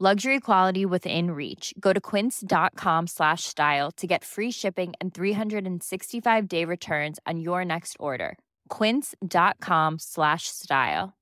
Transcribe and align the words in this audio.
Luxury 0.00 0.40
quality 0.40 0.84
within 0.84 1.30
reach. 1.30 1.72
Go 1.78 1.92
to 1.92 2.00
quince.com 2.00 3.06
slash 3.06 3.44
style 3.44 3.92
to 3.92 4.08
get 4.08 4.24
free 4.24 4.50
shipping 4.50 4.92
and 5.00 5.14
365 5.14 6.48
day 6.48 6.64
returns 6.64 7.20
on 7.28 7.38
your 7.38 7.64
next 7.64 7.96
order. 8.00 8.36
Quince.com 8.70 10.00
slash 10.00 10.48
style. 10.48 11.14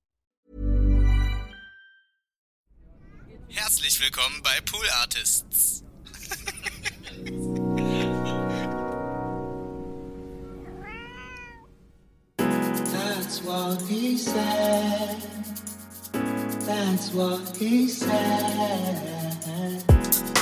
Herzlich 3.50 4.00
willkommen 4.00 4.40
bei 4.42 4.58
Pool 4.64 4.88
Artists. 5.02 5.84
That's 12.38 13.42
what 13.42 13.82
he 13.82 14.16
said. 14.16 15.41
That's 16.66 17.12
what 17.14 17.56
he 17.58 17.88
said. 17.88 18.10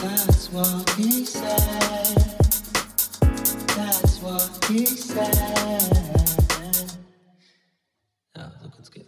That's 0.02 0.52
what 0.52 0.90
he 0.96 1.24
said. 1.24 2.16
That's 3.76 4.20
what 4.22 4.50
he 4.68 4.86
said. 4.86 5.30
Ja, 8.36 8.52
so 8.62 8.68
kann's 8.70 8.90
gehen. 8.90 9.06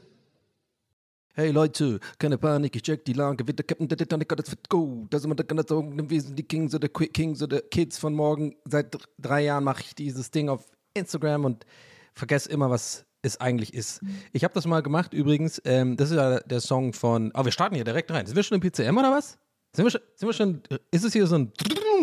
Hey 1.34 1.50
Leute, 1.50 2.00
keine 2.18 2.38
Panik, 2.38 2.76
ich 2.76 2.82
check 2.82 3.04
die 3.04 3.12
Lage, 3.12 3.46
wird 3.46 3.58
der 3.58 3.66
Captain 3.66 3.88
der 3.88 3.98
Titanic, 3.98 4.28
das 4.28 4.50
wird 4.50 4.68
go. 4.68 5.06
Da 5.10 5.18
sind 5.18 5.30
wir 5.30 5.44
ganz 5.44 5.68
sagen, 5.68 6.10
wir 6.10 6.20
sind 6.20 6.38
die 6.38 6.42
Kings 6.42 6.74
oder 6.74 6.88
Quick 6.88 7.12
Kings 7.14 7.42
oder 7.42 7.60
Kids 7.60 7.98
von 7.98 8.14
morgen. 8.14 8.54
Seit 8.64 8.94
dr- 8.94 9.06
drei 9.18 9.44
Jahren 9.44 9.64
mache 9.64 9.82
ich 9.82 9.94
dieses 9.94 10.30
Ding 10.30 10.48
auf 10.48 10.70
Instagram 10.94 11.44
und 11.44 11.66
vergesse 12.14 12.50
immer, 12.50 12.70
was 12.70 13.04
es 13.22 13.40
eigentlich 13.40 13.72
ist. 13.74 14.00
Ich 14.32 14.44
habe 14.44 14.52
das 14.54 14.66
mal 14.66 14.82
gemacht 14.82 15.14
übrigens, 15.14 15.62
ähm, 15.64 15.96
das 15.96 16.10
ist 16.10 16.16
ja 16.16 16.40
der 16.40 16.60
Song 16.60 16.92
von, 16.92 17.32
oh, 17.34 17.44
wir 17.44 17.52
starten 17.52 17.74
hier 17.76 17.84
direkt 17.84 18.10
rein. 18.10 18.26
Sind 18.26 18.36
wir 18.36 18.42
schon 18.42 18.60
im 18.60 18.70
PCM 18.70 18.96
oder 18.96 19.10
was? 19.12 19.38
Sind 19.72 19.84
wir 19.86 19.90
schon, 19.90 20.00
sind 20.16 20.28
wir 20.28 20.32
schon 20.34 20.62
ist 20.90 21.04
es 21.04 21.12
hier 21.12 21.26
so 21.26 21.36
ein 21.36 21.52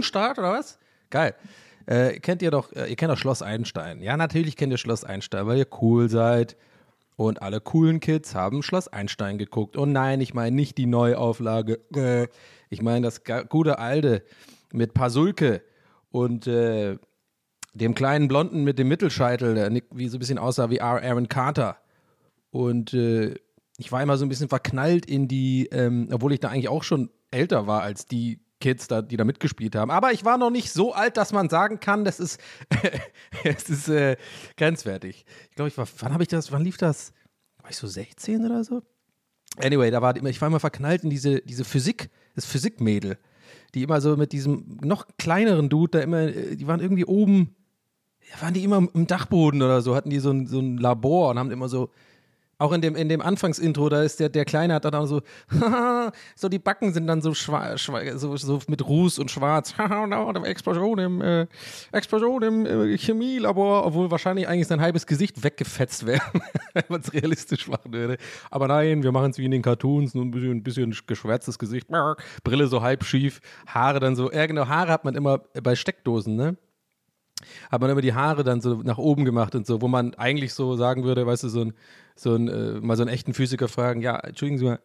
Start 0.02 0.40
oder 0.40 0.52
was? 0.52 0.80
Geil. 1.10 1.36
Äh, 1.86 2.20
kennt 2.20 2.42
ihr 2.42 2.52
doch, 2.52 2.72
äh, 2.74 2.90
ihr 2.90 2.96
kennt 2.96 3.12
doch 3.12 3.18
Schloss 3.18 3.42
Einstein. 3.42 4.02
Ja, 4.02 4.16
natürlich 4.18 4.56
kennt 4.56 4.72
ihr 4.72 4.78
Schloss 4.78 5.04
Einstein, 5.04 5.46
weil 5.48 5.58
ihr 5.58 5.68
cool 5.82 6.10
seid. 6.10 6.56
Und 7.16 7.42
alle 7.42 7.60
coolen 7.60 8.00
Kids 8.00 8.34
haben 8.34 8.64
Schloss 8.64 8.88
Einstein 8.88 9.38
geguckt. 9.38 9.76
Und 9.76 9.92
nein, 9.92 10.22
ich 10.22 10.34
meine 10.34 10.56
nicht 10.56 10.78
die 10.78 10.86
Neuauflage. 10.86 11.80
Äh, 11.94 12.28
Ich 12.70 12.82
meine 12.82 13.02
das 13.02 13.24
gute 13.50 13.80
alte 13.80 14.24
mit 14.72 14.94
Pasulke 14.94 15.64
und 16.12 16.46
äh, 16.48 16.98
dem 17.74 17.96
kleinen 17.96 18.28
Blonden 18.28 18.63
mit 18.63 18.80
dem 18.80 18.88
Mittelscheitel, 18.88 19.56
der 19.56 19.72
wie 19.91 20.07
so 20.07 20.18
ein 20.18 20.19
bisschen 20.19 20.38
aussah 20.38 20.69
wie. 20.69 20.81
Aaron 20.81 21.28
Carter. 21.28 21.78
Und 22.52 22.94
äh, 22.94 23.35
ich 23.78 23.91
war 23.91 24.02
immer 24.02 24.18
so 24.18 24.25
ein 24.25 24.30
bisschen 24.30 24.50
verknallt 24.50 25.06
in 25.06 25.28
die, 25.28 25.68
ähm, 25.72 26.09
obwohl 26.12 26.34
ich 26.34 26.40
da 26.40 26.50
eigentlich 26.50 26.69
auch 26.69 26.84
schon 26.84 27.09
älter 27.31 27.68
war 27.68 27.81
als 27.81 28.06
die 28.06 28.41
Kids, 28.59 28.88
da, 28.88 29.02
die 29.02 29.16
da 29.16 29.24
mitgespielt 29.24 29.75
haben. 29.75 29.90
Aber 29.90 30.12
ich 30.12 30.25
war 30.25 30.38
noch 30.38 30.50
nicht 30.50 30.72
so 30.72 30.94
alt, 30.94 31.16
dass 31.16 31.31
man 31.31 31.50
sagen 31.50 31.80
kann, 31.80 32.03
das 32.03 32.19
ist, 32.19 32.40
es 33.44 33.69
ist 33.69 33.88
äh, 33.88 34.18
grenzwertig. 34.57 35.25
Ich 35.50 35.56
glaube, 35.56 35.69
ich 35.69 35.78
war, 35.78 35.88
wann 36.00 36.13
habe 36.13 36.24
ich 36.24 36.30
das, 36.30 36.51
wann 36.51 36.63
lief 36.63 36.78
das? 36.78 37.13
War 37.62 37.69
ich 37.69 37.78
so 37.78 37.88
16 37.88 38.46
oder 38.46 38.63
so? 38.63 38.81
Anyway, 39.57 39.91
da 39.91 40.01
war 40.01 40.16
immer, 40.16 40.30
ich 40.30 40.41
war 40.41 40.47
immer 40.47 40.59
verknallt 40.59 41.03
in 41.03 41.09
diese, 41.09 41.41
diese 41.41 41.63
Physik, 41.63 42.09
das 42.36 42.46
Physikmädel, 42.46 43.18
die 43.74 43.84
immer 43.84 44.01
so 44.01 44.16
mit 44.18 44.31
diesem 44.31 44.78
noch 44.81 45.07
kleineren 45.18 45.69
Dude 45.69 45.91
da 45.91 46.00
immer, 46.01 46.19
äh, 46.19 46.56
die 46.56 46.68
waren 46.68 46.81
irgendwie 46.81 47.06
oben, 47.06 47.56
waren 48.40 48.54
die 48.54 48.64
immer 48.64 48.88
im 48.94 49.08
Dachboden 49.08 49.62
oder 49.62 49.82
so, 49.82 49.96
hatten 49.96 50.10
die 50.10 50.20
so 50.20 50.32
ein, 50.32 50.48
so 50.48 50.60
ein 50.60 50.78
Labor 50.78 51.30
und 51.32 51.40
haben 51.40 51.52
immer 51.52 51.70
so, 51.70 51.90
auch 52.60 52.74
in 52.74 52.82
dem, 52.82 52.96
in 52.98 53.08
dem 53.08 53.22
Anfangsintro, 53.22 53.88
da 53.88 54.04
ist 54.04 54.20
der, 54.20 54.28
der 54.28 54.44
Kleine 54.44 54.74
hat 54.74 54.84
dann 54.84 55.08
so, 55.08 55.22
so 56.36 56.50
die 56.50 56.60
Backen 56.60 56.94
sind 56.94 57.08
dann 57.08 57.22
so 57.22 57.34
schwarz, 57.34 57.90
so, 58.16 58.36
so 58.36 58.60
mit 58.68 58.86
Ruß 58.86 59.18
und 59.20 59.32
schwarz. 59.32 59.74
Explosion 60.44 61.00
im, 61.00 61.22
äh, 61.22 61.48
Explosion 61.94 62.44
im 62.44 62.66
äh, 62.66 62.98
Chemielabor, 62.98 63.86
obwohl 63.86 64.12
wahrscheinlich 64.12 64.48
eigentlich 64.48 64.68
sein 64.68 64.82
halbes 64.82 65.08
Gesicht 65.08 65.42
weggefetzt 65.42 66.06
wäre, 66.06 66.22
wenn 66.74 66.84
man 66.90 67.00
es 67.00 67.14
realistisch 67.14 67.70
machen 67.70 67.94
würde. 67.94 68.18
Aber 68.52 68.68
nein, 68.68 69.04
wir 69.04 69.14
machen 69.14 69.32
es 69.32 69.38
wie 69.38 69.46
in 69.46 69.52
den 69.52 69.62
Cartoons, 69.62 70.14
nur 70.14 70.26
ein 70.26 70.32
bisschen, 70.32 70.52
ein 70.52 70.64
bisschen 70.64 70.96
geschwärztes 71.08 71.58
Gesicht, 71.58 71.88
Brille 72.44 72.68
so 72.68 72.82
halb 72.82 73.06
schief, 73.06 73.40
Haare 73.68 74.02
dann 74.02 74.18
so, 74.18 74.30
ja 74.32 74.46
genau, 74.48 74.68
Haare 74.68 74.92
hat 74.92 75.06
man 75.06 75.16
immer 75.16 75.40
bei 75.64 75.76
Steckdosen, 75.76 76.36
ne? 76.36 76.58
Hat 77.72 77.82
man 77.82 77.90
immer 77.90 78.02
die 78.02 78.14
Haare 78.14 78.44
dann 78.44 78.62
so 78.62 78.76
nach 78.76 78.98
oben 78.98 79.26
gemacht 79.26 79.56
und 79.56 79.66
so, 79.66 79.82
wo 79.82 79.88
man 79.88 80.14
eigentlich 80.16 80.54
so 80.54 80.76
sagen 80.76 81.04
würde, 81.04 81.26
weißt 81.26 81.44
du, 81.44 81.50
so 81.50 81.62
ein, 81.62 81.74
so 82.16 82.36
ein 82.36 82.48
äh, 82.48 82.80
mal 82.82 82.98
so 82.98 83.04
einen 83.04 83.12
echten 83.12 83.34
Physiker 83.34 83.68
fragen, 83.68 84.02
ja, 84.02 84.18
entschuldigen 84.18 84.58
Sie 84.58 84.66
mal, 84.66 84.80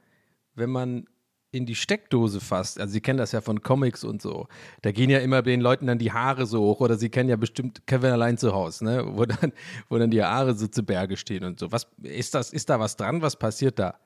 wenn 0.55 0.71
man 0.71 1.07
in 1.51 1.67
die 1.67 1.77
Steckdose 1.77 2.41
fasst, 2.41 2.81
also 2.81 2.93
Sie 2.93 3.01
kennen 3.01 3.19
das 3.19 3.33
ja 3.33 3.41
von 3.41 3.63
Comics 3.63 4.03
und 4.03 4.21
so, 4.21 4.49
da 4.83 4.91
gehen 4.91 5.11
ja 5.11 5.21
immer 5.21 5.43
den 5.43 5.61
Leuten 5.61 5.87
dann 5.87 5.99
die 5.99 6.13
Haare 6.13 6.47
so 6.47 6.61
hoch 6.61 6.81
oder 6.81 6.97
Sie 6.97 7.11
kennen 7.11 7.29
ja 7.29 7.37
bestimmt 7.37 7.87
Kevin 7.87 8.11
allein 8.11 8.39
zu 8.39 8.53
Hause, 8.53 8.85
ne, 8.85 9.05
wo 9.07 9.25
dann, 9.25 9.53
wo 9.89 9.99
dann 9.99 10.11
die 10.11 10.23
Haare 10.23 10.55
so 10.55 10.67
zu 10.67 10.83
Berge 10.83 11.17
stehen 11.17 11.45
und 11.45 11.61
so. 11.61 11.71
Was 11.71 11.87
ist 12.03 12.35
das, 12.35 12.53
ist 12.53 12.71
da 12.71 12.81
was 12.81 12.97
dran? 12.97 13.23
Was 13.23 13.37
passiert 13.37 13.79
da? 13.79 13.99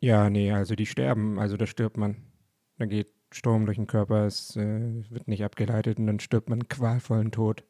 Ja, 0.00 0.30
nee, 0.30 0.50
also 0.50 0.74
die 0.74 0.86
sterben, 0.86 1.38
also 1.38 1.56
da 1.56 1.66
stirbt 1.66 1.96
man. 1.96 2.16
Da 2.78 2.86
geht 2.86 3.08
Strom 3.32 3.66
durch 3.66 3.76
den 3.76 3.86
Körper, 3.86 4.26
es 4.26 4.56
äh, 4.56 5.04
wird 5.10 5.28
nicht 5.28 5.44
abgeleitet 5.44 5.98
und 5.98 6.06
dann 6.06 6.20
stirbt 6.20 6.48
man 6.50 6.68
qualvollen 6.68 7.30
Tod. 7.30 7.64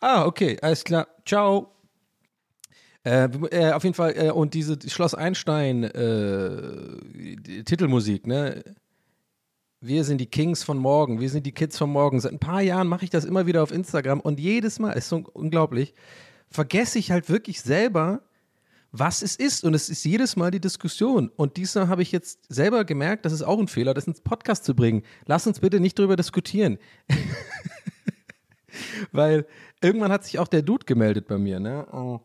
Ah, 0.00 0.26
okay, 0.26 0.58
alles 0.62 0.84
klar. 0.84 1.08
Ciao. 1.26 1.72
Äh, 3.04 3.24
äh, 3.50 3.72
auf 3.72 3.84
jeden 3.84 3.94
Fall, 3.94 4.14
äh, 4.16 4.30
und 4.30 4.54
diese 4.54 4.78
Schloss 4.86 5.14
Einstein 5.14 5.84
äh, 5.84 6.98
die 7.14 7.64
Titelmusik, 7.64 8.26
ne? 8.26 8.62
Wir 9.80 10.02
sind 10.02 10.18
die 10.20 10.26
Kings 10.26 10.64
von 10.64 10.76
morgen, 10.76 11.20
wir 11.20 11.30
sind 11.30 11.46
die 11.46 11.52
Kids 11.52 11.78
von 11.78 11.90
morgen. 11.90 12.18
Seit 12.18 12.32
ein 12.32 12.40
paar 12.40 12.60
Jahren 12.60 12.88
mache 12.88 13.04
ich 13.04 13.10
das 13.10 13.24
immer 13.24 13.46
wieder 13.46 13.62
auf 13.62 13.70
Instagram 13.70 14.18
und 14.20 14.40
jedes 14.40 14.80
Mal, 14.80 14.92
ist 14.92 15.08
so 15.08 15.22
unglaublich, 15.32 15.94
vergesse 16.50 16.98
ich 16.98 17.12
halt 17.12 17.28
wirklich 17.28 17.60
selber, 17.60 18.22
was 18.92 19.22
es 19.22 19.36
ist. 19.36 19.64
Und 19.64 19.74
es 19.74 19.88
ist 19.88 20.04
jedes 20.04 20.36
Mal 20.36 20.50
die 20.50 20.60
Diskussion. 20.60 21.30
Und 21.36 21.56
diesmal 21.56 21.88
habe 21.88 22.02
ich 22.02 22.12
jetzt 22.12 22.40
selber 22.48 22.84
gemerkt, 22.84 23.24
das 23.24 23.32
ist 23.32 23.42
auch 23.42 23.58
ein 23.58 23.68
Fehler, 23.68 23.94
das 23.94 24.06
ins 24.06 24.20
Podcast 24.20 24.64
zu 24.64 24.74
bringen. 24.74 25.02
Lass 25.26 25.46
uns 25.46 25.60
bitte 25.60 25.80
nicht 25.80 25.98
darüber 25.98 26.16
diskutieren. 26.16 26.78
Weil 29.12 29.46
irgendwann 29.82 30.12
hat 30.12 30.24
sich 30.24 30.38
auch 30.38 30.48
der 30.48 30.62
Dude 30.62 30.86
gemeldet 30.86 31.26
bei 31.28 31.38
mir, 31.38 31.60
ne? 31.60 31.86
Oh. 31.92 32.20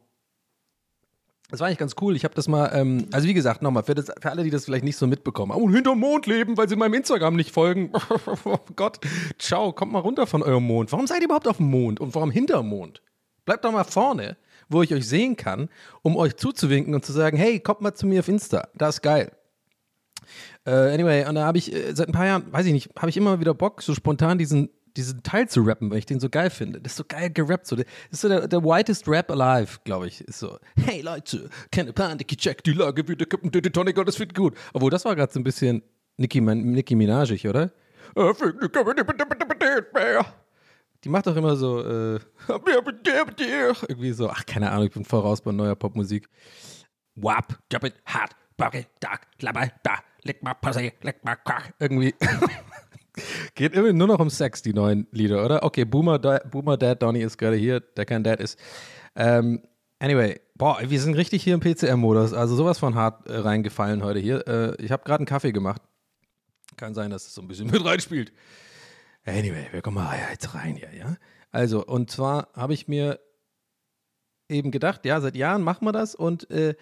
Das 1.50 1.60
war 1.60 1.68
eigentlich 1.68 1.78
ganz 1.78 1.96
cool. 2.02 2.16
Ich 2.16 2.24
habe 2.24 2.34
das 2.34 2.48
mal, 2.48 2.72
ähm, 2.74 3.08
also 3.12 3.28
wie 3.28 3.34
gesagt, 3.36 3.62
nochmal, 3.62 3.84
für, 3.84 3.96
für 3.96 4.32
alle, 4.32 4.44
die 4.44 4.50
das 4.50 4.66
vielleicht 4.66 4.84
nicht 4.84 4.98
so 4.98 5.06
mitbekommen. 5.06 5.52
Oh, 5.56 5.70
hinterm 5.70 6.00
Mond 6.00 6.26
leben, 6.26 6.58
weil 6.58 6.68
sie 6.68 6.76
meinem 6.76 6.96
Instagram 6.96 7.36
nicht 7.36 7.52
folgen. 7.52 7.92
oh 8.46 8.58
Gott, 8.76 9.00
ciao, 9.38 9.72
kommt 9.72 9.92
mal 9.92 10.00
runter 10.00 10.26
von 10.26 10.42
eurem 10.42 10.64
Mond. 10.64 10.92
Warum 10.92 11.06
seid 11.06 11.20
ihr 11.20 11.26
überhaupt 11.26 11.48
auf 11.48 11.58
dem 11.58 11.70
Mond 11.70 12.00
und 12.00 12.16
warum 12.16 12.32
hinterm 12.32 12.70
Mond? 12.70 13.04
Bleibt 13.46 13.66
doch 13.66 13.72
mal 13.72 13.84
vorne, 13.84 14.38
wo 14.70 14.82
ich 14.82 14.94
euch 14.94 15.08
sehen 15.08 15.36
kann, 15.36 15.70
um 16.02 16.16
euch 16.16 16.36
zuzuwinken 16.36 16.94
und 16.94 17.06
zu 17.06 17.12
sagen, 17.12 17.38
hey, 17.38 17.60
kommt 17.60 17.82
mal 17.82 17.94
zu 17.94 18.06
mir 18.06 18.20
auf 18.20 18.28
Insta. 18.28 18.68
Das 18.76 18.96
ist 18.96 19.02
geil. 19.02 19.32
Äh, 20.66 20.72
anyway, 20.72 21.26
und 21.28 21.36
da 21.36 21.46
habe 21.46 21.58
ich 21.58 21.74
äh, 21.74 21.94
seit 21.94 22.08
ein 22.08 22.14
paar 22.14 22.26
Jahren, 22.26 22.52
weiß 22.52 22.66
ich 22.66 22.74
nicht, 22.74 22.90
habe 22.98 23.10
ich 23.10 23.18
immer 23.18 23.40
wieder 23.40 23.54
Bock, 23.54 23.82
so 23.82 23.94
spontan 23.94 24.38
diesen, 24.38 24.70
diesen 24.96 25.24
Teil 25.24 25.50
zu 25.50 25.62
rappen, 25.62 25.92
weil 25.92 25.98
ich 25.98 26.06
den 26.06 26.20
so 26.20 26.30
geil 26.30 26.50
finde. 26.50 26.80
Das 26.80 26.94
ist 26.94 26.98
so 26.98 27.04
geil 27.08 27.30
gerappt. 27.30 27.68
So. 27.68 27.76
Das 27.76 27.86
ist 28.12 28.22
so 28.22 28.30
der, 28.30 28.48
der 28.48 28.64
whitest 28.64 29.08
Rap 29.08 29.32
alive, 29.32 29.80
glaube 29.84 30.08
ich. 30.08 30.22
Ist 30.22 30.40
so, 30.40 30.58
hey 30.76 31.02
Leute, 31.02 31.50
keine 31.72 31.94
Panik, 31.94 32.32
ich 32.32 32.38
check 32.38 32.64
die 32.64 32.74
Lage 32.74 33.08
wieder, 33.08 33.26
kippen 33.26 33.52
die 33.52 33.62
Tonic 33.62 33.98
und 33.98 34.08
das 34.08 34.20
wird 34.20 34.34
gut. 34.34 34.56
Obwohl, 34.74 34.92
das 34.92 35.06
war 35.06 35.16
gerade 35.16 35.32
so 35.32 35.40
ein 35.40 35.44
bisschen 35.44 35.84
Nicki, 36.18 36.42
Nicki 36.42 36.96
Minajig, 36.96 37.48
oder? 37.48 37.72
Die 41.04 41.10
macht 41.10 41.28
doch 41.28 41.36
immer 41.36 41.56
so, 41.56 41.82
äh, 41.82 42.20
irgendwie 42.48 44.12
so, 44.12 44.30
ach, 44.30 44.46
keine 44.46 44.72
Ahnung, 44.72 44.86
ich 44.86 44.94
bin 44.94 45.04
voll 45.04 45.20
raus 45.20 45.42
bei 45.42 45.52
neuer 45.52 45.76
Popmusik. 45.76 46.30
Wap, 47.16 47.60
it, 47.84 47.96
hard, 48.06 48.32
bucket, 48.58 48.88
dark, 49.00 49.28
klapper, 49.38 49.70
da, 49.84 50.00
leck 50.24 50.42
mal 50.42 50.54
Pussy, 50.54 50.94
leck 51.02 51.24
mal 51.24 51.36
Kack. 51.36 51.74
Irgendwie. 51.80 52.16
Geht 53.56 53.74
immer 53.74 53.94
nur 53.94 54.08
noch 54.08 54.20
um 54.20 54.30
Sex, 54.30 54.62
die 54.62 54.74
neuen 54.74 55.08
Lieder, 55.12 55.46
oder? 55.46 55.64
Okay, 55.64 55.86
Boomer, 55.86 56.18
da 56.18 56.40
Boomer 56.40 56.78
Dad, 56.78 57.04
Donny 57.04 57.22
ist 57.22 57.38
gerade 57.38 57.58
hier, 57.58 57.80
der 57.80 58.06
kein 58.06 58.24
Dad 58.24 58.40
ist. 58.40 58.58
Ähm, 59.16 59.62
anyway, 60.00 60.40
boah, 60.56 60.80
wir 60.84 61.00
sind 61.00 61.16
richtig 61.16 61.44
hier 61.44 61.54
im 61.54 61.60
PCR-Modus, 61.60 62.34
also 62.34 62.56
sowas 62.56 62.80
von 62.80 62.96
hart 62.96 63.28
äh, 63.28 63.38
reingefallen 63.38 64.04
heute 64.04 64.20
hier. 64.20 64.48
Äh, 64.48 64.82
ich 64.84 64.92
habe 64.92 65.04
gerade 65.04 65.20
einen 65.20 65.28
Kaffee 65.28 65.52
gemacht. 65.52 65.82
Kann 66.78 66.96
sein, 66.96 67.12
dass 67.12 67.28
es 67.28 67.36
so 67.36 67.42
ein 67.42 67.48
bisschen 67.48 67.70
mit 67.70 67.86
reinspielt. 67.86 68.32
Anyway, 69.26 69.68
wir 69.72 69.82
kommen 69.82 69.96
mal 69.96 70.18
jetzt 70.32 70.54
rein 70.54 70.76
hier, 70.76 70.94
ja. 70.94 71.16
Also, 71.52 71.86
und 71.86 72.12
zwar 72.12 72.50
habe 72.54 72.74
ich 72.74 72.88
mir 72.88 73.20
eben 74.50 74.72
gedacht, 74.72 75.06
ja, 75.06 75.22
seit 75.22 75.36
Jahren 75.36 75.62
machen 75.62 75.86
wir 75.86 75.92
das 75.92 76.16
und, 76.16 76.50
äh, 76.52 76.76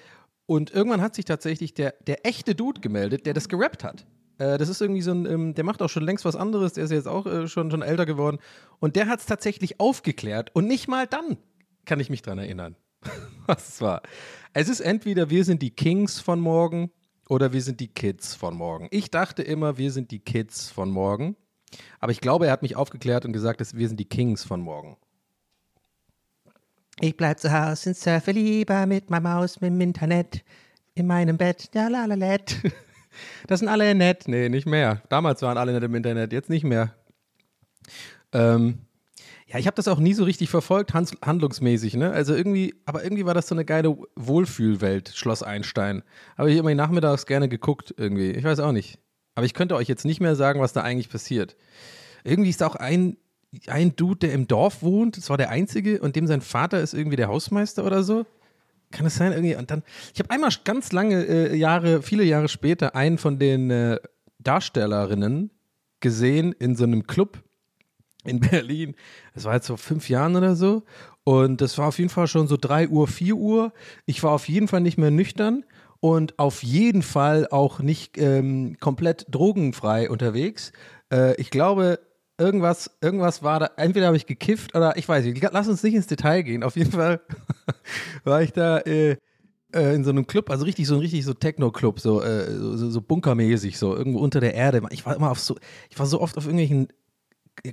und 0.46 0.72
irgendwann 0.72 1.02
hat 1.02 1.16
sich 1.16 1.26
tatsächlich 1.26 1.74
der, 1.74 1.94
der 2.08 2.26
echte 2.26 2.56
Dude 2.56 2.82
gemeldet, 2.82 3.26
der 3.26 3.34
das 3.34 3.48
gerappt 3.48 3.84
hat. 3.84 4.06
Äh, 4.38 4.58
das 4.58 4.70
ist 4.70 4.82
irgendwie 4.82 5.02
so 5.02 5.12
ein, 5.12 5.26
ähm, 5.26 5.54
der 5.54 5.64
macht 5.64 5.82
auch 5.82 5.90
schon 5.90 6.04
längst 6.04 6.26
was 6.26 6.36
anderes, 6.36 6.74
der 6.74 6.86
ist 6.86 6.92
jetzt 6.92 7.08
auch 7.08 7.28
äh, 7.28 7.48
schon, 7.48 7.70
schon 7.70 7.84
älter 7.84 8.06
geworden. 8.06 8.40
Und 8.80 8.96
der 8.96 9.08
hat 9.08 9.20
es 9.20 9.28
tatsächlich 9.28 9.80
aufgeklärt 9.80 10.50
und 10.56 10.68
nicht 10.68 10.88
mal 10.88 11.06
dann 11.06 11.38
kann 11.86 12.00
ich 12.00 12.10
mich 12.10 12.22
dran 12.24 12.40
erinnern, 12.40 12.76
was 13.46 13.70
es 13.70 13.82
war. 13.82 14.02
Es 14.54 14.68
ist 14.68 14.80
entweder 14.80 15.30
wir 15.30 15.46
sind 15.46 15.62
die 15.62 15.72
Kings 15.72 16.20
von 16.20 16.40
morgen 16.40 16.92
oder 17.30 17.54
wir 17.54 17.62
sind 17.62 17.80
die 17.80 17.88
Kids 17.88 18.36
von 18.36 18.56
morgen. 18.56 18.88
Ich 18.92 19.12
dachte 19.12 19.44
immer, 19.44 19.78
wir 19.78 19.92
sind 19.92 20.12
die 20.12 20.20
Kids 20.20 20.70
von 20.70 20.90
morgen. 20.90 21.36
Aber 22.00 22.12
ich 22.12 22.22
glaube, 22.22 22.48
er 22.48 22.52
hat 22.52 22.62
mich 22.62 22.76
aufgeklärt 22.76 23.26
und 23.26 23.34
gesagt, 23.34 23.62
dass 23.62 23.76
wir 23.76 23.88
sind 23.88 24.00
die 24.00 24.10
Kings 24.10 24.44
von 24.44 24.62
morgen. 24.62 24.98
Ich 27.00 27.18
bleib 27.18 27.40
zu 27.40 27.52
Hause 27.52 27.90
und 27.90 27.98
surfe 27.98 28.32
lieber 28.32 28.86
mit 28.86 29.10
meiner 29.10 29.30
Maus, 29.30 29.62
mit 29.62 29.72
dem 29.72 29.82
Internet, 29.82 30.44
in 30.94 31.08
meinem 31.08 31.38
Bett, 31.38 31.70
ja 31.74 31.88
la 31.88 32.06
la 32.06 32.16
let. 32.16 32.58
Das 33.46 33.60
sind 33.60 33.68
alle 33.68 33.94
nett. 33.94 34.24
Nee, 34.28 34.48
nicht 34.48 34.66
mehr. 34.66 35.02
Damals 35.10 35.42
waren 35.42 35.58
alle 35.58 35.74
nett 35.74 35.84
im 35.84 35.94
Internet, 35.96 36.32
jetzt 36.32 36.50
nicht 36.50 36.64
mehr. 36.64 36.96
Ähm, 38.32 38.80
ja, 39.48 39.60
ich 39.60 39.68
habe 39.68 39.76
das 39.76 39.90
auch 39.90 40.00
nie 40.00 40.14
so 40.14 40.24
richtig 40.24 40.50
verfolgt, 40.50 40.94
handlungsmäßig, 40.94 41.96
ne? 41.96 42.12
Also 42.12 42.34
irgendwie, 42.34 42.74
aber 42.86 43.04
irgendwie 43.04 43.26
war 43.26 43.34
das 43.34 43.48
so 43.50 43.56
eine 43.56 43.66
geile 43.66 43.98
Wohlfühlwelt, 44.16 45.12
Schloss 45.14 45.44
Einstein. 45.44 46.04
Habe 46.38 46.52
ich 46.52 46.58
immer 46.58 46.74
nachmittags 46.74 47.26
gerne 47.26 47.50
geguckt, 47.50 47.94
irgendwie. 47.98 48.32
Ich 48.32 48.46
weiß 48.46 48.62
auch 48.62 48.72
nicht. 48.72 48.98
Aber 49.36 49.46
ich 49.46 49.54
könnte 49.54 49.76
euch 49.76 49.88
jetzt 49.88 50.06
nicht 50.06 50.22
mehr 50.22 50.36
sagen, 50.36 50.60
was 50.60 50.74
da 50.74 50.82
eigentlich 50.82 51.10
passiert. 51.10 51.56
Irgendwie 52.24 52.50
ist 52.50 52.64
auch 52.64 52.76
ein, 52.76 53.18
ein 53.68 53.96
Dude, 53.96 54.28
der 54.28 54.34
im 54.34 54.48
Dorf 54.48 54.82
wohnt, 54.82 55.18
das 55.18 55.30
war 55.30 55.38
der 55.38 55.50
einzige, 55.50 56.02
und 56.02 56.16
dem 56.16 56.28
sein 56.28 56.42
Vater 56.42 56.82
ist 56.82 56.94
irgendwie 56.94 57.16
der 57.16 57.28
Hausmeister 57.28 57.86
oder 57.86 58.04
so. 58.04 58.26
Kann 58.92 59.06
es 59.06 59.16
sein? 59.16 59.32
Irgendwie? 59.32 59.56
Und 59.56 59.72
dann, 59.72 59.84
ich 60.14 60.20
habe 60.20 60.30
einmal 60.32 60.52
ganz 60.66 60.92
lange 60.92 61.24
äh, 61.24 61.56
Jahre, 61.56 62.02
viele 62.02 62.24
Jahre 62.24 62.50
später, 62.50 62.96
einen 62.96 63.18
von 63.18 63.40
den 63.40 63.72
äh, 63.72 64.00
Darstellerinnen 64.40 65.52
gesehen 66.02 66.52
in 66.52 66.76
so 66.76 66.84
einem 66.84 67.08
Club 67.08 67.42
in 68.26 68.40
Berlin. 68.52 68.96
Das 69.34 69.46
war 69.46 69.56
jetzt 69.56 69.68
vor 69.68 69.78
fünf 69.78 70.10
Jahren 70.10 70.36
oder 70.36 70.56
so. 70.56 70.84
Und 71.24 71.62
das 71.62 71.78
war 71.78 71.88
auf 71.88 72.00
jeden 72.00 72.10
Fall 72.10 72.28
schon 72.28 72.48
so 72.48 72.58
3 72.60 72.90
Uhr, 72.90 73.08
4 73.08 73.36
Uhr. 73.36 73.74
Ich 74.06 74.24
war 74.24 74.32
auf 74.32 74.50
jeden 74.50 74.68
Fall 74.68 74.82
nicht 74.82 74.98
mehr 74.98 75.12
nüchtern 75.12 75.64
und 76.02 76.38
auf 76.40 76.64
jeden 76.64 77.04
Fall 77.04 77.48
auch 77.50 77.80
nicht 77.80 78.18
ähm, 78.18 78.76
komplett 78.80 79.28
drogenfrei 79.30 80.10
unterwegs. 80.10 80.74
Äh, 81.14 81.40
ich 81.40 81.52
glaube, 81.52 82.00
irgendwas, 82.40 82.92
irgendwas 83.02 83.44
war 83.44 83.60
da, 83.60 83.70
entweder 83.78 84.08
habe 84.08 84.18
ich 84.18 84.26
gekifft 84.26 84.76
oder 84.76 84.98
ich 84.98 85.08
weiß 85.08 85.24
nicht. 85.24 85.42
Lass 85.52 85.68
uns 85.68 85.84
nicht 85.84 85.94
ins 85.94 86.08
Detail 86.08 86.42
gehen. 86.42 86.64
Auf 86.64 86.76
jeden 86.76 86.92
Fall 86.92 87.22
war 88.24 88.42
ich 88.42 88.52
da 88.52 88.80
äh, 88.80 89.16
äh, 89.74 89.96
in 89.96 90.04
so 90.04 90.10
einem 90.10 90.26
Club, 90.26 90.50
also 90.50 90.66
richtig 90.66 90.88
so 90.88 90.96
ein 90.96 91.02
richtig 91.02 91.24
so 91.24 91.36
Techno-Club, 91.36 92.00
so, 92.00 92.22
äh, 92.22 92.52
so, 92.52 92.90
so 92.90 93.02
bunkermäßig, 93.02 93.78
so 93.78 93.96
irgendwo 93.96 94.20
unter 94.20 94.40
der 94.40 94.56
Erde. 94.56 94.82
Ich 94.90 95.06
war 95.06 95.16
immer 95.16 95.30
auf 95.30 95.40
so, 95.40 95.56
ich 95.92 96.00
war 96.00 96.08
so 96.08 96.20
oft 96.20 96.36
auf 96.36 96.46
irgendwelchen 96.46 96.88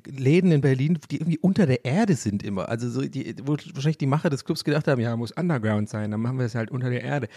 Läden 0.06 0.52
in 0.52 0.60
Berlin, 0.60 0.98
die 1.10 1.16
irgendwie 1.16 1.38
unter 1.38 1.64
der 1.64 1.86
Erde 1.86 2.14
sind 2.14 2.42
immer. 2.42 2.68
Also 2.68 2.90
so 2.90 3.00
die, 3.00 3.36
wo 3.42 3.52
wahrscheinlich 3.52 3.96
die 3.96 4.06
Macher 4.06 4.28
des 4.28 4.44
Clubs 4.44 4.64
gedacht 4.64 4.86
haben, 4.86 5.00
ja, 5.00 5.16
muss 5.16 5.32
Underground 5.32 5.88
sein, 5.88 6.10
dann 6.10 6.20
machen 6.20 6.38
wir 6.38 6.44
es 6.44 6.54
halt 6.54 6.70
unter 6.70 6.90
der 6.90 7.02
Erde. 7.02 7.28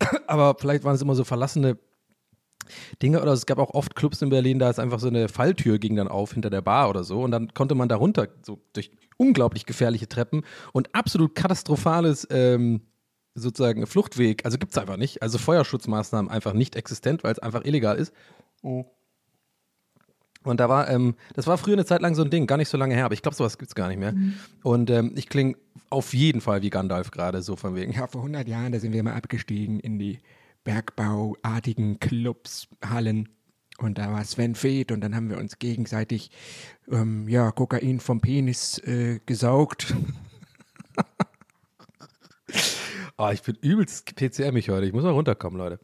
Aber 0.26 0.56
vielleicht 0.58 0.84
waren 0.84 0.94
es 0.94 1.02
immer 1.02 1.14
so 1.14 1.24
verlassene 1.24 1.78
Dinge 3.02 3.22
oder 3.22 3.32
es 3.32 3.46
gab 3.46 3.58
auch 3.58 3.74
oft 3.74 3.94
Clubs 3.94 4.22
in 4.22 4.30
Berlin, 4.30 4.58
da 4.58 4.68
ist 4.68 4.80
einfach 4.80 4.98
so 4.98 5.06
eine 5.06 5.28
Falltür 5.28 5.78
ging 5.78 5.94
dann 5.94 6.08
auf 6.08 6.32
hinter 6.32 6.50
der 6.50 6.62
Bar 6.62 6.90
oder 6.90 7.04
so 7.04 7.22
und 7.22 7.30
dann 7.30 7.54
konnte 7.54 7.76
man 7.76 7.88
da 7.88 7.96
runter, 7.96 8.28
so 8.42 8.60
durch 8.72 8.90
unglaublich 9.18 9.66
gefährliche 9.66 10.08
Treppen 10.08 10.42
und 10.72 10.94
absolut 10.94 11.34
katastrophales 11.34 12.26
ähm, 12.30 12.82
sozusagen 13.34 13.86
Fluchtweg, 13.86 14.44
also 14.44 14.58
gibt 14.58 14.72
es 14.72 14.78
einfach 14.78 14.96
nicht. 14.96 15.22
Also 15.22 15.38
Feuerschutzmaßnahmen 15.38 16.30
einfach 16.30 16.54
nicht 16.54 16.74
existent, 16.74 17.22
weil 17.22 17.32
es 17.32 17.38
einfach 17.38 17.64
illegal 17.64 17.96
ist. 17.96 18.12
Und 20.46 20.60
da 20.60 20.68
war, 20.68 20.88
ähm, 20.88 21.14
das 21.34 21.46
war 21.46 21.58
früher 21.58 21.74
eine 21.74 21.84
Zeit 21.84 22.02
lang 22.02 22.14
so 22.14 22.22
ein 22.22 22.30
Ding, 22.30 22.46
gar 22.46 22.56
nicht 22.56 22.68
so 22.68 22.78
lange 22.78 22.94
her, 22.94 23.04
aber 23.04 23.14
ich 23.14 23.22
glaube, 23.22 23.34
sowas 23.34 23.58
gibt 23.58 23.70
es 23.70 23.74
gar 23.74 23.88
nicht 23.88 23.98
mehr. 23.98 24.14
Und 24.62 24.90
ähm, 24.90 25.12
ich 25.16 25.28
klinge 25.28 25.56
auf 25.90 26.14
jeden 26.14 26.40
Fall 26.40 26.62
wie 26.62 26.70
Gandalf 26.70 27.10
gerade, 27.10 27.42
so 27.42 27.56
von 27.56 27.74
wegen. 27.74 27.92
Ja, 27.92 28.06
vor 28.06 28.20
100 28.20 28.46
Jahren, 28.46 28.72
da 28.72 28.78
sind 28.78 28.92
wir 28.92 29.02
mal 29.02 29.14
abgestiegen 29.14 29.80
in 29.80 29.98
die 29.98 30.20
bergbauartigen 30.64 31.98
Clubs, 32.00 32.68
Hallen. 32.84 33.28
Und 33.78 33.98
da 33.98 34.10
war 34.10 34.24
Sven 34.24 34.54
Feth 34.54 34.90
und 34.90 35.00
dann 35.02 35.14
haben 35.14 35.28
wir 35.28 35.36
uns 35.36 35.58
gegenseitig 35.58 36.30
ähm, 36.90 37.28
ja, 37.28 37.50
Kokain 37.50 38.00
vom 38.00 38.20
Penis 38.20 38.78
äh, 38.78 39.20
gesaugt. 39.26 39.94
Oh, 43.18 43.28
ich 43.32 43.42
bin 43.42 43.56
übelst 43.60 44.14
PCM-ig 44.16 44.70
heute. 44.70 44.86
Ich 44.86 44.92
muss 44.92 45.02
mal 45.02 45.10
runterkommen, 45.10 45.58
Leute. 45.58 45.78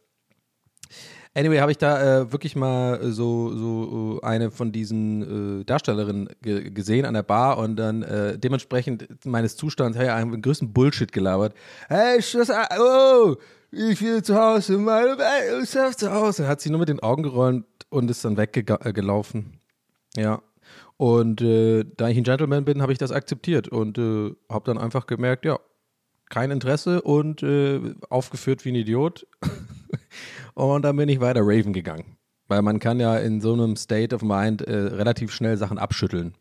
Anyway, 1.34 1.61
habe 1.61 1.70
ich 1.70 1.79
da 1.79 2.20
äh, 2.20 2.32
wirklich 2.32 2.56
mal 2.56 3.11
so, 3.11 3.56
so 3.56 4.20
äh, 4.23 4.26
eine 4.26 4.50
von 4.50 4.70
diesen 4.70 5.61
äh, 5.61 5.64
Darstellerinnen 5.64 6.29
ge 6.43 6.70
gesehen 6.70 7.06
an 7.06 7.14
der 7.14 7.23
Bar 7.23 7.56
und 7.56 7.77
dann 7.77 8.03
äh, 8.03 8.39
dementsprechend 8.39 9.24
meines 9.24 9.56
Zustands, 9.56 9.96
hey, 9.96 10.08
einen 10.08 10.43
größten 10.43 10.74
Bullshit 10.74 11.10
gelabert. 11.10 11.55
Hey, 11.89 12.20
Schuss, 12.20 12.51
oh, 12.51 13.36
ich 13.70 14.03
will 14.03 14.22
zu 14.22 14.39
Hause, 14.39 14.77
meine 14.77 15.17
Welt, 15.17 15.67
surf 15.67 15.96
zu 15.96 16.12
Hause. 16.12 16.46
Hat 16.46 16.60
sie 16.60 16.69
nur 16.69 16.81
mit 16.81 16.91
den 16.91 17.01
Augen 17.01 17.22
gerollt 17.22 17.65
und 17.89 18.10
ist 18.10 18.24
dann 18.27 18.36
weggelaufen. 18.36 19.58
Ja. 20.15 20.43
Und 20.98 21.41
äh, 21.41 21.84
da 21.96 22.08
ich 22.10 22.19
ein 22.19 22.24
Gentleman 22.24 22.67
bin, 22.67 22.82
habe 22.82 22.93
ich 22.93 22.98
das 22.98 23.10
akzeptiert 23.10 23.69
und 23.69 23.96
äh, 23.96 24.34
habe 24.51 24.65
dann 24.67 24.77
einfach 24.77 25.06
gemerkt, 25.06 25.46
ja, 25.46 25.58
kein 26.32 26.51
Interesse 26.51 27.03
und 27.03 27.43
äh, 27.43 27.94
aufgeführt 28.08 28.65
wie 28.65 28.72
ein 28.72 28.74
Idiot. 28.74 29.27
und 30.55 30.82
dann 30.82 30.96
bin 30.96 31.08
ich 31.08 31.20
weiter 31.20 31.43
Raven 31.43 31.74
gegangen. 31.74 32.17
Weil 32.48 32.62
man 32.62 32.79
kann 32.81 32.98
ja 32.98 33.19
in 33.19 33.41
so 33.41 33.53
einem 33.53 33.77
State 33.77 34.15
of 34.15 34.22
Mind 34.22 34.62
äh, 34.62 34.72
relativ 34.72 35.31
schnell 35.31 35.56
Sachen 35.58 35.79
abschütteln. 35.79 36.34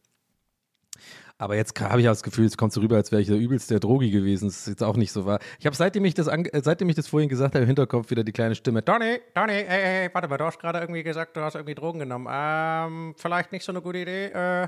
Aber 1.38 1.56
jetzt 1.56 1.80
habe 1.82 2.00
ich 2.00 2.08
auch 2.08 2.12
das 2.12 2.24
Gefühl, 2.24 2.46
es 2.46 2.56
kommt 2.56 2.72
so 2.72 2.82
rüber, 2.82 2.96
als 2.96 3.12
wäre 3.12 3.22
ich 3.22 3.28
der 3.28 3.38
übelste 3.38 3.80
Drogi 3.80 4.12
gewesen. 4.12 4.48
Das 4.48 4.60
ist 4.60 4.68
jetzt 4.68 4.84
auch 4.84 4.96
nicht 4.96 5.12
so 5.12 5.26
wahr. 5.26 5.40
Ich 5.60 5.66
habe, 5.66 5.76
seitdem 5.76 6.06
ich 6.06 6.14
das 6.14 6.28
äh, 6.28 6.62
seitdem 6.64 6.88
ich 6.88 6.96
das 6.96 7.08
vorhin 7.08 7.30
gesagt 7.30 7.56
habe, 7.56 7.64
im 7.64 7.68
Hinterkopf 7.68 8.12
wieder 8.12 8.24
die 8.24 8.32
kleine 8.32 8.56
Stimme. 8.56 8.84
Donny, 8.84 9.20
Donny, 9.34 9.54
ey, 9.54 10.04
ey, 10.04 10.10
warte 10.14 10.28
mal, 10.30 10.38
du 10.38 10.46
hast 10.46 10.60
gerade 10.60 10.80
irgendwie 10.80 11.04
gesagt, 11.04 11.36
du 11.36 11.42
hast 11.42 11.56
irgendwie 11.56 11.76
Drogen 11.76 12.00
genommen. 12.00 12.28
Ähm, 12.32 13.14
vielleicht 13.18 13.52
nicht 13.52 13.66
so 13.66 13.74
eine 13.74 13.82
gute 13.82 13.98
Idee. 13.98 14.28
Äh. 14.28 14.68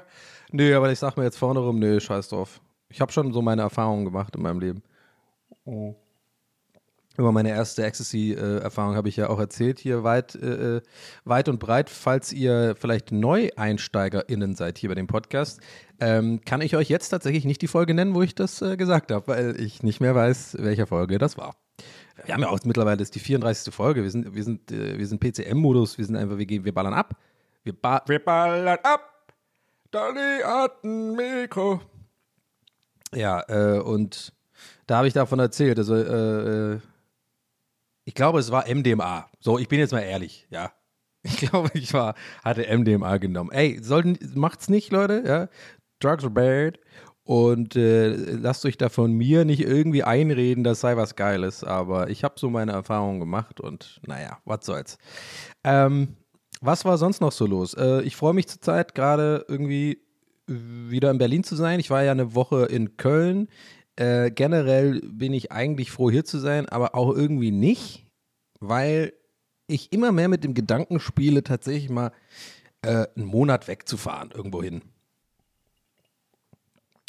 Nö, 0.51 0.75
aber 0.75 0.91
ich 0.91 0.99
sag 0.99 1.15
mir 1.15 1.23
jetzt 1.23 1.37
vorne 1.37 1.59
rum, 1.59 1.79
nö, 1.79 1.99
scheiß 1.99 2.29
drauf. 2.29 2.59
Ich 2.89 2.99
habe 2.99 3.11
schon 3.11 3.31
so 3.31 3.41
meine 3.41 3.61
Erfahrungen 3.61 4.03
gemacht 4.03 4.35
in 4.35 4.41
meinem 4.41 4.59
Leben. 4.59 4.83
Über 5.65 7.31
meine 7.31 7.49
erste 7.49 7.83
Ecstasy-Erfahrung 7.85 8.95
habe 8.95 9.07
ich 9.07 9.17
ja 9.17 9.29
auch 9.29 9.39
erzählt, 9.39 9.79
hier 9.79 10.03
weit, 10.03 10.33
äh, 10.35 10.81
weit 11.25 11.47
und 11.47 11.59
breit. 11.59 11.91
Falls 11.91 12.33
ihr 12.33 12.75
vielleicht 12.75 13.11
NeueinsteigerInnen 13.11 14.55
seid 14.55 14.79
hier 14.79 14.89
bei 14.89 14.95
dem 14.95 15.05
Podcast, 15.05 15.61
ähm, 15.99 16.41
kann 16.43 16.61
ich 16.61 16.75
euch 16.75 16.89
jetzt 16.89 17.09
tatsächlich 17.09 17.45
nicht 17.45 17.61
die 17.61 17.67
Folge 17.67 17.93
nennen, 17.93 18.15
wo 18.15 18.23
ich 18.23 18.33
das 18.33 18.61
äh, 18.63 18.77
gesagt 18.77 19.11
habe, 19.11 19.27
weil 19.27 19.59
ich 19.59 19.83
nicht 19.83 20.01
mehr 20.01 20.15
weiß, 20.15 20.57
welche 20.59 20.87
Folge 20.87 21.19
das 21.19 21.37
war. 21.37 21.55
Wir 22.25 22.33
haben 22.33 22.41
ja 22.41 22.49
auch 22.49 22.59
mittlerweile 22.63 22.97
das 22.97 23.07
ist 23.07 23.15
die 23.15 23.19
34. 23.19 23.73
Folge. 23.73 24.03
Wir 24.03 24.09
sind, 24.09 24.33
wir 24.33 24.43
sind, 24.43 24.71
äh, 24.71 24.97
wir 24.97 25.05
sind 25.05 25.19
PCM-Modus, 25.19 25.99
wir 25.99 26.05
sind 26.05 26.15
einfach, 26.15 26.37
wir, 26.37 26.45
gehen, 26.47 26.65
wir 26.65 26.73
ballern 26.73 26.93
ab. 26.93 27.15
Wir, 27.63 27.73
ba 27.73 28.01
wir 28.07 28.19
ballern 28.23 28.79
ab. 28.81 29.33
Donny 29.91 30.41
hat 30.43 30.83
ein 30.83 31.15
Mikro. 31.15 31.79
Ja, 33.13 33.43
äh, 33.47 33.79
und 33.79 34.33
da 34.87 34.97
habe 34.97 35.07
ich 35.07 35.13
davon 35.13 35.39
erzählt. 35.39 35.77
Also, 35.77 35.95
äh, 35.95 36.73
äh, 36.75 36.79
Ich 38.05 38.13
glaube, 38.15 38.39
es 38.39 38.51
war 38.51 38.65
MDMA. 38.67 39.29
So, 39.39 39.57
ich 39.59 39.67
bin 39.69 39.79
jetzt 39.79 39.91
mal 39.93 40.01
ehrlich, 40.01 40.47
ja. 40.49 40.71
Ich 41.25 41.37
glaube, 41.37 41.69
ich 41.73 41.93
war, 41.93 42.15
hatte 42.43 42.65
MDMA 42.77 43.17
genommen. 43.17 43.49
Ey, 43.51 43.79
sollten, 43.81 44.17
macht's 44.35 44.67
nicht, 44.67 44.91
Leute, 44.91 45.23
ja. 45.25 45.47
Drugs 45.99 46.23
are 46.25 46.31
bad. 46.33 46.79
Und 47.25 47.77
äh, 47.77 48.09
lasst 48.09 48.65
euch 48.65 48.77
da 48.77 48.89
von 48.89 49.13
mir 49.13 49.45
nicht 49.45 49.61
irgendwie 49.61 50.03
einreden, 50.03 50.65
das 50.65 50.81
sei 50.81 50.97
was 50.97 51.15
Geiles. 51.15 51.63
Aber 51.63 52.09
ich 52.09 52.25
habe 52.25 52.35
so 52.37 52.49
meine 52.49 52.73
Erfahrungen 52.73 53.21
gemacht 53.21 53.61
und 53.61 54.01
naja, 54.05 54.39
was 54.43 54.65
soll's. 54.65 54.97
Ähm, 55.63 56.17
was 56.59 56.83
war 56.83 56.97
sonst 56.97 57.21
noch 57.21 57.31
so 57.31 57.45
los? 57.45 57.73
Äh, 57.75 58.01
ich 58.01 58.17
freue 58.17 58.33
mich 58.33 58.49
zurzeit 58.49 58.93
gerade 58.95 59.45
irgendwie 59.47 60.01
wieder 60.47 61.11
in 61.11 61.17
Berlin 61.17 61.45
zu 61.45 61.55
sein. 61.55 61.79
Ich 61.79 61.89
war 61.89 62.03
ja 62.03 62.11
eine 62.11 62.35
Woche 62.35 62.65
in 62.65 62.97
Köln. 62.97 63.47
Äh, 63.95 64.31
generell 64.31 65.01
bin 65.01 65.33
ich 65.33 65.51
eigentlich 65.51 65.91
froh, 65.91 66.09
hier 66.09 66.25
zu 66.25 66.39
sein, 66.39 66.67
aber 66.67 66.95
auch 66.95 67.13
irgendwie 67.15 67.51
nicht, 67.51 68.07
weil 68.59 69.13
ich 69.67 69.93
immer 69.93 70.11
mehr 70.11 70.27
mit 70.27 70.43
dem 70.43 70.53
Gedanken 70.53 70.99
spiele, 70.99 71.43
tatsächlich 71.43 71.89
mal 71.89 72.11
äh, 72.81 73.07
einen 73.15 73.25
Monat 73.25 73.67
wegzufahren, 73.67 74.31
irgendwo 74.31 74.63
hin. 74.63 74.81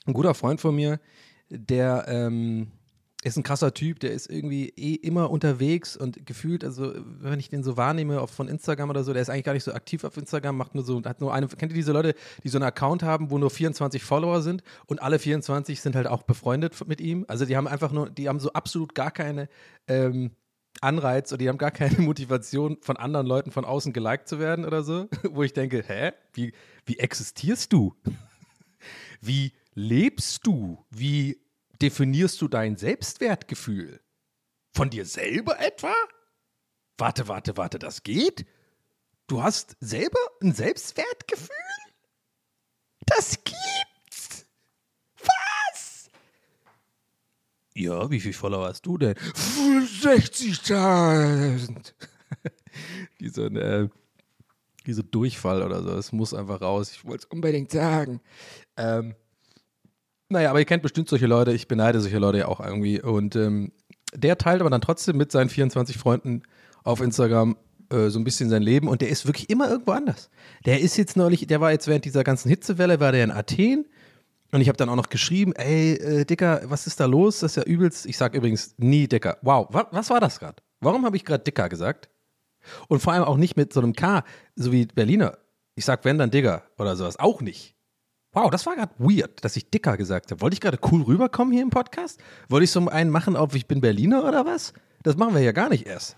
Ein 0.07 0.13
guter 0.13 0.35
Freund 0.35 0.61
von 0.61 0.75
mir, 0.75 1.01
der 1.49 2.05
ähm, 2.09 2.71
ist 3.25 3.39
ein 3.39 3.43
krasser 3.43 3.73
Typ, 3.73 4.01
der 4.01 4.13
ist 4.13 4.31
irgendwie 4.31 4.69
eh 4.77 4.95
immer 4.95 5.31
unterwegs 5.31 5.97
und 5.97 6.27
gefühlt, 6.27 6.63
also 6.63 6.93
wenn 7.21 7.41
ich 7.41 7.49
den 7.49 7.65
so 7.65 7.79
wahrnehme 7.79 8.21
auch 8.21 8.29
von 8.29 8.49
Instagram 8.49 8.91
oder 8.91 9.03
so, 9.03 9.15
der 9.15 9.23
ist 9.23 9.31
eigentlich 9.31 9.45
gar 9.45 9.55
nicht 9.55 9.65
so 9.65 9.73
aktiv 9.73 10.05
auf 10.05 10.17
Instagram, 10.19 10.59
macht 10.59 10.75
nur 10.75 10.85
so, 10.85 11.03
hat 11.03 11.23
nur 11.23 11.33
eine, 11.33 11.49
kennt 11.49 11.73
ihr 11.73 11.77
diese 11.77 11.93
Leute, 11.93 12.15
die 12.43 12.51
so 12.51 12.59
einen 12.59 12.67
Account 12.67 13.03
haben, 13.03 13.31
wo 13.31 13.39
nur 13.39 13.51
24 13.51 14.05
Follower 14.05 14.43
sind 14.43 14.63
und 14.87 15.01
alle 15.01 15.19
24 15.19 15.81
sind 15.81 15.97
halt 15.97 16.07
auch 16.07 16.23
befreundet 16.23 16.87
mit 16.87 17.01
ihm? 17.01 17.25
Also 17.27 17.47
die 17.47 17.57
haben 17.57 17.67
einfach 17.67 17.93
nur, 17.93 18.11
die 18.11 18.29
haben 18.29 18.41
so 18.41 18.53
absolut 18.53 18.95
gar 18.95 19.11
keine 19.11 19.49
ähm, 19.89 20.33
Anreiz 20.83 21.33
oder 21.33 21.39
die 21.39 21.49
haben 21.49 21.59
gar 21.59 21.71
keine 21.71 21.99
Motivation 22.03 22.77
von 22.83 22.99
anderen 22.99 23.27
Leuten 23.27 23.51
von 23.53 23.65
außen 23.65 23.95
geliked 23.95 24.29
zu 24.29 24.39
werden 24.39 24.67
oder 24.67 24.83
so, 24.83 25.09
wo 25.31 25.43
ich 25.43 25.55
denke, 25.55 25.83
hä, 25.87 26.13
wie, 26.35 26.53
wie 26.85 26.99
existierst 26.99 27.73
du? 27.73 27.95
Wie 29.23 29.53
lebst 29.73 30.47
du? 30.47 30.85
Wie 30.91 31.39
definierst 31.81 32.41
du 32.41 32.49
dein 32.49 32.77
Selbstwertgefühl? 32.77 34.01
Von 34.73 34.91
dir 34.91 35.07
selber 35.07 35.61
etwa? 35.61 35.95
Warte, 36.99 37.29
warte, 37.29 37.57
warte, 37.57 37.79
das 37.79 38.03
geht? 38.03 38.45
Du 39.27 39.43
hast 39.43 39.77
selber 39.81 40.19
ein 40.43 40.53
Selbstwertgefühl? 40.53 41.49
Das 43.07 43.39
gibt's! 43.45 44.47
Was? 45.21 46.11
Ja, 47.75 48.11
wie 48.11 48.21
viel 48.21 48.33
Follower 48.33 48.69
hast 48.69 48.87
du 48.87 48.99
denn? 48.99 49.15
60.000! 49.15 51.93
wie 53.19 53.29
so 53.29 53.45
ein, 53.45 53.57
äh, 53.57 53.89
wie 54.85 54.93
so 54.93 55.03
Durchfall 55.03 55.63
oder 55.63 55.83
so. 55.83 55.97
Es 55.97 56.13
muss 56.13 56.35
einfach 56.35 56.61
raus. 56.61 56.93
Ich 56.93 57.05
wollte 57.05 57.27
es 57.27 57.33
unbedingt 57.33 57.71
sagen. 57.71 58.21
Ähm, 58.77 59.15
naja, 60.35 60.51
aber 60.51 60.59
ihr 60.59 60.65
kennt 60.65 60.83
bestimmt 60.83 61.09
solche 61.09 61.27
Leute. 61.27 61.53
Ich 61.53 61.69
beneide 61.69 62.01
solche 62.01 62.19
Leute 62.19 62.39
ja 62.39 62.49
auch 62.49 62.61
irgendwie. 62.61 63.01
Und 63.01 63.37
ähm, 63.37 63.73
der 64.15 64.37
teilt 64.37 64.61
aber 64.61 64.71
dann 64.71 64.81
trotzdem 64.81 65.17
mit 65.17 65.33
seinen 65.33 65.49
24 65.49 65.97
Freunden 65.97 66.43
auf 66.83 67.01
Instagram 67.01 67.57
äh, 67.91 68.09
so 68.09 68.19
ein 68.19 68.25
bisschen 68.25 68.51
sein 68.51 68.63
Leben. 68.63 68.89
Und 68.89 69.01
der 69.01 69.09
ist 69.09 69.27
wirklich 69.27 69.49
immer 69.49 69.71
irgendwo 69.71 69.93
anders. 69.93 70.31
Der 70.67 70.81
ist 70.81 70.97
jetzt 70.97 71.17
neulich, 71.17 71.47
der 71.47 71.61
war 71.61 71.73
jetzt 71.73 71.87
während 71.87 72.05
dieser 72.05 72.25
ganzen 72.25 72.49
Hitzewelle, 72.49 73.01
war 73.01 73.13
der 73.13 73.25
in 73.25 73.31
Athen. 73.31 73.87
Und 74.53 74.61
ich 74.61 74.69
habe 74.69 74.77
dann 74.77 74.89
auch 74.89 74.97
noch 74.97 75.09
geschrieben, 75.09 75.53
ey, 75.55 75.95
äh, 75.95 76.25
Dicker, 76.25 76.63
was 76.65 76.87
ist 76.87 77.01
da 77.01 77.07
los? 77.07 77.41
Das 77.41 77.53
ist 77.53 77.57
ja 77.57 77.63
übelst. 77.65 78.07
Ich 78.07 78.17
sage 78.17 78.37
übrigens 78.37 78.75
nie 78.79 79.09
Dicker. 79.09 79.39
Wow, 79.43 79.69
wa 79.71 79.89
was 79.91 80.11
war 80.11 80.21
das 80.21 80.39
gerade? 80.39 80.63
Warum 80.81 81.05
habe 81.05 81.17
ich 81.17 81.25
gerade 81.25 81.43
Dicker 81.43 81.69
gesagt? 81.69 82.11
Und 82.89 83.01
vor 83.01 83.13
allem 83.13 83.25
auch 83.25 83.37
nicht 83.37 83.57
mit 83.57 83.73
so 83.73 83.81
einem 83.81 83.95
K, 83.95 84.25
so 84.55 84.73
wie 84.73 84.87
Berliner. 84.87 85.39
Ich 85.75 85.85
sag, 85.85 86.05
wenn, 86.05 86.19
dann 86.19 86.31
Digger 86.31 86.63
oder 86.79 86.97
sowas. 86.97 87.19
Auch 87.19 87.41
nicht. 87.41 87.74
Wow, 88.35 88.51
das 88.51 88.67
war 88.67 88.75
gerade 88.75 88.93
weird, 88.99 89.45
dass 89.45 89.57
ich 89.57 89.71
dicker 89.71 89.97
gesagt 89.97 90.33
habe. 90.33 90.41
Wollte 90.41 90.55
ich 90.55 90.61
gerade 90.61 90.79
cool 90.91 91.03
rüberkommen 91.03 91.53
hier 91.53 91.63
im 91.63 91.71
Podcast? 91.71 92.21
Wollte 92.49 92.65
ich 92.65 92.73
so 92.73 92.85
einen 92.89 93.11
machen 93.11 93.37
auf 93.37 93.55
ich 93.55 93.67
bin 93.67 93.81
Berliner 93.81 94.25
oder 94.25 94.45
was? 94.45 94.73
Das 95.05 95.17
machen 95.17 95.35
wir 95.35 95.41
ja 95.41 95.53
gar 95.53 95.69
nicht 95.69 95.87
erst. 95.87 96.17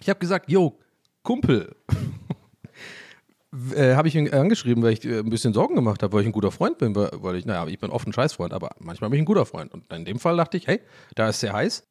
Ich 0.00 0.08
habe 0.08 0.18
gesagt, 0.18 0.50
yo, 0.50 0.78
Kumpel. 1.22 1.76
äh, 3.74 3.94
habe 3.96 4.08
ich 4.08 4.16
ihn 4.16 4.32
angeschrieben, 4.32 4.82
weil 4.82 4.94
ich 4.94 5.04
äh, 5.04 5.18
ein 5.18 5.28
bisschen 5.28 5.52
Sorgen 5.52 5.74
gemacht 5.74 6.02
habe, 6.02 6.14
weil 6.14 6.22
ich 6.22 6.26
ein 6.26 6.32
guter 6.32 6.52
Freund 6.52 6.78
bin, 6.78 6.94
weil 6.94 7.36
ich, 7.36 7.44
naja, 7.44 7.66
ich 7.66 7.78
bin 7.78 7.90
oft 7.90 8.06
ein 8.06 8.14
Scheißfreund, 8.14 8.54
aber 8.54 8.70
manchmal 8.78 9.10
bin 9.10 9.18
ich 9.18 9.22
ein 9.22 9.26
guter 9.26 9.44
Freund. 9.44 9.74
Und 9.74 9.92
in 9.92 10.06
dem 10.06 10.18
Fall 10.18 10.38
dachte 10.38 10.56
ich, 10.56 10.66
hey, 10.66 10.80
da 11.16 11.28
ist 11.28 11.40
sehr 11.40 11.52
heiß. 11.52 11.86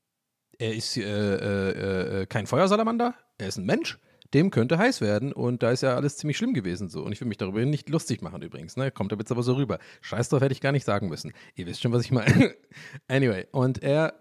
Er 0.57 0.73
ist 0.73 0.97
äh, 0.97 1.03
äh, 1.03 2.21
äh, 2.21 2.25
kein 2.25 2.47
Feuersalamander, 2.47 3.13
er 3.37 3.47
ist 3.47 3.57
ein 3.57 3.65
Mensch 3.65 3.99
dem 4.33 4.51
könnte 4.51 4.77
heiß 4.77 5.01
werden 5.01 5.33
und 5.33 5.63
da 5.63 5.71
ist 5.71 5.81
ja 5.81 5.95
alles 5.95 6.17
ziemlich 6.17 6.37
schlimm 6.37 6.53
gewesen 6.53 6.87
so. 6.87 7.01
Und 7.01 7.11
ich 7.11 7.21
will 7.21 7.27
mich 7.27 7.37
darüber 7.37 7.63
nicht 7.65 7.89
lustig 7.89 8.21
machen 8.21 8.41
übrigens, 8.41 8.77
ne? 8.77 8.91
Kommt 8.91 9.11
jetzt 9.11 9.31
aber 9.31 9.43
so 9.43 9.53
rüber. 9.53 9.79
Scheiß 10.01 10.29
drauf 10.29 10.41
hätte 10.41 10.53
ich 10.53 10.61
gar 10.61 10.71
nicht 10.71 10.85
sagen 10.85 11.09
müssen. 11.09 11.33
Ihr 11.55 11.65
wisst 11.65 11.81
schon, 11.81 11.91
was 11.91 12.03
ich 12.03 12.11
meine. 12.11 12.55
anyway, 13.07 13.47
und 13.51 13.81
er, 13.81 14.13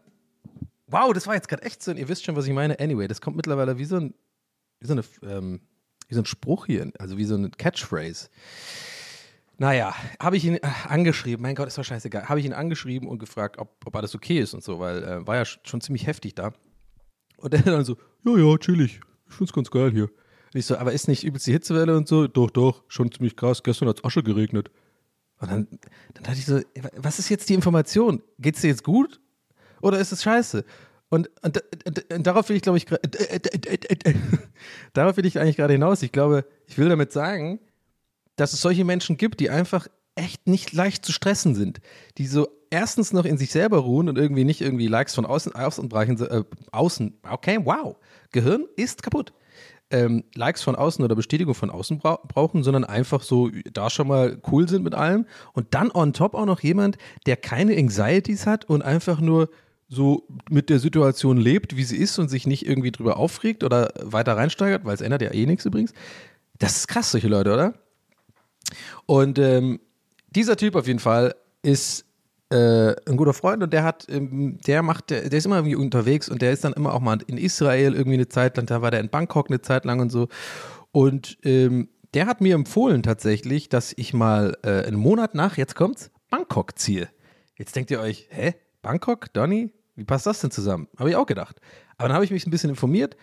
wow, 0.87 1.13
das 1.13 1.27
war 1.27 1.35
jetzt 1.35 1.49
gerade 1.49 1.63
echt 1.63 1.83
so, 1.83 1.93
ihr 1.93 2.09
wisst 2.09 2.25
schon, 2.25 2.37
was 2.37 2.47
ich 2.47 2.53
meine. 2.53 2.81
Anyway, 2.81 3.07
das 3.07 3.21
kommt 3.21 3.37
mittlerweile 3.37 3.79
wie 3.79 3.85
so 3.85 3.97
ein, 3.97 4.15
wie 4.81 4.87
so 4.87 4.93
eine, 4.93 5.05
ähm, 5.23 5.61
wie 6.09 6.15
so 6.15 6.23
ein 6.23 6.27
Spruch 6.27 6.67
hier, 6.67 6.91
also 6.99 7.19
wie 7.19 7.25
so 7.25 7.35
eine 7.35 7.51
Catchphrase. 7.51 8.29
Naja, 9.59 9.95
habe 10.21 10.37
ich 10.37 10.45
ihn 10.45 10.55
äh, 10.55 10.61
angeschrieben, 10.87 11.43
mein 11.43 11.57
Gott, 11.57 11.67
ist 11.67 11.77
doch 11.77 11.85
scheißegal, 11.85 12.29
habe 12.29 12.41
ich 12.41 12.47
ihn 12.47 12.53
angeschrieben 12.53 13.09
und 13.09 13.19
gefragt, 13.19 13.59
ob, 13.59 13.85
ob 13.85 13.97
alles 13.97 14.15
okay 14.15 14.39
ist 14.39 14.55
und 14.55 14.63
so, 14.63 14.79
weil 14.79 15.03
äh, 15.03 15.27
war 15.27 15.37
ja 15.37 15.45
schon 15.45 15.81
ziemlich 15.81 16.07
heftig 16.07 16.35
da. 16.35 16.55
Und 17.39 17.55
er 17.55 17.63
dann 17.63 17.85
so, 17.85 17.97
ja, 18.25 18.37
ja, 18.37 18.59
chillig, 18.59 19.01
find's 19.29 19.53
ganz 19.53 19.71
geil 19.71 19.91
hier. 19.91 20.05
Und 20.05 20.59
ich 20.59 20.67
so, 20.67 20.77
aber 20.77 20.93
ist 20.93 21.09
nicht 21.09 21.25
übelst 21.25 21.47
die 21.47 21.53
Hitzewelle 21.53 21.97
und 21.97 22.09
so? 22.09 22.27
Doch, 22.27 22.51
doch, 22.51 22.85
schon 22.89 23.13
ziemlich 23.13 23.37
krass. 23.37 23.63
Gestern 23.63 23.89
hat's 23.89 24.05
Asche 24.05 24.23
geregnet. 24.23 24.71
Und 25.41 25.51
dann, 25.51 25.69
dann 26.15 26.25
dachte 26.25 26.39
ich 26.39 26.47
so, 26.47 26.61
was 26.97 27.19
ist 27.19 27.29
jetzt 27.29 27.49
die 27.49 27.55
Information? 27.55 28.23
Geht's 28.39 28.61
dir 28.61 28.69
jetzt 28.69 28.83
gut? 28.83 29.21
Oder 29.81 29.99
ist 29.99 30.13
es 30.13 30.23
scheiße? 30.23 30.65
Und, 31.11 31.31
und, 31.43 31.63
und, 31.87 32.13
und 32.13 32.27
darauf 32.27 32.49
will 32.49 32.57
ich, 32.57 32.63
glaube 32.63 32.79
ich, 32.79 32.87
darauf 34.93 35.17
will 35.17 35.27
ich 35.27 35.39
eigentlich 35.39 35.57
gerade 35.57 35.75
hinaus. 35.75 36.03
Ich 36.03 36.13
glaube, 36.13 36.45
ich 36.67 36.77
will 36.77 36.89
damit 36.89 37.13
sagen, 37.13 37.61
dass 38.37 38.53
es 38.53 38.61
solche 38.61 38.85
Menschen 38.85 39.17
gibt, 39.17 39.41
die 39.41 39.51
einfach 39.51 39.89
echt 40.15 40.47
nicht 40.47 40.73
leicht 40.73 41.05
zu 41.05 41.13
stressen 41.13 41.55
sind. 41.55 41.81
Die 42.19 42.27
so 42.27 42.49
erstens 42.71 43.13
noch 43.13 43.25
in 43.25 43.39
sich 43.39 43.51
selber 43.51 43.79
ruhen 43.79 44.09
und 44.09 44.19
irgendwie 44.19 44.45
nicht 44.45 44.61
irgendwie 44.61 44.87
Likes 44.87 45.15
von 45.15 45.27
außen, 45.27 45.55
außen, 45.55 45.91
äh, 45.91 46.45
außen 46.73 47.19
okay, 47.31 47.59
wow. 47.63 47.97
Gehirn 48.33 48.67
ist 48.77 49.03
kaputt. 49.03 49.33
Ähm, 49.91 50.25
Likes 50.35 50.63
von 50.63 50.77
außen 50.77 51.03
oder 51.03 51.15
Bestätigung 51.15 51.55
von 51.55 51.71
außen 51.71 51.99
bra 51.99 52.21
brauchen, 52.29 52.63
sondern 52.63 52.85
einfach 52.85 53.23
so 53.23 53.51
da 53.73 53.89
schon 53.89 54.09
mal 54.09 54.39
cool 54.53 54.69
sind 54.69 54.85
mit 54.85 54.95
allem. 54.95 55.25
Und 55.55 55.69
dann 55.71 55.91
on 55.91 56.13
top 56.13 56.35
auch 56.35 56.45
noch 56.45 56.61
jemand, 56.61 56.99
der 57.25 57.37
keine 57.37 57.77
Anxieties 57.77 58.47
hat 58.47 58.67
und 58.67 58.83
einfach 58.83 59.21
nur 59.21 59.49
so 59.89 60.27
mit 60.51 60.69
der 60.69 60.79
Situation 60.79 61.39
lebt, 61.39 61.77
wie 61.77 61.85
sie 61.85 61.97
ist 61.97 62.19
und 62.19 62.29
sich 62.29 62.47
nicht 62.47 62.67
irgendwie 62.67 62.93
drüber 62.93 63.17
aufregt 63.17 63.65
oder 63.65 63.93
weiter 64.03 64.37
reinsteigert, 64.37 64.85
weil 64.85 64.95
es 64.95 65.01
ändert 65.01 65.23
ja 65.23 65.33
eh 65.33 65.47
nichts 65.47 65.65
übrigens. 65.65 65.95
Das 66.59 66.77
ist 66.77 66.89
krass, 66.89 67.13
solche 67.13 67.29
Leute, 67.29 67.55
oder? 67.55 67.75
Und 69.07 69.39
ähm, 69.39 69.81
dieser 70.29 70.57
Typ 70.57 70.77
auf 70.77 70.87
jeden 70.87 70.99
Fall 70.99 71.35
ist 71.63 72.05
äh, 72.51 72.95
ein 73.07 73.17
guter 73.17 73.35
Freund 73.35 73.63
und 73.63 73.73
der 73.73 73.85
hat, 73.85 74.07
ähm, 74.09 74.59
der 74.67 74.83
macht, 74.83 75.11
der, 75.11 75.29
der, 75.29 75.39
ist 75.39 75.45
immer 75.45 75.57
irgendwie 75.57 75.77
unterwegs 75.77 76.29
und 76.29 76.41
der 76.41 76.53
ist 76.53 76.65
dann 76.65 76.73
immer 76.73 76.95
auch 76.95 77.01
mal 77.01 77.19
in 77.27 77.37
Israel 77.37 77.95
irgendwie 77.95 78.15
eine 78.15 78.29
Zeit 78.29 78.57
lang, 78.57 78.67
da 78.67 78.81
war 78.81 78.91
der 78.91 79.01
in 79.01 79.11
Bangkok 79.11 79.51
eine 79.51 79.61
Zeit 79.61 79.85
lang 79.85 80.01
und 80.01 80.11
so. 80.11 80.29
Und 80.93 81.39
ähm, 81.45 81.89
der 82.15 82.27
hat 82.27 82.41
mir 82.41 82.55
empfohlen 82.55 83.03
tatsächlich, 83.03 83.69
dass 83.69 83.93
ich 83.97 84.15
mal 84.15 84.57
äh, 84.63 84.87
einen 84.87 84.97
Monat 84.97 85.35
nach, 85.35 85.59
jetzt 85.59 85.75
kommt's, 85.75 86.11
Bangkok 86.31 86.79
ziehe. 86.79 87.09
Jetzt 87.57 87.77
denkt 87.77 87.91
ihr 87.91 88.01
euch, 88.01 88.29
hä? 88.31 88.55
Bangkok, 88.83 89.33
Donny? 89.33 89.73
Wie 89.97 90.05
passt 90.05 90.27
das 90.27 90.41
denn 90.41 90.51
zusammen? 90.51 90.89
Habe 90.97 91.11
ich 91.11 91.17
auch 91.17 91.27
gedacht. 91.27 91.61
Aber 91.97 92.09
dann 92.09 92.15
habe 92.15 92.25
ich 92.25 92.31
mich 92.31 92.47
ein 92.47 92.51
bisschen 92.51 92.71
informiert, 92.71 93.17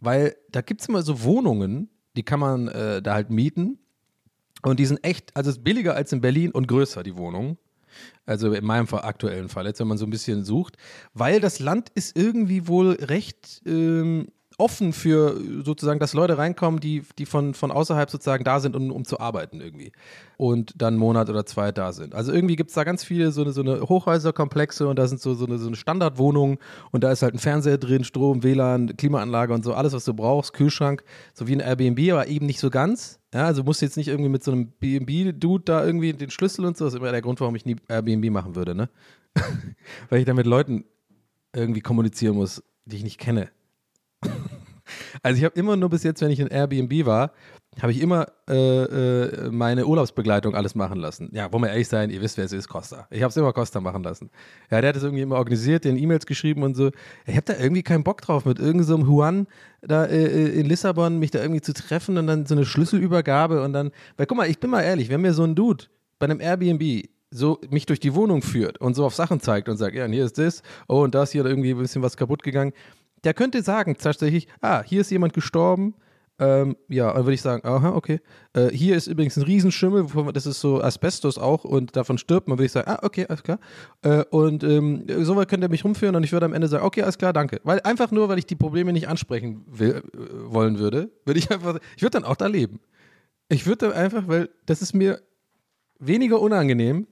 weil 0.00 0.34
da 0.50 0.62
gibt 0.62 0.80
es 0.80 0.88
immer 0.88 1.02
so 1.02 1.22
Wohnungen, 1.22 1.90
die 2.16 2.22
kann 2.22 2.40
man 2.40 2.68
äh, 2.68 3.02
da 3.02 3.14
halt 3.14 3.30
mieten. 3.30 3.78
Und 4.62 4.80
die 4.80 4.86
sind 4.86 5.04
echt, 5.04 5.36
also 5.36 5.50
es 5.50 5.58
ist 5.58 5.64
billiger 5.64 5.94
als 5.94 6.12
in 6.12 6.20
Berlin 6.20 6.50
und 6.50 6.68
größer, 6.68 7.02
die 7.02 7.16
Wohnungen. 7.16 7.58
Also 8.26 8.52
in 8.52 8.64
meinem 8.64 8.86
aktuellen 8.92 9.48
Fall, 9.48 9.66
jetzt 9.66 9.80
wenn 9.80 9.88
man 9.88 9.98
so 9.98 10.06
ein 10.06 10.10
bisschen 10.10 10.44
sucht, 10.44 10.76
weil 11.14 11.40
das 11.40 11.58
Land 11.58 11.90
ist 11.94 12.16
irgendwie 12.16 12.68
wohl 12.68 12.92
recht 12.92 13.62
ähm, 13.66 14.28
offen 14.62 14.92
für 14.92 15.40
sozusagen, 15.64 15.98
dass 15.98 16.14
Leute 16.14 16.38
reinkommen, 16.38 16.78
die, 16.78 17.02
die 17.18 17.26
von, 17.26 17.52
von 17.52 17.72
außerhalb 17.72 18.08
sozusagen 18.08 18.44
da 18.44 18.60
sind, 18.60 18.76
um, 18.76 18.92
um 18.92 19.04
zu 19.04 19.18
arbeiten 19.18 19.60
irgendwie. 19.60 19.90
Und 20.36 20.80
dann 20.80 20.94
einen 20.94 20.98
Monat 20.98 21.28
oder 21.28 21.44
zwei 21.44 21.72
da 21.72 21.92
sind. 21.92 22.14
Also 22.14 22.32
irgendwie 22.32 22.54
gibt 22.54 22.70
es 22.70 22.74
da 22.74 22.84
ganz 22.84 23.02
viele 23.02 23.32
so 23.32 23.42
eine, 23.42 23.52
so 23.52 23.60
eine 23.60 23.80
Hochhäuserkomplexe 23.80 24.86
und 24.86 24.98
da 24.98 25.08
sind 25.08 25.20
so, 25.20 25.34
so, 25.34 25.46
eine, 25.46 25.58
so 25.58 25.66
eine 25.66 25.76
Standardwohnung 25.76 26.58
und 26.92 27.02
da 27.02 27.10
ist 27.10 27.22
halt 27.22 27.34
ein 27.34 27.38
Fernseher 27.38 27.78
drin, 27.78 28.04
Strom, 28.04 28.44
WLAN, 28.44 28.96
Klimaanlage 28.96 29.52
und 29.52 29.64
so, 29.64 29.74
alles, 29.74 29.92
was 29.92 30.04
du 30.04 30.14
brauchst, 30.14 30.52
Kühlschrank, 30.52 31.02
so 31.34 31.48
wie 31.48 31.56
ein 31.56 31.60
Airbnb, 31.60 32.12
aber 32.12 32.28
eben 32.28 32.46
nicht 32.46 32.60
so 32.60 32.70
ganz. 32.70 33.18
Ja, 33.34 33.46
also 33.46 33.64
musst 33.64 33.80
du 33.80 33.86
jetzt 33.86 33.96
nicht 33.96 34.08
irgendwie 34.08 34.30
mit 34.30 34.44
so 34.44 34.52
einem 34.52 34.68
BNB-Dude 34.68 35.64
da 35.64 35.84
irgendwie 35.84 36.12
den 36.12 36.30
Schlüssel 36.30 36.66
und 36.66 36.76
so. 36.76 36.84
Das 36.84 36.94
ist 36.94 37.00
immer 37.00 37.10
der 37.10 37.22
Grund, 37.22 37.40
warum 37.40 37.56
ich 37.56 37.64
nie 37.64 37.76
Airbnb 37.88 38.30
machen 38.30 38.54
würde, 38.54 38.74
ne? 38.74 38.88
Weil 40.10 40.20
ich 40.20 40.26
da 40.26 40.34
mit 40.34 40.46
Leuten 40.46 40.84
irgendwie 41.54 41.80
kommunizieren 41.80 42.36
muss, 42.36 42.62
die 42.84 42.96
ich 42.96 43.04
nicht 43.04 43.18
kenne. 43.18 43.50
Also 45.22 45.38
ich 45.38 45.44
habe 45.44 45.58
immer 45.58 45.76
nur 45.76 45.88
bis 45.88 46.02
jetzt, 46.02 46.20
wenn 46.20 46.30
ich 46.30 46.40
in 46.40 46.48
Airbnb 46.48 47.06
war, 47.06 47.32
habe 47.80 47.92
ich 47.92 48.02
immer 48.02 48.26
äh, 48.50 48.54
äh, 48.54 49.50
meine 49.50 49.86
Urlaubsbegleitung 49.86 50.54
alles 50.54 50.74
machen 50.74 50.98
lassen. 50.98 51.30
Ja, 51.32 51.50
wollen 51.52 51.62
wir 51.62 51.70
ehrlich 51.70 51.88
sein, 51.88 52.10
ihr 52.10 52.20
wisst, 52.20 52.36
wer 52.36 52.44
es 52.44 52.52
ist, 52.52 52.68
Costa. 52.68 53.06
Ich 53.10 53.22
habe 53.22 53.30
es 53.30 53.36
immer 53.36 53.52
Costa 53.52 53.80
machen 53.80 54.02
lassen. 54.02 54.30
Ja, 54.70 54.80
der 54.80 54.88
hat 54.88 54.96
es 54.96 55.02
irgendwie 55.02 55.22
immer 55.22 55.36
organisiert, 55.36 55.84
den 55.84 55.96
E-Mails 55.96 56.26
geschrieben 56.26 56.64
und 56.64 56.74
so. 56.74 56.90
Ich 57.26 57.34
habe 57.34 57.46
da 57.46 57.56
irgendwie 57.58 57.82
keinen 57.82 58.04
Bock 58.04 58.20
drauf, 58.20 58.44
mit 58.44 58.58
irgendeinem 58.58 59.04
so 59.04 59.06
Juan 59.06 59.46
da 59.80 60.04
äh, 60.04 60.48
in 60.48 60.66
Lissabon 60.66 61.18
mich 61.18 61.30
da 61.30 61.40
irgendwie 61.40 61.62
zu 61.62 61.72
treffen 61.72 62.18
und 62.18 62.26
dann 62.26 62.44
so 62.44 62.54
eine 62.54 62.66
Schlüsselübergabe 62.66 63.62
und 63.62 63.72
dann, 63.72 63.90
weil 64.16 64.26
guck 64.26 64.36
mal, 64.36 64.50
ich 64.50 64.60
bin 64.60 64.70
mal 64.70 64.82
ehrlich, 64.82 65.08
wenn 65.08 65.22
mir 65.22 65.32
so 65.32 65.44
ein 65.44 65.54
Dude 65.54 65.86
bei 66.18 66.26
einem 66.26 66.40
Airbnb 66.40 67.08
so 67.30 67.58
mich 67.70 67.86
durch 67.86 67.98
die 67.98 68.14
Wohnung 68.14 68.42
führt 68.42 68.78
und 68.78 68.94
so 68.94 69.06
auf 69.06 69.14
Sachen 69.14 69.40
zeigt 69.40 69.70
und 69.70 69.78
sagt, 69.78 69.94
ja, 69.94 70.04
und 70.04 70.12
hier 70.12 70.26
ist 70.26 70.36
das, 70.36 70.62
oh, 70.86 71.02
und 71.02 71.14
da 71.14 71.22
ist 71.22 71.32
hier 71.32 71.44
irgendwie 71.46 71.70
ein 71.70 71.78
bisschen 71.78 72.02
was 72.02 72.18
kaputt 72.18 72.42
gegangen, 72.42 72.74
der 73.24 73.34
könnte 73.34 73.62
sagen 73.62 73.96
tatsächlich, 73.96 74.48
ah, 74.60 74.82
hier 74.82 75.00
ist 75.00 75.10
jemand 75.10 75.32
gestorben, 75.32 75.94
ähm, 76.38 76.76
ja, 76.88 77.12
dann 77.12 77.24
würde 77.24 77.34
ich 77.34 77.42
sagen, 77.42 77.64
aha, 77.64 77.90
okay. 77.90 78.20
Äh, 78.52 78.70
hier 78.70 78.96
ist 78.96 79.06
übrigens 79.06 79.36
ein 79.36 79.44
Riesenschimmel, 79.44 80.06
das 80.32 80.46
ist 80.46 80.60
so 80.60 80.82
Asbestos 80.82 81.38
auch 81.38 81.64
und 81.64 81.94
davon 81.94 82.18
stirbt 82.18 82.48
man, 82.48 82.58
würde 82.58 82.66
ich 82.66 82.72
sagen, 82.72 82.90
ah, 82.90 82.98
okay, 83.02 83.26
alles 83.28 83.42
klar. 83.42 83.60
Äh, 84.02 84.24
und 84.30 84.64
ähm, 84.64 85.04
so 85.20 85.36
weit 85.36 85.48
könnte 85.48 85.66
er 85.66 85.70
mich 85.70 85.84
rumführen 85.84 86.16
und 86.16 86.24
ich 86.24 86.32
würde 86.32 86.46
am 86.46 86.52
Ende 86.52 86.66
sagen, 86.68 86.84
okay, 86.84 87.02
alles 87.02 87.18
klar, 87.18 87.32
danke. 87.32 87.60
Weil 87.64 87.80
einfach 87.82 88.10
nur, 88.10 88.28
weil 88.28 88.38
ich 88.38 88.46
die 88.46 88.56
Probleme 88.56 88.92
nicht 88.92 89.08
ansprechen 89.08 89.64
will, 89.68 90.02
äh, 90.14 90.52
wollen 90.52 90.78
würde, 90.78 91.10
würde 91.24 91.38
ich 91.38 91.50
einfach, 91.50 91.78
ich 91.96 92.02
würde 92.02 92.18
dann 92.18 92.24
auch 92.24 92.36
da 92.36 92.46
leben. 92.46 92.80
Ich 93.48 93.66
würde 93.66 93.94
einfach, 93.94 94.26
weil 94.26 94.48
das 94.66 94.82
ist 94.82 94.94
mir 94.94 95.20
weniger 96.00 96.40
unangenehm, 96.40 97.06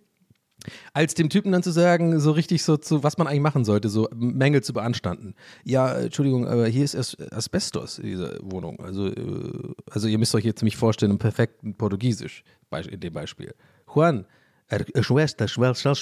als 0.93 1.15
dem 1.15 1.31
Typen 1.31 1.53
dann 1.53 1.63
zu 1.63 1.71
sagen, 1.71 2.21
so 2.21 2.33
richtig 2.33 2.63
so 2.63 2.77
zu, 2.77 3.03
was 3.03 3.19
man 3.19 3.27
eigentlich 3.27 3.41
machen 3.41 3.65
sollte, 3.65 3.89
so 3.89 4.09
Mängel 4.15 4.63
zu 4.63 4.73
beanstanden. 4.73 5.35
Ja, 5.65 5.95
Entschuldigung, 5.95 6.47
aber 6.47 6.67
hier 6.67 6.85
ist 6.85 6.95
As 6.95 7.17
Asbestos, 7.31 8.01
diese 8.03 8.39
Wohnung. 8.43 8.79
Also, 8.81 9.09
äh, 9.09 9.75
also 9.91 10.09
ihr 10.09 10.19
müsst 10.19 10.35
euch 10.35 10.45
jetzt 10.45 10.63
mich 10.63 10.77
vorstellen, 10.77 11.13
im 11.13 11.19
perfekten 11.19 11.75
Portugiesisch, 11.75 12.45
in 12.91 13.01
dem 13.01 13.13
Beispiel. 13.13 13.55
Juan, 13.95 14.27
a 14.69 15.03
Schwester, 15.03 15.49
Schwester, 15.49 15.95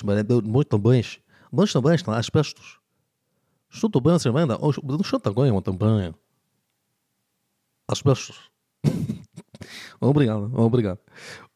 muito 0.44 0.78
bem. 0.78 1.04
Muito 1.50 1.82
bem, 1.82 1.96
Asbestos. 2.06 2.78
Estou 3.70 4.00
bem, 4.00 4.18
Sr. 4.18 4.34
Wanda. 4.34 4.54
Estou 4.54 5.34
bem, 5.34 5.52
muito 5.52 5.72
bem. 5.72 6.14
Asbestos. 7.86 8.50
Obrigado, 10.00 10.50
obrigado. 10.54 11.00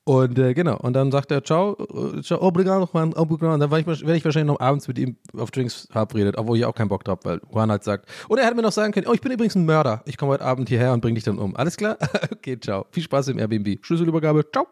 Und 0.04 0.36
äh, 0.36 0.52
genau, 0.52 0.78
und 0.78 0.94
dann 0.94 1.12
sagt 1.12 1.30
er, 1.30 1.44
ciao, 1.44 1.76
ciao 2.22 2.42
obrigado, 2.42 2.88
Juan, 2.92 3.12
obrigado. 3.14 3.54
Und 3.54 3.60
dann 3.60 3.70
werde 3.70 3.92
ich, 3.92 4.04
werd 4.04 4.16
ich 4.16 4.24
wahrscheinlich 4.24 4.52
noch 4.52 4.58
abends 4.58 4.88
mit 4.88 4.98
ihm 4.98 5.16
auf 5.36 5.52
Drinks 5.52 5.86
verabredet, 5.92 6.36
obwohl 6.36 6.58
ich 6.58 6.64
auch 6.64 6.74
keinen 6.74 6.88
Bock 6.88 7.04
drauf, 7.04 7.20
weil 7.22 7.40
Juan 7.52 7.70
halt 7.70 7.84
sagt, 7.84 8.08
und 8.28 8.38
er 8.38 8.46
hätte 8.46 8.56
mir 8.56 8.62
noch 8.62 8.72
sagen 8.72 8.92
können, 8.92 9.06
oh, 9.06 9.12
ich 9.12 9.20
bin 9.20 9.30
übrigens 9.30 9.54
ein 9.54 9.64
Mörder. 9.64 10.02
Ich 10.06 10.16
komme 10.16 10.32
heute 10.32 10.44
Abend 10.44 10.68
hierher 10.68 10.92
und 10.92 11.02
bringe 11.02 11.14
dich 11.14 11.24
dann 11.24 11.38
um. 11.38 11.54
Alles 11.54 11.76
klar? 11.76 11.98
okay, 12.32 12.58
ciao. 12.58 12.86
Viel 12.90 13.04
Spaß 13.04 13.28
im 13.28 13.38
Airbnb. 13.38 13.78
Schlüsselübergabe, 13.84 14.50
ciao. 14.50 14.66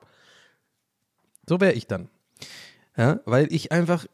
So 1.48 1.60
wäre 1.60 1.74
ich 1.74 1.86
dann. 1.86 2.08
Ja, 2.96 3.20
weil 3.24 3.52
ich 3.52 3.70
einfach 3.70 4.06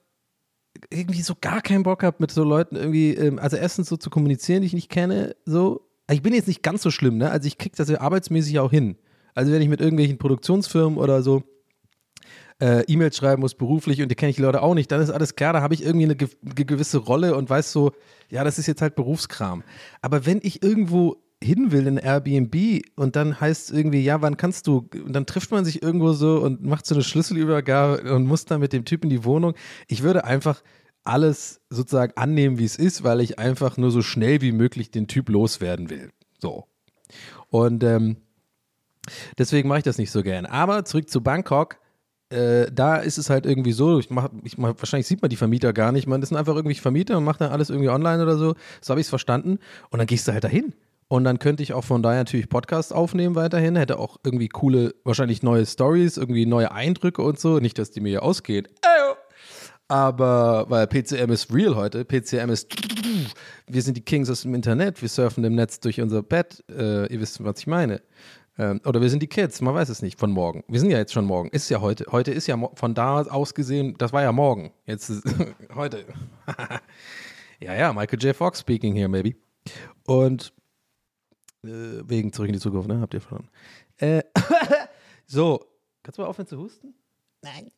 irgendwie 0.90 1.22
so 1.22 1.34
gar 1.40 1.62
keinen 1.62 1.82
Bock 1.82 2.02
habe, 2.02 2.16
mit 2.18 2.30
so 2.30 2.44
Leuten 2.44 2.76
irgendwie, 2.76 3.14
ähm, 3.14 3.38
also 3.38 3.56
erstens 3.56 3.88
so 3.88 3.96
zu 3.96 4.10
kommunizieren, 4.10 4.60
die 4.60 4.66
ich 4.66 4.74
nicht 4.74 4.90
kenne, 4.90 5.34
so. 5.46 5.82
Ich 6.08 6.22
bin 6.22 6.34
jetzt 6.34 6.46
nicht 6.46 6.62
ganz 6.62 6.82
so 6.82 6.92
schlimm, 6.92 7.16
ne? 7.16 7.30
Also 7.30 7.48
ich 7.48 7.58
kriege 7.58 7.74
das 7.74 7.88
ja 7.88 8.00
arbeitsmäßig 8.00 8.60
auch 8.60 8.70
hin. 8.70 8.96
Also 9.36 9.52
wenn 9.52 9.62
ich 9.62 9.68
mit 9.68 9.80
irgendwelchen 9.80 10.18
Produktionsfirmen 10.18 10.98
oder 10.98 11.22
so 11.22 11.42
äh, 12.60 12.82
E-Mails 12.86 13.16
schreiben 13.16 13.42
muss, 13.42 13.54
beruflich, 13.54 14.00
und 14.02 14.08
die 14.10 14.14
kenne 14.14 14.30
ich 14.30 14.36
die 14.36 14.42
Leute 14.42 14.62
auch 14.62 14.74
nicht, 14.74 14.90
dann 14.90 15.00
ist 15.00 15.10
alles 15.10 15.36
klar, 15.36 15.52
da 15.52 15.60
habe 15.60 15.74
ich 15.74 15.84
irgendwie 15.84 16.06
eine 16.06 16.16
ge 16.16 16.28
gewisse 16.42 16.98
Rolle 16.98 17.36
und 17.36 17.50
weiß 17.50 17.70
so, 17.70 17.92
ja, 18.30 18.44
das 18.44 18.58
ist 18.58 18.66
jetzt 18.66 18.80
halt 18.80 18.94
Berufskram. 18.94 19.62
Aber 20.00 20.24
wenn 20.24 20.40
ich 20.42 20.62
irgendwo 20.62 21.22
hin 21.42 21.70
will 21.70 21.86
in 21.86 21.98
Airbnb 21.98 22.82
und 22.96 23.14
dann 23.14 23.38
heißt 23.38 23.70
es 23.70 23.76
irgendwie, 23.76 24.02
ja, 24.02 24.22
wann 24.22 24.38
kannst 24.38 24.66
du, 24.66 24.88
und 24.94 25.12
dann 25.12 25.26
trifft 25.26 25.50
man 25.50 25.66
sich 25.66 25.82
irgendwo 25.82 26.12
so 26.14 26.38
und 26.38 26.64
macht 26.64 26.86
so 26.86 26.94
eine 26.94 27.04
Schlüsselübergabe 27.04 28.14
und 28.14 28.26
muss 28.26 28.46
dann 28.46 28.60
mit 28.60 28.72
dem 28.72 28.86
Typ 28.86 29.04
in 29.04 29.10
die 29.10 29.24
Wohnung. 29.24 29.52
Ich 29.86 30.02
würde 30.02 30.24
einfach 30.24 30.62
alles 31.04 31.60
sozusagen 31.68 32.14
annehmen, 32.16 32.58
wie 32.58 32.64
es 32.64 32.76
ist, 32.76 33.04
weil 33.04 33.20
ich 33.20 33.38
einfach 33.38 33.76
nur 33.76 33.90
so 33.90 34.00
schnell 34.00 34.40
wie 34.40 34.52
möglich 34.52 34.90
den 34.90 35.08
Typ 35.08 35.28
loswerden 35.28 35.90
will. 35.90 36.10
So. 36.38 36.64
Und 37.50 37.84
ähm, 37.84 38.16
Deswegen 39.38 39.68
mache 39.68 39.78
ich 39.78 39.84
das 39.84 39.98
nicht 39.98 40.10
so 40.10 40.22
gern. 40.22 40.46
Aber 40.46 40.84
zurück 40.84 41.08
zu 41.10 41.20
Bangkok. 41.20 41.78
Äh, 42.28 42.66
da 42.72 42.96
ist 42.96 43.18
es 43.18 43.30
halt 43.30 43.46
irgendwie 43.46 43.70
so, 43.70 44.00
ich 44.00 44.10
mach, 44.10 44.30
ich 44.42 44.58
mach, 44.58 44.74
wahrscheinlich 44.78 45.06
sieht 45.06 45.22
man 45.22 45.28
die 45.28 45.36
Vermieter 45.36 45.72
gar 45.72 45.92
nicht. 45.92 46.08
Man, 46.08 46.22
sind 46.22 46.36
einfach 46.36 46.56
irgendwie 46.56 46.74
Vermieter 46.74 47.16
und 47.18 47.24
macht 47.24 47.40
dann 47.40 47.52
alles 47.52 47.70
irgendwie 47.70 47.88
online 47.88 48.22
oder 48.22 48.36
so. 48.36 48.54
So 48.80 48.90
habe 48.90 49.00
ich 49.00 49.06
es 49.06 49.10
verstanden. 49.10 49.58
Und 49.90 49.98
dann 49.98 50.06
gehst 50.06 50.26
du 50.26 50.32
halt 50.32 50.42
dahin. 50.42 50.74
Und 51.08 51.22
dann 51.22 51.38
könnte 51.38 51.62
ich 51.62 51.72
auch 51.72 51.84
von 51.84 52.02
daher 52.02 52.18
natürlich 52.18 52.48
Podcasts 52.48 52.90
aufnehmen 52.90 53.36
weiterhin. 53.36 53.76
Hätte 53.76 53.98
auch 53.98 54.16
irgendwie 54.24 54.48
coole, 54.48 54.94
wahrscheinlich 55.04 55.44
neue 55.44 55.64
Stories, 55.64 56.16
irgendwie 56.16 56.46
neue 56.46 56.72
Eindrücke 56.72 57.22
und 57.22 57.38
so. 57.38 57.60
Nicht, 57.60 57.78
dass 57.78 57.92
die 57.92 58.00
mir 58.00 58.08
hier 58.08 58.22
ausgehen. 58.24 58.66
Aber, 59.88 60.66
weil 60.68 60.86
PCM 60.88 61.30
ist 61.30 61.52
real 61.54 61.76
heute. 61.76 62.04
PCM 62.04 62.50
ist, 62.50 62.74
wir 63.68 63.82
sind 63.82 63.96
die 63.96 64.04
Kings 64.04 64.28
aus 64.28 64.42
dem 64.42 64.54
Internet. 64.54 65.00
Wir 65.00 65.08
surfen 65.08 65.44
im 65.44 65.54
Netz 65.54 65.78
durch 65.78 66.00
unser 66.00 66.22
Bett. 66.22 66.64
Äh, 66.68 67.12
ihr 67.12 67.20
wisst, 67.20 67.42
was 67.44 67.60
ich 67.60 67.66
meine. 67.68 68.02
Ähm, 68.58 68.80
oder 68.84 69.00
wir 69.00 69.10
sind 69.10 69.22
die 69.22 69.26
Kids, 69.26 69.60
man 69.60 69.74
weiß 69.74 69.88
es 69.88 70.02
nicht 70.02 70.18
von 70.18 70.30
morgen. 70.30 70.64
Wir 70.68 70.80
sind 70.80 70.90
ja 70.90 70.98
jetzt 70.98 71.12
schon 71.12 71.26
morgen. 71.26 71.48
Ist 71.50 71.68
ja 71.68 71.80
heute. 71.80 72.06
Heute 72.10 72.32
ist 72.32 72.46
ja 72.46 72.56
von 72.74 72.94
da 72.94 73.22
aus 73.22 73.54
gesehen, 73.54 73.94
das 73.98 74.12
war 74.12 74.22
ja 74.22 74.32
morgen. 74.32 74.72
Jetzt 74.86 75.10
ist 75.10 75.24
heute. 75.74 76.06
ja, 77.60 77.74
ja, 77.74 77.92
Michael 77.92 78.18
J. 78.22 78.34
Fox 78.34 78.60
speaking 78.60 78.94
here, 78.94 79.08
maybe. 79.08 79.34
Und 80.06 80.52
äh, 81.64 82.02
wegen 82.06 82.32
zurück 82.32 82.48
in 82.48 82.54
die 82.54 82.60
Zukunft, 82.60 82.88
ne? 82.88 83.00
Habt 83.00 83.14
ihr 83.14 83.20
verstanden? 83.20 83.50
Äh, 83.98 84.22
so, 85.26 85.66
kannst 86.02 86.18
du 86.18 86.22
mal 86.22 86.28
aufhören 86.28 86.46
zu 86.46 86.58
husten? 86.58 86.94
Nein. 87.42 87.70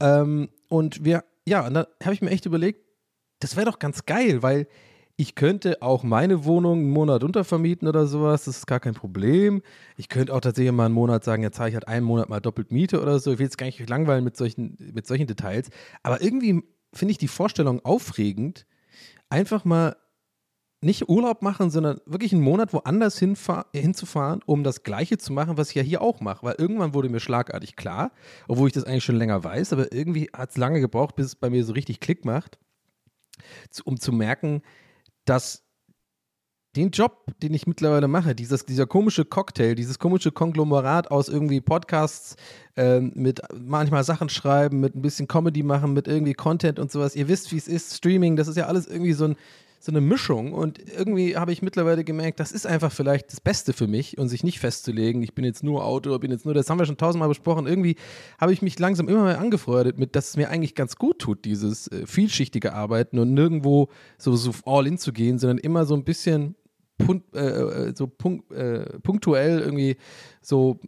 Ähm, 0.00 0.48
und 0.68 1.04
wir, 1.04 1.24
ja, 1.46 1.66
und 1.66 1.74
dann 1.74 1.86
habe 2.02 2.14
ich 2.14 2.22
mir 2.22 2.30
echt 2.30 2.46
überlegt, 2.46 2.84
das 3.40 3.56
wäre 3.56 3.66
doch 3.66 3.78
ganz 3.78 4.06
geil, 4.06 4.42
weil 4.42 4.68
ich 5.22 5.36
könnte 5.36 5.80
auch 5.82 6.02
meine 6.02 6.44
Wohnung 6.44 6.80
einen 6.80 6.90
Monat 6.90 7.22
untervermieten 7.22 7.86
oder 7.86 8.08
sowas, 8.08 8.46
das 8.46 8.56
ist 8.56 8.66
gar 8.66 8.80
kein 8.80 8.94
Problem. 8.94 9.62
Ich 9.96 10.08
könnte 10.08 10.34
auch 10.34 10.40
tatsächlich 10.40 10.72
mal 10.72 10.86
einen 10.86 10.94
Monat 10.94 11.22
sagen, 11.22 11.44
jetzt 11.44 11.58
zahle 11.58 11.68
ich 11.68 11.76
halt 11.76 11.86
einen 11.86 12.04
Monat 12.04 12.28
mal 12.28 12.40
doppelt 12.40 12.72
Miete 12.72 13.00
oder 13.00 13.20
so. 13.20 13.30
Ich 13.32 13.38
will 13.38 13.46
jetzt 13.46 13.56
gar 13.56 13.66
nicht 13.66 13.88
langweilen 13.88 14.24
mit 14.24 14.36
solchen, 14.36 14.76
mit 14.92 15.06
solchen 15.06 15.28
Details. 15.28 15.70
Aber 16.02 16.22
irgendwie 16.22 16.64
finde 16.92 17.12
ich 17.12 17.18
die 17.18 17.28
Vorstellung 17.28 17.84
aufregend, 17.84 18.66
einfach 19.28 19.64
mal 19.64 19.94
nicht 20.80 21.08
Urlaub 21.08 21.40
machen, 21.40 21.70
sondern 21.70 22.00
wirklich 22.04 22.32
einen 22.32 22.42
Monat 22.42 22.72
woanders 22.72 23.16
hinzufahren, 23.16 24.40
um 24.44 24.64
das 24.64 24.82
Gleiche 24.82 25.18
zu 25.18 25.32
machen, 25.32 25.56
was 25.56 25.68
ich 25.68 25.76
ja 25.76 25.82
hier 25.84 26.02
auch 26.02 26.20
mache. 26.20 26.44
Weil 26.44 26.56
irgendwann 26.58 26.94
wurde 26.94 27.08
mir 27.08 27.20
schlagartig 27.20 27.76
klar, 27.76 28.10
obwohl 28.48 28.66
ich 28.66 28.74
das 28.74 28.82
eigentlich 28.82 29.04
schon 29.04 29.14
länger 29.14 29.44
weiß, 29.44 29.72
aber 29.72 29.92
irgendwie 29.92 30.30
hat 30.32 30.50
es 30.50 30.56
lange 30.56 30.80
gebraucht, 30.80 31.14
bis 31.14 31.26
es 31.26 31.36
bei 31.36 31.48
mir 31.48 31.64
so 31.64 31.74
richtig 31.74 32.00
Klick 32.00 32.24
macht, 32.24 32.58
um 33.84 34.00
zu 34.00 34.10
merken, 34.10 34.62
dass 35.24 35.64
den 36.74 36.90
Job, 36.90 37.26
den 37.42 37.52
ich 37.52 37.66
mittlerweile 37.66 38.08
mache, 38.08 38.34
dieses, 38.34 38.64
dieser 38.64 38.86
komische 38.86 39.26
Cocktail, 39.26 39.74
dieses 39.74 39.98
komische 39.98 40.32
Konglomerat 40.32 41.10
aus 41.10 41.28
irgendwie 41.28 41.60
Podcasts, 41.60 42.36
ähm, 42.76 43.12
mit 43.14 43.42
manchmal 43.54 44.04
Sachen 44.04 44.30
schreiben, 44.30 44.80
mit 44.80 44.94
ein 44.94 45.02
bisschen 45.02 45.28
Comedy 45.28 45.62
machen, 45.62 45.92
mit 45.92 46.08
irgendwie 46.08 46.32
Content 46.32 46.78
und 46.78 46.90
sowas. 46.90 47.14
Ihr 47.14 47.28
wisst, 47.28 47.52
wie 47.52 47.58
es 47.58 47.68
ist, 47.68 47.94
Streaming, 47.94 48.36
das 48.36 48.48
ist 48.48 48.56
ja 48.56 48.66
alles 48.66 48.86
irgendwie 48.86 49.12
so 49.12 49.26
ein, 49.26 49.36
so 49.84 49.90
eine 49.90 50.00
Mischung 50.00 50.52
und 50.52 50.78
irgendwie 50.78 51.36
habe 51.36 51.50
ich 51.52 51.60
mittlerweile 51.60 52.04
gemerkt, 52.04 52.38
das 52.38 52.52
ist 52.52 52.66
einfach 52.66 52.92
vielleicht 52.92 53.32
das 53.32 53.40
Beste 53.40 53.72
für 53.72 53.88
mich 53.88 54.16
und 54.16 54.28
sich 54.28 54.44
nicht 54.44 54.60
festzulegen, 54.60 55.24
ich 55.24 55.34
bin 55.34 55.44
jetzt 55.44 55.64
nur 55.64 55.84
Autor, 55.84 56.20
bin 56.20 56.30
jetzt 56.30 56.44
nur, 56.44 56.54
das 56.54 56.70
haben 56.70 56.78
wir 56.78 56.86
schon 56.86 56.98
tausendmal 56.98 57.28
besprochen, 57.28 57.66
irgendwie 57.66 57.96
habe 58.40 58.52
ich 58.52 58.62
mich 58.62 58.78
langsam 58.78 59.08
immer 59.08 59.24
mehr 59.24 59.40
angefreundet 59.40 59.98
mit, 59.98 60.14
dass 60.14 60.30
es 60.30 60.36
mir 60.36 60.50
eigentlich 60.50 60.76
ganz 60.76 60.94
gut 60.94 61.18
tut, 61.18 61.44
dieses 61.44 61.88
äh, 61.88 62.06
vielschichtige 62.06 62.74
Arbeiten 62.74 63.18
und 63.18 63.34
nirgendwo 63.34 63.88
so, 64.18 64.36
so 64.36 64.52
all 64.66 64.86
in 64.86 64.98
zu 64.98 65.12
gehen, 65.12 65.40
sondern 65.40 65.58
immer 65.58 65.84
so 65.84 65.94
ein 65.94 66.04
bisschen 66.04 66.54
Punkt, 66.98 67.34
äh, 67.34 67.88
äh, 67.88 67.92
so 67.96 68.06
punkt, 68.06 68.52
äh, 68.52 69.00
punktuell 69.00 69.58
irgendwie 69.58 69.96
so 70.40 70.78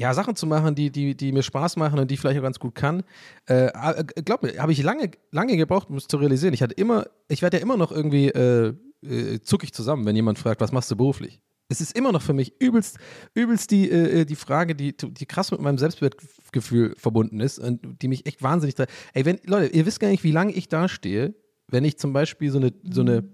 ja, 0.00 0.14
Sachen 0.14 0.34
zu 0.34 0.46
machen, 0.46 0.74
die, 0.74 0.90
die, 0.90 1.14
die 1.14 1.30
mir 1.30 1.42
Spaß 1.42 1.76
machen 1.76 1.98
und 1.98 2.10
die 2.10 2.14
ich 2.14 2.20
vielleicht 2.20 2.38
auch 2.38 2.42
ganz 2.42 2.58
gut 2.58 2.74
kann. 2.74 3.02
Äh, 3.46 3.66
äh 3.66 4.04
glaub 4.24 4.42
mir, 4.42 4.56
habe 4.56 4.72
ich 4.72 4.82
lange, 4.82 5.10
lange 5.30 5.58
gebraucht, 5.58 5.90
um 5.90 5.96
es 5.96 6.08
zu 6.08 6.16
realisieren. 6.16 6.54
Ich 6.54 6.62
hatte 6.62 6.72
immer, 6.72 7.04
ich 7.28 7.42
werde 7.42 7.58
ja 7.58 7.62
immer 7.62 7.76
noch 7.76 7.92
irgendwie 7.92 8.28
äh, 8.28 8.72
äh, 9.02 9.40
zuckig 9.42 9.74
zusammen, 9.74 10.06
wenn 10.06 10.16
jemand 10.16 10.38
fragt, 10.38 10.62
was 10.62 10.72
machst 10.72 10.90
du 10.90 10.96
beruflich? 10.96 11.42
Es 11.68 11.82
ist 11.82 11.94
immer 11.94 12.12
noch 12.12 12.22
für 12.22 12.32
mich 12.32 12.58
übelst, 12.62 12.96
übelst 13.34 13.72
die, 13.72 13.90
äh, 13.90 14.22
äh 14.22 14.24
die 14.24 14.36
Frage, 14.36 14.74
die, 14.74 14.96
die 14.96 15.26
krass 15.26 15.50
mit 15.50 15.60
meinem 15.60 15.76
Selbstwertgefühl 15.76 16.94
verbunden 16.96 17.38
ist 17.38 17.58
und 17.58 18.00
die 18.00 18.08
mich 18.08 18.24
echt 18.24 18.42
wahnsinnig. 18.42 18.76
Ey, 19.12 19.26
wenn, 19.26 19.38
Leute, 19.44 19.66
ihr 19.66 19.84
wisst 19.84 20.00
gar 20.00 20.08
nicht, 20.08 20.24
wie 20.24 20.32
lange 20.32 20.52
ich 20.52 20.70
da 20.70 20.88
stehe, 20.88 21.34
wenn 21.68 21.84
ich 21.84 21.98
zum 21.98 22.14
Beispiel 22.14 22.50
so 22.50 22.58
eine, 22.58 22.72
so 22.90 23.02
eine 23.02 23.28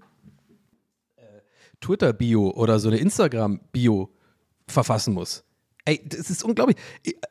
Twitter-Bio 1.79 2.49
oder 2.49 2.77
so 2.79 2.89
eine 2.89 2.97
Instagram-Bio 2.97 4.13
verfassen 4.67 5.13
muss 5.13 5.46
Ey, 5.87 6.01
das 6.03 6.29
ist 6.29 6.43
unglaublich. 6.43 6.75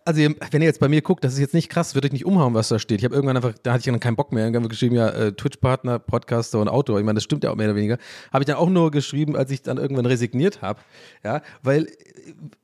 Also, 0.06 0.18
wenn 0.22 0.62
ihr 0.62 0.66
jetzt 0.66 0.80
bei 0.80 0.88
mir 0.88 1.02
guckt, 1.02 1.22
das 1.22 1.34
ist 1.34 1.40
jetzt 1.40 1.52
nicht 1.52 1.68
krass, 1.68 1.94
würde 1.94 2.06
ich 2.06 2.14
nicht 2.14 2.24
umhauen, 2.24 2.54
was 2.54 2.68
da 2.68 2.78
steht. 2.78 3.00
Ich 3.00 3.04
habe 3.04 3.14
irgendwann 3.14 3.36
einfach, 3.36 3.52
da 3.62 3.72
hatte 3.72 3.80
ich 3.80 3.84
dann 3.84 4.00
keinen 4.00 4.16
Bock 4.16 4.32
mehr. 4.32 4.44
Irgendwann 4.44 4.62
habe 4.62 4.72
ich 4.72 4.78
geschrieben, 4.80 4.96
ja, 4.96 5.10
äh, 5.10 5.32
Twitch-Partner, 5.32 5.98
Podcaster 5.98 6.58
und 6.58 6.68
Autor. 6.68 6.98
Ich 6.98 7.04
meine, 7.04 7.16
das 7.16 7.24
stimmt 7.24 7.44
ja 7.44 7.50
auch 7.50 7.54
mehr 7.54 7.66
oder 7.66 7.76
weniger. 7.76 7.98
Habe 8.32 8.44
ich 8.44 8.46
dann 8.46 8.56
auch 8.56 8.70
nur 8.70 8.90
geschrieben, 8.90 9.36
als 9.36 9.50
ich 9.50 9.60
dann 9.60 9.76
irgendwann 9.76 10.06
resigniert 10.06 10.62
habe. 10.62 10.80
Ja, 11.22 11.42
weil, 11.62 11.84
äh, 11.84 11.92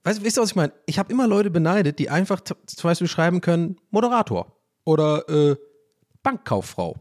weißt, 0.05 0.25
wisst 0.25 0.39
ihr, 0.39 0.43
was 0.43 0.53
ich 0.53 0.57
meine? 0.57 0.73
Ich 0.87 0.99
habe 0.99 1.13
immer 1.13 1.29
Leute 1.29 1.51
beneidet, 1.51 1.99
die 1.99 2.09
einfach 2.09 2.41
zum 2.41 2.57
Beispiel 2.83 3.07
schreiben 3.07 3.43
können, 3.43 3.77
Moderator 3.91 4.57
oder 4.85 5.29
äh, 5.29 5.57
Bankkauffrau 6.23 6.97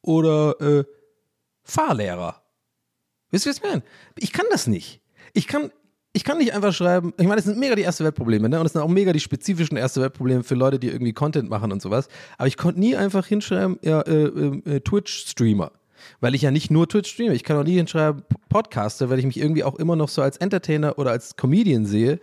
oder 0.00 0.58
äh, 0.62 0.84
Fahrlehrer. 1.62 2.42
Wisst 3.30 3.44
ihr, 3.44 3.50
was 3.50 3.58
ich 3.58 3.62
meine? 3.64 3.82
Ich 4.16 4.32
kann 4.32 4.46
das 4.50 4.66
nicht. 4.66 5.02
Ich 5.34 5.46
kann, 5.46 5.72
ich 6.16 6.22
kann 6.22 6.38
nicht 6.38 6.54
einfach 6.54 6.72
schreiben, 6.72 7.12
ich 7.18 7.24
meine, 7.24 7.36
das 7.36 7.44
sind 7.44 7.58
mega 7.58 7.74
die 7.74 7.82
erste 7.82 8.04
Weltprobleme, 8.04 8.48
ne? 8.48 8.58
Und 8.58 8.64
das 8.64 8.72
sind 8.72 8.80
auch 8.80 8.88
mega 8.88 9.12
die 9.12 9.20
spezifischen 9.20 9.76
erste 9.76 10.00
Weltprobleme 10.00 10.44
für 10.44 10.54
Leute, 10.54 10.78
die 10.78 10.86
irgendwie 10.88 11.12
Content 11.12 11.50
machen 11.50 11.72
und 11.72 11.82
sowas. 11.82 12.08
Aber 12.38 12.46
ich 12.46 12.56
konnte 12.56 12.78
nie 12.78 12.94
einfach 12.94 13.26
hinschreiben, 13.26 13.78
ja, 13.82 14.00
äh, 14.02 14.24
äh, 14.24 14.76
äh, 14.76 14.80
Twitch-Streamer. 14.80 15.72
Weil 16.20 16.34
ich 16.34 16.42
ja 16.42 16.50
nicht 16.50 16.70
nur 16.70 16.88
Twitch 16.88 17.10
streame. 17.10 17.34
Ich 17.34 17.44
kann 17.44 17.56
auch 17.56 17.64
nie 17.64 17.76
hinschreiben, 17.76 18.22
Podcaster, 18.48 19.10
weil 19.10 19.18
ich 19.18 19.24
mich 19.24 19.38
irgendwie 19.38 19.64
auch 19.64 19.74
immer 19.76 19.96
noch 19.96 20.08
so 20.08 20.22
als 20.22 20.36
Entertainer 20.36 20.98
oder 20.98 21.10
als 21.10 21.36
Comedian 21.36 21.86
sehe. 21.86 22.20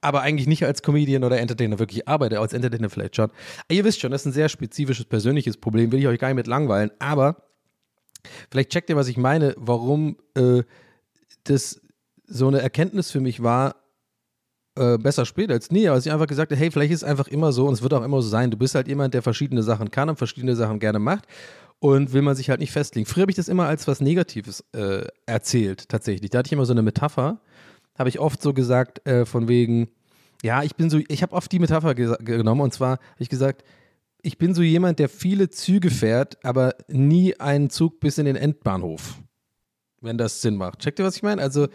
Aber 0.00 0.22
eigentlich 0.22 0.46
nicht 0.46 0.64
als 0.64 0.82
Comedian 0.82 1.24
oder 1.24 1.38
Entertainer 1.38 1.78
wirklich 1.78 2.06
arbeite, 2.06 2.38
als 2.38 2.52
Entertainer 2.52 2.88
vielleicht 2.88 3.16
schon. 3.16 3.30
Ihr 3.68 3.84
wisst 3.84 4.00
schon, 4.00 4.12
das 4.12 4.22
ist 4.22 4.26
ein 4.26 4.32
sehr 4.32 4.48
spezifisches 4.48 5.06
persönliches 5.06 5.56
Problem, 5.56 5.90
will 5.90 5.98
ich 5.98 6.06
euch 6.06 6.18
gar 6.18 6.28
nicht 6.28 6.36
mit 6.36 6.46
langweilen. 6.46 6.90
Aber 7.00 7.42
vielleicht 8.50 8.70
checkt 8.70 8.88
ihr, 8.88 8.96
was 8.96 9.08
ich 9.08 9.16
meine, 9.16 9.54
warum 9.58 10.16
äh, 10.34 10.62
das 11.44 11.80
so 12.26 12.48
eine 12.48 12.60
Erkenntnis 12.60 13.10
für 13.10 13.20
mich 13.20 13.42
war, 13.42 13.76
äh, 14.76 14.98
besser 14.98 15.24
spät 15.24 15.50
als 15.50 15.70
nie, 15.70 15.88
aber 15.88 15.96
dass 15.96 16.06
ich 16.06 16.12
einfach 16.12 16.26
gesagt 16.26 16.52
habe, 16.52 16.60
hey, 16.60 16.70
vielleicht 16.70 16.92
ist 16.92 17.02
es 17.02 17.08
einfach 17.08 17.28
immer 17.28 17.52
so 17.52 17.66
und 17.66 17.74
es 17.74 17.82
wird 17.82 17.94
auch 17.94 18.04
immer 18.04 18.20
so 18.20 18.28
sein. 18.28 18.50
Du 18.50 18.56
bist 18.56 18.74
halt 18.74 18.88
jemand, 18.88 19.14
der 19.14 19.22
verschiedene 19.22 19.62
Sachen 19.62 19.90
kann 19.90 20.08
und 20.08 20.16
verschiedene 20.16 20.54
Sachen 20.54 20.78
gerne 20.78 20.98
macht 20.98 21.26
und 21.78 22.12
will 22.12 22.22
man 22.22 22.36
sich 22.36 22.50
halt 22.50 22.60
nicht 22.60 22.72
festlegen. 22.72 23.06
Früher 23.06 23.22
habe 23.22 23.30
ich 23.30 23.36
das 23.36 23.48
immer 23.48 23.66
als 23.66 23.88
was 23.88 24.00
Negatives 24.00 24.64
äh, 24.72 25.06
erzählt, 25.24 25.88
tatsächlich. 25.88 26.30
Da 26.30 26.38
hatte 26.38 26.48
ich 26.48 26.52
immer 26.52 26.66
so 26.66 26.72
eine 26.72 26.82
Metapher, 26.82 27.40
habe 27.98 28.08
ich 28.08 28.18
oft 28.18 28.42
so 28.42 28.52
gesagt, 28.52 29.06
äh, 29.06 29.24
von 29.24 29.48
wegen, 29.48 29.88
ja, 30.42 30.62
ich 30.62 30.76
bin 30.76 30.90
so, 30.90 31.00
ich 31.08 31.22
habe 31.22 31.34
oft 31.34 31.50
die 31.50 31.58
Metapher 31.58 31.94
genommen 31.94 32.60
und 32.60 32.74
zwar 32.74 32.92
habe 32.92 33.00
ich 33.18 33.28
gesagt, 33.28 33.64
ich 34.22 34.38
bin 34.38 34.54
so 34.54 34.62
jemand, 34.62 34.98
der 34.98 35.08
viele 35.08 35.50
Züge 35.50 35.88
fährt, 35.90 36.44
aber 36.44 36.74
nie 36.88 37.38
einen 37.38 37.70
Zug 37.70 38.00
bis 38.00 38.18
in 38.18 38.26
den 38.26 38.36
Endbahnhof. 38.36 39.20
Wenn 40.02 40.18
das 40.18 40.42
Sinn 40.42 40.56
macht. 40.56 40.80
Checkt 40.80 40.98
ihr, 40.98 41.04
was 41.04 41.16
ich 41.16 41.22
meine? 41.22 41.40
Also, 41.40 41.68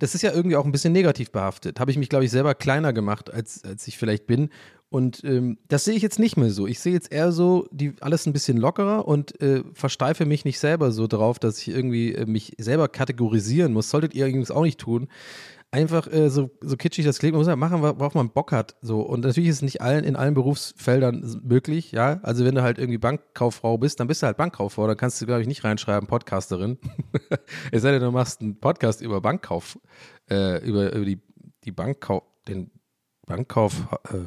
das 0.00 0.14
ist 0.14 0.22
ja 0.22 0.32
irgendwie 0.32 0.56
auch 0.56 0.64
ein 0.64 0.72
bisschen 0.72 0.92
negativ 0.92 1.30
behaftet. 1.30 1.78
Habe 1.78 1.90
ich 1.90 1.96
mich, 1.96 2.08
glaube 2.08 2.24
ich, 2.24 2.30
selber 2.30 2.54
kleiner 2.54 2.92
gemacht, 2.92 3.32
als, 3.32 3.62
als 3.64 3.86
ich 3.86 3.96
vielleicht 3.96 4.26
bin. 4.26 4.50
Und 4.90 5.22
ähm, 5.24 5.58
das 5.68 5.84
sehe 5.84 5.94
ich 5.94 6.02
jetzt 6.02 6.18
nicht 6.18 6.36
mehr 6.36 6.50
so. 6.50 6.66
Ich 6.66 6.80
sehe 6.80 6.94
jetzt 6.94 7.12
eher 7.12 7.30
so 7.30 7.68
die, 7.70 7.94
alles 8.00 8.26
ein 8.26 8.32
bisschen 8.32 8.56
lockerer 8.56 9.06
und 9.06 9.38
äh, 9.40 9.62
versteife 9.74 10.24
mich 10.24 10.46
nicht 10.46 10.58
selber 10.58 10.92
so 10.92 11.06
drauf, 11.06 11.38
dass 11.38 11.58
ich 11.58 11.68
irgendwie 11.68 12.14
äh, 12.14 12.24
mich 12.24 12.54
selber 12.58 12.88
kategorisieren 12.88 13.72
muss. 13.72 13.90
Solltet 13.90 14.14
ihr 14.14 14.26
übrigens 14.26 14.50
auch 14.50 14.62
nicht 14.62 14.80
tun. 14.80 15.08
Einfach 15.70 16.10
äh, 16.10 16.30
so, 16.30 16.50
so 16.62 16.76
kitschig 16.78 17.04
das 17.04 17.18
klingt, 17.18 17.34
man 17.34 17.40
muss 17.40 17.46
ja 17.48 17.54
machen, 17.54 17.82
worauf 17.82 18.14
man 18.14 18.30
Bock 18.30 18.52
hat. 18.52 18.76
So. 18.80 19.02
Und 19.02 19.24
natürlich 19.24 19.50
ist 19.50 19.56
es 19.56 19.62
nicht 19.62 19.82
allen 19.82 20.04
in 20.04 20.16
allen 20.16 20.32
Berufsfeldern 20.32 21.42
möglich, 21.42 21.92
ja. 21.92 22.20
Also 22.22 22.46
wenn 22.46 22.54
du 22.54 22.62
halt 22.62 22.78
irgendwie 22.78 22.96
Bankkauffrau 22.96 23.76
bist, 23.76 24.00
dann 24.00 24.06
bist 24.06 24.22
du 24.22 24.26
halt 24.26 24.38
Bankkauffrau. 24.38 24.86
Da 24.86 24.94
kannst 24.94 25.20
du, 25.20 25.26
glaube 25.26 25.42
ich, 25.42 25.46
nicht 25.46 25.64
reinschreiben, 25.64 26.08
Podcasterin. 26.08 26.78
es 27.72 27.82
sei 27.82 27.92
denn, 27.92 28.00
du 28.00 28.10
machst 28.10 28.40
einen 28.40 28.58
Podcast 28.58 29.02
über 29.02 29.20
Bankkauf, 29.20 29.78
äh, 30.30 30.64
über, 30.66 30.94
über 30.94 31.04
die, 31.04 31.20
die 31.64 31.72
Bankkauf, 31.72 32.22
den 32.48 32.70
Bankkauf, 33.26 33.88
äh, 34.10 34.24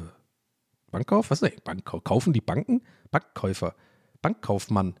Bankkauf? 0.92 1.30
Was 1.30 1.42
ist 1.42 1.54
das? 1.54 1.60
Bankkauf? 1.62 2.04
Kaufen 2.04 2.32
die 2.32 2.40
Banken? 2.40 2.82
Bankkäufer. 3.10 3.74
Bankkaufmann. 4.20 4.94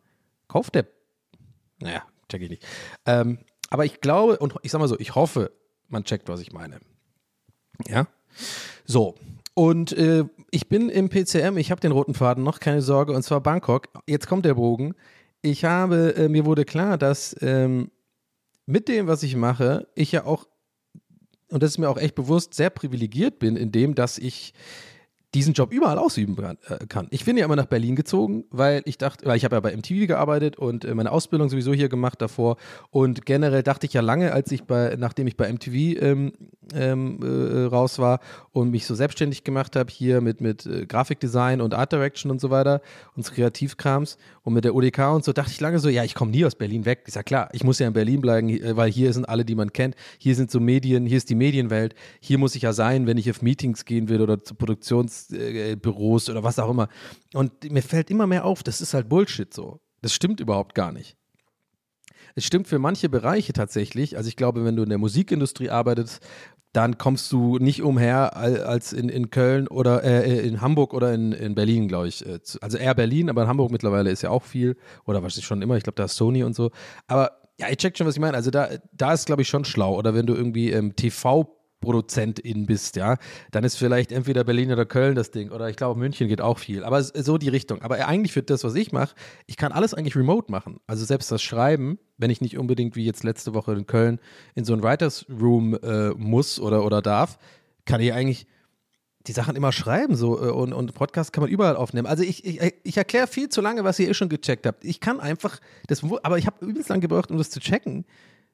Kauft 0.48 0.74
der. 0.74 0.86
Naja, 1.78 2.02
check 2.28 2.42
ich 2.42 2.50
nicht. 2.50 2.66
Ähm, 3.06 3.38
aber 3.70 3.84
ich 3.84 4.00
glaube, 4.00 4.38
und 4.38 4.54
ich 4.62 4.72
sag 4.72 4.80
mal 4.80 4.88
so, 4.88 4.98
ich 4.98 5.14
hoffe, 5.14 5.52
man 5.92 6.04
checkt, 6.04 6.28
was 6.28 6.40
ich 6.40 6.52
meine. 6.52 6.80
Ja. 7.88 8.06
So. 8.84 9.14
Und 9.54 9.92
äh, 9.92 10.24
ich 10.50 10.68
bin 10.68 10.88
im 10.88 11.10
PCM, 11.10 11.58
ich 11.58 11.70
habe 11.70 11.80
den 11.80 11.92
roten 11.92 12.14
Faden 12.14 12.42
noch, 12.42 12.58
keine 12.58 12.82
Sorge, 12.82 13.12
und 13.12 13.22
zwar 13.22 13.40
Bangkok. 13.40 13.88
Jetzt 14.06 14.26
kommt 14.26 14.46
der 14.46 14.54
Bogen. 14.54 14.94
Ich 15.42 15.64
habe, 15.64 16.14
äh, 16.16 16.28
mir 16.28 16.46
wurde 16.46 16.64
klar, 16.64 16.96
dass 16.96 17.36
ähm, 17.42 17.90
mit 18.64 18.88
dem, 18.88 19.06
was 19.06 19.22
ich 19.22 19.36
mache, 19.36 19.88
ich 19.94 20.12
ja 20.12 20.24
auch, 20.24 20.46
und 21.48 21.62
das 21.62 21.72
ist 21.72 21.78
mir 21.78 21.90
auch 21.90 21.98
echt 21.98 22.14
bewusst, 22.14 22.54
sehr 22.54 22.70
privilegiert 22.70 23.38
bin, 23.38 23.56
in 23.56 23.72
dem, 23.72 23.94
dass 23.94 24.18
ich 24.18 24.54
diesen 25.34 25.54
Job 25.54 25.72
überall 25.72 25.98
ausüben 25.98 26.36
kann- 26.36 26.58
äh, 26.68 26.86
kann. 26.86 27.06
Ich 27.10 27.24
bin 27.24 27.36
ja 27.36 27.44
immer 27.44 27.56
nach 27.56 27.66
Berlin 27.66 27.96
gezogen, 27.96 28.44
weil 28.50 28.82
ich 28.84 28.98
dachte, 28.98 29.24
weil 29.26 29.36
ich 29.36 29.44
habe 29.44 29.56
ja 29.56 29.60
bei 29.60 29.74
MTV 29.74 30.06
gearbeitet 30.06 30.56
und 30.58 30.84
äh, 30.84 30.94
meine 30.94 31.10
Ausbildung 31.10 31.48
sowieso 31.48 31.72
hier 31.72 31.88
gemacht 31.88 32.20
davor 32.20 32.56
und 32.90 33.24
generell 33.24 33.62
dachte 33.62 33.86
ich 33.86 33.92
ja 33.94 34.02
lange, 34.02 34.32
als 34.32 34.52
ich 34.52 34.64
bei, 34.64 34.96
nachdem 34.98 35.26
ich 35.26 35.36
bei 35.36 35.50
MTV 35.50 36.02
ähm, 36.02 36.32
ähm, 36.74 37.20
äh, 37.22 37.64
raus 37.66 37.98
war 37.98 38.20
und 38.52 38.70
mich 38.70 38.86
so 38.86 38.94
selbstständig 38.94 39.44
gemacht 39.44 39.76
habe, 39.76 39.90
hier 39.90 40.20
mit, 40.20 40.40
mit 40.40 40.66
äh, 40.66 40.86
Grafikdesign 40.86 41.60
und 41.60 41.74
Art 41.74 41.92
Direction 41.92 42.30
und 42.30 42.40
so 42.40 42.50
weiter 42.50 42.82
und 43.16 43.30
Kreativkrams 43.30 44.18
und 44.42 44.54
mit 44.54 44.64
der 44.64 44.74
ODK 44.74 45.14
und 45.14 45.24
so, 45.24 45.32
dachte 45.32 45.50
ich 45.50 45.60
lange 45.60 45.78
so, 45.78 45.88
ja, 45.88 46.04
ich 46.04 46.14
komme 46.14 46.30
nie 46.30 46.44
aus 46.44 46.54
Berlin 46.54 46.84
weg. 46.84 47.04
Ist 47.06 47.16
ja 47.16 47.22
klar, 47.22 47.48
ich 47.52 47.64
muss 47.64 47.78
ja 47.78 47.86
in 47.86 47.92
Berlin 47.92 48.20
bleiben, 48.20 48.48
weil 48.76 48.90
hier 48.90 49.12
sind 49.12 49.28
alle, 49.28 49.44
die 49.44 49.54
man 49.54 49.72
kennt. 49.72 49.94
Hier 50.18 50.34
sind 50.34 50.50
so 50.50 50.60
Medien, 50.60 51.06
hier 51.06 51.16
ist 51.16 51.30
die 51.30 51.34
Medienwelt. 51.34 51.94
Hier 52.20 52.38
muss 52.38 52.54
ich 52.54 52.62
ja 52.62 52.72
sein, 52.72 53.06
wenn 53.06 53.18
ich 53.18 53.30
auf 53.30 53.42
Meetings 53.42 53.84
gehen 53.84 54.08
will 54.08 54.20
oder 54.20 54.42
zu 54.42 54.54
Produktionsbüros 55.28 56.30
oder 56.30 56.42
was 56.42 56.58
auch 56.58 56.70
immer. 56.70 56.88
Und 57.34 57.70
mir 57.70 57.82
fällt 57.82 58.10
immer 58.10 58.26
mehr 58.26 58.44
auf, 58.44 58.62
das 58.62 58.80
ist 58.80 58.94
halt 58.94 59.08
Bullshit 59.08 59.52
so. 59.52 59.80
Das 60.00 60.12
stimmt 60.12 60.40
überhaupt 60.40 60.74
gar 60.74 60.92
nicht. 60.92 61.16
Es 62.34 62.44
stimmt 62.44 62.66
für 62.66 62.78
manche 62.78 63.08
Bereiche 63.08 63.52
tatsächlich. 63.52 64.16
Also 64.16 64.28
ich 64.28 64.36
glaube, 64.36 64.64
wenn 64.64 64.76
du 64.76 64.82
in 64.82 64.88
der 64.88 64.98
Musikindustrie 64.98 65.70
arbeitest, 65.70 66.20
dann 66.72 66.96
kommst 66.96 67.30
du 67.30 67.58
nicht 67.58 67.82
umher 67.82 68.34
al- 68.36 68.62
als 68.64 68.94
in, 68.94 69.10
in 69.10 69.28
Köln 69.28 69.68
oder 69.68 70.02
äh, 70.02 70.40
in 70.46 70.62
Hamburg 70.62 70.94
oder 70.94 71.12
in, 71.12 71.32
in 71.32 71.54
Berlin, 71.54 71.86
glaube 71.88 72.08
ich. 72.08 72.24
äh, 72.26 72.38
Also 72.62 72.78
eher 72.78 72.94
Berlin, 72.94 73.28
aber 73.28 73.42
in 73.42 73.48
Hamburg 73.48 73.70
mittlerweile 73.70 74.10
ist 74.10 74.22
ja 74.22 74.30
auch 74.30 74.42
viel. 74.42 74.76
Oder 75.04 75.22
was 75.22 75.36
ist 75.36 75.44
schon 75.44 75.60
immer, 75.60 75.76
ich 75.76 75.82
glaube, 75.84 75.96
da 75.96 76.04
ist 76.04 76.16
Sony 76.16 76.42
und 76.44 76.54
so. 76.54 76.70
Aber 77.06 77.32
ja, 77.60 77.68
ich 77.68 77.76
check 77.76 77.96
schon, 77.98 78.06
was 78.06 78.14
ich 78.14 78.20
meine. 78.20 78.36
Also 78.36 78.50
da, 78.50 78.70
da 78.92 79.12
ist, 79.12 79.26
glaube 79.26 79.42
ich, 79.42 79.48
schon 79.48 79.66
schlau. 79.66 79.96
Oder 79.98 80.14
wenn 80.14 80.24
du 80.26 80.34
irgendwie 80.34 80.70
ähm, 80.70 80.96
TV 80.96 81.61
Produzentin 81.82 82.64
bist, 82.64 82.96
ja, 82.96 83.18
dann 83.50 83.64
ist 83.64 83.76
vielleicht 83.76 84.10
entweder 84.10 84.44
Berlin 84.44 84.72
oder 84.72 84.86
Köln 84.86 85.14
das 85.14 85.30
Ding 85.30 85.50
oder 85.50 85.68
ich 85.68 85.76
glaube 85.76 86.00
München 86.00 86.28
geht 86.28 86.40
auch 86.40 86.58
viel, 86.58 86.84
aber 86.84 87.02
so 87.02 87.36
die 87.36 87.50
Richtung. 87.50 87.82
Aber 87.82 88.06
eigentlich 88.06 88.32
für 88.32 88.42
das, 88.42 88.64
was 88.64 88.74
ich 88.74 88.92
mache, 88.92 89.14
ich 89.46 89.58
kann 89.58 89.72
alles 89.72 89.92
eigentlich 89.92 90.16
remote 90.16 90.50
machen. 90.50 90.80
Also 90.86 91.04
selbst 91.04 91.30
das 91.30 91.42
Schreiben, 91.42 91.98
wenn 92.16 92.30
ich 92.30 92.40
nicht 92.40 92.56
unbedingt 92.56 92.96
wie 92.96 93.04
jetzt 93.04 93.24
letzte 93.24 93.52
Woche 93.52 93.72
in 93.72 93.86
Köln 93.86 94.18
in 94.54 94.64
so 94.64 94.72
ein 94.72 94.82
Writers 94.82 95.26
Room 95.28 95.74
äh, 95.82 96.10
muss 96.10 96.58
oder, 96.58 96.84
oder 96.86 97.02
darf, 97.02 97.38
kann 97.84 98.00
ich 98.00 98.14
eigentlich 98.14 98.46
die 99.26 99.32
Sachen 99.32 99.56
immer 99.56 99.72
schreiben 99.72 100.16
so 100.16 100.42
äh, 100.42 100.50
und, 100.50 100.72
und 100.72 100.94
Podcast 100.94 101.32
kann 101.32 101.42
man 101.42 101.50
überall 101.50 101.76
aufnehmen. 101.76 102.06
Also 102.06 102.22
ich, 102.22 102.44
ich, 102.44 102.74
ich 102.82 102.96
erkläre 102.96 103.26
viel 103.26 103.48
zu 103.48 103.60
lange, 103.60 103.84
was 103.84 103.98
ihr 103.98 104.08
eh 104.08 104.14
schon 104.14 104.28
gecheckt 104.28 104.66
habt. 104.66 104.84
Ich 104.84 105.00
kann 105.00 105.20
einfach, 105.20 105.60
das, 105.86 106.02
aber 106.22 106.38
ich 106.38 106.46
habe 106.46 106.64
übelst 106.64 106.88
lang 106.88 107.00
gebraucht, 107.00 107.30
um 107.30 107.38
das 107.38 107.50
zu 107.50 107.60
checken, 107.60 108.04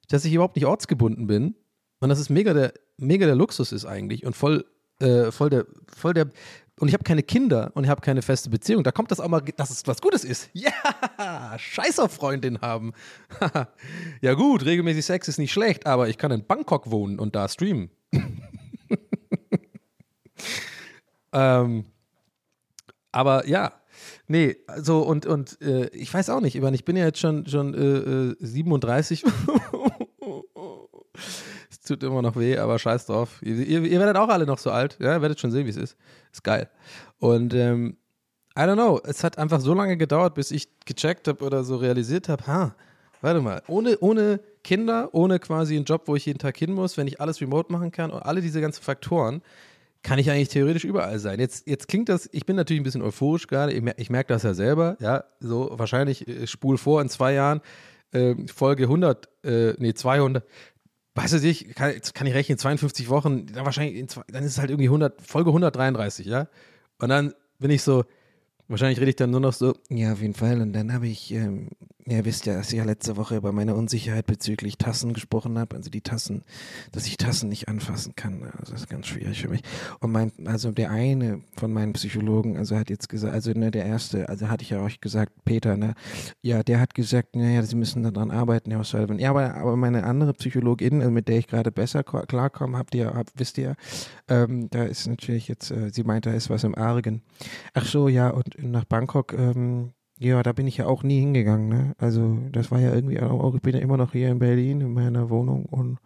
dass 0.09 0.25
ich 0.25 0.33
überhaupt 0.33 0.57
nicht 0.57 0.67
ortsgebunden 0.67 1.27
bin 1.27 1.55
und 2.01 2.09
dass 2.09 2.19
es 2.19 2.31
mega 2.31 2.55
der, 2.55 2.73
mega 2.97 3.27
der 3.27 3.35
Luxus 3.35 3.73
ist 3.73 3.85
eigentlich 3.85 4.25
und 4.25 4.37
voll, 4.37 4.65
äh, 5.01 5.31
voll 5.31 5.51
der, 5.51 5.67
voll 5.95 6.15
der, 6.15 6.31
und 6.79 6.89
ich 6.89 6.95
habe 6.95 7.05
keine 7.05 7.23
Kinder 7.23 7.71
und 7.75 7.85
ich 7.85 7.91
habe 7.91 8.01
keine 8.01 8.23
feste 8.23 8.51
Beziehung. 8.51 8.85
Da 8.85 8.93
kommt 8.93 9.11
das 9.11 9.21
auch 9.21 9.29
mal, 9.29 9.41
dass 9.41 9.71
es 9.71 9.87
was 9.87 10.01
Gutes 10.01 10.25
ist. 10.25 10.49
Ja, 10.53 10.73
scheiß 11.59 11.99
auf 11.99 12.13
Freundin 12.13 12.61
haben. 12.61 12.93
ja 14.21 14.35
gut, 14.35 14.65
regelmäßig 14.65 15.05
Sex 15.05 15.29
ist 15.29 15.39
nicht 15.39 15.53
schlecht, 15.53 15.87
aber 15.87 16.09
ich 16.09 16.19
kann 16.19 16.31
in 16.31 16.47
Bangkok 16.47 16.91
wohnen 16.91 17.19
und 17.19 17.35
da 17.35 17.49
streamen. 17.49 17.91
ähm, 21.33 21.85
aber 23.11 23.49
ja, 23.49 23.73
nee, 24.29 24.57
also 24.67 25.01
und, 25.01 25.27
und 25.27 25.61
äh, 25.61 25.89
ich 25.89 26.13
weiß 26.15 26.31
auch 26.31 26.41
nicht, 26.41 26.55
ich, 26.55 26.63
meine, 26.63 26.77
ich 26.77 26.85
bin 26.85 26.97
ja 26.97 27.05
jetzt 27.05 27.19
schon, 27.19 27.47
schon 27.47 27.75
äh, 27.75 28.35
äh, 28.35 28.37
37. 28.39 29.25
tut 31.89 32.03
immer 32.03 32.23
noch 32.23 32.37
weh, 32.37 32.57
aber 32.59 32.79
scheiß 32.79 33.07
drauf. 33.07 33.41
Ihr, 33.43 33.57
ihr, 33.57 33.83
ihr 33.83 33.99
werdet 33.99 34.17
auch 34.17 34.29
alle 34.29 34.47
noch 34.47 34.59
so 34.59 34.71
alt, 34.71 34.97
ja, 35.01 35.15
ihr 35.15 35.23
werdet 35.23 35.41
schon 35.41 35.51
sehen, 35.51 35.67
wie 35.67 35.71
es 35.71 35.77
ist. 35.77 35.97
Ist 36.33 36.45
geil. 36.45 36.69
Und 37.19 37.55
ähm, 37.55 37.97
I 38.57 38.63
don't 38.63 38.75
know, 38.75 39.01
es 39.05 39.23
hat 39.25 39.39
einfach 39.39 39.61
so 39.61 39.75
lange 39.75 39.97
gedauert, 39.97 40.35
bis 40.35 40.51
ich 40.51 40.69
gecheckt 40.85 41.29
habe 41.29 41.45
oder 41.45 41.65
so 41.65 41.77
realisiert 41.77 42.29
habe, 42.29 42.47
ha, 42.47 42.75
warte 43.21 43.41
mal, 43.41 43.63
ohne, 43.69 43.99
ohne 44.01 44.41
Kinder, 44.65 45.11
ohne 45.13 45.39
quasi 45.39 45.77
einen 45.77 45.85
Job, 45.85 46.03
wo 46.07 46.17
ich 46.17 46.27
jeden 46.27 46.39
Tag 46.39 46.57
hin 46.57 46.73
muss, 46.73 46.97
wenn 46.97 47.07
ich 47.07 47.21
alles 47.21 47.41
remote 47.41 47.73
machen 47.73 47.93
kann 47.93 48.11
und 48.11 48.21
alle 48.21 48.41
diese 48.41 48.61
ganzen 48.61 48.83
Faktoren, 48.83 49.43
kann 50.03 50.19
ich 50.19 50.31
eigentlich 50.31 50.49
theoretisch 50.49 50.85
überall 50.85 51.19
sein. 51.19 51.41
Jetzt, 51.41 51.67
jetzt 51.67 51.89
klingt 51.89 52.09
das, 52.09 52.29
ich 52.33 52.47
bin 52.47 52.57
natürlich 52.57 52.81
ein 52.81 52.85
bisschen 52.85 53.03
euphorisch 53.03 53.47
gerade, 53.47 53.73
ich, 53.73 53.83
mer 53.83 53.95
ich 53.99 54.11
merke 54.11 54.33
das 54.33 54.43
ja 54.43 54.55
selber, 54.55 54.97
ja, 55.01 55.25
so 55.41 55.71
wahrscheinlich 55.73 56.27
äh, 56.27 56.47
spul 56.47 56.79
vor 56.79 57.01
in 57.01 57.09
zwei 57.09 57.35
Jahren, 57.35 57.61
äh, 58.13 58.35
Folge 58.53 58.85
100, 58.85 59.29
äh, 59.45 59.75
nee, 59.79 59.95
200, 59.95 60.45
weißt 61.19 61.35
du 61.35 61.39
nicht, 61.39 61.75
kann, 61.75 61.93
kann 62.15 62.27
ich 62.27 62.35
rechnen, 62.35 62.59
52 62.59 63.09
Wochen, 63.09 63.47
dann 63.47 63.65
wahrscheinlich, 63.65 63.97
in 63.97 64.09
zwei, 64.09 64.23
dann 64.29 64.45
ist 64.45 64.53
es 64.53 64.59
halt 64.59 64.71
irgendwie 64.71 64.89
100, 64.89 65.21
Folge 65.21 65.51
133, 65.51 66.27
ja? 66.27 66.49
Und 66.99 67.09
dann 67.09 67.35
bin 67.59 67.71
ich 67.71 67.83
so, 67.83 68.05
wahrscheinlich 68.69 69.01
rede 69.01 69.11
ich 69.11 69.17
dann 69.17 69.31
nur 69.31 69.41
noch 69.41 69.53
so, 69.53 69.75
Ja, 69.91 70.13
auf 70.13 70.21
jeden 70.21 70.35
Fall. 70.35 70.61
Und 70.61 70.73
dann 70.73 70.93
habe 70.93 71.09
ich, 71.09 71.33
ähm, 71.33 71.71
ja, 72.11 72.25
wisst 72.25 72.47
ja, 72.47 72.55
dass 72.55 72.73
ich 72.73 72.79
ja 72.79 72.85
letzte 72.85 73.17
Woche 73.17 73.37
über 73.37 73.53
meine 73.53 73.75
Unsicherheit 73.75 74.27
bezüglich 74.27 74.79
Tassen 74.79 75.13
gesprochen 75.13 75.59
habe. 75.59 75.77
Also 75.77 75.91
die 75.91 76.01
Tassen, 76.01 76.43
dass 76.93 77.07
ich 77.07 77.19
Tassen 77.19 77.49
nicht 77.49 77.69
anfassen 77.69 78.15
kann. 78.17 78.43
Also 78.59 78.73
das 78.73 78.83
ist 78.83 78.89
ganz 78.89 79.07
schwierig 79.07 79.43
für 79.43 79.49
mich. 79.49 79.63
Und 80.01 80.13
mein, 80.13 80.33
also 80.47 80.71
der 80.73 80.91
eine 80.91 81.43
von 81.57 81.73
meinen 81.73 81.93
Psychologen, 81.93 82.57
also 82.57 82.77
hat 82.77 82.89
jetzt 82.89 83.09
gesagt, 83.09 83.35
also 83.35 83.53
ne, 83.53 83.71
der 83.71 83.85
erste, 83.85 84.29
also 84.29 84.49
hatte 84.49 84.63
ich 84.63 84.71
ja 84.71 84.81
euch 84.81 85.01
gesagt, 85.01 85.33
Peter, 85.45 85.77
ne, 85.77 85.95
ja, 86.41 86.63
der 86.63 86.81
hat 86.81 86.95
gesagt, 86.95 87.37
naja, 87.37 87.63
sie 87.63 87.77
müssen 87.77 88.03
daran 88.03 88.31
arbeiten, 88.31 88.71
Herr 88.71 88.85
Sullivan. 88.85 89.19
Ja, 89.19 89.31
aber, 89.31 89.55
aber 89.55 89.77
meine 89.77 90.05
andere 90.05 90.33
Psychologin, 90.33 91.01
also 91.01 91.11
mit 91.11 91.29
der 91.29 91.39
ich 91.39 91.47
gerade 91.47 91.71
besser 91.71 92.05
ko- 92.05 92.25
klarkomme, 92.27 92.79
habt 92.79 92.95
ihr, 92.95 93.13
habt, 93.13 93.33
wisst 93.37 93.59
ihr, 93.59 93.77
ähm, 94.29 94.71
da 94.71 94.85
ist 94.85 95.07
natürlich 95.07 95.49
jetzt, 95.49 95.71
äh, 95.71 95.91
sie 95.93 96.05
meint, 96.05 96.27
da 96.27 96.33
ist 96.33 96.49
was 96.49 96.65
im 96.65 96.75
Argen. 96.75 97.23
Ach 97.75 97.85
so, 97.85 98.09
ja, 98.09 98.31
und 98.31 98.63
nach 98.63 98.85
Bangkok, 98.85 99.35
ähm, 99.35 99.93
ja, 100.19 100.43
da 100.43 100.53
bin 100.53 100.67
ich 100.67 100.77
ja 100.77 100.87
auch 100.87 101.03
nie 101.03 101.21
hingegangen, 101.21 101.69
ne? 101.69 101.95
Also, 101.99 102.39
das 102.51 102.71
war 102.71 102.81
ja 102.81 102.95
irgendwie 102.95 103.21
auch, 103.21 103.55
ich 103.55 103.63
bin 103.63 103.75
ja 103.75 103.81
immer 103.81 103.97
noch 103.97 104.13
hier 104.13 104.29
in 104.31 104.39
Berlin 104.39 104.81
in 104.81 104.93
meiner 104.93 105.31
Wohnung 105.31 105.67
und 105.67 105.99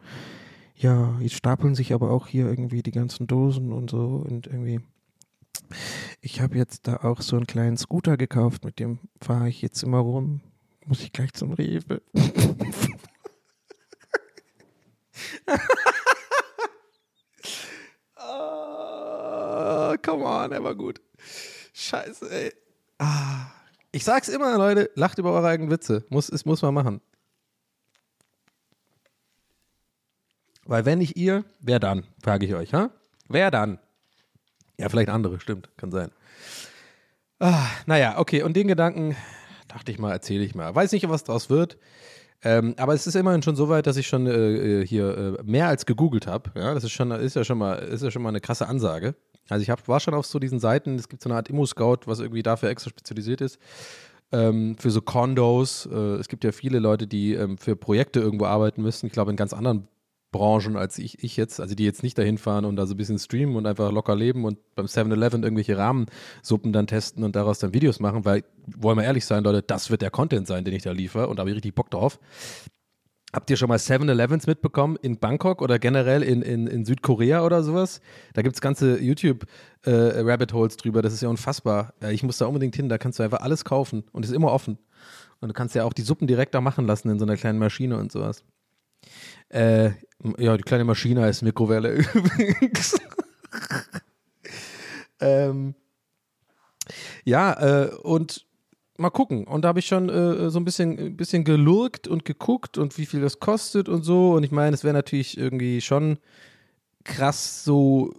ja, 0.76 1.16
jetzt 1.20 1.34
stapeln 1.34 1.74
sich 1.74 1.94
aber 1.94 2.10
auch 2.10 2.26
hier 2.26 2.46
irgendwie 2.48 2.82
die 2.82 2.90
ganzen 2.90 3.26
Dosen 3.26 3.72
und 3.72 3.90
so 3.90 4.24
und 4.28 4.46
irgendwie. 4.46 4.80
Ich 6.20 6.40
habe 6.40 6.56
jetzt 6.56 6.86
da 6.86 6.96
auch 6.98 7.22
so 7.22 7.36
einen 7.36 7.46
kleinen 7.46 7.76
Scooter 7.76 8.16
gekauft, 8.16 8.64
mit 8.64 8.78
dem 8.78 8.98
fahre 9.20 9.48
ich 9.48 9.62
jetzt 9.62 9.82
immer 9.82 9.98
rum. 9.98 10.40
Muss 10.84 11.02
ich 11.02 11.12
gleich 11.12 11.32
zum 11.32 11.52
Rewe. 11.52 12.02
Ah, 18.16 19.96
come 20.02 20.24
on, 20.24 20.52
er 20.52 20.62
war 20.64 20.74
gut. 20.74 21.00
Scheiße, 21.72 22.30
ey. 22.30 22.52
Ah. 22.98 23.61
Ich 23.92 24.04
sag's 24.04 24.28
immer, 24.28 24.56
Leute, 24.56 24.90
lacht 24.94 25.18
über 25.18 25.32
eure 25.32 25.48
eigenen 25.48 25.70
Witze. 25.70 26.04
Muss, 26.08 26.30
es 26.30 26.46
muss 26.46 26.62
man 26.62 26.72
machen. 26.72 27.02
Weil 30.64 30.86
wenn 30.86 30.98
nicht 30.98 31.16
ihr, 31.16 31.44
wer 31.60 31.78
dann? 31.78 32.06
Frage 32.22 32.46
ich 32.46 32.54
euch, 32.54 32.72
ha? 32.72 32.90
Wer 33.28 33.50
dann? 33.50 33.78
Ja, 34.78 34.88
vielleicht 34.88 35.10
andere, 35.10 35.38
stimmt, 35.40 35.68
kann 35.76 35.90
sein. 35.90 36.10
Ah, 37.38 37.66
naja, 37.86 38.18
okay, 38.18 38.42
und 38.42 38.56
den 38.56 38.68
Gedanken 38.68 39.14
dachte 39.68 39.92
ich 39.92 39.98
mal, 39.98 40.12
erzähle 40.12 40.44
ich 40.44 40.54
mal. 40.54 40.74
Weiß 40.74 40.92
nicht, 40.92 41.08
was 41.08 41.24
draus 41.24 41.50
wird. 41.50 41.76
Ähm, 42.44 42.74
aber 42.78 42.94
es 42.94 43.06
ist 43.06 43.14
immerhin 43.14 43.42
schon 43.42 43.56
so 43.56 43.68
weit, 43.68 43.86
dass 43.86 43.96
ich 43.96 44.06
schon 44.06 44.26
äh, 44.26 44.80
äh, 44.80 44.86
hier 44.86 45.38
äh, 45.38 45.42
mehr 45.42 45.68
als 45.68 45.84
gegoogelt 45.84 46.26
habe. 46.26 46.50
Ja, 46.54 46.72
das 46.72 46.84
ist 46.84 46.92
schon, 46.92 47.10
ist 47.10 47.36
ja 47.36 47.44
schon 47.44 47.58
mal, 47.58 47.74
ist 47.74 48.02
ja 48.02 48.10
schon 48.10 48.22
mal 48.22 48.30
eine 48.30 48.40
krasse 48.40 48.66
Ansage. 48.66 49.14
Also 49.48 49.62
ich 49.62 49.70
hab, 49.70 49.86
war 49.88 50.00
schon 50.00 50.14
auf 50.14 50.26
so 50.26 50.38
diesen 50.38 50.60
Seiten, 50.60 50.96
es 50.96 51.08
gibt 51.08 51.22
so 51.22 51.28
eine 51.28 51.36
Art 51.36 51.48
Immo-Scout, 51.48 52.00
was 52.06 52.20
irgendwie 52.20 52.42
dafür 52.42 52.70
extra 52.70 52.90
spezialisiert 52.90 53.40
ist. 53.40 53.58
Ähm, 54.30 54.76
für 54.78 54.90
so 54.90 55.02
Condos. 55.02 55.86
Äh, 55.86 55.96
es 56.16 56.28
gibt 56.28 56.44
ja 56.44 56.52
viele 56.52 56.78
Leute, 56.78 57.06
die 57.06 57.34
ähm, 57.34 57.58
für 57.58 57.76
Projekte 57.76 58.20
irgendwo 58.20 58.46
arbeiten 58.46 58.82
müssen. 58.82 59.06
Ich 59.06 59.12
glaube, 59.12 59.30
in 59.30 59.36
ganz 59.36 59.52
anderen 59.52 59.88
Branchen 60.32 60.76
als 60.76 60.98
ich, 60.98 61.22
ich 61.22 61.36
jetzt, 61.36 61.60
also 61.60 61.74
die 61.74 61.84
jetzt 61.84 62.02
nicht 62.02 62.18
dahin 62.18 62.38
fahren 62.38 62.64
und 62.64 62.74
da 62.76 62.86
so 62.86 62.94
ein 62.94 62.96
bisschen 62.96 63.18
streamen 63.18 63.54
und 63.54 63.66
einfach 63.66 63.92
locker 63.92 64.16
leben 64.16 64.44
und 64.44 64.58
beim 64.74 64.86
7-Eleven 64.86 65.44
irgendwelche 65.44 65.76
Rahmensuppen 65.76 66.72
dann 66.72 66.86
testen 66.88 67.22
und 67.22 67.36
daraus 67.36 67.60
dann 67.60 67.74
Videos 67.74 68.00
machen, 68.00 68.24
weil, 68.24 68.42
wollen 68.66 68.96
wir 68.96 69.04
ehrlich 69.04 69.26
sein, 69.26 69.44
Leute, 69.44 69.62
das 69.62 69.90
wird 69.90 70.02
der 70.02 70.10
Content 70.10 70.48
sein, 70.48 70.64
den 70.64 70.74
ich 70.74 70.82
da 70.82 70.90
liefere 70.90 71.28
und 71.28 71.36
da 71.36 71.42
habe 71.42 71.50
ich 71.50 71.56
richtig 71.56 71.74
Bock 71.74 71.90
drauf. 71.90 72.18
Habt 73.32 73.48
ihr 73.48 73.56
schon 73.56 73.70
mal 73.70 73.78
7-Elevens 73.78 74.46
mitbekommen 74.46 74.98
in 75.00 75.18
Bangkok 75.18 75.62
oder 75.62 75.78
generell 75.78 76.22
in, 76.22 76.42
in, 76.42 76.66
in 76.66 76.84
Südkorea 76.84 77.42
oder 77.42 77.62
sowas? 77.62 78.02
Da 78.34 78.42
gibt 78.42 78.56
es 78.56 78.60
ganze 78.60 79.00
YouTube-Rabbit 79.00 80.52
Holes 80.52 80.76
drüber, 80.76 81.00
das 81.00 81.14
ist 81.14 81.22
ja 81.22 81.30
unfassbar. 81.30 81.94
Ich 82.10 82.22
muss 82.22 82.36
da 82.36 82.46
unbedingt 82.46 82.76
hin, 82.76 82.90
da 82.90 82.98
kannst 82.98 83.18
du 83.18 83.22
einfach 83.22 83.40
alles 83.40 83.64
kaufen 83.64 84.04
und 84.12 84.26
ist 84.26 84.32
immer 84.32 84.52
offen. 84.52 84.78
Und 85.40 85.48
du 85.48 85.54
kannst 85.54 85.74
ja 85.74 85.84
auch 85.84 85.94
die 85.94 86.02
Suppen 86.02 86.26
direkt 86.26 86.54
da 86.54 86.60
machen 86.60 86.86
lassen 86.86 87.08
in 87.08 87.18
so 87.18 87.24
einer 87.24 87.36
kleinen 87.36 87.58
Maschine 87.58 87.96
und 87.96 88.12
sowas. 88.12 88.44
Äh, 89.48 89.92
ja, 90.36 90.56
die 90.56 90.62
kleine 90.62 90.84
Maschine 90.84 91.22
heißt 91.22 91.42
Mikrowelle 91.42 91.92
übrigens. 92.14 93.00
ähm, 95.20 95.74
ja, 97.24 97.84
äh, 97.84 97.94
und 97.94 98.46
mal 99.02 99.10
gucken. 99.10 99.46
Und 99.46 99.62
da 99.62 99.68
habe 99.68 99.80
ich 99.80 99.86
schon 99.86 100.08
äh, 100.08 100.50
so 100.50 100.58
ein 100.58 100.64
bisschen, 100.64 100.98
ein 100.98 101.16
bisschen 101.16 101.44
gelurkt 101.44 102.08
und 102.08 102.24
geguckt 102.24 102.78
und 102.78 102.96
wie 102.98 103.06
viel 103.06 103.20
das 103.20 103.40
kostet 103.40 103.88
und 103.88 104.02
so. 104.02 104.32
Und 104.32 104.44
ich 104.44 104.50
meine, 104.50 104.74
es 104.74 104.84
wäre 104.84 104.94
natürlich 104.94 105.36
irgendwie 105.36 105.80
schon 105.80 106.18
krass 107.04 107.64
so 107.64 108.14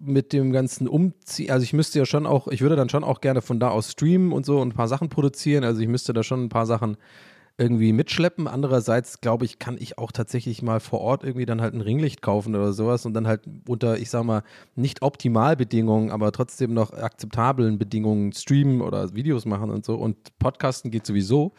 mit 0.00 0.32
dem 0.32 0.52
ganzen 0.52 0.86
Umziehen. 0.86 1.50
Also 1.50 1.64
ich 1.64 1.72
müsste 1.72 1.98
ja 1.98 2.06
schon 2.06 2.26
auch, 2.26 2.48
ich 2.48 2.60
würde 2.60 2.76
dann 2.76 2.88
schon 2.88 3.04
auch 3.04 3.20
gerne 3.20 3.42
von 3.42 3.58
da 3.58 3.70
aus 3.70 3.92
streamen 3.92 4.32
und 4.32 4.46
so 4.46 4.60
und 4.60 4.68
ein 4.68 4.76
paar 4.76 4.88
Sachen 4.88 5.08
produzieren. 5.08 5.64
Also 5.64 5.80
ich 5.80 5.88
müsste 5.88 6.12
da 6.12 6.22
schon 6.22 6.44
ein 6.44 6.48
paar 6.48 6.66
Sachen 6.66 6.96
irgendwie 7.58 7.92
mitschleppen. 7.92 8.46
Andererseits, 8.46 9.20
glaube 9.20 9.44
ich, 9.44 9.58
kann 9.58 9.76
ich 9.78 9.98
auch 9.98 10.12
tatsächlich 10.12 10.62
mal 10.62 10.78
vor 10.78 11.00
Ort 11.00 11.24
irgendwie 11.24 11.44
dann 11.44 11.60
halt 11.60 11.74
ein 11.74 11.80
Ringlicht 11.80 12.22
kaufen 12.22 12.54
oder 12.54 12.72
sowas 12.72 13.04
und 13.04 13.14
dann 13.14 13.26
halt 13.26 13.42
unter, 13.66 13.98
ich 13.98 14.10
sag 14.10 14.22
mal, 14.22 14.44
nicht 14.76 15.02
Optimalbedingungen, 15.02 16.12
aber 16.12 16.30
trotzdem 16.30 16.72
noch 16.72 16.92
akzeptablen 16.92 17.78
Bedingungen 17.78 18.32
streamen 18.32 18.80
oder 18.80 19.12
Videos 19.12 19.44
machen 19.44 19.70
und 19.70 19.84
so. 19.84 19.96
Und 19.96 20.16
Podcasten 20.38 20.92
geht 20.92 21.04
sowieso. 21.04 21.52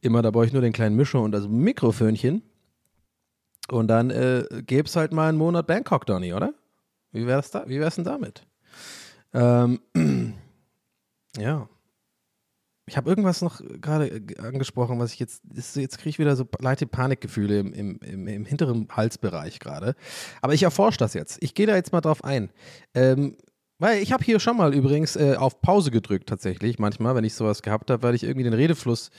Immer, 0.00 0.22
da 0.22 0.30
brauche 0.30 0.46
ich 0.46 0.52
nur 0.52 0.62
den 0.62 0.72
kleinen 0.72 0.96
Mischer 0.96 1.20
und 1.20 1.32
das 1.32 1.46
Mikrofönchen. 1.46 2.42
Und 3.68 3.88
dann 3.88 4.10
äh, 4.10 4.44
gäbe 4.66 4.88
es 4.88 4.96
halt 4.96 5.12
mal 5.12 5.28
einen 5.28 5.38
Monat 5.38 5.66
Bangkok, 5.66 6.06
Donny, 6.06 6.32
oder? 6.32 6.54
Wie 7.12 7.26
wär's 7.26 7.50
da? 7.50 7.64
Wie 7.68 7.80
wär's 7.80 7.96
denn 7.96 8.04
damit? 8.04 8.46
Ähm, 9.34 9.80
ja. 11.38 11.68
Ich 12.86 12.96
habe 12.96 13.08
irgendwas 13.08 13.40
noch 13.40 13.60
gerade 13.80 14.08
äh, 14.08 14.38
angesprochen, 14.38 14.98
was 14.98 15.12
ich 15.12 15.18
jetzt, 15.18 15.42
jetzt 15.74 15.98
kriege 15.98 16.10
ich 16.10 16.18
wieder 16.18 16.36
so 16.36 16.46
leichte 16.60 16.86
Panikgefühle 16.86 17.58
im, 17.58 17.72
im, 17.72 17.98
im, 18.00 18.26
im 18.26 18.44
hinteren 18.44 18.88
Halsbereich 18.90 19.58
gerade. 19.58 19.94
Aber 20.42 20.54
ich 20.54 20.62
erforsche 20.62 20.98
das 20.98 21.14
jetzt. 21.14 21.42
Ich 21.42 21.54
gehe 21.54 21.66
da 21.66 21.76
jetzt 21.76 21.92
mal 21.92 22.00
drauf 22.00 22.24
ein. 22.24 22.50
Ähm, 22.94 23.36
weil 23.78 24.02
ich 24.02 24.12
habe 24.12 24.24
hier 24.24 24.38
schon 24.38 24.56
mal 24.56 24.74
übrigens 24.74 25.16
äh, 25.16 25.34
auf 25.36 25.60
Pause 25.60 25.90
gedrückt 25.90 26.28
tatsächlich, 26.28 26.78
manchmal, 26.78 27.14
wenn 27.14 27.24
ich 27.24 27.34
sowas 27.34 27.62
gehabt 27.62 27.90
habe, 27.90 28.02
weil 28.02 28.14
ich 28.14 28.22
irgendwie 28.22 28.44
den 28.44 28.54
Redefluss 28.54 29.10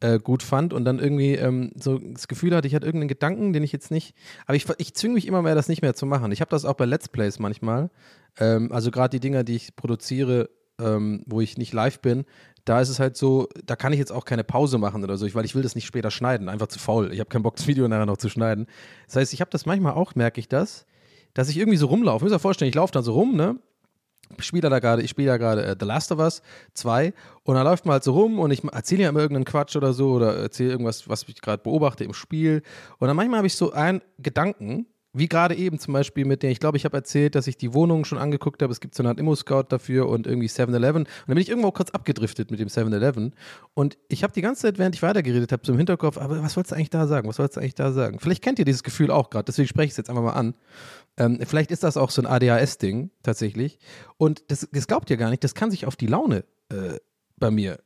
äh, 0.00 0.18
gut 0.18 0.42
fand 0.42 0.74
und 0.74 0.84
dann 0.84 0.98
irgendwie 0.98 1.34
ähm, 1.34 1.70
so 1.76 1.98
das 1.98 2.28
Gefühl 2.28 2.54
hatte, 2.54 2.68
ich 2.68 2.74
hatte 2.74 2.86
irgendeinen 2.86 3.08
Gedanken, 3.08 3.52
den 3.52 3.62
ich 3.62 3.72
jetzt 3.72 3.90
nicht, 3.90 4.14
aber 4.46 4.56
ich, 4.56 4.66
ich 4.78 4.94
zwinge 4.94 5.14
mich 5.14 5.26
immer 5.26 5.42
mehr, 5.42 5.54
das 5.54 5.68
nicht 5.68 5.80
mehr 5.80 5.94
zu 5.94 6.06
machen. 6.06 6.32
Ich 6.32 6.40
habe 6.40 6.50
das 6.50 6.64
auch 6.64 6.74
bei 6.74 6.84
Let's 6.84 7.08
Plays 7.08 7.38
manchmal. 7.38 7.90
Ähm, 8.38 8.70
also 8.72 8.90
gerade 8.90 9.16
die 9.16 9.20
Dinger, 9.20 9.44
die 9.44 9.56
ich 9.56 9.76
produziere, 9.76 10.50
ähm, 10.80 11.22
wo 11.26 11.40
ich 11.40 11.56
nicht 11.56 11.72
live 11.72 12.00
bin, 12.00 12.24
da 12.64 12.80
ist 12.80 12.88
es 12.88 13.00
halt 13.00 13.16
so, 13.16 13.48
da 13.64 13.76
kann 13.76 13.92
ich 13.92 13.98
jetzt 13.98 14.12
auch 14.12 14.24
keine 14.24 14.44
Pause 14.44 14.78
machen 14.78 15.02
oder 15.02 15.16
so, 15.16 15.32
weil 15.34 15.44
ich 15.44 15.54
will 15.54 15.62
das 15.62 15.74
nicht 15.74 15.86
später 15.86 16.10
schneiden, 16.10 16.48
einfach 16.48 16.68
zu 16.68 16.78
faul. 16.78 17.12
Ich 17.12 17.20
habe 17.20 17.28
keinen 17.28 17.42
Bock, 17.42 17.56
das 17.56 17.66
Video 17.66 17.88
nachher 17.88 18.06
noch 18.06 18.18
zu 18.18 18.28
schneiden. 18.28 18.66
Das 19.06 19.16
heißt, 19.16 19.32
ich 19.32 19.40
habe 19.40 19.50
das 19.50 19.66
manchmal 19.66 19.94
auch, 19.94 20.14
merke 20.14 20.40
ich 20.40 20.48
das, 20.48 20.86
dass 21.34 21.48
ich 21.48 21.58
irgendwie 21.58 21.78
so 21.78 21.86
rumlaufe. 21.86 22.24
Müsst 22.24 22.32
ihr 22.32 22.36
euch 22.36 22.42
vorstellen, 22.42 22.68
ich 22.68 22.74
laufe 22.74 22.92
dann 22.92 23.02
so 23.02 23.14
rum, 23.14 23.36
ne? 23.36 23.56
Ich 24.38 24.44
spiele 24.44 24.70
da 24.70 24.78
gerade, 24.78 25.02
ich 25.02 25.10
spiele 25.10 25.28
da 25.28 25.36
gerade 25.36 25.64
äh, 25.64 25.76
The 25.78 25.84
Last 25.84 26.10
of 26.12 26.18
Us 26.18 26.42
2 26.74 27.12
und 27.42 27.54
dann 27.54 27.64
läuft 27.64 27.84
man 27.84 27.94
halt 27.94 28.04
so 28.04 28.12
rum 28.12 28.38
und 28.38 28.50
ich 28.50 28.64
erzähle 28.64 29.02
ja 29.02 29.08
immer 29.10 29.20
irgendeinen 29.20 29.44
Quatsch 29.44 29.76
oder 29.76 29.92
so 29.92 30.12
oder 30.12 30.36
erzähle 30.36 30.70
irgendwas, 30.70 31.08
was 31.08 31.24
ich 31.28 31.40
gerade 31.40 31.62
beobachte 31.62 32.04
im 32.04 32.14
Spiel. 32.14 32.62
Und 32.98 33.08
dann 33.08 33.16
manchmal 33.16 33.38
habe 33.38 33.46
ich 33.46 33.56
so 33.56 33.72
einen 33.72 34.00
Gedanken, 34.18 34.86
wie 35.12 35.28
gerade 35.28 35.54
eben 35.54 35.78
zum 35.78 35.92
Beispiel 35.92 36.24
mit 36.24 36.42
der, 36.42 36.50
ich 36.50 36.60
glaube, 36.60 36.76
ich 36.78 36.84
habe 36.84 36.96
erzählt, 36.96 37.34
dass 37.34 37.46
ich 37.46 37.56
die 37.56 37.74
Wohnung 37.74 38.04
schon 38.04 38.18
angeguckt 38.18 38.62
habe. 38.62 38.72
Es 38.72 38.80
gibt 38.80 38.94
so 38.94 39.02
eine 39.02 39.10
Art 39.10 39.20
Immo-Scout 39.20 39.64
dafür 39.68 40.08
und 40.08 40.26
irgendwie 40.26 40.48
7-Eleven. 40.48 41.02
Und 41.02 41.08
dann 41.26 41.34
bin 41.34 41.42
ich 41.42 41.50
irgendwo 41.50 41.70
kurz 41.70 41.90
abgedriftet 41.90 42.50
mit 42.50 42.60
dem 42.60 42.68
7-Eleven. 42.68 43.34
Und 43.74 43.98
ich 44.08 44.22
habe 44.22 44.32
die 44.32 44.40
ganze 44.40 44.62
Zeit, 44.62 44.78
während 44.78 44.94
ich 44.94 45.02
weitergeredet 45.02 45.52
habe, 45.52 45.62
so 45.66 45.72
im 45.72 45.78
Hinterkopf, 45.78 46.16
aber 46.16 46.42
was 46.42 46.56
wolltest 46.56 46.72
du 46.72 46.76
eigentlich 46.76 46.90
da 46.90 47.06
sagen? 47.06 47.28
Was 47.28 47.38
wolltest 47.38 47.56
du 47.56 47.60
eigentlich 47.60 47.74
da 47.74 47.92
sagen? 47.92 48.18
Vielleicht 48.20 48.42
kennt 48.42 48.58
ihr 48.58 48.64
dieses 48.64 48.82
Gefühl 48.82 49.10
auch 49.10 49.28
gerade, 49.28 49.44
deswegen 49.44 49.68
spreche 49.68 49.86
ich 49.86 49.92
es 49.92 49.96
jetzt 49.98 50.08
einfach 50.08 50.22
mal 50.22 50.32
an. 50.32 50.54
Ähm, 51.18 51.40
vielleicht 51.44 51.70
ist 51.70 51.82
das 51.82 51.98
auch 51.98 52.10
so 52.10 52.22
ein 52.22 52.26
ADHS-Ding 52.26 53.10
tatsächlich. 53.22 53.78
Und 54.16 54.50
das, 54.50 54.66
das 54.72 54.86
glaubt 54.86 55.10
ihr 55.10 55.18
gar 55.18 55.28
nicht, 55.28 55.44
das 55.44 55.54
kann 55.54 55.70
sich 55.70 55.84
auf 55.86 55.96
die 55.96 56.06
Laune 56.06 56.44
äh, 56.70 56.98
bei 57.36 57.50
mir 57.50 57.80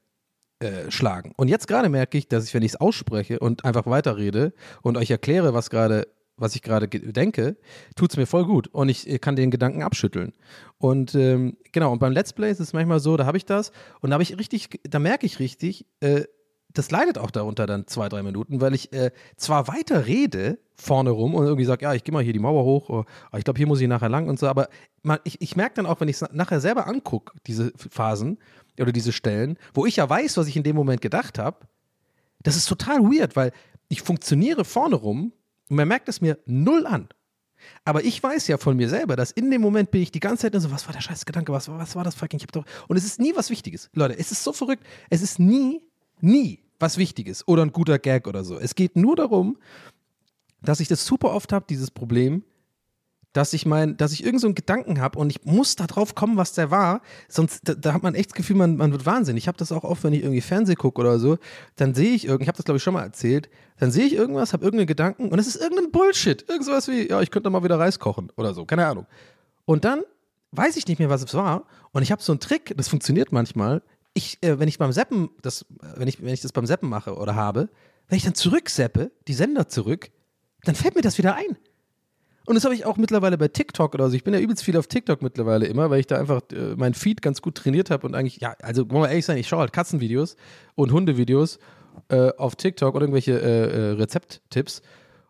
äh, 0.60 0.90
schlagen. 0.90 1.32
Und 1.36 1.48
jetzt 1.48 1.66
gerade 1.66 1.88
merke 1.88 2.16
ich, 2.16 2.28
dass 2.28 2.44
ich, 2.44 2.54
wenn 2.54 2.62
ich 2.62 2.72
es 2.72 2.80
ausspreche 2.80 3.40
und 3.40 3.64
einfach 3.64 3.86
weiterrede 3.86 4.54
und 4.82 4.96
euch 4.96 5.10
erkläre, 5.10 5.54
was 5.54 5.70
gerade 5.70 6.06
was 6.36 6.54
ich 6.54 6.62
gerade 6.62 6.88
ge- 6.88 7.12
denke, 7.12 7.56
tut 7.94 8.10
es 8.10 8.16
mir 8.16 8.26
voll 8.26 8.44
gut 8.44 8.68
und 8.68 8.88
ich 8.88 9.20
kann 9.20 9.36
den 9.36 9.50
Gedanken 9.50 9.82
abschütteln. 9.82 10.32
Und 10.78 11.14
ähm, 11.14 11.56
genau, 11.72 11.92
und 11.92 11.98
beim 11.98 12.12
Let's 12.12 12.32
Play 12.32 12.50
ist 12.50 12.60
es 12.60 12.72
manchmal 12.72 13.00
so, 13.00 13.16
da 13.16 13.26
habe 13.26 13.38
ich 13.38 13.46
das 13.46 13.72
und 14.00 14.10
da 14.10 14.14
habe 14.14 14.22
ich 14.22 14.38
richtig, 14.38 14.80
da 14.88 14.98
merke 14.98 15.26
ich 15.26 15.38
richtig, 15.38 15.86
äh, 16.00 16.24
das 16.72 16.90
leidet 16.90 17.16
auch 17.16 17.30
darunter 17.30 17.66
dann 17.66 17.86
zwei, 17.86 18.10
drei 18.10 18.22
Minuten, 18.22 18.60
weil 18.60 18.74
ich 18.74 18.92
äh, 18.92 19.10
zwar 19.36 19.66
weiter 19.66 20.06
rede 20.06 20.58
vorne 20.74 21.08
rum 21.08 21.34
und 21.34 21.46
irgendwie 21.46 21.64
sage, 21.64 21.84
ja, 21.84 21.94
ich 21.94 22.04
gehe 22.04 22.12
mal 22.12 22.22
hier 22.22 22.34
die 22.34 22.38
Mauer 22.38 22.64
hoch, 22.64 22.90
oh, 22.90 23.04
ich 23.36 23.44
glaube, 23.44 23.56
hier 23.56 23.66
muss 23.66 23.80
ich 23.80 23.88
nachher 23.88 24.10
lang 24.10 24.28
und 24.28 24.38
so, 24.38 24.46
aber 24.46 24.68
man, 25.02 25.18
ich, 25.24 25.40
ich 25.40 25.56
merke 25.56 25.76
dann 25.76 25.86
auch, 25.86 26.00
wenn 26.00 26.08
ich 26.08 26.20
es 26.20 26.32
nachher 26.32 26.60
selber 26.60 26.86
angucke, 26.86 27.32
diese 27.46 27.72
Phasen 27.76 28.38
oder 28.78 28.92
diese 28.92 29.12
Stellen, 29.12 29.58
wo 29.72 29.86
ich 29.86 29.96
ja 29.96 30.10
weiß, 30.10 30.36
was 30.36 30.48
ich 30.48 30.56
in 30.56 30.64
dem 30.64 30.76
Moment 30.76 31.00
gedacht 31.00 31.38
habe, 31.38 31.60
das 32.42 32.56
ist 32.56 32.68
total 32.68 32.98
weird, 33.04 33.36
weil 33.36 33.52
ich 33.88 34.02
funktioniere 34.02 34.66
vorne 34.66 34.96
rum 34.96 35.32
Und 35.68 35.76
man 35.76 35.88
merkt 35.88 36.08
es 36.08 36.20
mir 36.20 36.38
null 36.46 36.86
an. 36.86 37.08
Aber 37.84 38.04
ich 38.04 38.22
weiß 38.22 38.46
ja 38.48 38.58
von 38.58 38.76
mir 38.76 38.88
selber, 38.88 39.16
dass 39.16 39.30
in 39.30 39.50
dem 39.50 39.60
Moment 39.62 39.90
bin 39.90 40.02
ich 40.02 40.12
die 40.12 40.20
ganze 40.20 40.50
Zeit 40.50 40.60
so, 40.60 40.70
was 40.70 40.86
war 40.86 40.92
der 40.92 41.00
scheiß 41.00 41.24
Gedanke, 41.24 41.52
was, 41.52 41.68
war- 41.68 41.78
was 41.78 41.96
war 41.96 42.04
das 42.04 42.14
fucking, 42.14 42.38
ich 42.38 42.42
hab 42.44 42.52
doch, 42.52 42.64
und 42.86 42.96
es 42.96 43.04
ist 43.04 43.18
nie 43.18 43.34
was 43.34 43.50
Wichtiges. 43.50 43.88
Leute, 43.94 44.18
es 44.18 44.30
ist 44.30 44.44
so 44.44 44.52
verrückt, 44.52 44.84
es 45.10 45.22
ist 45.22 45.38
nie, 45.38 45.82
nie 46.20 46.60
was 46.78 46.98
Wichtiges 46.98 47.48
oder 47.48 47.62
ein 47.64 47.72
guter 47.72 47.98
Gag 47.98 48.26
oder 48.28 48.44
so. 48.44 48.58
Es 48.58 48.74
geht 48.74 48.96
nur 48.96 49.16
darum, 49.16 49.56
dass 50.62 50.80
ich 50.80 50.88
das 50.88 51.06
super 51.06 51.32
oft 51.32 51.52
habe, 51.52 51.64
dieses 51.68 51.90
Problem, 51.90 52.44
dass 53.36 53.52
ich 53.52 53.66
mein, 53.66 53.98
dass 53.98 54.12
ich 54.12 54.24
irgend 54.24 54.40
so 54.40 54.46
einen 54.46 54.54
Gedanken 54.54 54.98
habe 54.98 55.18
und 55.18 55.28
ich 55.28 55.44
muss 55.44 55.76
da 55.76 55.86
drauf 55.86 56.14
kommen, 56.14 56.38
was 56.38 56.54
der 56.54 56.70
war. 56.70 57.02
Sonst, 57.28 57.60
da, 57.64 57.74
da 57.74 57.92
hat 57.92 58.02
man 58.02 58.14
echt 58.14 58.30
das 58.30 58.34
Gefühl, 58.34 58.56
man, 58.56 58.76
man 58.76 58.92
wird 58.92 59.04
wahnsinnig. 59.04 59.44
Ich 59.44 59.48
habe 59.48 59.58
das 59.58 59.72
auch 59.72 59.84
oft, 59.84 60.04
wenn 60.04 60.14
ich 60.14 60.22
irgendwie 60.22 60.40
Fernseh 60.40 60.74
gucke 60.74 61.00
oder 61.00 61.18
so, 61.18 61.36
dann 61.76 61.94
sehe 61.94 62.14
ich 62.14 62.24
irgend, 62.24 62.42
ich 62.42 62.48
habe 62.48 62.56
das 62.56 62.64
glaube 62.64 62.78
ich 62.78 62.82
schon 62.82 62.94
mal 62.94 63.02
erzählt, 63.02 63.50
dann 63.78 63.90
sehe 63.90 64.06
ich 64.06 64.14
irgendwas, 64.14 64.54
habe 64.54 64.64
irgendeinen 64.64 64.86
Gedanken 64.86 65.28
und 65.28 65.38
es 65.38 65.46
ist 65.46 65.56
irgendein 65.56 65.90
Bullshit. 65.90 66.48
Irgend 66.48 66.64
sowas 66.64 66.88
wie, 66.88 67.10
ja, 67.10 67.20
ich 67.20 67.30
könnte 67.30 67.50
mal 67.50 67.62
wieder 67.62 67.78
Reis 67.78 67.98
kochen 67.98 68.32
oder 68.36 68.54
so, 68.54 68.64
keine 68.64 68.86
Ahnung. 68.86 69.06
Und 69.66 69.84
dann 69.84 70.02
weiß 70.52 70.78
ich 70.78 70.86
nicht 70.86 70.98
mehr, 70.98 71.10
was 71.10 71.22
es 71.22 71.34
war 71.34 71.64
und 71.92 72.02
ich 72.02 72.10
habe 72.10 72.22
so 72.22 72.32
einen 72.32 72.40
Trick, 72.40 72.72
das 72.76 72.88
funktioniert 72.88 73.32
manchmal. 73.32 73.82
Ich, 74.14 74.38
äh, 74.42 74.58
wenn 74.58 74.68
ich 74.68 74.78
beim 74.78 74.92
Seppen, 74.92 75.28
das, 75.42 75.66
wenn 75.96 76.08
ich, 76.08 76.22
wenn 76.22 76.32
ich 76.32 76.40
das 76.40 76.52
beim 76.52 76.64
Seppen 76.64 76.88
mache 76.88 77.16
oder 77.16 77.34
habe, 77.34 77.68
wenn 78.08 78.16
ich 78.16 78.24
dann 78.24 78.34
zurückseppe, 78.34 79.10
die 79.28 79.34
Sender 79.34 79.68
zurück, 79.68 80.10
dann 80.64 80.74
fällt 80.74 80.94
mir 80.94 81.02
das 81.02 81.18
wieder 81.18 81.34
ein. 81.34 81.58
Und 82.46 82.54
das 82.54 82.64
habe 82.64 82.74
ich 82.74 82.86
auch 82.86 82.96
mittlerweile 82.96 83.36
bei 83.36 83.48
TikTok 83.48 83.94
oder 83.94 84.08
so. 84.08 84.14
Ich 84.14 84.22
bin 84.22 84.32
ja 84.32 84.40
übelst 84.40 84.62
viel 84.62 84.76
auf 84.76 84.86
TikTok 84.86 85.20
mittlerweile 85.20 85.66
immer, 85.66 85.90
weil 85.90 86.00
ich 86.00 86.06
da 86.06 86.18
einfach 86.18 86.42
äh, 86.52 86.76
mein 86.76 86.94
Feed 86.94 87.20
ganz 87.20 87.42
gut 87.42 87.56
trainiert 87.56 87.90
habe 87.90 88.06
und 88.06 88.14
eigentlich, 88.14 88.40
ja, 88.40 88.54
also 88.62 88.88
wollen 88.90 89.02
wir 89.02 89.08
ehrlich 89.08 89.26
sein, 89.26 89.36
ich 89.36 89.48
schaue 89.48 89.60
halt 89.60 89.72
Katzenvideos 89.72 90.36
und 90.76 90.92
Hundevideos 90.92 91.58
äh, 92.08 92.30
auf 92.36 92.54
TikTok 92.54 92.94
oder 92.94 93.04
irgendwelche 93.04 93.32
äh, 93.32 93.90
äh, 93.90 93.90
Rezepttipps. 93.92 94.82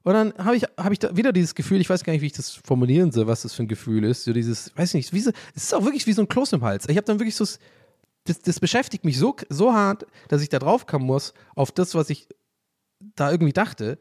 Und 0.03 0.13
dann 0.13 0.35
habe 0.39 0.57
ich, 0.57 0.65
hab 0.77 0.93
ich 0.93 0.99
da 0.99 1.17
wieder 1.17 1.33
dieses 1.33 1.55
Gefühl, 1.55 1.81
ich 1.81 1.91
weiß 1.91 2.05
gar 2.05 2.13
nicht, 2.13 2.23
wie 2.23 2.27
ich 2.27 2.33
das 2.33 2.51
formulieren 2.51 3.11
soll, 3.11 3.27
was 3.27 3.43
das 3.43 3.55
für 3.55 3.65
ein 3.65 3.69
Gefühl 3.69 4.05
ist. 4.05 4.25
So 4.25 4.33
dieses, 4.33 4.77
weiß 4.77 4.95
nicht, 4.95 5.13
wie 5.13 5.21
so, 5.21 5.33
es 5.55 5.65
ist 5.65 5.75
auch 5.75 5.85
wirklich 5.85 6.07
wie 6.07 6.13
so 6.13 6.23
ein 6.23 6.29
Kloß 6.29 6.53
im 6.53 6.63
Hals. 6.63 6.89
Ich 6.89 6.97
habe 6.97 7.07
dann 7.07 7.19
wirklich 7.19 7.35
so, 7.35 7.45
das, 8.25 8.41
das 8.41 8.61
beschäftigt 8.61 9.05
mich 9.05 9.19
so, 9.19 9.35
so 9.49 9.73
hart, 9.73 10.07
dass 10.29 10.43
ich 10.43 10.49
da 10.49 10.59
drauf 10.59 10.87
kommen 10.87 11.07
muss 11.07 11.33
auf 11.55 11.73
das, 11.73 11.95
was 11.95 12.11
ich 12.11 12.29
da 13.01 13.31
irgendwie 13.31 13.53
dachte, 13.53 13.99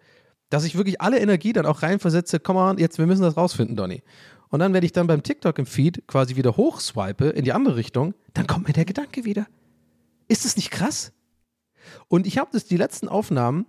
dass 0.49 0.63
ich 0.63 0.75
wirklich 0.75 1.01
alle 1.01 1.19
Energie 1.19 1.53
dann 1.53 1.65
auch 1.65 1.81
reinversetze, 1.81 2.39
komm 2.39 2.55
mal, 2.55 2.79
jetzt, 2.79 2.97
wir 2.97 3.07
müssen 3.07 3.23
das 3.23 3.37
rausfinden, 3.37 3.75
Donny. 3.75 4.03
Und 4.49 4.59
dann, 4.59 4.73
wenn 4.73 4.83
ich 4.83 4.91
dann 4.91 5.07
beim 5.07 5.23
TikTok 5.23 5.57
im 5.59 5.65
Feed 5.65 6.07
quasi 6.07 6.35
wieder 6.35 6.55
hochswipe 6.55 7.29
in 7.29 7.43
die 7.43 7.53
andere 7.53 7.75
Richtung, 7.75 8.13
dann 8.33 8.47
kommt 8.47 8.67
mir 8.67 8.73
der 8.73 8.85
Gedanke 8.85 9.25
wieder. 9.25 9.47
Ist 10.27 10.45
das 10.45 10.55
nicht 10.55 10.71
krass? 10.71 11.11
Und 12.07 12.27
ich 12.27 12.37
habe 12.37 12.49
das 12.53 12.65
die 12.65 12.77
letzten 12.77 13.07
Aufnahmen 13.07 13.65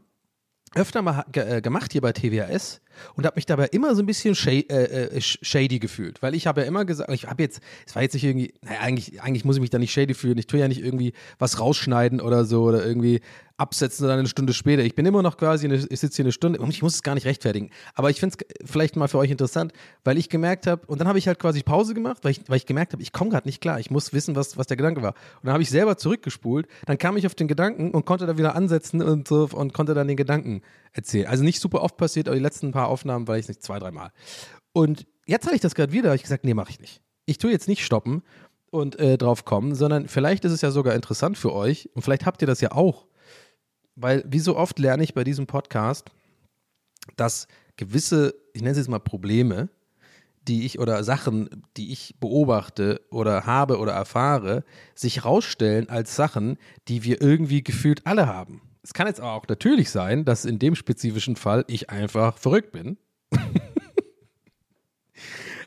öfter 0.75 1.03
mal 1.03 1.25
äh, 1.33 1.61
gemacht 1.61 1.93
hier 1.93 2.03
bei 2.03 2.13
TWAS 2.13 2.81
und 3.15 3.27
habe 3.27 3.37
mich 3.37 3.47
dabei 3.47 3.67
immer 3.67 3.95
so 3.95 4.03
ein 4.03 4.07
bisschen 4.07 4.35
sha 4.35 4.51
äh, 4.51 4.61
äh, 4.63 5.19
sh- 5.19 5.39
shady 5.43 5.79
gefühlt, 5.79 6.23
weil 6.23 6.35
ich 6.35 6.47
habe 6.47 6.63
ja 6.63 6.67
immer 6.67 6.85
gesagt, 6.85 7.11
ich 7.13 7.27
habe 7.27 7.43
jetzt, 7.43 7.61
es 7.87 7.95
war 7.95 8.03
jetzt 8.03 8.15
nicht 8.15 8.25
irgendwie, 8.25 8.55
naja, 8.63 8.81
eigentlich, 8.81 9.23
eigentlich 9.23 9.45
muss 9.45 9.57
ich 9.57 9.61
mich 9.61 9.71
da 9.71 9.79
nicht 9.79 9.93
shady 9.93 10.15
fühlen, 10.15 10.39
ich 10.39 10.47
tue 10.47 10.61
ja 10.61 10.69
nicht 10.69 10.83
irgendwie 10.83 11.13
was 11.39 11.61
rausschneiden 11.61 12.21
oder 12.21 12.45
so 12.45 12.63
oder 12.65 12.85
irgendwie 12.85 13.21
absetzen 13.59 14.05
oder 14.05 14.15
eine 14.15 14.29
Stunde 14.29 14.53
später. 14.53 14.83
Ich 14.83 14.95
bin 14.95 15.07
immer 15.07 15.23
noch 15.23 15.39
quasi, 15.39 15.65
eine, 15.65 15.77
ich 15.77 16.01
sitze 16.01 16.17
hier 16.17 16.27
eine 16.27 16.33
Stunde 16.33 16.61
und 16.61 16.69
ich 16.69 16.83
muss 16.83 16.97
es 16.97 17.03
gar 17.03 17.15
nicht 17.15 17.25
rechtfertigen. 17.25 17.71
Aber 17.95 18.11
ich 18.11 18.21
finde 18.21 18.37
es 18.39 18.71
vielleicht 18.71 18.97
mal 18.97 19.09
für 19.09 19.17
euch 19.17 19.31
interessant, 19.31 19.73
weil 20.05 20.19
ich 20.19 20.29
gemerkt 20.29 20.67
habe, 20.67 20.87
und 20.87 21.01
dann 21.01 21.09
habe 21.09 21.19
ich 21.19 21.27
halt 21.27 21.39
quasi 21.39 21.63
Pause 21.63 21.95
gemacht, 21.95 22.19
weil 22.23 22.33
ich, 22.33 22.41
weil 22.49 22.59
ich 22.59 22.67
gemerkt 22.67 22.93
habe, 22.93 23.03
ich 23.03 23.13
komme 23.13 23.31
gerade 23.31 23.49
nicht 23.49 23.63
klar, 23.63 23.81
ich 23.81 23.91
muss 23.91 24.13
wissen, 24.13 24.37
was, 24.37 24.59
was 24.59 24.67
der 24.67 24.77
Gedanke 24.77 25.01
war. 25.01 25.15
Und 25.37 25.45
dann 25.45 25.55
habe 25.55 25.63
ich 25.63 25.71
selber 25.71 25.97
zurückgespult, 25.97 26.67
dann 26.85 26.99
kam 26.99 27.17
ich 27.17 27.25
auf 27.25 27.35
den 27.35 27.49
Gedanken 27.49 27.93
und 27.93 28.05
konnte 28.05 28.27
da 28.27 28.37
wieder 28.37 28.55
ansetzen 28.55 29.01
und 29.01 29.27
so 29.27 29.49
und 29.51 29.73
konnte 29.73 29.95
dann 29.95 30.07
den 30.07 30.19
Gedanken 30.19 30.61
erzählen. 30.97 31.27
Also 31.27 31.45
nicht 31.45 31.61
super 31.61 31.83
oft 31.83 31.97
passiert, 31.97 32.29
aber 32.29 32.37
die 32.37 32.43
letzten 32.43 32.73
paar 32.73 32.89
Aufnahmen 32.89 33.29
war 33.29 33.39
ich 33.39 33.49
nicht 33.49 33.63
zwei, 33.63 33.79
dreimal. 33.79 34.11
Und 34.73 35.07
jetzt 35.27 35.47
hatte 35.47 35.55
ich 35.55 35.61
das 35.61 35.75
gerade 35.75 35.93
wieder, 35.93 36.09
habe 36.09 36.17
ich 36.17 36.23
gesagt, 36.23 36.45
nee, 36.45 36.55
mache 36.55 36.71
ich 36.71 36.81
nicht. 36.81 37.01
Ich 37.27 37.39
tue 37.39 37.51
jetzt 37.51 37.69
nicht 37.69 37.85
stoppen 37.85 38.23
und 38.71 38.99
äh, 38.99 39.19
drauf 39.19 39.45
kommen, 39.45 39.75
sondern 39.75 40.09
vielleicht 40.09 40.45
ist 40.45 40.53
es 40.53 40.61
ja 40.61 40.71
sogar 40.71 40.95
interessant 40.95 41.39
für 41.39 41.53
euch 41.53 41.91
und 41.95 42.03
vielleicht 42.03 42.27
habt 42.27 42.43
ihr 42.43 42.47
das 42.47 42.61
ja 42.61 42.73
auch. 42.73 43.07
Weil, 43.95 44.25
wie 44.29 44.39
so 44.39 44.57
oft 44.57 44.79
lerne 44.79 45.03
ich 45.03 45.15
bei 45.15 45.25
diesem 45.25 45.47
Podcast, 45.47 46.11
dass 47.17 47.49
gewisse, 47.77 48.35
ich 48.53 48.63
nenne 48.63 48.73
es 48.73 48.79
jetzt 48.79 48.89
mal 48.89 48.99
Probleme, 48.99 49.71
die 50.47 50.65
ich 50.65 50.79
oder 50.79 51.03
Sachen, 51.03 51.65
die 51.77 51.93
ich 51.93 52.15
beobachte 52.21 53.01
oder 53.11 53.47
habe 53.47 53.79
oder 53.79 53.93
erfahre, 53.93 54.65
sich 54.95 55.25
rausstellen 55.25 55.89
als 55.89 56.15
Sachen, 56.15 56.59
die 56.89 57.03
wir 57.03 57.21
irgendwie 57.21 57.65
gefühlt 57.65 58.07
alle 58.07 58.27
haben. 58.27 58.61
Es 58.87 58.95
kann 58.95 59.09
jetzt 59.09 59.19
aber 59.19 59.33
auch 59.33 59.49
natürlich 59.49 59.91
sein, 59.91 60.25
dass 60.25 60.45
in 60.45 60.61
dem 60.61 60.77
spezifischen 60.77 61.35
Fall 61.35 61.65
ich 61.67 61.91
einfach 61.91 62.39
verrückt 62.39 62.71
bin. 62.71 62.99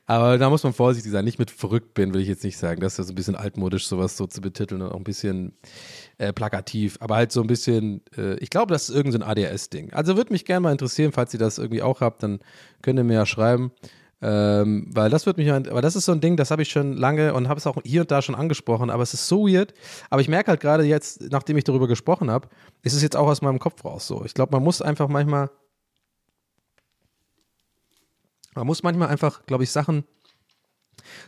Aber 0.05 0.37
da 0.37 0.49
muss 0.49 0.63
man 0.63 0.71
vorsichtig 0.71 1.11
sein. 1.11 1.25
Nicht 1.25 1.37
mit 1.37 1.51
verrückt 1.51 1.93
bin, 1.93 2.13
will 2.13 2.21
ich 2.21 2.29
jetzt 2.29 2.45
nicht 2.45 2.57
sagen. 2.57 2.79
Das 2.79 2.93
ist 2.93 2.97
ja 2.97 3.03
so 3.03 3.11
ein 3.11 3.15
bisschen 3.15 3.35
altmodisch, 3.35 3.87
sowas 3.87 4.15
so 4.15 4.25
zu 4.25 4.39
betiteln 4.39 4.81
und 4.81 4.91
auch 4.93 4.95
ein 4.95 5.03
bisschen 5.03 5.51
äh, 6.17 6.31
plakativ. 6.31 6.95
Aber 7.01 7.17
halt 7.17 7.33
so 7.33 7.41
ein 7.41 7.47
bisschen, 7.47 8.01
äh, 8.17 8.35
ich 8.35 8.49
glaube, 8.49 8.71
das 8.71 8.87
ist 8.87 8.95
irgendein 8.95 9.21
so 9.21 9.27
ADS-Ding. 9.27 9.91
Also 9.91 10.15
würde 10.15 10.31
mich 10.31 10.45
gerne 10.45 10.61
mal 10.61 10.71
interessieren, 10.71 11.11
falls 11.11 11.33
ihr 11.33 11.39
das 11.41 11.57
irgendwie 11.57 11.81
auch 11.81 11.99
habt, 11.99 12.23
dann 12.23 12.39
könnt 12.81 12.97
ihr 12.99 13.03
mir 13.03 13.15
ja 13.15 13.25
schreiben. 13.25 13.73
Ähm, 14.21 14.87
weil 14.93 15.09
das 15.09 15.25
wird 15.25 15.37
mich, 15.37 15.49
aber 15.49 15.81
das 15.81 15.95
ist 15.95 16.05
so 16.05 16.11
ein 16.11 16.19
Ding, 16.19 16.35
das 16.35 16.51
habe 16.51 16.61
ich 16.61 16.69
schon 16.69 16.93
lange 16.93 17.33
und 17.33 17.47
habe 17.47 17.57
es 17.57 17.65
auch 17.65 17.77
hier 17.85 18.01
und 18.01 18.11
da 18.11 18.21
schon 18.21 18.35
angesprochen, 18.35 18.89
aber 18.89 19.01
es 19.03 19.13
ist 19.13 19.27
so 19.27 19.47
weird. 19.47 19.73
Aber 20.09 20.21
ich 20.21 20.27
merke 20.27 20.49
halt 20.51 20.59
gerade 20.59 20.83
jetzt, 20.83 21.21
nachdem 21.31 21.57
ich 21.57 21.63
darüber 21.63 21.87
gesprochen 21.87 22.29
habe, 22.29 22.49
ist 22.81 22.93
es 22.93 23.01
jetzt 23.01 23.15
auch 23.15 23.27
aus 23.27 23.41
meinem 23.41 23.59
Kopf 23.59 23.85
raus 23.85 24.07
so. 24.07 24.25
Ich 24.25 24.33
glaube, 24.33 24.51
man 24.51 24.63
muss 24.63 24.81
einfach 24.81 25.07
manchmal, 25.07 25.49
man 28.55 28.67
muss 28.67 28.83
manchmal 28.83 29.07
einfach, 29.07 29.45
glaube 29.45 29.63
ich, 29.63 29.71
Sachen 29.71 30.03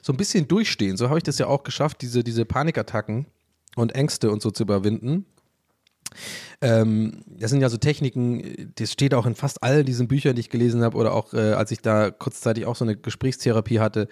so 0.02 0.12
ein 0.12 0.18
bisschen 0.18 0.50
durchstehen. 0.50 0.98
So 0.98 1.08
habe 1.08 1.18
ich 1.18 1.24
das 1.24 1.38
ja 1.38 1.48
auch 1.48 1.64
geschafft, 1.64 2.02
diese, 2.02 2.26
diese 2.26 2.44
Panikattacken 2.44 3.28
und 3.78 3.96
Ängste 3.96 4.32
und 4.32 4.42
so 4.42 4.52
zu 4.52 4.64
überwinden. 4.64 5.26
Ähm, 6.62 7.24
das 7.28 7.52
sind 7.52 7.62
ja 7.62 7.70
so 7.70 7.78
Techniken, 7.78 8.72
das 8.76 8.92
steht 8.92 9.14
auch 9.14 9.26
in 9.26 9.36
fast 9.36 9.64
all 9.64 9.84
diesen 9.84 10.08
Büchern, 10.08 10.36
die 10.36 10.42
ich 10.42 10.50
gelesen 10.50 10.84
habe, 10.84 10.98
oder 10.98 11.14
auch 11.14 11.34
äh, 11.34 11.54
als 11.54 11.72
ich 11.72 11.82
da 11.82 12.12
kurzzeitig 12.12 12.66
auch 12.66 12.76
so 12.76 12.86
eine 12.86 12.96
Gesprächstherapie 12.96 13.80
hatte, 13.80 14.08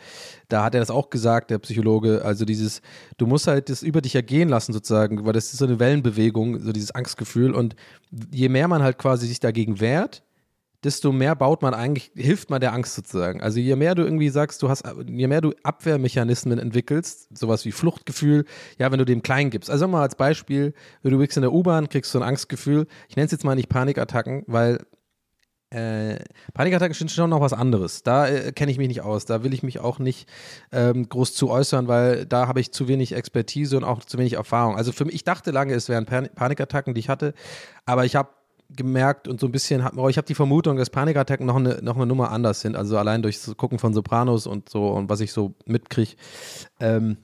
da 0.47 0.63
hat 0.63 0.73
er 0.73 0.79
das 0.79 0.89
auch 0.89 1.09
gesagt, 1.09 1.51
der 1.51 1.59
Psychologe. 1.59 2.23
Also 2.25 2.45
dieses, 2.45 2.81
du 3.17 3.27
musst 3.27 3.47
halt 3.47 3.69
das 3.69 3.83
über 3.83 4.01
dich 4.01 4.15
ergehen 4.15 4.49
lassen 4.49 4.73
sozusagen, 4.73 5.25
weil 5.25 5.33
das 5.33 5.53
ist 5.53 5.59
so 5.59 5.65
eine 5.65 5.79
Wellenbewegung, 5.79 6.59
so 6.59 6.71
dieses 6.71 6.91
Angstgefühl. 6.91 7.53
Und 7.53 7.75
je 8.31 8.49
mehr 8.49 8.67
man 8.67 8.81
halt 8.81 8.97
quasi 8.97 9.27
sich 9.27 9.39
dagegen 9.39 9.79
wehrt, 9.79 10.23
desto 10.83 11.11
mehr 11.11 11.35
baut 11.35 11.61
man 11.61 11.73
eigentlich, 11.73 12.11
hilft 12.15 12.49
man 12.49 12.61
der 12.61 12.73
Angst 12.73 12.95
sozusagen. 12.95 13.41
Also 13.41 13.59
je 13.59 13.75
mehr 13.75 13.95
du 13.95 14.03
irgendwie 14.03 14.29
sagst, 14.29 14.61
du 14.61 14.69
hast, 14.69 14.83
je 15.05 15.27
mehr 15.27 15.41
du 15.41 15.53
Abwehrmechanismen 15.63 16.57
entwickelst, 16.57 17.37
sowas 17.37 17.65
wie 17.65 17.71
Fluchtgefühl, 17.71 18.45
ja, 18.77 18.91
wenn 18.91 18.99
du 18.99 19.05
dem 19.05 19.21
klein 19.21 19.49
gibst. 19.49 19.69
Also 19.69 19.87
mal 19.87 20.01
als 20.01 20.15
Beispiel, 20.15 20.73
wenn 21.01 21.11
du 21.11 21.17
bist 21.17 21.35
in 21.37 21.41
der 21.41 21.51
U-Bahn, 21.51 21.89
kriegst 21.89 22.13
du 22.13 22.19
ein 22.19 22.23
Angstgefühl. 22.23 22.87
Ich 23.09 23.15
nenne 23.15 23.25
es 23.25 23.31
jetzt 23.31 23.43
mal 23.43 23.55
nicht 23.55 23.69
Panikattacken, 23.69 24.43
weil 24.47 24.79
äh, 25.71 26.17
Panikattacken 26.53 26.95
sind 26.95 27.11
schon 27.11 27.29
noch 27.29 27.41
was 27.41 27.53
anderes. 27.53 28.01
Da 28.01 28.27
äh, 28.27 28.51
kenne 28.53 28.71
ich 28.71 28.77
mich 28.77 28.87
nicht 28.87 29.01
aus. 29.01 29.25
Da 29.25 29.43
will 29.43 29.53
ich 29.53 29.61
mich 29.61 29.79
auch 29.79 29.99
nicht 29.99 30.27
ähm, 30.71 31.07
groß 31.07 31.35
zu 31.35 31.49
äußern, 31.49 31.87
weil 31.87 32.25
da 32.25 32.47
habe 32.47 32.59
ich 32.59 32.71
zu 32.71 32.87
wenig 32.87 33.13
Expertise 33.13 33.77
und 33.77 33.83
auch 33.83 34.03
zu 34.03 34.17
wenig 34.17 34.33
Erfahrung. 34.33 34.77
Also 34.77 34.91
für 34.91 35.05
mich, 35.05 35.15
ich 35.15 35.23
dachte 35.25 35.51
lange, 35.51 35.73
es 35.73 35.89
wären 35.89 36.05
Pan 36.05 36.29
Panikattacken, 36.33 36.93
die 36.93 36.99
ich 36.99 37.09
hatte, 37.09 37.33
aber 37.85 38.05
ich 38.05 38.15
habe 38.15 38.29
gemerkt 38.69 39.27
und 39.27 39.39
so 39.39 39.47
ein 39.47 39.51
bisschen, 39.51 39.83
hab, 39.83 39.93
ich 40.09 40.17
habe 40.17 40.27
die 40.27 40.35
Vermutung, 40.35 40.77
dass 40.77 40.89
Panikattacken 40.89 41.45
noch 41.45 41.55
eine, 41.55 41.79
noch 41.81 41.95
eine 41.95 42.05
Nummer 42.05 42.31
anders 42.31 42.61
sind. 42.61 42.75
Also 42.75 42.97
allein 42.97 43.21
durchs 43.21 43.55
Gucken 43.57 43.79
von 43.79 43.93
Sopranos 43.93 44.47
und 44.47 44.69
so 44.69 44.89
und 44.89 45.09
was 45.09 45.19
ich 45.21 45.31
so 45.31 45.55
mitkriege. 45.65 46.15
Ähm, 46.79 47.17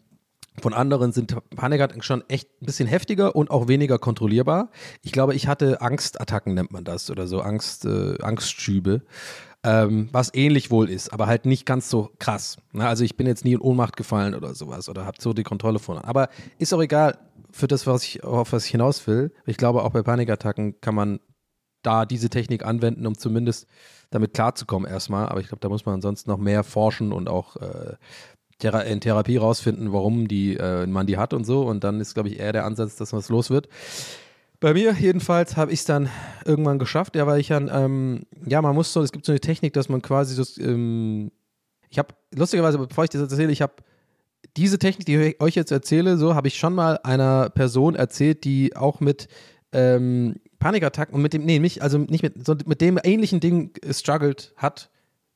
von 0.61 0.73
anderen 0.73 1.11
sind 1.11 1.35
Panikattacken 1.55 2.01
schon 2.01 2.23
echt 2.29 2.49
ein 2.61 2.65
bisschen 2.65 2.87
heftiger 2.87 3.35
und 3.35 3.51
auch 3.51 3.67
weniger 3.67 3.99
kontrollierbar. 3.99 4.69
Ich 5.01 5.11
glaube, 5.11 5.35
ich 5.35 5.47
hatte 5.47 5.81
Angstattacken, 5.81 6.53
nennt 6.53 6.71
man 6.71 6.85
das, 6.85 7.09
oder 7.11 7.27
so 7.27 7.41
Angst, 7.41 7.85
äh, 7.85 8.15
Angstschübe. 8.21 9.01
Ähm, 9.63 10.09
was 10.11 10.31
ähnlich 10.33 10.69
wohl 10.69 10.91
ist, 10.91 11.11
aber 11.11 11.25
halt 11.25 11.45
nicht 11.47 11.65
ganz 11.65 11.89
so 11.89 12.11
krass. 12.19 12.57
Na, 12.71 12.87
also 12.87 13.03
ich 13.03 13.17
bin 13.17 13.25
jetzt 13.25 13.45
nie 13.45 13.53
in 13.53 13.61
Ohnmacht 13.61 13.97
gefallen 13.97 14.35
oder 14.35 14.53
sowas 14.53 14.89
oder 14.89 15.07
habe 15.07 15.17
so 15.19 15.33
die 15.33 15.41
Kontrolle 15.41 15.79
von. 15.79 15.97
Aber 15.97 16.29
ist 16.59 16.71
auch 16.71 16.81
egal 16.81 17.17
für 17.51 17.67
das, 17.67 17.87
was 17.87 18.03
ich, 18.03 18.23
auf 18.23 18.53
was 18.53 18.65
ich 18.65 18.71
hinaus 18.71 19.07
will. 19.07 19.33
Ich 19.47 19.57
glaube, 19.57 19.83
auch 19.83 19.89
bei 19.89 20.03
Panikattacken 20.03 20.79
kann 20.81 20.93
man 20.93 21.19
da 21.85 22.05
diese 22.05 22.29
Technik 22.29 22.65
anwenden, 22.65 23.05
um 23.05 23.17
zumindest 23.17 23.67
damit 24.09 24.33
klarzukommen 24.33 24.89
erstmal. 24.89 25.27
Aber 25.27 25.39
ich 25.39 25.47
glaube, 25.47 25.61
da 25.61 25.69
muss 25.69 25.85
man 25.85 25.95
ansonsten 25.95 26.29
noch 26.29 26.37
mehr 26.37 26.63
forschen 26.63 27.11
und 27.11 27.29
auch 27.29 27.57
äh, 27.57 27.93
Thera 28.59 28.81
in 28.81 29.01
Therapie 29.01 29.37
rausfinden, 29.37 29.91
warum 29.91 30.27
die, 30.27 30.55
äh, 30.55 30.87
man 30.87 31.07
die 31.07 31.17
hat 31.17 31.33
und 31.33 31.45
so. 31.45 31.63
Und 31.63 31.83
dann 31.83 31.99
ist, 31.99 32.13
glaube 32.13 32.29
ich, 32.29 32.39
eher 32.39 32.53
der 32.53 32.65
Ansatz, 32.65 32.95
dass 32.95 33.13
was 33.13 33.29
los 33.29 33.49
wird. 33.49 33.67
Bei 34.59 34.73
mir 34.73 34.93
jedenfalls 34.93 35.57
habe 35.57 35.71
ich 35.73 35.79
es 35.79 35.85
dann 35.85 36.09
irgendwann 36.45 36.79
geschafft. 36.79 37.15
Ja, 37.15 37.27
weil 37.27 37.39
ich 37.39 37.47
dann, 37.49 37.69
ähm, 37.71 38.23
ja, 38.45 38.61
man 38.61 38.73
muss 38.73 38.93
so, 38.93 39.01
es 39.01 39.11
gibt 39.11 39.25
so 39.25 39.31
eine 39.31 39.41
Technik, 39.41 39.73
dass 39.73 39.89
man 39.89 40.01
quasi 40.01 40.35
so, 40.35 40.61
ähm, 40.61 41.31
ich 41.89 41.99
habe, 41.99 42.15
lustigerweise, 42.33 42.77
bevor 42.77 43.03
ich 43.03 43.09
das 43.09 43.21
erzähle, 43.21 43.51
ich 43.51 43.61
habe 43.61 43.73
diese 44.55 44.79
Technik, 44.79 45.05
die 45.05 45.17
ich 45.17 45.41
euch 45.41 45.55
jetzt 45.55 45.71
erzähle, 45.71 46.17
so 46.17 46.35
habe 46.35 46.47
ich 46.47 46.57
schon 46.57 46.73
mal 46.73 46.99
einer 47.03 47.49
Person 47.49 47.95
erzählt, 47.95 48.43
die 48.45 48.75
auch 48.75 49.01
mit 49.01 49.27
ähm, 49.73 50.35
Panikattacken 50.65 51.13
und 51.13 51.21
mit 51.21 51.31
dem, 51.31 51.45
nee, 51.45 51.59
nicht, 51.59 51.83
also 51.83 51.99
nicht 51.99 52.23
mit, 52.23 52.43
sondern 52.43 52.67
mit 52.67 52.81
dem 52.81 52.99
ähnlichen 53.03 53.39
Ding 53.39 53.71
struggled 53.91 54.51
hat, 54.57 54.89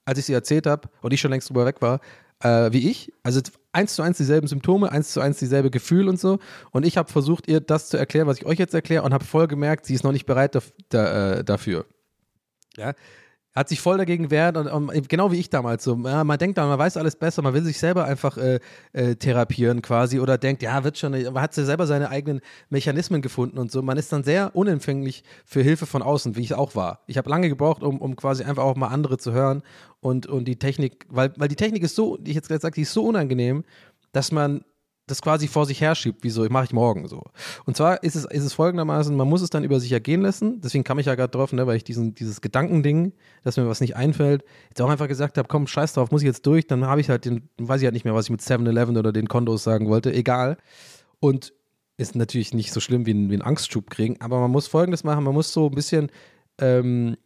als 0.03 0.17
ich 0.17 0.25
sie 0.25 0.33
erzählt 0.33 0.65
habe 0.65 0.89
und 1.03 1.13
ich 1.13 1.21
schon 1.21 1.29
längst 1.29 1.49
drüber 1.49 1.67
weg 1.67 1.83
war, 1.83 1.99
äh, 2.39 2.71
wie 2.73 2.89
ich. 2.89 3.13
Also 3.21 3.39
eins 3.71 3.93
zu 3.93 4.01
eins 4.01 4.17
dieselben 4.17 4.47
Symptome, 4.47 4.91
eins 4.91 5.13
zu 5.13 5.21
eins 5.21 5.37
dieselbe 5.37 5.69
Gefühl 5.69 6.09
und 6.09 6.19
so. 6.19 6.39
Und 6.71 6.83
ich 6.83 6.97
habe 6.97 7.11
versucht, 7.11 7.47
ihr 7.47 7.59
das 7.59 7.89
zu 7.89 7.97
erklären, 7.97 8.25
was 8.25 8.39
ich 8.39 8.47
euch 8.47 8.57
jetzt 8.57 8.73
erkläre 8.73 9.03
und 9.03 9.13
habe 9.13 9.23
voll 9.23 9.45
gemerkt, 9.45 9.85
sie 9.85 9.93
ist 9.93 10.03
noch 10.03 10.13
nicht 10.13 10.25
bereit 10.25 10.55
daf 10.55 10.73
da, 10.89 11.33
äh, 11.33 11.43
dafür. 11.43 11.85
Ja, 12.75 12.95
hat 13.59 13.67
sich 13.67 13.81
voll 13.81 13.97
dagegen 13.97 14.31
wehrt 14.31 14.55
und, 14.55 14.67
und, 14.67 15.09
genau 15.09 15.33
wie 15.33 15.37
ich 15.37 15.49
damals 15.49 15.83
so. 15.83 15.97
Ja, 16.05 16.23
man 16.23 16.37
denkt 16.37 16.57
dann, 16.57 16.69
man 16.69 16.79
weiß 16.79 16.95
alles 16.95 17.17
besser, 17.17 17.41
man 17.41 17.53
will 17.53 17.63
sich 17.63 17.77
selber 17.77 18.05
einfach 18.05 18.37
äh, 18.37 18.59
äh, 18.93 19.15
therapieren 19.15 19.81
quasi 19.81 20.19
oder 20.19 20.37
denkt, 20.37 20.63
ja, 20.63 20.83
wird 20.85 20.97
schon, 20.97 21.11
man 21.11 21.41
hat 21.41 21.53
selber 21.53 21.85
seine 21.85 22.09
eigenen 22.09 22.39
Mechanismen 22.69 23.21
gefunden 23.21 23.57
und 23.57 23.69
so. 23.69 23.81
Man 23.81 23.97
ist 23.97 24.13
dann 24.13 24.23
sehr 24.23 24.55
unempfänglich 24.55 25.25
für 25.43 25.61
Hilfe 25.61 25.85
von 25.85 26.01
außen, 26.01 26.37
wie 26.37 26.41
ich 26.41 26.53
auch 26.53 26.73
war. 26.75 27.01
Ich 27.05 27.17
habe 27.17 27.29
lange 27.29 27.49
gebraucht, 27.49 27.83
um, 27.83 27.99
um 27.99 28.15
quasi 28.15 28.45
einfach 28.45 28.63
auch 28.63 28.77
mal 28.77 28.87
andere 28.87 29.17
zu 29.17 29.33
hören 29.33 29.61
und, 29.99 30.25
und 30.25 30.45
die 30.45 30.57
Technik, 30.57 31.05
weil, 31.09 31.33
weil 31.35 31.49
die 31.49 31.57
Technik 31.57 31.83
ist 31.83 31.95
so, 31.95 32.15
die 32.15 32.31
ich 32.31 32.35
jetzt 32.35 32.47
gerade 32.47 32.61
sage, 32.61 32.75
die 32.75 32.83
ist 32.83 32.93
so 32.93 33.03
unangenehm, 33.03 33.65
dass 34.13 34.31
man 34.31 34.63
das 35.09 35.21
quasi 35.21 35.47
vor 35.47 35.65
sich 35.65 35.81
herschiebt, 35.81 36.23
wie 36.23 36.29
so, 36.29 36.45
mache 36.49 36.65
ich 36.65 36.73
morgen 36.73 37.07
so. 37.07 37.23
Und 37.65 37.75
zwar 37.75 38.03
ist 38.03 38.15
es, 38.15 38.25
ist 38.25 38.43
es 38.43 38.53
folgendermaßen, 38.53 39.15
man 39.15 39.27
muss 39.27 39.41
es 39.41 39.49
dann 39.49 39.63
über 39.63 39.79
sich 39.79 39.91
ergehen 39.91 40.21
lassen, 40.21 40.61
deswegen 40.61 40.83
kam 40.83 40.99
ich 40.99 41.07
ja 41.07 41.15
gerade 41.15 41.31
drauf, 41.31 41.51
ne, 41.53 41.65
weil 41.67 41.77
ich 41.77 41.83
diesen, 41.83 42.15
dieses 42.15 42.41
Gedankending, 42.41 43.13
dass 43.43 43.57
mir 43.57 43.67
was 43.67 43.81
nicht 43.81 43.95
einfällt, 43.95 44.43
jetzt 44.69 44.81
auch 44.81 44.89
einfach 44.89 45.07
gesagt 45.07 45.37
habe, 45.37 45.47
komm, 45.47 45.67
scheiß 45.67 45.93
drauf, 45.93 46.11
muss 46.11 46.21
ich 46.21 46.27
jetzt 46.27 46.45
durch, 46.45 46.67
dann 46.67 46.85
habe 46.85 47.01
ich 47.01 47.09
halt 47.09 47.25
den, 47.25 47.49
weiß 47.57 47.81
ich 47.81 47.85
halt 47.85 47.93
nicht 47.93 48.05
mehr, 48.05 48.15
was 48.15 48.25
ich 48.25 48.31
mit 48.31 48.41
7-Eleven 48.41 48.97
oder 48.97 49.11
den 49.11 49.27
Kondos 49.27 49.63
sagen 49.63 49.89
wollte, 49.89 50.13
egal. 50.13 50.57
Und 51.19 51.53
ist 51.97 52.15
natürlich 52.15 52.53
nicht 52.53 52.71
so 52.71 52.79
schlimm 52.79 53.05
wie 53.05 53.13
ein, 53.13 53.29
wie 53.29 53.35
ein 53.35 53.41
Angstschub 53.41 53.89
kriegen, 53.89 54.21
aber 54.21 54.39
man 54.39 54.51
muss 54.51 54.67
folgendes 54.67 55.03
machen, 55.03 55.23
man 55.23 55.33
muss 55.33 55.51
so 55.51 55.67
ein 55.67 55.75
bisschen, 55.75 56.09
ähm, 56.59 57.17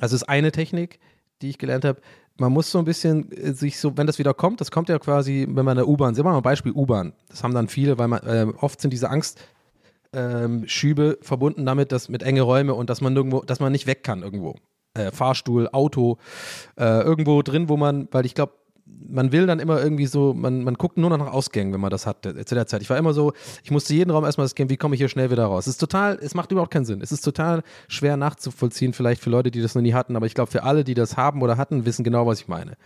also 0.00 0.14
ist 0.16 0.28
eine 0.28 0.52
Technik, 0.52 0.98
die 1.40 1.50
ich 1.50 1.58
gelernt 1.58 1.84
habe, 1.84 2.00
man 2.38 2.52
muss 2.52 2.70
so 2.70 2.78
ein 2.78 2.84
bisschen 2.84 3.30
äh, 3.32 3.52
sich 3.52 3.78
so, 3.78 3.96
wenn 3.96 4.06
das 4.06 4.18
wieder 4.18 4.34
kommt, 4.34 4.60
das 4.60 4.70
kommt 4.70 4.88
ja 4.88 4.98
quasi, 4.98 5.46
wenn 5.48 5.64
man 5.64 5.72
in 5.72 5.84
der 5.84 5.88
U-Bahn, 5.88 6.14
sehen 6.14 6.24
wir 6.24 6.30
mal 6.30 6.36
ein 6.38 6.42
Beispiel 6.42 6.72
U-Bahn. 6.72 7.12
Das 7.28 7.42
haben 7.42 7.54
dann 7.54 7.68
viele, 7.68 7.98
weil 7.98 8.08
man, 8.08 8.20
äh, 8.22 8.46
oft 8.58 8.80
sind 8.80 8.92
diese 8.92 9.10
Angstschübe 9.10 9.42
ähm, 10.12 11.16
verbunden 11.20 11.66
damit, 11.66 11.92
dass 11.92 12.08
mit 12.08 12.22
enge 12.22 12.42
Räume 12.42 12.74
und 12.74 12.88
dass 12.90 13.00
man 13.00 13.12
nirgendwo, 13.12 13.42
dass 13.42 13.60
man 13.60 13.72
nicht 13.72 13.86
weg 13.86 14.02
kann 14.04 14.22
irgendwo. 14.22 14.54
Äh, 14.94 15.10
Fahrstuhl, 15.10 15.68
Auto, 15.72 16.18
äh, 16.76 17.02
irgendwo 17.02 17.42
drin, 17.42 17.68
wo 17.68 17.76
man, 17.76 18.08
weil 18.12 18.24
ich 18.24 18.34
glaube, 18.34 18.52
man 19.08 19.32
will 19.32 19.46
dann 19.46 19.58
immer 19.58 19.82
irgendwie 19.82 20.06
so, 20.06 20.34
man, 20.34 20.62
man 20.62 20.74
guckt 20.74 20.98
nur 20.98 21.10
noch 21.10 21.18
nach 21.18 21.32
Ausgängen, 21.32 21.72
wenn 21.72 21.80
man 21.80 21.90
das 21.90 22.06
hat 22.06 22.26
äh, 22.26 22.44
zu 22.44 22.54
der 22.54 22.66
Zeit. 22.66 22.82
Ich 22.82 22.90
war 22.90 22.98
immer 22.98 23.14
so, 23.14 23.32
ich 23.62 23.70
musste 23.70 23.94
jeden 23.94 24.10
Raum 24.10 24.24
erstmal 24.24 24.46
scannen, 24.48 24.70
wie 24.70 24.76
komme 24.76 24.94
ich 24.94 25.00
hier 25.00 25.08
schnell 25.08 25.30
wieder 25.30 25.46
raus. 25.46 25.66
Es 25.66 25.74
ist 25.74 25.78
total, 25.78 26.18
es 26.20 26.34
macht 26.34 26.52
überhaupt 26.52 26.72
keinen 26.72 26.84
Sinn. 26.84 27.00
Es 27.00 27.12
ist 27.12 27.22
total 27.22 27.62
schwer 27.88 28.16
nachzuvollziehen, 28.16 28.92
vielleicht 28.92 29.22
für 29.22 29.30
Leute, 29.30 29.50
die 29.50 29.62
das 29.62 29.74
noch 29.74 29.82
nie 29.82 29.94
hatten, 29.94 30.16
aber 30.16 30.26
ich 30.26 30.34
glaube, 30.34 30.50
für 30.50 30.62
alle, 30.62 30.84
die 30.84 30.94
das 30.94 31.16
haben 31.16 31.42
oder 31.42 31.56
hatten, 31.56 31.86
wissen 31.86 32.04
genau, 32.04 32.26
was 32.26 32.40
ich 32.40 32.48
meine. 32.48 32.76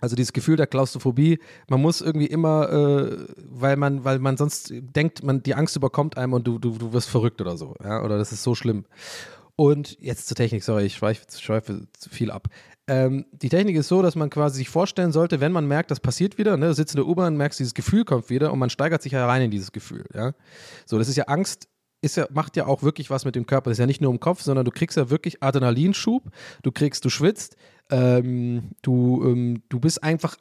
Also 0.00 0.16
dieses 0.16 0.32
Gefühl 0.32 0.56
der 0.56 0.66
Klaustrophobie, 0.66 1.38
man 1.68 1.80
muss 1.80 2.00
irgendwie 2.00 2.26
immer, 2.26 2.68
äh, 2.72 3.18
weil 3.36 3.76
man, 3.76 4.04
weil 4.04 4.18
man 4.18 4.36
sonst 4.36 4.72
denkt, 4.72 5.22
man 5.22 5.44
die 5.44 5.54
Angst 5.54 5.76
überkommt 5.76 6.16
einem 6.16 6.32
und 6.32 6.44
du, 6.44 6.58
du, 6.58 6.76
du 6.76 6.92
wirst 6.92 7.08
verrückt 7.08 7.40
oder 7.40 7.56
so, 7.56 7.76
ja, 7.84 8.02
oder 8.02 8.18
das 8.18 8.32
ist 8.32 8.42
so 8.42 8.56
schlimm. 8.56 8.84
Und 9.54 9.96
jetzt 10.00 10.26
zur 10.26 10.36
Technik, 10.36 10.64
sorry, 10.64 10.86
ich 10.86 10.94
schweife, 10.94 11.24
schweife 11.38 11.86
zu 11.92 12.10
viel 12.10 12.32
ab. 12.32 12.48
Ähm, 12.88 13.26
die 13.30 13.48
Technik 13.48 13.76
ist 13.76 13.88
so, 13.88 14.02
dass 14.02 14.16
man 14.16 14.28
quasi 14.28 14.58
sich 14.58 14.68
vorstellen 14.68 15.12
sollte, 15.12 15.40
wenn 15.40 15.52
man 15.52 15.66
merkt, 15.66 15.90
das 15.90 16.00
passiert 16.00 16.36
wieder, 16.36 16.56
ne, 16.56 16.74
sitzt 16.74 16.94
in 16.94 16.98
der 16.98 17.06
U-Bahn, 17.06 17.36
merkst, 17.36 17.60
dieses 17.60 17.74
Gefühl 17.74 18.04
kommt 18.04 18.28
wieder 18.28 18.52
und 18.52 18.58
man 18.58 18.70
steigert 18.70 19.02
sich 19.02 19.12
ja 19.12 19.24
rein 19.26 19.42
in 19.42 19.50
dieses 19.50 19.70
Gefühl, 19.70 20.04
ja. 20.14 20.32
So, 20.84 20.98
das 20.98 21.08
ist 21.08 21.16
ja 21.16 21.24
Angst, 21.24 21.68
ist 22.00 22.16
ja, 22.16 22.26
macht 22.32 22.56
ja 22.56 22.66
auch 22.66 22.82
wirklich 22.82 23.10
was 23.10 23.24
mit 23.24 23.36
dem 23.36 23.46
Körper. 23.46 23.70
Das 23.70 23.76
ist 23.76 23.80
ja 23.80 23.86
nicht 23.86 24.00
nur 24.00 24.10
im 24.10 24.18
Kopf, 24.18 24.42
sondern 24.42 24.64
du 24.64 24.72
kriegst 24.72 24.96
ja 24.96 25.08
wirklich 25.08 25.42
Adrenalinschub, 25.42 26.30
du 26.62 26.72
kriegst, 26.72 27.04
du 27.04 27.08
schwitzt, 27.08 27.56
ähm, 27.90 28.72
du, 28.82 29.22
ähm, 29.24 29.62
du 29.68 29.78
bist 29.78 30.02
einfach 30.02 30.36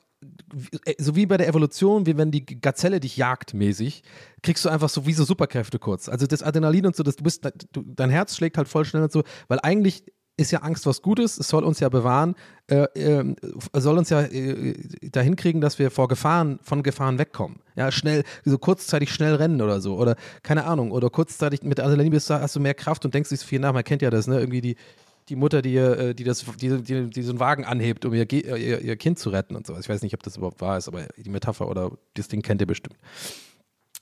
so 1.00 1.16
wie 1.16 1.26
bei 1.26 1.38
der 1.38 1.48
Evolution, 1.48 2.06
wie 2.06 2.18
wenn 2.18 2.30
die 2.30 2.46
Gazelle 2.46 3.00
dich 3.00 3.18
jagt 3.18 3.54
mäßig, 3.54 4.04
kriegst 4.44 4.64
du 4.64 4.70
einfach 4.70 4.90
so 4.90 5.06
wie 5.08 5.14
so 5.14 5.24
Superkräfte 5.24 5.80
kurz. 5.80 6.10
Also 6.10 6.28
das 6.28 6.44
Adrenalin 6.44 6.86
und 6.86 6.96
so, 6.96 7.04
das, 7.04 7.16
du 7.16 7.24
bist, 7.24 7.44
du, 7.72 7.84
dein 7.84 8.10
Herz 8.10 8.36
schlägt 8.36 8.58
halt 8.58 8.68
voll 8.68 8.86
schnell 8.86 9.04
und 9.04 9.12
so, 9.12 9.24
weil 9.48 9.60
eigentlich 9.64 10.04
ist 10.38 10.52
ja 10.52 10.60
Angst 10.60 10.86
was 10.86 11.02
Gutes, 11.02 11.38
es 11.38 11.48
soll 11.48 11.64
uns 11.64 11.80
ja 11.80 11.90
bewahren, 11.90 12.36
äh, 12.68 12.84
äh, 13.00 13.36
soll 13.74 13.98
uns 13.98 14.10
ja 14.10 14.22
äh, 14.22 14.74
dahin 15.12 15.36
kriegen, 15.36 15.62
dass 15.62 15.78
wir 15.78 15.92
vor 15.92 16.08
Gefahren, 16.08 16.60
von 16.64 16.84
Gefahren 16.84 17.20
wegkommen. 17.20 17.60
Ja, 17.76 17.92
schnell, 17.92 18.24
so 18.44 18.58
kurzzeitig 18.58 19.14
schnell 19.14 19.36
rennen 19.36 19.62
oder 19.62 19.82
so. 19.82 19.98
Oder 19.98 20.16
keine 20.44 20.66
Ahnung, 20.66 20.92
oder 20.92 21.10
kurzzeitig 21.10 21.64
mit 21.64 21.80
Adrenalin 21.80 22.12
bist 22.12 22.30
du, 22.30 22.40
hast 22.40 22.56
du 22.56 22.60
mehr 22.60 22.74
Kraft 22.74 23.06
und 23.06 23.14
denkst 23.14 23.32
nicht 23.32 23.42
so 23.42 23.48
viel 23.48 23.60
nach. 23.60 23.74
Man 23.74 23.84
kennt 23.84 24.02
ja 24.02 24.10
das, 24.10 24.28
ne? 24.28 24.40
Irgendwie 24.40 24.62
die, 24.62 24.76
die 25.30 25.36
Mutter, 25.36 25.62
die, 25.62 25.76
äh, 25.76 26.14
die, 26.14 26.24
das, 26.24 26.46
die, 26.60 26.82
die, 26.82 27.10
die 27.10 27.22
so 27.24 27.32
einen 27.32 27.40
Wagen 27.40 27.66
anhebt, 27.66 28.06
um 28.06 28.14
ihr, 28.14 28.32
ihr, 28.32 28.82
ihr 28.82 28.96
Kind 28.98 29.20
zu 29.20 29.30
retten 29.30 29.56
und 29.56 29.68
so. 29.68 29.78
Ich 29.78 29.90
weiß 29.90 30.02
nicht, 30.02 30.14
ob 30.14 30.24
das 30.24 30.38
überhaupt 30.38 30.62
wahr 30.62 30.78
ist, 30.78 30.88
aber 30.88 31.08
die 31.18 31.30
Metapher 31.30 31.70
oder 31.70 31.92
das 32.16 32.28
Ding 32.28 32.42
kennt 32.42 32.62
ihr 32.62 32.68
bestimmt. 32.68 32.98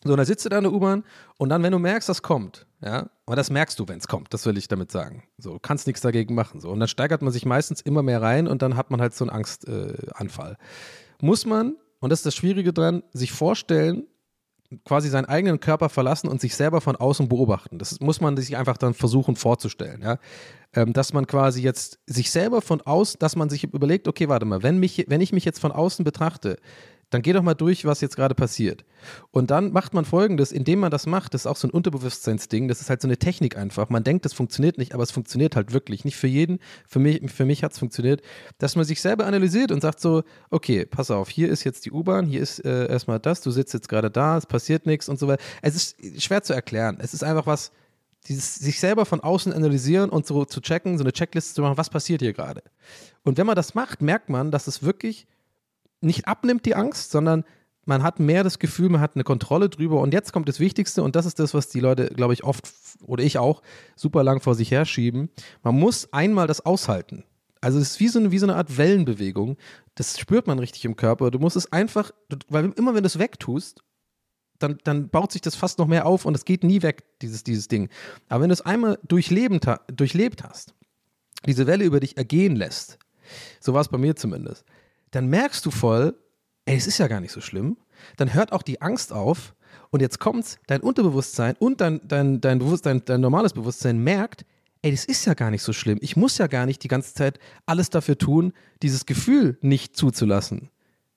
So, 0.04 0.12
und 0.12 0.18
dann 0.18 0.26
sitzt 0.26 0.46
du 0.46 0.50
da 0.50 0.58
in 0.58 0.64
der 0.64 0.74
U-Bahn 0.74 1.04
und 1.38 1.50
dann, 1.50 1.62
wenn 1.62 1.72
du 1.72 1.80
merkst, 1.80 2.08
das 2.08 2.22
kommt, 2.22 2.66
ja, 2.82 3.10
und 3.26 3.36
das 3.36 3.50
merkst 3.50 3.78
du, 3.80 3.88
wenn 3.88 4.00
es 4.00 4.08
kommt, 4.08 4.34
das 4.34 4.46
will 4.46 4.58
ich 4.58 4.68
damit 4.68 4.92
sagen. 4.92 5.24
So, 5.38 5.60
kannst 5.60 5.88
nichts 5.88 6.02
dagegen 6.02 6.36
machen. 6.36 6.62
So, 6.62 6.70
und 6.70 6.80
dann 6.80 6.88
steigert 6.88 7.22
man 7.22 7.34
sich 7.34 7.46
meistens 7.46 7.82
immer 7.82 8.02
mehr 8.02 8.22
rein 8.22 8.48
und 8.48 8.62
dann 8.62 8.78
hat 8.78 8.92
man 8.92 9.02
halt 9.02 9.14
so 9.14 9.26
einen 9.26 9.32
Angstanfall. 9.32 10.54
Äh, 10.54 11.26
Muss 11.26 11.46
man, 11.46 11.76
und 12.00 12.12
das 12.12 12.20
ist 12.20 12.28
das 12.28 12.36
Schwierige 12.36 12.72
dran, 12.72 13.04
sich 13.12 13.34
vorstellen, 13.34 14.08
quasi 14.86 15.10
seinen 15.10 15.26
eigenen 15.26 15.60
Körper 15.60 15.90
verlassen 15.90 16.28
und 16.28 16.40
sich 16.40 16.56
selber 16.56 16.80
von 16.80 16.96
außen 16.96 17.28
beobachten. 17.28 17.80
Das 17.80 18.00
muss 18.00 18.22
man 18.22 18.38
sich 18.38 18.56
einfach 18.56 18.78
dann 18.78 18.94
versuchen 18.94 19.36
vorzustellen, 19.36 20.02
ja. 20.02 20.18
Ähm, 20.74 20.94
dass 20.94 21.14
man 21.14 21.26
quasi 21.26 21.64
jetzt 21.64 22.00
sich 22.06 22.30
selber 22.30 22.62
von 22.62 22.82
außen, 22.82 23.18
dass 23.20 23.36
man 23.36 23.50
sich 23.50 23.64
überlegt, 23.64 24.08
okay, 24.08 24.30
warte 24.30 24.46
mal, 24.46 24.62
wenn, 24.62 24.78
mich, 24.78 25.06
wenn 25.08 25.22
ich 25.22 25.34
mich 25.34 25.44
jetzt 25.44 25.60
von 25.60 25.72
außen 25.72 26.06
betrachte, 26.06 26.58
dann 27.10 27.22
geh 27.22 27.34
doch 27.34 27.42
mal 27.42 27.56
durch, 27.56 27.86
was 27.86 28.02
jetzt 28.02 28.16
gerade 28.16 28.36
passiert. 28.36 28.86
Und 29.32 29.52
dann 29.52 29.72
macht 29.72 29.94
man 29.94 30.06
folgendes, 30.06 30.52
indem 30.52 30.80
man 30.80 30.92
das 30.92 31.08
macht, 31.08 31.34
das 31.34 31.42
ist 31.42 31.48
auch 31.48 31.56
so 31.56 31.68
ein 31.68 31.72
Unterbewusstseinsding, 31.72 32.68
das 32.68 32.82
ist 32.82 32.90
halt 32.90 33.02
so 33.02 33.08
eine 33.08 33.18
Technik 33.18 33.58
einfach. 33.58 33.90
Man 33.90 34.04
denkt, 34.04 34.26
das 34.26 34.34
funktioniert 34.34 34.78
nicht, 34.78 34.94
aber 34.94 35.04
es 35.04 35.12
funktioniert 35.12 35.56
halt 35.56 35.74
wirklich. 35.74 36.06
Nicht 36.06 36.18
für 36.18 36.28
jeden, 36.28 36.60
für 36.88 37.00
mich, 37.00 37.32
für 37.32 37.46
mich 37.46 37.64
hat 37.64 37.72
es 37.74 37.80
funktioniert, 37.80 38.22
dass 38.58 38.76
man 38.76 38.86
sich 38.86 39.02
selber 39.02 39.26
analysiert 39.26 39.72
und 39.72 39.82
sagt 39.82 40.00
so, 40.00 40.24
okay, 40.50 40.86
pass 40.86 41.10
auf, 41.12 41.30
hier 41.30 41.50
ist 41.50 41.64
jetzt 41.64 41.86
die 41.86 41.92
U-Bahn, 41.92 42.26
hier 42.26 42.42
ist 42.42 42.60
äh, 42.64 42.88
erstmal 42.88 43.20
das, 43.20 43.42
du 43.42 43.52
sitzt 43.52 43.74
jetzt 43.74 43.90
gerade 43.90 44.12
da, 44.12 44.38
es 44.38 44.46
passiert 44.46 44.86
nichts 44.86 45.10
und 45.10 45.18
so 45.18 45.28
weiter. 45.28 45.44
Es 45.62 45.76
ist 45.76 46.22
schwer 46.22 46.44
zu 46.44 46.54
erklären. 46.54 46.98
Es 47.02 47.14
ist 47.14 47.24
einfach 47.24 47.48
was, 47.48 47.72
dieses 48.28 48.56
sich 48.56 48.80
selber 48.80 49.06
von 49.06 49.22
außen 49.22 49.54
analysieren 49.54 50.10
und 50.10 50.28
so 50.28 50.46
zu 50.46 50.62
checken, 50.62 50.98
so 50.98 51.04
eine 51.04 51.14
Checkliste 51.14 51.56
zu 51.56 51.62
machen, 51.62 51.78
was 51.78 51.90
passiert 51.90 52.22
hier 52.22 52.34
gerade. 52.34 52.62
Und 53.24 53.38
wenn 53.38 53.48
man 53.48 53.56
das 53.56 53.74
macht, 53.74 54.02
merkt 54.02 54.30
man, 54.30 54.52
dass 54.52 54.68
es 54.68 54.84
wirklich 54.84 55.28
nicht 56.02 56.28
abnimmt, 56.28 56.66
die 56.66 56.76
Angst, 56.76 57.12
sondern 57.12 57.44
man 57.86 58.04
hat 58.04 58.20
mehr 58.20 58.44
das 58.44 58.60
Gefühl, 58.60 58.90
man 58.90 59.02
hat 59.02 59.16
eine 59.16 59.24
Kontrolle 59.24 59.70
drüber. 59.70 60.00
Und 60.00 60.14
jetzt 60.14 60.32
kommt 60.32 60.48
das 60.48 60.60
Wichtigste, 60.60 61.02
und 61.04 61.16
das 61.16 61.26
ist 61.26 61.40
das, 61.40 61.54
was 61.54 61.70
die 61.70 61.80
Leute, 61.80 62.08
glaube 62.08 62.34
ich, 62.34 62.44
oft 62.44 62.70
oder 63.02 63.24
ich 63.24 63.38
auch 63.38 63.62
super 63.96 64.24
lang 64.24 64.42
vor 64.42 64.56
sich 64.56 64.72
herschieben. 64.72 65.30
Man 65.64 65.76
muss 65.76 66.14
einmal 66.14 66.48
das 66.48 66.66
aushalten. 66.66 67.24
Also 67.62 67.80
es 67.80 67.92
ist 67.92 68.00
wie 68.00 68.08
so, 68.08 68.20
eine, 68.20 68.32
wie 68.32 68.40
so 68.40 68.46
eine 68.46 68.56
Art 68.56 68.78
Wellenbewegung. 68.78 69.58
Das 69.96 70.20
spürt 70.20 70.48
man 70.48 70.60
richtig 70.60 70.86
im 70.86 70.96
Körper. 70.96 71.32
Du 71.32 71.40
musst 71.40 71.58
es 71.58 71.74
einfach, 71.74 72.12
weil 72.48 72.72
immer 72.78 72.94
wenn 72.94 73.04
du 73.04 73.08
es 73.08 73.20
wegtust, 73.20 73.84
dann, 74.60 74.78
dann 74.84 75.10
baut 75.10 75.32
sich 75.32 75.42
das 75.42 75.56
fast 75.56 75.80
noch 75.80 75.88
mehr 75.88 76.06
auf 76.06 76.26
und 76.26 76.36
es 76.36 76.46
geht 76.46 76.64
nie 76.64 76.82
weg, 76.82 77.04
dieses, 77.22 77.44
dieses 77.44 77.68
Ding. 77.68 77.90
Aber 78.28 78.42
wenn 78.42 78.50
du 78.50 78.54
es 78.54 78.62
einmal 78.62 79.00
durchlebt, 79.08 79.66
durchlebt 79.88 80.44
hast, 80.44 80.74
diese 81.46 81.66
Welle 81.66 81.86
über 81.86 82.00
dich 82.00 82.18
ergehen 82.18 82.56
lässt, 82.56 83.00
so 83.60 83.74
war 83.74 83.82
es 83.82 83.88
bei 83.88 83.98
mir 83.98 84.16
zumindest, 84.16 84.66
dann 85.12 85.28
merkst 85.28 85.66
du 85.66 85.72
voll, 85.72 86.16
ey, 86.66 86.76
es 86.78 86.88
ist 86.88 86.98
ja 86.98 87.08
gar 87.08 87.20
nicht 87.20 87.32
so 87.32 87.42
schlimm. 87.42 87.78
Dann 88.18 88.34
hört 88.34 88.52
auch 88.52 88.62
die 88.62 88.82
Angst 88.82 89.12
auf 89.12 89.56
und 89.90 90.02
jetzt 90.02 90.20
kommt 90.20 90.60
dein 90.68 90.82
Unterbewusstsein 90.82 91.56
und 91.60 91.82
dein, 91.82 92.02
dein, 92.08 92.42
dein, 92.42 92.60
Bewusstsein, 92.60 93.02
dein 93.06 93.22
normales 93.22 93.54
Bewusstsein 93.54 94.00
merkt, 94.04 94.46
ey, 94.82 94.92
das 94.92 95.06
ist 95.06 95.26
ja 95.26 95.34
gar 95.34 95.52
nicht 95.52 95.64
so 95.64 95.74
schlimm. 95.74 96.00
Ich 96.02 96.16
muss 96.16 96.38
ja 96.38 96.48
gar 96.48 96.66
nicht 96.66 96.84
die 96.84 96.88
ganze 96.88 97.14
Zeit 97.14 97.40
alles 97.66 97.90
dafür 97.90 98.18
tun, 98.18 98.54
dieses 98.82 99.06
Gefühl 99.06 99.58
nicht 99.62 99.98
zuzulassen 99.98 100.70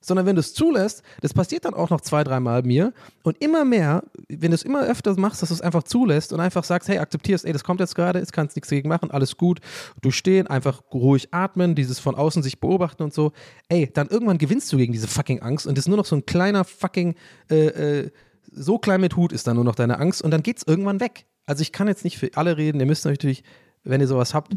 sondern 0.05 0.27
wenn 0.27 0.37
du 0.37 0.41
es 0.41 0.53
zulässt, 0.53 1.03
das 1.21 1.33
passiert 1.33 1.65
dann 1.65 1.75
auch 1.75 1.91
noch 1.91 2.01
zwei, 2.01 2.25
dreimal 2.25 2.63
mir. 2.63 2.93
Und 3.23 3.43
immer 3.43 3.65
mehr, 3.65 4.03
wenn 4.29 4.51
du 4.51 4.55
es 4.55 4.63
immer 4.63 4.83
öfter 4.83 5.19
machst, 5.19 5.43
dass 5.43 5.49
du 5.49 5.55
es 5.55 5.61
einfach 5.61 5.85
zulässt 5.85 6.33
und 6.33 6.41
einfach 6.41 6.65
sagst, 6.65 6.89
hey, 6.89 6.99
akzeptierst, 6.99 7.45
ey, 7.45 7.53
das 7.53 7.65
kommt 7.65 7.81
jetzt 7.81 7.95
gerade, 7.95 8.19
jetzt 8.19 8.33
kannst 8.33 8.55
du 8.55 8.59
nichts 8.59 8.69
dagegen 8.69 8.89
machen, 8.89 9.11
alles 9.11 9.37
gut, 9.37 9.61
durchstehen, 10.01 10.47
einfach 10.47 10.83
ruhig 10.93 11.29
atmen, 11.33 11.75
dieses 11.75 11.99
von 11.99 12.15
außen 12.15 12.43
sich 12.43 12.61
beobachten 12.61 13.03
und 13.03 13.15
so, 13.15 13.33
ey, 13.69 13.91
dann 13.93 14.09
irgendwann 14.09 14.39
gewinnst 14.39 14.73
du 14.73 14.77
gegen 14.77 14.93
diese 14.93 15.09
fucking 15.09 15.41
Angst 15.41 15.67
und 15.67 15.79
das 15.79 15.85
ist 15.85 15.89
nur 15.89 15.97
noch 15.97 16.05
so 16.05 16.17
ein 16.17 16.27
kleiner 16.27 16.65
fucking, 16.65 17.15
äh, 17.51 17.67
äh, 17.67 18.11
so 18.51 18.79
klein 18.79 19.01
mit 19.01 19.17
Hut 19.17 19.33
ist 19.33 19.47
dann 19.47 19.57
nur 19.57 19.65
noch 19.65 19.75
deine 19.75 19.99
Angst 19.99 20.23
und 20.23 20.31
dann 20.31 20.43
geht 20.43 20.59
es 20.59 20.67
irgendwann 20.67 21.01
weg. 21.01 21.27
Also 21.47 21.63
ich 21.63 21.73
kann 21.73 21.89
jetzt 21.89 22.05
nicht 22.05 22.19
für 22.19 22.31
alle 22.35 22.57
reden, 22.57 22.81
ihr 22.81 22.87
müsst 22.87 23.05
natürlich, 23.05 23.43
wenn 23.85 24.01
ihr 24.01 24.07
sowas 24.07 24.35
habt, 24.35 24.55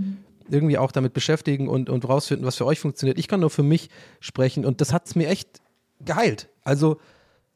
irgendwie 0.50 0.78
auch 0.78 0.92
damit 0.92 1.14
beschäftigen 1.14 1.68
und, 1.68 1.90
und 1.90 2.08
rausfinden, 2.08 2.46
was 2.46 2.56
für 2.56 2.66
euch 2.66 2.80
funktioniert. 2.80 3.18
Ich 3.18 3.28
kann 3.28 3.40
nur 3.40 3.50
für 3.50 3.64
mich 3.64 3.90
sprechen 4.20 4.66
und 4.66 4.82
das 4.82 4.94
hat 4.94 5.06
es 5.06 5.16
mir 5.16 5.28
echt 5.28 5.62
geheilt. 6.00 6.50
Also 6.64 6.98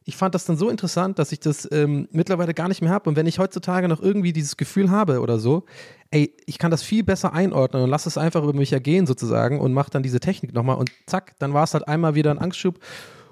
ich 0.06 0.16
fand 0.16 0.34
das 0.34 0.46
dann 0.46 0.58
so 0.58 0.70
interessant, 0.70 1.20
dass 1.20 1.32
ich 1.32 1.40
das 1.40 1.68
ähm, 1.72 2.08
mittlerweile 2.12 2.54
gar 2.56 2.68
nicht 2.68 2.82
mehr 2.82 2.92
habe. 2.92 3.10
Und 3.10 3.16
wenn 3.16 3.28
ich 3.28 3.38
heutzutage 3.38 3.88
noch 3.88 4.02
irgendwie 4.02 4.34
dieses 4.34 4.58
Gefühl 4.58 4.90
habe 4.90 5.20
oder 5.20 5.38
so, 5.38 5.66
ey, 6.10 6.36
ich 6.48 6.58
kann 6.58 6.72
das 6.72 6.82
viel 6.82 7.04
besser 7.04 7.34
einordnen 7.34 7.84
und 7.84 7.90
lass 7.90 8.08
es 8.08 8.18
einfach 8.18 8.42
über 8.42 8.54
mich 8.54 8.74
ergehen 8.74 9.06
sozusagen 9.06 9.60
und 9.60 9.72
mach 9.72 9.90
dann 9.90 10.02
diese 10.02 10.20
Technik 10.20 10.54
nochmal 10.54 10.78
und 10.78 10.90
zack, 11.06 11.38
dann 11.38 11.54
war 11.54 11.64
es 11.64 11.76
halt 11.76 11.88
einmal 11.88 12.16
wieder 12.16 12.32
ein 12.32 12.40
Angstschub. 12.40 12.80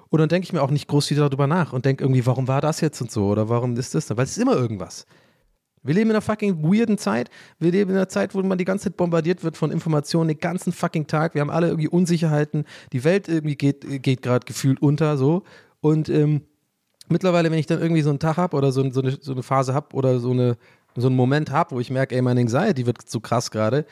Und 0.10 0.20
dann 0.20 0.30
denke 0.30 0.46
ich 0.46 0.54
mir 0.54 0.62
auch 0.62 0.70
nicht 0.70 0.88
groß 0.88 1.10
wieder 1.10 1.28
darüber 1.28 1.48
nach 1.48 1.74
und 1.74 1.86
denke 1.86 2.04
irgendwie, 2.04 2.26
warum 2.26 2.48
war 2.48 2.62
das 2.62 2.80
jetzt 2.80 3.02
und 3.02 3.12
so 3.12 3.28
oder 3.28 3.50
warum 3.50 3.76
ist 3.76 3.96
das 3.96 4.06
dann? 4.06 4.18
Weil 4.18 4.26
es 4.26 4.32
ist 4.32 4.38
immer 4.38 4.56
irgendwas. 4.56 5.06
Wir 5.88 5.96
leben 5.96 6.10
in 6.10 6.16
einer 6.16 6.22
fucking 6.22 6.64
weirden 6.64 6.98
Zeit. 6.98 7.30
Wir 7.60 7.72
leben 7.72 7.92
in 7.92 7.98
einer 7.98 8.10
Zeit, 8.10 8.36
wo 8.36 8.42
man 8.42 8.58
die 8.58 8.66
ganze 8.66 8.86
Zeit 8.86 8.98
bombardiert 8.98 9.44
wird 9.44 9.58
von 9.58 9.72
Informationen 9.72 10.28
den 10.28 10.40
ganzen 10.40 10.74
fucking 10.74 11.08
Tag. 11.08 11.34
Wir 11.34 11.42
haben 11.42 11.50
alle 11.50 11.68
irgendwie 11.68 11.88
Unsicherheiten. 11.88 12.66
Die 12.92 13.04
Welt 13.04 13.28
irgendwie 13.28 13.56
geht, 13.56 14.04
geht 14.04 14.22
gerade 14.22 14.46
gefühlt 14.46 14.82
unter 14.82 15.18
so. 15.18 15.44
Und 15.80 16.10
ähm, 16.10 16.42
mittlerweile, 17.08 17.50
wenn 17.52 17.60
ich 17.60 17.68
dann 17.68 17.82
irgendwie 17.82 18.02
so 18.02 18.10
einen 18.10 18.20
Tag 18.20 18.38
habe 18.38 18.58
oder 18.58 18.72
so, 18.72 18.90
so, 18.92 19.02
eine, 19.02 19.18
so 19.22 19.32
eine 19.32 19.44
Phase 19.44 19.74
habe 19.74 19.96
oder 19.96 20.20
so, 20.20 20.32
eine, 20.32 20.58
so 20.96 21.08
einen 21.08 21.16
Moment 21.16 21.52
habe, 21.52 21.76
wo 21.76 21.80
ich 21.80 21.90
merke, 21.90 22.16
ey, 22.16 22.22
meine 22.22 22.42
Anxiety 22.42 22.86
wird 22.86 23.02
zu 23.02 23.20
krass 23.20 23.52
gerade, 23.52 23.86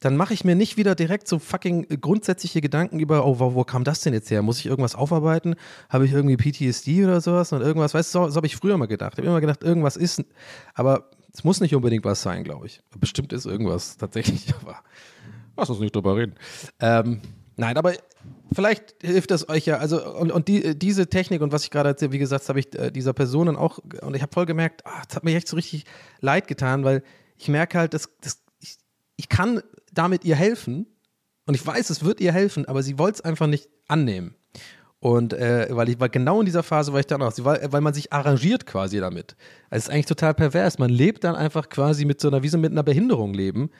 dann 0.00 0.16
mache 0.16 0.34
ich 0.34 0.44
mir 0.44 0.56
nicht 0.56 0.76
wieder 0.76 0.94
direkt 0.94 1.28
so 1.28 1.38
fucking 1.38 1.86
grundsätzliche 2.00 2.60
Gedanken 2.60 2.98
über, 2.98 3.24
oh, 3.24 3.38
wo, 3.38 3.54
wo, 3.54 3.62
kam 3.62 3.84
das 3.84 4.00
denn 4.00 4.12
jetzt 4.12 4.30
her? 4.30 4.42
Muss 4.42 4.58
ich 4.58 4.66
irgendwas 4.66 4.96
aufarbeiten? 4.96 5.54
Habe 5.88 6.06
ich 6.06 6.12
irgendwie 6.12 6.36
PTSD 6.36 7.04
oder 7.04 7.20
sowas 7.20 7.52
und 7.52 7.60
irgendwas? 7.60 7.94
Weißt 7.94 8.12
du, 8.14 8.18
so, 8.20 8.28
so 8.30 8.36
habe 8.36 8.46
ich 8.46 8.56
früher 8.56 8.76
mal 8.76 8.86
gedacht. 8.86 9.12
Ich 9.14 9.18
habe 9.18 9.28
immer 9.28 9.40
gedacht, 9.40 9.62
irgendwas 9.62 9.96
ist, 9.96 10.24
aber 10.74 11.10
es 11.32 11.44
muss 11.44 11.60
nicht 11.60 11.74
unbedingt 11.74 12.04
was 12.04 12.22
sein, 12.22 12.44
glaube 12.44 12.66
ich. 12.66 12.80
Bestimmt 12.98 13.32
ist 13.32 13.46
irgendwas 13.46 13.96
tatsächlich, 13.96 14.52
aber 14.60 14.82
lass 15.56 15.70
uns 15.70 15.80
nicht 15.80 15.94
drüber 15.94 16.16
reden. 16.16 16.34
Ähm, 16.80 17.20
nein, 17.56 17.76
aber 17.76 17.94
vielleicht 18.52 18.94
hilft 19.00 19.30
das 19.30 19.48
euch 19.48 19.66
ja. 19.66 19.78
Also, 19.78 20.04
und, 20.14 20.30
und 20.30 20.48
die, 20.48 20.78
diese 20.78 21.08
Technik 21.08 21.40
und 21.40 21.52
was 21.52 21.64
ich 21.64 21.70
gerade 21.70 21.90
erzählt, 21.90 22.12
wie 22.12 22.18
gesagt, 22.18 22.48
habe 22.48 22.60
ich 22.60 22.74
äh, 22.78 22.90
dieser 22.90 23.12
Personen 23.12 23.56
auch, 23.56 23.78
und 24.02 24.14
ich 24.14 24.22
habe 24.22 24.32
voll 24.32 24.46
gemerkt, 24.46 24.84
ah, 24.86 25.02
das 25.06 25.16
hat 25.16 25.24
mir 25.24 25.34
echt 25.36 25.48
so 25.48 25.56
richtig 25.56 25.84
leid 26.20 26.48
getan, 26.48 26.84
weil 26.84 27.02
ich 27.36 27.48
merke 27.48 27.78
halt, 27.78 27.94
dass, 27.94 28.10
dass 28.20 28.42
ich, 28.60 28.76
ich 29.16 29.28
kann 29.28 29.62
damit 29.92 30.24
ihr 30.24 30.36
helfen 30.36 30.86
und 31.46 31.54
ich 31.54 31.66
weiß, 31.66 31.90
es 31.90 32.04
wird 32.04 32.20
ihr 32.20 32.32
helfen, 32.32 32.66
aber 32.66 32.82
sie 32.82 32.98
wollte 32.98 33.16
es 33.16 33.20
einfach 33.22 33.46
nicht 33.46 33.68
annehmen. 33.88 34.36
Und 35.02 35.32
äh, 35.32 35.66
weil 35.70 35.88
ich 35.88 35.98
war 35.98 36.08
genau 36.08 36.38
in 36.38 36.46
dieser 36.46 36.62
Phase, 36.62 36.92
war 36.92 37.00
ich 37.00 37.08
dann 37.08 37.22
auch, 37.22 37.32
weil, 37.38 37.72
weil 37.72 37.80
man 37.80 37.92
sich 37.92 38.12
arrangiert 38.12 38.66
quasi 38.66 39.00
damit. 39.00 39.34
Also 39.68 39.78
es 39.78 39.84
ist 39.88 39.90
eigentlich 39.90 40.06
total 40.06 40.32
pervers. 40.32 40.78
Man 40.78 40.90
lebt 40.90 41.24
dann 41.24 41.34
einfach 41.34 41.70
quasi 41.70 42.04
mit 42.04 42.20
so 42.20 42.28
einer, 42.28 42.44
wie 42.44 42.48
so 42.48 42.56
mit 42.56 42.70
einer 42.70 42.84
Behinderung 42.84 43.34
leben 43.34 43.70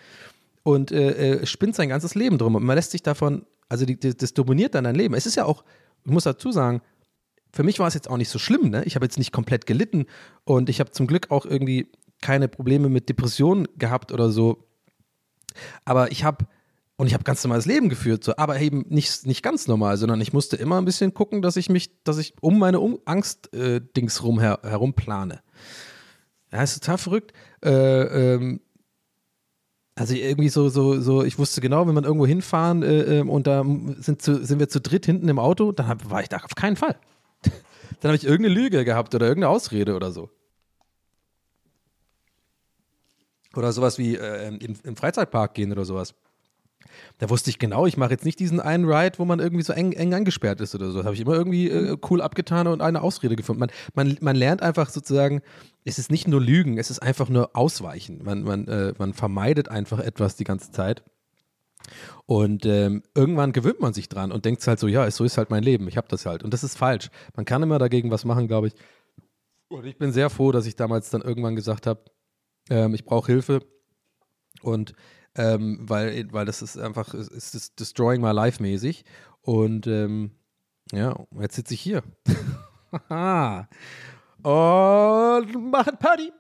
und 0.64 0.91
äh, 0.91 1.43
äh, 1.43 1.47
spinnt 1.47 1.77
sein 1.77 1.91
ganzes 1.91 2.16
Leben 2.16 2.39
drum. 2.39 2.57
Und 2.57 2.64
man 2.64 2.75
lässt 2.75 2.91
sich 2.91 3.05
davon, 3.05 3.47
also 3.68 3.87
die, 3.87 4.01
die, 4.01 4.16
das 4.16 4.35
dominiert 4.35 4.75
dann 4.75 4.83
dein 4.83 4.97
Leben. 4.97 5.14
Es 5.14 5.27
ist 5.27 5.37
ja 5.37 5.45
auch, 5.45 5.62
ich 6.05 6.11
muss 6.11 6.25
dazu 6.25 6.51
sagen, 6.51 6.83
für 7.53 7.62
mich 7.62 7.79
war 7.79 7.87
es 7.87 7.95
jetzt 7.95 8.11
auch 8.11 8.16
nicht 8.16 8.29
so 8.29 8.41
schlimm, 8.41 8.70
ne? 8.70 8.83
Ich 8.85 8.97
habe 8.97 9.07
jetzt 9.07 9.18
nicht 9.18 9.31
komplett 9.31 9.64
gelitten 9.64 10.07
und 10.43 10.68
ich 10.68 10.81
habe 10.81 10.91
zum 10.91 11.07
Glück 11.07 11.31
auch 11.31 11.47
irgendwie 11.47 11.87
keine 12.20 12.49
Probleme 12.49 12.89
mit 12.89 13.09
Depressionen 13.09 13.68
gehabt 13.79 14.11
oder 14.11 14.29
so. 14.29 14.64
Aber 15.85 16.11
ich 16.11 16.25
habe 16.25 16.47
und 17.03 17.09
ich 17.09 17.14
habe 17.14 17.24
ganz 17.24 17.42
normales 17.42 17.66
Leben 17.66 17.88
geführt, 17.88 18.22
so, 18.22 18.36
aber 18.36 18.61
eben 18.61 18.84
nicht, 18.88 19.26
nicht 19.26 19.42
ganz 19.42 19.66
normal, 19.66 19.96
sondern 19.96 20.20
ich 20.20 20.32
musste 20.32 20.55
immer 20.55 20.80
ein 20.80 20.84
bisschen 20.84 21.12
gucken, 21.14 21.42
dass 21.42 21.57
ich 21.57 21.68
mich, 21.68 21.90
dass 22.05 22.16
ich 22.16 22.32
um 22.40 22.61
meine 22.61 22.78
um 22.78 23.00
Angst-Dings 23.07 24.18
äh, 24.20 24.22
rum 24.22 24.38
her, 24.38 24.61
herum 24.62 24.94
plane. 24.94 25.40
Ja, 26.53 26.62
ist 26.62 26.78
total 26.78 26.98
verrückt. 26.98 27.32
Äh, 27.64 27.72
ähm, 27.72 28.61
also 29.96 30.14
irgendwie 30.14 30.48
so, 30.48 30.68
so, 30.68 31.00
so, 31.00 31.24
ich 31.24 31.40
wusste 31.40 31.61
genau, 31.61 31.88
wenn 31.88 31.94
man 31.94 32.05
irgendwo 32.05 32.24
hinfahren 32.24 32.84
äh, 32.84 33.18
ähm, 33.18 33.30
und 33.30 33.48
da 33.48 33.64
sind, 33.98 34.22
zu, 34.22 34.44
sind 34.46 34.61
wir 34.61 34.68
zu 34.68 34.80
dritt 34.80 35.05
hinten 35.05 35.28
im 35.28 35.40
Auto, 35.40 35.72
dann 35.72 35.88
hab, 35.88 36.09
war 36.09 36.22
ich 36.22 36.28
da 36.28 36.36
auf 36.36 36.55
keinen 36.55 36.76
Fall. 36.76 36.94
dann 37.42 38.11
habe 38.11 38.14
ich 38.14 38.22
irgendeine 38.22 38.55
Lüge 38.55 38.84
gehabt 38.84 39.12
oder 39.16 39.26
irgendeine 39.26 39.50
Ausrede 39.50 39.96
oder 39.96 40.12
so. 40.12 40.30
Oder 43.57 43.72
sowas 43.72 43.98
wie 43.98 44.14
äh, 44.14 44.46
im, 44.46 44.76
im 44.84 44.94
Freizeitpark 44.94 45.55
gehen 45.55 45.72
oder 45.72 45.84
sowas. 45.84 46.14
Da 47.18 47.30
wusste 47.30 47.51
ich 47.51 47.59
genau, 47.59 47.87
ich 47.87 47.97
mache 47.97 48.11
jetzt 48.11 48.24
nicht 48.24 48.39
diesen 48.41 48.61
einen 48.61 48.85
Ride, 48.85 49.18
wo 49.18 49.24
man 49.24 49.39
irgendwie 49.39 49.62
so 49.62 49.72
eng, 49.72 49.93
eng 49.93 50.14
angesperrt 50.14 50.61
ist 50.61 50.74
oder 50.74 50.91
so. 50.91 50.99
Das 50.99 51.07
habe 51.07 51.14
ich 51.14 51.20
immer 51.20 51.35
irgendwie 51.35 51.68
äh, 51.68 51.97
cool 52.11 52.20
abgetan 52.20 52.66
und 52.66 52.83
eine 52.83 53.03
Ausrede 53.03 53.37
gefunden. 53.37 53.61
Man, 53.61 53.70
man, 53.95 54.18
man 54.20 54.37
lernt 54.37 54.62
einfach 54.62 54.91
sozusagen, 54.91 55.43
es 55.85 55.99
ist 55.99 56.11
nicht 56.11 56.28
nur 56.28 56.41
Lügen, 56.41 56.78
es 56.78 56.91
ist 56.91 57.01
einfach 57.01 57.28
nur 57.28 57.57
Ausweichen. 57.57 58.22
Man, 58.24 58.43
man, 58.43 58.68
äh, 58.68 58.95
man 58.99 59.14
vermeidet 59.14 59.68
einfach 59.68 59.99
etwas 59.99 60.37
die 60.37 60.45
ganze 60.45 60.70
Zeit. 60.70 61.03
Und 62.26 62.64
ähm, 62.66 63.03
irgendwann 63.14 63.53
gewöhnt 63.53 63.80
man 63.80 63.93
sich 63.93 64.09
dran 64.09 64.33
und 64.33 64.45
denkt 64.45 64.66
halt 64.66 64.78
so, 64.78 64.87
ja, 64.89 65.11
so 65.11 65.24
ist 65.24 65.39
halt 65.39 65.51
mein 65.51 65.62
Leben, 65.62 65.89
ich 65.89 65.97
habe 65.97 66.09
das 66.09 66.26
halt. 66.26 66.43
Und 66.43 66.53
das 66.55 66.64
ist 66.64 66.78
falsch. 66.78 67.11
Man 67.35 67.45
kann 67.45 67.62
immer 67.62 67.78
dagegen 67.78 68.11
was 68.11 68.24
machen, 68.24 68.47
glaube 68.47 68.68
ich. 68.68 68.74
Und 69.68 69.87
ich 69.87 69.99
bin 69.99 70.12
sehr 70.12 70.30
froh, 70.30 70.53
dass 70.53 70.66
ich 70.66 70.76
damals 70.76 71.11
dann 71.11 71.22
irgendwann 71.22 71.57
gesagt 71.57 71.87
habe, 71.87 72.05
ähm, 72.70 72.95
ich 72.95 73.05
brauche 73.05 73.33
Hilfe. 73.33 73.61
Und 74.62 74.93
ähm, 75.35 75.78
weil, 75.83 76.33
weil 76.33 76.45
das 76.45 76.62
ist 76.62 76.78
einfach, 76.78 77.14
ist, 77.14 77.55
ist 77.55 77.80
Destroying 77.80 78.20
My 78.20 78.33
Life 78.33 78.62
mäßig. 78.62 79.05
Und 79.41 79.87
ähm, 79.87 80.33
ja, 80.93 81.16
jetzt 81.39 81.57
sitze 81.57 81.74
ich 81.74 81.80
hier. 81.80 82.03
und 84.43 85.70
machen 85.70 85.99
Party. 85.99 86.33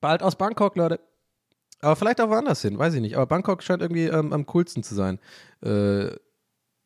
Bald 0.00 0.22
aus 0.22 0.36
Bangkok, 0.36 0.76
Leute. 0.76 1.00
Aber 1.80 1.96
vielleicht 1.96 2.20
auch 2.20 2.28
woanders 2.28 2.62
hin, 2.62 2.78
weiß 2.78 2.94
ich 2.94 3.00
nicht. 3.00 3.16
Aber 3.16 3.26
Bangkok 3.26 3.62
scheint 3.62 3.82
irgendwie 3.82 4.06
ähm, 4.06 4.32
am 4.32 4.46
coolsten 4.46 4.82
zu 4.82 4.94
sein. 4.94 5.18
Äh, 5.62 6.10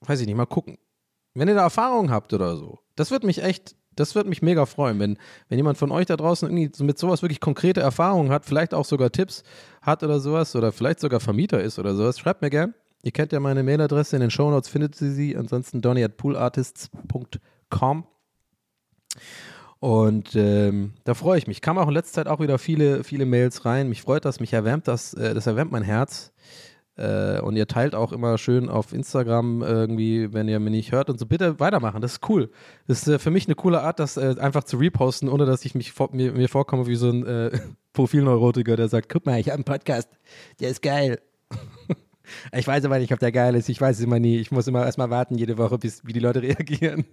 weiß 0.01 0.21
ich 0.21 0.27
nicht, 0.27 0.37
mal 0.37 0.47
gucken. 0.47 0.79
Wenn 1.35 1.49
ihr 1.49 1.55
da 1.55 1.63
Erfahrungen 1.63 2.11
habt 2.11 2.33
oder 2.33 2.57
so, 2.57 2.81
das 2.95 3.11
wird 3.11 3.23
mich 3.23 3.43
echt 3.43 3.77
das 3.97 4.15
würde 4.15 4.29
mich 4.29 4.43
mega 4.43 4.67
freuen, 4.67 5.01
wenn, 5.01 5.19
wenn 5.49 5.59
jemand 5.59 5.79
von 5.79 5.91
euch 5.91 6.07
da 6.07 6.17
draußen 6.17 6.49
irgendwie 6.49 6.85
mit 6.85 6.99
sowas 6.99 7.23
wirklich 7.23 7.41
konkrete 7.41 7.81
Erfahrungen 7.81 8.31
hat, 8.31 8.45
vielleicht 8.45 8.75
auch 8.75 8.85
sogar 8.85 9.11
Tipps 9.11 9.43
hat 9.83 10.03
oder 10.03 10.21
sowas 10.21 10.55
oder 10.55 10.73
vielleicht 10.73 11.01
sogar 11.01 11.21
Vermieter 11.21 11.61
ist 11.63 11.79
oder 11.79 11.95
sowas. 11.95 12.19
Schreibt 12.19 12.43
mir 12.43 12.51
gern. 12.51 12.75
Ihr 13.03 13.13
kennt 13.13 13.33
ja 13.33 13.41
meine 13.41 13.63
Mailadresse, 13.63 14.17
in 14.17 14.21
den 14.21 14.31
Shownotes 14.31 14.69
findet 14.69 15.01
ihr 15.01 15.11
sie. 15.11 15.37
Ansonsten 15.37 15.81
donny 15.81 16.03
at 16.05 16.17
poolartists.com. 16.17 18.05
Und 19.79 20.35
ähm, 20.35 20.95
da 21.05 21.15
freue 21.15 21.39
ich 21.39 21.47
mich. 21.47 21.61
Kam 21.61 21.79
auch 21.79 21.89
in 21.89 21.95
letzter 21.95 22.15
Zeit 22.15 22.29
auch 22.29 22.41
wieder 22.41 22.59
viele, 22.59 23.05
viele 23.05 23.27
Mails 23.27 23.65
rein. 23.65 23.89
Mich 23.89 24.03
freut 24.03 24.25
das, 24.25 24.41
mich 24.41 24.53
erwärmt 24.53 24.89
das, 24.89 25.15
äh, 25.15 25.35
das 25.35 25.47
erwärmt 25.47 25.71
mein 25.71 25.83
Herz. 25.83 26.33
Äh, 26.97 27.41
und 27.41 27.57
ihr 27.57 27.67
teilt 27.67 27.95
auch 27.95 28.13
immer 28.13 28.39
schön 28.39 28.69
auf 28.69 28.93
Instagram 28.93 29.63
irgendwie, 29.63 30.33
wenn 30.33 30.49
ihr 30.49 30.59
mich 30.61 30.71
nicht 30.71 30.93
hört 30.93 31.11
und 31.11 31.19
so. 31.19 31.27
Bitte 31.27 31.61
weitermachen, 31.61 32.01
das 32.01 32.13
ist 32.13 32.29
cool. 32.29 32.51
Das 32.87 33.03
ist 33.03 33.09
äh, 33.09 33.19
für 33.19 33.31
mich 33.31 33.47
eine 33.47 33.55
coole 33.55 33.83
Art, 33.83 33.99
das 33.99 34.17
äh, 34.17 34.37
einfach 34.39 34.65
zu 34.65 34.79
reposten, 34.79 35.29
ohne 35.29 35.45
dass 35.45 35.65
ich 35.65 35.75
mich 35.75 35.93
vor, 35.93 36.11
mir, 36.13 36.33
mir, 36.33 36.49
vorkomme 36.49 36.87
wie 36.87 36.97
so 36.97 37.11
ein 37.11 37.27
äh, 37.27 37.51
Profilneurotiker, 37.93 38.77
der 38.77 38.89
sagt: 38.89 39.11
Guck 39.11 39.27
mal, 39.27 39.39
ich 39.39 39.49
habe 39.49 39.57
einen 39.57 39.65
Podcast, 39.65 40.09
der 40.61 40.71
ist 40.71 40.81
geil. 40.81 41.21
ich 42.53 42.67
weiß 42.67 42.85
aber 42.87 42.99
nicht, 42.99 43.13
ob 43.13 43.19
der 43.19 43.33
geil 43.33 43.55
ist. 43.55 43.69
Ich 43.69 43.81
weiß 43.81 43.99
es 43.99 44.05
immer 44.05 44.19
nie. 44.19 44.39
Ich 44.39 44.51
muss 44.51 44.67
immer 44.67 44.85
erstmal 44.85 45.11
warten, 45.11 45.37
jede 45.37 45.59
Woche, 45.59 45.79
bis 45.79 46.05
wie 46.07 46.13
die 46.13 46.21
Leute 46.21 46.43
reagieren. 46.43 47.05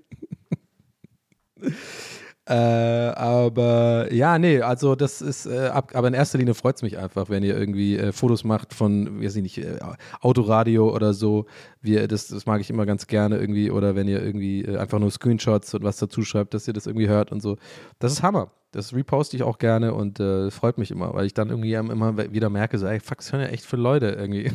Äh, 2.45 2.55
aber 2.55 4.11
ja, 4.11 4.37
nee, 4.37 4.59
also 4.59 4.95
das 4.95 5.21
ist, 5.21 5.45
äh, 5.45 5.67
ab, 5.67 5.91
aber 5.93 6.09
in 6.09 6.13
erster 6.13 6.37
Linie 6.37 6.53
freut 6.53 6.75
es 6.75 6.81
mich 6.81 6.97
einfach, 6.97 7.29
wenn 7.29 7.41
ihr 7.41 7.57
irgendwie 7.57 7.97
äh, 7.97 8.11
Fotos 8.11 8.43
macht 8.43 8.73
von, 8.73 9.21
weiß 9.23 9.37
ich 9.37 9.43
nicht, 9.43 9.57
äh, 9.59 9.79
Autoradio 10.19 10.93
oder 10.93 11.13
so. 11.13 11.45
Wir, 11.81 12.07
das, 12.09 12.27
das 12.27 12.45
mag 12.45 12.59
ich 12.59 12.69
immer 12.69 12.85
ganz 12.85 13.07
gerne 13.07 13.37
irgendwie. 13.37 13.71
Oder 13.71 13.95
wenn 13.95 14.09
ihr 14.09 14.21
irgendwie 14.21 14.65
äh, 14.65 14.77
einfach 14.77 14.99
nur 14.99 15.09
Screenshots 15.09 15.73
und 15.73 15.83
was 15.83 15.97
dazu 15.97 16.23
schreibt, 16.23 16.53
dass 16.53 16.67
ihr 16.67 16.73
das 16.73 16.85
irgendwie 16.85 17.07
hört 17.07 17.31
und 17.31 17.41
so. 17.41 17.55
Das 17.99 18.11
ist 18.11 18.23
Hammer. 18.23 18.51
Das 18.71 18.93
reposte 18.93 19.37
ich 19.37 19.43
auch 19.43 19.57
gerne 19.57 19.93
und 19.93 20.19
äh, 20.19 20.51
freut 20.51 20.77
mich 20.77 20.91
immer, 20.91 21.13
weil 21.13 21.27
ich 21.27 21.33
dann 21.33 21.49
irgendwie 21.49 21.75
immer 21.75 22.17
wieder 22.33 22.49
merke, 22.49 22.77
so, 22.77 22.87
ey, 22.87 22.99
fuck, 22.99 23.19
das 23.19 23.31
hören 23.31 23.43
ja 23.43 23.49
echt 23.49 23.65
viele 23.65 23.83
Leute 23.83 24.07
irgendwie. 24.07 24.51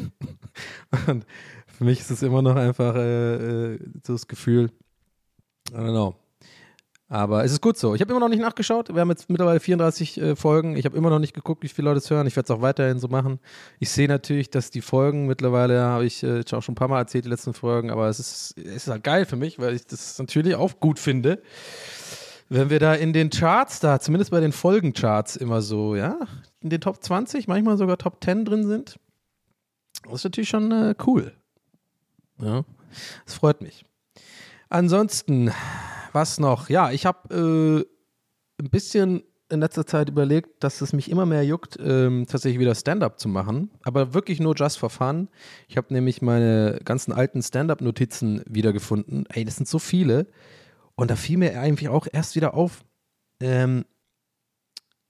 und 1.06 1.24
für 1.66 1.84
mich 1.84 2.00
ist 2.00 2.10
es 2.10 2.22
immer 2.22 2.42
noch 2.42 2.56
einfach 2.56 2.94
so 2.94 4.12
das 4.12 4.26
Gefühl, 4.26 4.70
I 5.70 5.76
don't 5.76 5.90
know 5.90 6.16
aber 7.10 7.42
es 7.42 7.52
ist 7.52 7.62
gut 7.62 7.78
so. 7.78 7.94
Ich 7.94 8.02
habe 8.02 8.10
immer 8.10 8.20
noch 8.20 8.28
nicht 8.28 8.40
nachgeschaut. 8.40 8.94
Wir 8.94 9.00
haben 9.00 9.08
jetzt 9.08 9.30
mittlerweile 9.30 9.60
34 9.60 10.20
äh, 10.20 10.36
Folgen. 10.36 10.76
Ich 10.76 10.84
habe 10.84 10.96
immer 10.96 11.08
noch 11.08 11.18
nicht 11.18 11.32
geguckt, 11.32 11.62
wie 11.62 11.68
viele 11.68 11.88
Leute 11.88 11.98
es 11.98 12.10
hören. 12.10 12.26
Ich 12.26 12.36
werde 12.36 12.52
es 12.52 12.56
auch 12.56 12.60
weiterhin 12.60 12.98
so 12.98 13.08
machen. 13.08 13.40
Ich 13.78 13.88
sehe 13.88 14.08
natürlich, 14.08 14.50
dass 14.50 14.70
die 14.70 14.82
Folgen 14.82 15.26
mittlerweile, 15.26 15.80
habe 15.80 16.04
ich 16.04 16.22
äh, 16.22 16.42
auch 16.52 16.62
schon 16.62 16.72
ein 16.72 16.76
paar 16.76 16.88
Mal 16.88 16.98
erzählt, 16.98 17.24
die 17.24 17.30
letzten 17.30 17.54
Folgen, 17.54 17.90
aber 17.90 18.08
es 18.08 18.18
ist, 18.18 18.58
es 18.58 18.86
ist 18.86 18.88
halt 18.88 19.04
geil 19.04 19.24
für 19.24 19.36
mich, 19.36 19.58
weil 19.58 19.74
ich 19.74 19.86
das 19.86 20.18
natürlich 20.18 20.54
auch 20.54 20.80
gut 20.80 20.98
finde. 20.98 21.40
Wenn 22.50 22.68
wir 22.68 22.78
da 22.78 22.94
in 22.94 23.14
den 23.14 23.30
Charts 23.30 23.80
da, 23.80 24.00
zumindest 24.00 24.30
bei 24.30 24.40
den 24.40 24.52
Folgencharts 24.52 25.36
immer 25.36 25.62
so, 25.62 25.96
ja, 25.96 26.18
in 26.60 26.68
den 26.68 26.80
Top 26.80 27.02
20, 27.02 27.48
manchmal 27.48 27.78
sogar 27.78 27.96
Top 27.96 28.22
10 28.22 28.44
drin 28.44 28.66
sind, 28.66 28.98
das 30.04 30.14
ist 30.14 30.24
natürlich 30.24 30.48
schon 30.48 30.72
äh, 30.72 30.94
cool. 31.06 31.32
Ja, 32.40 32.64
das 33.24 33.34
freut 33.34 33.62
mich. 33.62 33.84
Ansonsten, 34.68 35.50
was 36.14 36.38
noch? 36.38 36.68
Ja, 36.68 36.90
ich 36.90 37.06
habe 37.06 37.86
äh, 38.58 38.62
ein 38.62 38.70
bisschen 38.70 39.22
in 39.50 39.60
letzter 39.60 39.86
Zeit 39.86 40.08
überlegt, 40.08 40.62
dass 40.62 40.80
es 40.80 40.92
mich 40.92 41.10
immer 41.10 41.24
mehr 41.24 41.42
juckt, 41.44 41.78
ähm, 41.80 42.26
tatsächlich 42.28 42.60
wieder 42.60 42.74
Stand-up 42.74 43.18
zu 43.18 43.28
machen, 43.28 43.70
aber 43.82 44.12
wirklich 44.12 44.40
nur 44.40 44.54
just 44.54 44.78
for 44.78 44.90
fun. 44.90 45.28
Ich 45.68 45.76
habe 45.76 45.92
nämlich 45.92 46.20
meine 46.20 46.80
ganzen 46.84 47.12
alten 47.12 47.42
Stand-up-Notizen 47.42 48.42
wiedergefunden. 48.46 49.24
Ey, 49.30 49.44
das 49.44 49.56
sind 49.56 49.68
so 49.68 49.78
viele. 49.78 50.26
Und 50.96 51.10
da 51.10 51.16
fiel 51.16 51.38
mir 51.38 51.58
eigentlich 51.58 51.88
auch 51.88 52.06
erst 52.12 52.36
wieder 52.36 52.54
auf, 52.54 52.84
ähm, 53.40 53.84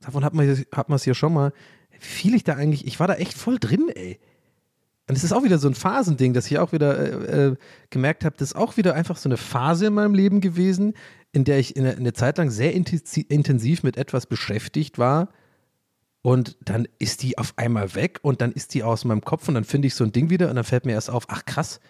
davon 0.01 0.25
hat 0.25 0.35
man 0.35 0.47
es 0.49 1.05
hier 1.05 1.15
schon 1.15 1.33
mal, 1.33 1.53
viel 1.99 2.35
ich 2.35 2.45
da 2.45 2.55
eigentlich, 2.55 2.87
ich 2.87 3.01
war 3.01 3.09
da 3.09 3.15
echt 3.15 3.35
voll 3.35 3.59
drin, 3.59 3.89
ey. 3.95 4.21
Und 5.09 5.17
es 5.17 5.25
ist 5.25 5.33
auch 5.33 5.43
wieder 5.43 5.59
so 5.59 5.69
ein 5.69 5.75
Phasending, 5.75 6.35
dass 6.35 6.51
ich 6.51 6.59
auch 6.59 6.73
wieder 6.73 6.99
äh, 6.99 7.47
äh, 7.47 7.57
gemerkt 7.89 8.27
habe, 8.27 8.37
das 8.39 8.51
ist 8.51 8.57
auch 8.57 8.77
wieder 8.77 8.95
einfach 8.95 9.17
so 9.17 9.29
eine 9.29 9.39
Phase 9.39 9.87
in 9.87 9.95
meinem 9.95 10.15
Leben 10.15 10.43
gewesen, 10.43 10.93
in 11.33 11.45
der 11.45 11.59
ich 11.59 11.77
in, 11.77 11.87
in 11.87 11.99
eine 11.99 12.13
Zeit 12.13 12.37
lang 12.37 12.51
sehr 12.51 12.75
intensi- 12.75 13.27
intensiv 13.29 13.83
mit 13.83 13.97
etwas 13.97 14.27
beschäftigt 14.27 14.99
war. 14.99 15.31
Und 16.21 16.59
dann 16.61 16.87
ist 16.99 17.23
die 17.23 17.39
auf 17.39 17.55
einmal 17.57 17.95
weg 17.95 18.19
und 18.23 18.43
dann 18.43 18.53
ist 18.53 18.75
die 18.75 18.83
aus 18.83 19.07
meinem 19.07 19.23
Kopf 19.23 19.49
und 19.49 19.55
dann 19.55 19.65
finde 19.65 19.89
ich 19.89 19.95
so 19.95 20.05
ein 20.05 20.13
Ding 20.13 20.29
wieder 20.29 20.51
und 20.51 20.57
dann 20.57 20.65
fällt 20.65 20.85
mir 20.85 20.93
erst 20.93 21.11
auf, 21.11 21.25
ach 21.29 21.47
krass, 21.47 21.81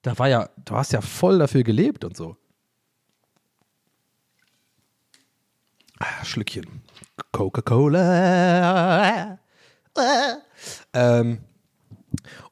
da 0.00 0.18
war 0.18 0.28
ja, 0.28 0.48
du 0.64 0.76
hast 0.76 0.92
ja 0.92 1.02
voll 1.02 1.38
dafür 1.38 1.62
gelebt 1.62 2.04
und 2.04 2.16
so. 2.16 2.36
Ah, 5.98 6.24
Schlückchen. 6.24 6.82
Coca-Cola. 7.32 9.38
Ähm, 10.92 11.38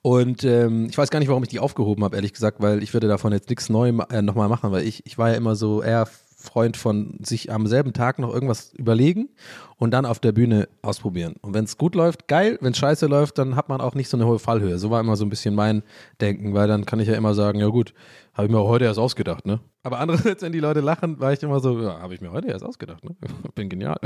und 0.05 0.45
ähm, 0.45 0.89
ich 0.91 0.99
weiß 0.99 1.09
gar 1.09 1.19
nicht, 1.19 1.31
warum 1.31 1.43
ich 1.45 1.49
die 1.49 1.61
aufgehoben 1.61 2.05
habe, 2.05 2.15
ehrlich 2.17 2.35
gesagt, 2.35 2.61
weil 2.61 2.83
ich 2.83 2.93
würde 2.93 3.09
davon 3.09 3.33
jetzt 3.33 3.49
nichts 3.49 3.71
neu 3.71 3.89
äh, 3.89 4.21
nochmal 4.21 4.51
machen, 4.51 4.71
weil 4.71 4.87
ich, 4.87 5.07
ich 5.07 5.17
war 5.17 5.31
ja 5.31 5.35
immer 5.37 5.57
so 5.57 5.83
eher 5.83 6.07
Freund 6.37 6.77
von 6.77 7.17
sich 7.23 7.51
am 7.51 7.67
selben 7.67 7.95
Tag 7.95 8.19
noch 8.19 8.31
irgendwas 8.31 8.75
überlegen 8.75 9.31
und 9.79 9.93
dann 9.93 10.05
auf 10.05 10.19
der 10.19 10.33
Bühne 10.33 10.69
ausprobieren. 10.83 11.37
Und 11.41 11.55
wenn 11.55 11.65
es 11.65 11.79
gut 11.79 11.95
läuft, 11.95 12.29
geil. 12.29 12.59
Wenn 12.61 12.73
es 12.73 12.79
scheiße 12.79 13.07
läuft, 13.07 13.39
dann 13.39 13.57
hat 13.57 13.71
man 13.71 13.81
auch 13.81 13.95
nicht 13.95 14.11
so 14.11 14.19
eine 14.19 14.27
hohe 14.27 14.39
Fallhöhe. 14.39 14.77
So 14.77 14.91
war 14.91 15.01
immer 15.01 15.17
so 15.17 15.25
ein 15.25 15.31
bisschen 15.31 15.55
mein 15.55 15.83
Denken, 16.21 16.53
weil 16.53 16.69
dann 16.69 16.85
kann 16.85 17.01
ich 17.01 17.09
ja 17.09 17.15
immer 17.15 17.33
sagen, 17.33 17.59
ja 17.59 17.69
gut, 17.69 17.95
habe 18.35 18.47
ich 18.47 18.53
mir 18.53 18.63
heute 18.63 18.85
erst 18.85 18.99
ausgedacht, 18.99 19.47
ne? 19.47 19.61
Aber 19.85 20.01
andererseits, 20.01 20.43
wenn 20.43 20.53
die 20.53 20.61
Leute 20.61 20.81
lachen, 20.81 21.19
war 21.19 21.33
ich 21.33 21.43
immer 21.43 21.61
so, 21.61 21.81
ja, 21.81 21.99
habe 21.99 22.13
ich 22.13 22.21
mir 22.21 22.31
heute 22.31 22.49
erst 22.49 22.67
ausgedacht, 22.67 23.03
ne? 23.05 23.17
Bin 23.55 23.71
genial. 23.71 23.97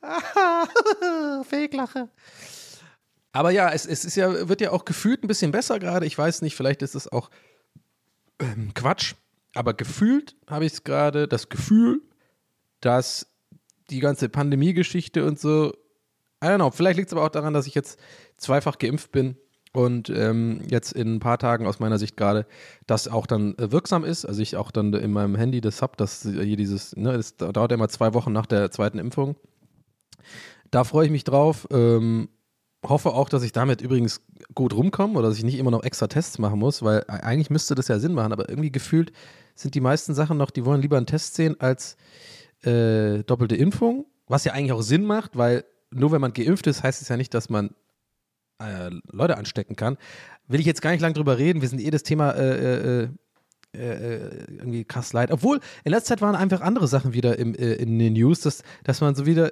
Fake-Lache. 1.42 2.08
Aber 3.36 3.50
ja, 3.50 3.70
es, 3.70 3.84
es 3.84 4.06
ist 4.06 4.16
ja, 4.16 4.48
wird 4.48 4.62
ja 4.62 4.70
auch 4.70 4.86
gefühlt 4.86 5.22
ein 5.22 5.28
bisschen 5.28 5.52
besser 5.52 5.78
gerade. 5.78 6.06
Ich 6.06 6.16
weiß 6.16 6.40
nicht, 6.40 6.56
vielleicht 6.56 6.80
ist 6.80 6.94
es 6.94 7.12
auch 7.12 7.30
ähm, 8.38 8.72
Quatsch. 8.72 9.14
Aber 9.54 9.74
gefühlt 9.74 10.36
habe 10.48 10.64
ich 10.64 10.72
es 10.72 10.84
gerade 10.84 11.28
das 11.28 11.50
Gefühl, 11.50 12.00
dass 12.80 13.26
die 13.90 14.00
ganze 14.00 14.30
Pandemie-Geschichte 14.30 15.24
und 15.26 15.38
so, 15.38 15.74
I 16.42 16.46
don't 16.46 16.56
know, 16.56 16.70
vielleicht 16.70 16.96
liegt 16.96 17.08
es 17.08 17.12
aber 17.12 17.24
auch 17.24 17.30
daran, 17.30 17.52
dass 17.52 17.66
ich 17.66 17.74
jetzt 17.74 17.98
zweifach 18.38 18.78
geimpft 18.78 19.12
bin 19.12 19.36
und 19.72 20.08
ähm, 20.08 20.62
jetzt 20.70 20.92
in 20.92 21.16
ein 21.16 21.20
paar 21.20 21.38
Tagen 21.38 21.66
aus 21.66 21.78
meiner 21.78 21.98
Sicht 21.98 22.16
gerade 22.16 22.46
das 22.86 23.06
auch 23.06 23.26
dann 23.26 23.56
äh, 23.58 23.70
wirksam 23.70 24.04
ist. 24.04 24.24
Also 24.24 24.40
ich 24.40 24.56
auch 24.56 24.70
dann 24.70 24.94
in 24.94 25.12
meinem 25.12 25.36
Handy 25.36 25.60
das 25.60 25.82
habe, 25.82 25.92
dass 25.98 26.22
hier 26.22 26.56
dieses, 26.56 26.96
ne, 26.96 27.12
das 27.12 27.36
dauert 27.36 27.70
ja 27.70 27.74
immer 27.74 27.90
zwei 27.90 28.14
Wochen 28.14 28.32
nach 28.32 28.46
der 28.46 28.70
zweiten 28.70 28.98
Impfung. 28.98 29.36
Da 30.70 30.84
freue 30.84 31.04
ich 31.04 31.12
mich 31.12 31.24
drauf. 31.24 31.68
Ähm, 31.70 32.28
hoffe 32.88 33.12
auch, 33.12 33.28
dass 33.28 33.42
ich 33.42 33.52
damit 33.52 33.80
übrigens 33.80 34.20
gut 34.54 34.74
rumkomme 34.74 35.18
oder 35.18 35.28
dass 35.28 35.38
ich 35.38 35.44
nicht 35.44 35.58
immer 35.58 35.70
noch 35.70 35.82
extra 35.82 36.06
Tests 36.06 36.38
machen 36.38 36.58
muss, 36.58 36.82
weil 36.82 37.00
e- 37.00 37.10
eigentlich 37.10 37.50
müsste 37.50 37.74
das 37.74 37.88
ja 37.88 37.98
Sinn 37.98 38.12
machen, 38.12 38.32
aber 38.32 38.48
irgendwie 38.48 38.72
gefühlt 38.72 39.12
sind 39.54 39.74
die 39.74 39.80
meisten 39.80 40.14
Sachen 40.14 40.36
noch, 40.36 40.50
die 40.50 40.64
wollen 40.64 40.82
lieber 40.82 40.96
einen 40.96 41.06
Test 41.06 41.34
sehen 41.34 41.60
als 41.60 41.96
äh, 42.62 43.22
doppelte 43.24 43.56
Impfung, 43.56 44.06
was 44.26 44.44
ja 44.44 44.52
eigentlich 44.52 44.72
auch 44.72 44.82
Sinn 44.82 45.04
macht, 45.04 45.36
weil 45.36 45.64
nur 45.90 46.12
wenn 46.12 46.20
man 46.20 46.32
geimpft 46.32 46.66
ist, 46.66 46.82
heißt 46.82 47.02
es 47.02 47.08
ja 47.08 47.16
nicht, 47.16 47.32
dass 47.34 47.48
man 47.48 47.70
äh, 48.58 48.90
Leute 49.10 49.36
anstecken 49.36 49.76
kann. 49.76 49.96
Will 50.48 50.60
ich 50.60 50.66
jetzt 50.66 50.82
gar 50.82 50.90
nicht 50.90 51.00
lang 51.00 51.14
drüber 51.14 51.38
reden, 51.38 51.62
wir 51.62 51.68
sind 51.68 51.80
eh 51.80 51.90
das 51.90 52.02
Thema 52.02 52.32
äh, 52.32 53.02
äh, 53.02 53.08
äh, 53.72 54.44
irgendwie 54.48 54.84
krass 54.84 55.12
leid. 55.12 55.30
Obwohl, 55.30 55.60
in 55.84 55.92
letzter 55.92 56.14
Zeit 56.14 56.22
waren 56.22 56.34
einfach 56.34 56.60
andere 56.60 56.88
Sachen 56.88 57.12
wieder 57.12 57.38
im, 57.38 57.54
äh, 57.54 57.74
in 57.74 57.98
den 57.98 58.14
News, 58.14 58.40
dass, 58.40 58.62
dass 58.84 59.00
man 59.00 59.14
so 59.14 59.26
wieder, 59.26 59.50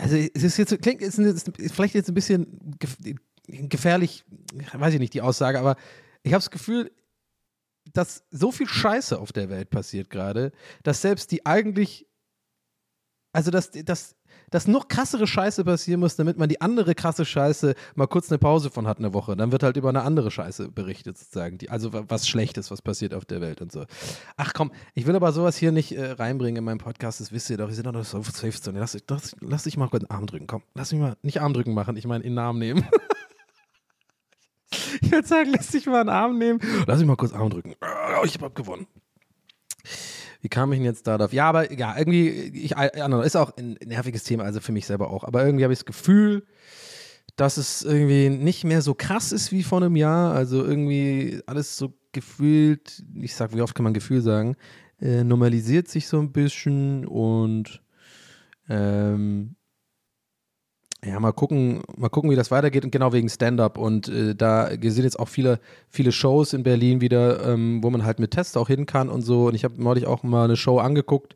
also 0.00 0.16
es 0.16 0.42
ist 0.42 0.56
jetzt, 0.56 0.80
klingt, 0.82 1.02
ist, 1.02 1.18
ist 1.18 1.74
vielleicht 1.74 1.94
jetzt 1.94 2.08
ein 2.08 2.14
bisschen 2.14 2.76
gef- 2.78 3.18
gefährlich, 3.68 4.24
weiß 4.72 4.94
ich 4.94 5.00
nicht, 5.00 5.14
die 5.14 5.22
Aussage, 5.22 5.58
aber 5.58 5.76
ich 6.22 6.32
habe 6.32 6.40
das 6.40 6.50
Gefühl, 6.50 6.90
dass 7.92 8.24
so 8.30 8.52
viel 8.52 8.68
Scheiße 8.68 9.18
auf 9.18 9.32
der 9.32 9.48
Welt 9.48 9.70
passiert 9.70 10.10
gerade, 10.10 10.52
dass 10.82 11.02
selbst 11.02 11.30
die 11.32 11.44
eigentlich, 11.46 12.06
also 13.32 13.50
dass, 13.50 13.70
dass, 13.70 14.14
dass 14.50 14.66
noch 14.68 14.88
krassere 14.88 15.26
Scheiße 15.26 15.64
passieren 15.64 16.00
muss, 16.00 16.16
damit 16.16 16.36
man 16.38 16.48
die 16.48 16.60
andere 16.60 16.94
krasse 16.94 17.24
Scheiße 17.24 17.74
mal 17.94 18.06
kurz 18.06 18.30
eine 18.30 18.38
Pause 18.38 18.70
von 18.70 18.86
hat, 18.86 18.98
eine 18.98 19.14
Woche. 19.14 19.36
Dann 19.36 19.52
wird 19.52 19.62
halt 19.62 19.76
über 19.76 19.88
eine 19.88 20.02
andere 20.02 20.30
Scheiße 20.30 20.70
berichtet, 20.70 21.18
sozusagen. 21.18 21.58
Die, 21.58 21.70
also 21.70 21.92
wa- 21.92 22.04
was 22.08 22.28
Schlechtes, 22.28 22.70
was 22.70 22.82
passiert 22.82 23.14
auf 23.14 23.24
der 23.24 23.40
Welt 23.40 23.60
und 23.62 23.70
so. 23.72 23.84
Ach 24.36 24.52
komm, 24.52 24.72
ich 24.94 25.06
will 25.06 25.14
aber 25.16 25.32
sowas 25.32 25.56
hier 25.56 25.72
nicht 25.72 25.92
äh, 25.92 26.10
reinbringen 26.12 26.58
in 26.58 26.64
meinen 26.64 26.78
Podcast, 26.78 27.20
das 27.20 27.32
wisst 27.32 27.48
ihr 27.50 27.56
doch. 27.56 27.68
Wir 27.68 27.74
sind 27.74 27.86
doch 27.86 27.92
noch 27.92 28.04
so 28.04 28.22
safe 28.22 28.50
Zone. 28.60 28.78
Lass, 28.80 28.96
lass, 29.08 29.36
lass 29.40 29.62
dich 29.64 29.76
mal 29.76 29.88
kurz 29.88 30.02
den 30.04 30.10
Arm 30.10 30.26
drücken, 30.26 30.46
komm. 30.46 30.62
Lass 30.74 30.92
mich 30.92 31.00
mal, 31.00 31.16
nicht 31.22 31.40
Arm 31.40 31.52
drücken 31.54 31.74
machen, 31.74 31.96
ich 31.96 32.06
meine 32.06 32.24
in 32.24 32.32
den 32.32 32.38
Arm 32.38 32.58
nehmen. 32.58 32.86
ich 35.00 35.10
würde 35.10 35.26
sagen, 35.26 35.50
lass 35.54 35.68
dich 35.68 35.86
mal 35.86 36.00
einen 36.00 36.08
Arm 36.08 36.38
nehmen. 36.38 36.60
Lass 36.86 36.98
mich 36.98 37.06
mal 37.06 37.16
kurz 37.16 37.32
Arm 37.32 37.50
drücken. 37.50 37.74
Oh, 37.80 38.24
ich 38.24 38.38
hab 38.40 38.54
gewonnen. 38.54 38.86
Wie 40.40 40.48
kam 40.48 40.72
ich 40.72 40.78
denn 40.78 40.84
jetzt 40.84 41.06
da 41.06 41.18
drauf? 41.18 41.32
Ja, 41.32 41.48
aber 41.48 41.72
ja, 41.72 41.96
irgendwie, 41.96 42.28
ich, 42.28 42.70
ja, 42.70 43.22
ist 43.22 43.36
auch 43.36 43.56
ein 43.56 43.76
nerviges 43.84 44.24
Thema, 44.24 44.44
also 44.44 44.60
für 44.60 44.72
mich 44.72 44.86
selber 44.86 45.10
auch. 45.10 45.24
Aber 45.24 45.44
irgendwie 45.44 45.64
habe 45.64 45.72
ich 45.72 45.80
das 45.80 45.86
Gefühl, 45.86 46.44
dass 47.36 47.56
es 47.56 47.82
irgendwie 47.82 48.28
nicht 48.30 48.64
mehr 48.64 48.82
so 48.82 48.94
krass 48.94 49.32
ist 49.32 49.52
wie 49.52 49.62
vor 49.62 49.80
einem 49.80 49.96
Jahr. 49.96 50.34
Also 50.34 50.64
irgendwie 50.64 51.40
alles 51.46 51.76
so 51.76 51.94
gefühlt, 52.12 53.02
ich 53.14 53.34
sag, 53.34 53.54
wie 53.54 53.62
oft 53.62 53.74
kann 53.74 53.84
man 53.84 53.94
Gefühl 53.94 54.22
sagen, 54.22 54.56
äh, 55.00 55.24
normalisiert 55.24 55.88
sich 55.88 56.08
so 56.08 56.18
ein 56.18 56.32
bisschen 56.32 57.06
und 57.06 57.82
ähm, 58.68 59.56
ja, 61.02 61.18
mal 61.18 61.32
gucken, 61.32 61.80
mal 61.96 62.10
gucken, 62.10 62.30
wie 62.30 62.36
das 62.36 62.50
weitergeht 62.50 62.84
und 62.84 62.90
genau 62.90 63.12
wegen 63.12 63.28
Stand-up. 63.28 63.78
Und 63.78 64.08
äh, 64.08 64.34
da 64.34 64.68
sind 64.68 65.04
jetzt 65.04 65.18
auch 65.18 65.28
viele, 65.28 65.58
viele 65.88 66.12
Shows 66.12 66.52
in 66.52 66.62
Berlin 66.62 67.00
wieder, 67.00 67.46
ähm, 67.46 67.82
wo 67.82 67.88
man 67.88 68.04
halt 68.04 68.18
mit 68.18 68.32
Tests 68.32 68.56
auch 68.56 68.68
hin 68.68 68.84
kann 68.84 69.08
und 69.08 69.22
so. 69.22 69.46
Und 69.46 69.54
ich 69.54 69.64
habe 69.64 69.82
neulich 69.82 70.06
auch 70.06 70.22
mal 70.22 70.44
eine 70.44 70.56
Show 70.56 70.78
angeguckt, 70.78 71.34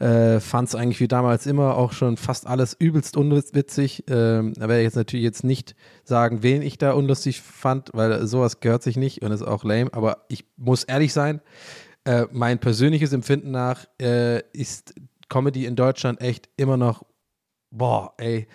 äh, 0.00 0.38
fand 0.40 0.68
es 0.68 0.74
eigentlich 0.74 1.00
wie 1.00 1.08
damals 1.08 1.46
immer 1.46 1.76
auch 1.76 1.92
schon 1.92 2.18
fast 2.18 2.46
alles 2.46 2.76
übelst 2.78 3.16
unwitzig, 3.16 4.04
ähm, 4.08 4.52
da 4.54 4.68
werde 4.68 4.80
ich 4.80 4.84
jetzt 4.84 4.96
natürlich 4.96 5.24
jetzt 5.24 5.44
nicht 5.44 5.74
sagen, 6.04 6.42
wen 6.42 6.60
ich 6.60 6.76
da 6.76 6.92
unlustig 6.92 7.40
fand, 7.40 7.90
weil 7.94 8.26
sowas 8.26 8.60
gehört 8.60 8.82
sich 8.82 8.96
nicht 8.96 9.22
und 9.22 9.32
ist 9.32 9.42
auch 9.42 9.64
lame, 9.64 9.92
aber 9.94 10.26
ich 10.28 10.44
muss 10.56 10.84
ehrlich 10.84 11.14
sein, 11.14 11.40
äh, 12.04 12.26
mein 12.32 12.58
persönliches 12.58 13.12
Empfinden 13.12 13.50
nach 13.50 13.86
äh, 14.00 14.42
ist 14.52 14.94
Comedy 15.28 15.64
in 15.64 15.74
Deutschland 15.74 16.20
echt 16.20 16.50
immer 16.56 16.76
noch, 16.76 17.04
boah, 17.70 18.12
ey, 18.18 18.46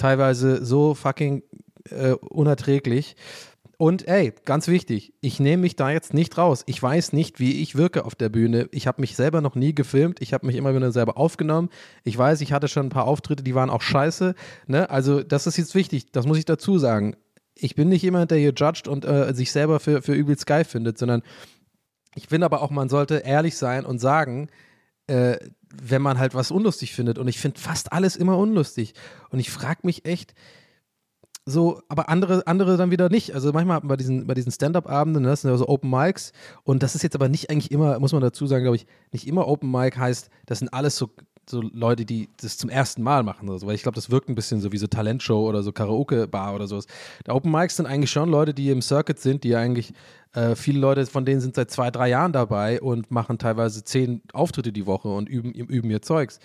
teilweise 0.00 0.64
so 0.64 0.94
fucking 0.94 1.42
äh, 1.90 2.12
unerträglich. 2.12 3.16
Und 3.76 4.06
ey, 4.08 4.34
ganz 4.44 4.68
wichtig, 4.68 5.14
ich 5.22 5.40
nehme 5.40 5.62
mich 5.62 5.74
da 5.74 5.90
jetzt 5.90 6.12
nicht 6.12 6.36
raus. 6.36 6.64
Ich 6.66 6.82
weiß 6.82 7.14
nicht, 7.14 7.40
wie 7.40 7.62
ich 7.62 7.76
wirke 7.76 8.04
auf 8.04 8.14
der 8.14 8.28
Bühne. 8.28 8.68
Ich 8.72 8.86
habe 8.86 9.00
mich 9.00 9.16
selber 9.16 9.40
noch 9.40 9.54
nie 9.54 9.74
gefilmt. 9.74 10.20
Ich 10.20 10.34
habe 10.34 10.46
mich 10.46 10.56
immer 10.56 10.74
wieder 10.74 10.92
selber 10.92 11.16
aufgenommen. 11.16 11.70
Ich 12.04 12.16
weiß, 12.18 12.42
ich 12.42 12.52
hatte 12.52 12.68
schon 12.68 12.86
ein 12.86 12.90
paar 12.90 13.06
Auftritte, 13.06 13.42
die 13.42 13.54
waren 13.54 13.70
auch 13.70 13.80
scheiße. 13.80 14.34
Ne? 14.66 14.90
Also 14.90 15.22
das 15.22 15.46
ist 15.46 15.56
jetzt 15.56 15.74
wichtig, 15.74 16.12
das 16.12 16.26
muss 16.26 16.36
ich 16.36 16.44
dazu 16.44 16.78
sagen. 16.78 17.16
Ich 17.54 17.74
bin 17.74 17.88
nicht 17.88 18.02
jemand, 18.02 18.30
der 18.30 18.38
hier 18.38 18.52
judgt 18.54 18.86
und 18.86 19.06
äh, 19.06 19.32
sich 19.32 19.50
selber 19.50 19.80
für, 19.80 20.02
für 20.02 20.12
übelst 20.12 20.46
geil 20.46 20.64
findet, 20.64 20.98
sondern 20.98 21.22
ich 22.14 22.28
finde 22.28 22.44
aber 22.44 22.60
auch, 22.60 22.70
man 22.70 22.90
sollte 22.90 23.22
ehrlich 23.24 23.56
sein 23.56 23.86
und 23.86 23.98
sagen, 23.98 24.50
äh, 25.10 25.38
wenn 25.74 26.02
man 26.02 26.18
halt 26.18 26.34
was 26.34 26.50
unlustig 26.50 26.94
findet. 26.94 27.18
Und 27.18 27.28
ich 27.28 27.38
finde 27.38 27.60
fast 27.60 27.92
alles 27.92 28.16
immer 28.16 28.38
unlustig. 28.38 28.94
Und 29.30 29.40
ich 29.40 29.50
frage 29.50 29.80
mich 29.82 30.04
echt, 30.04 30.34
so, 31.46 31.82
aber 31.88 32.08
andere, 32.08 32.46
andere 32.46 32.76
dann 32.76 32.90
wieder 32.90 33.08
nicht. 33.08 33.34
Also 33.34 33.52
manchmal 33.52 33.80
bei 33.80 33.96
diesen, 33.96 34.26
bei 34.26 34.34
diesen 34.34 34.52
Stand-Up-Abenden, 34.52 35.22
ne, 35.22 35.30
das 35.30 35.42
sind 35.42 35.50
ja 35.50 35.56
so 35.56 35.68
Open 35.68 35.90
Mics 35.90 36.32
und 36.64 36.82
das 36.82 36.94
ist 36.94 37.02
jetzt 37.02 37.16
aber 37.16 37.28
nicht 37.28 37.50
eigentlich 37.50 37.70
immer, 37.70 37.98
muss 37.98 38.12
man 38.12 38.20
dazu 38.20 38.46
sagen, 38.46 38.62
glaube 38.62 38.76
ich, 38.76 38.86
nicht 39.10 39.26
immer 39.26 39.48
Open 39.48 39.70
Mic 39.70 39.96
heißt, 39.96 40.28
das 40.46 40.58
sind 40.60 40.72
alles 40.72 40.96
so, 40.96 41.10
so 41.48 41.62
Leute, 41.62 42.04
die 42.04 42.28
das 42.40 42.58
zum 42.58 42.70
ersten 42.70 43.02
Mal 43.02 43.22
machen 43.22 43.48
oder 43.48 43.58
so, 43.58 43.66
weil 43.66 43.74
ich 43.74 43.82
glaube, 43.82 43.96
das 43.96 44.10
wirkt 44.10 44.28
ein 44.28 44.34
bisschen 44.34 44.60
so 44.60 44.70
wie 44.70 44.78
so 44.78 44.86
Talentshow 44.86 45.48
oder 45.48 45.62
so 45.62 45.72
Karaoke-Bar 45.72 46.54
oder 46.54 46.68
sowas. 46.68 46.86
Der 47.26 47.34
Open 47.34 47.50
Mics 47.50 47.76
sind 47.76 47.86
eigentlich 47.86 48.10
schon 48.10 48.30
Leute, 48.30 48.54
die 48.54 48.70
im 48.70 48.82
Circuit 48.82 49.18
sind, 49.18 49.42
die 49.42 49.56
eigentlich, 49.56 49.92
äh, 50.32 50.54
viele 50.54 50.78
Leute 50.78 51.06
von 51.06 51.24
denen 51.24 51.40
sind 51.40 51.56
seit 51.56 51.70
zwei, 51.70 51.90
drei 51.90 52.08
Jahren 52.08 52.32
dabei 52.32 52.80
und 52.80 53.10
machen 53.10 53.38
teilweise 53.38 53.84
zehn 53.84 54.22
Auftritte 54.32 54.72
die 54.72 54.86
Woche 54.86 55.08
und 55.08 55.28
üben, 55.28 55.52
üben 55.52 55.90
ihr 55.90 56.02
Zeugs. 56.02 56.38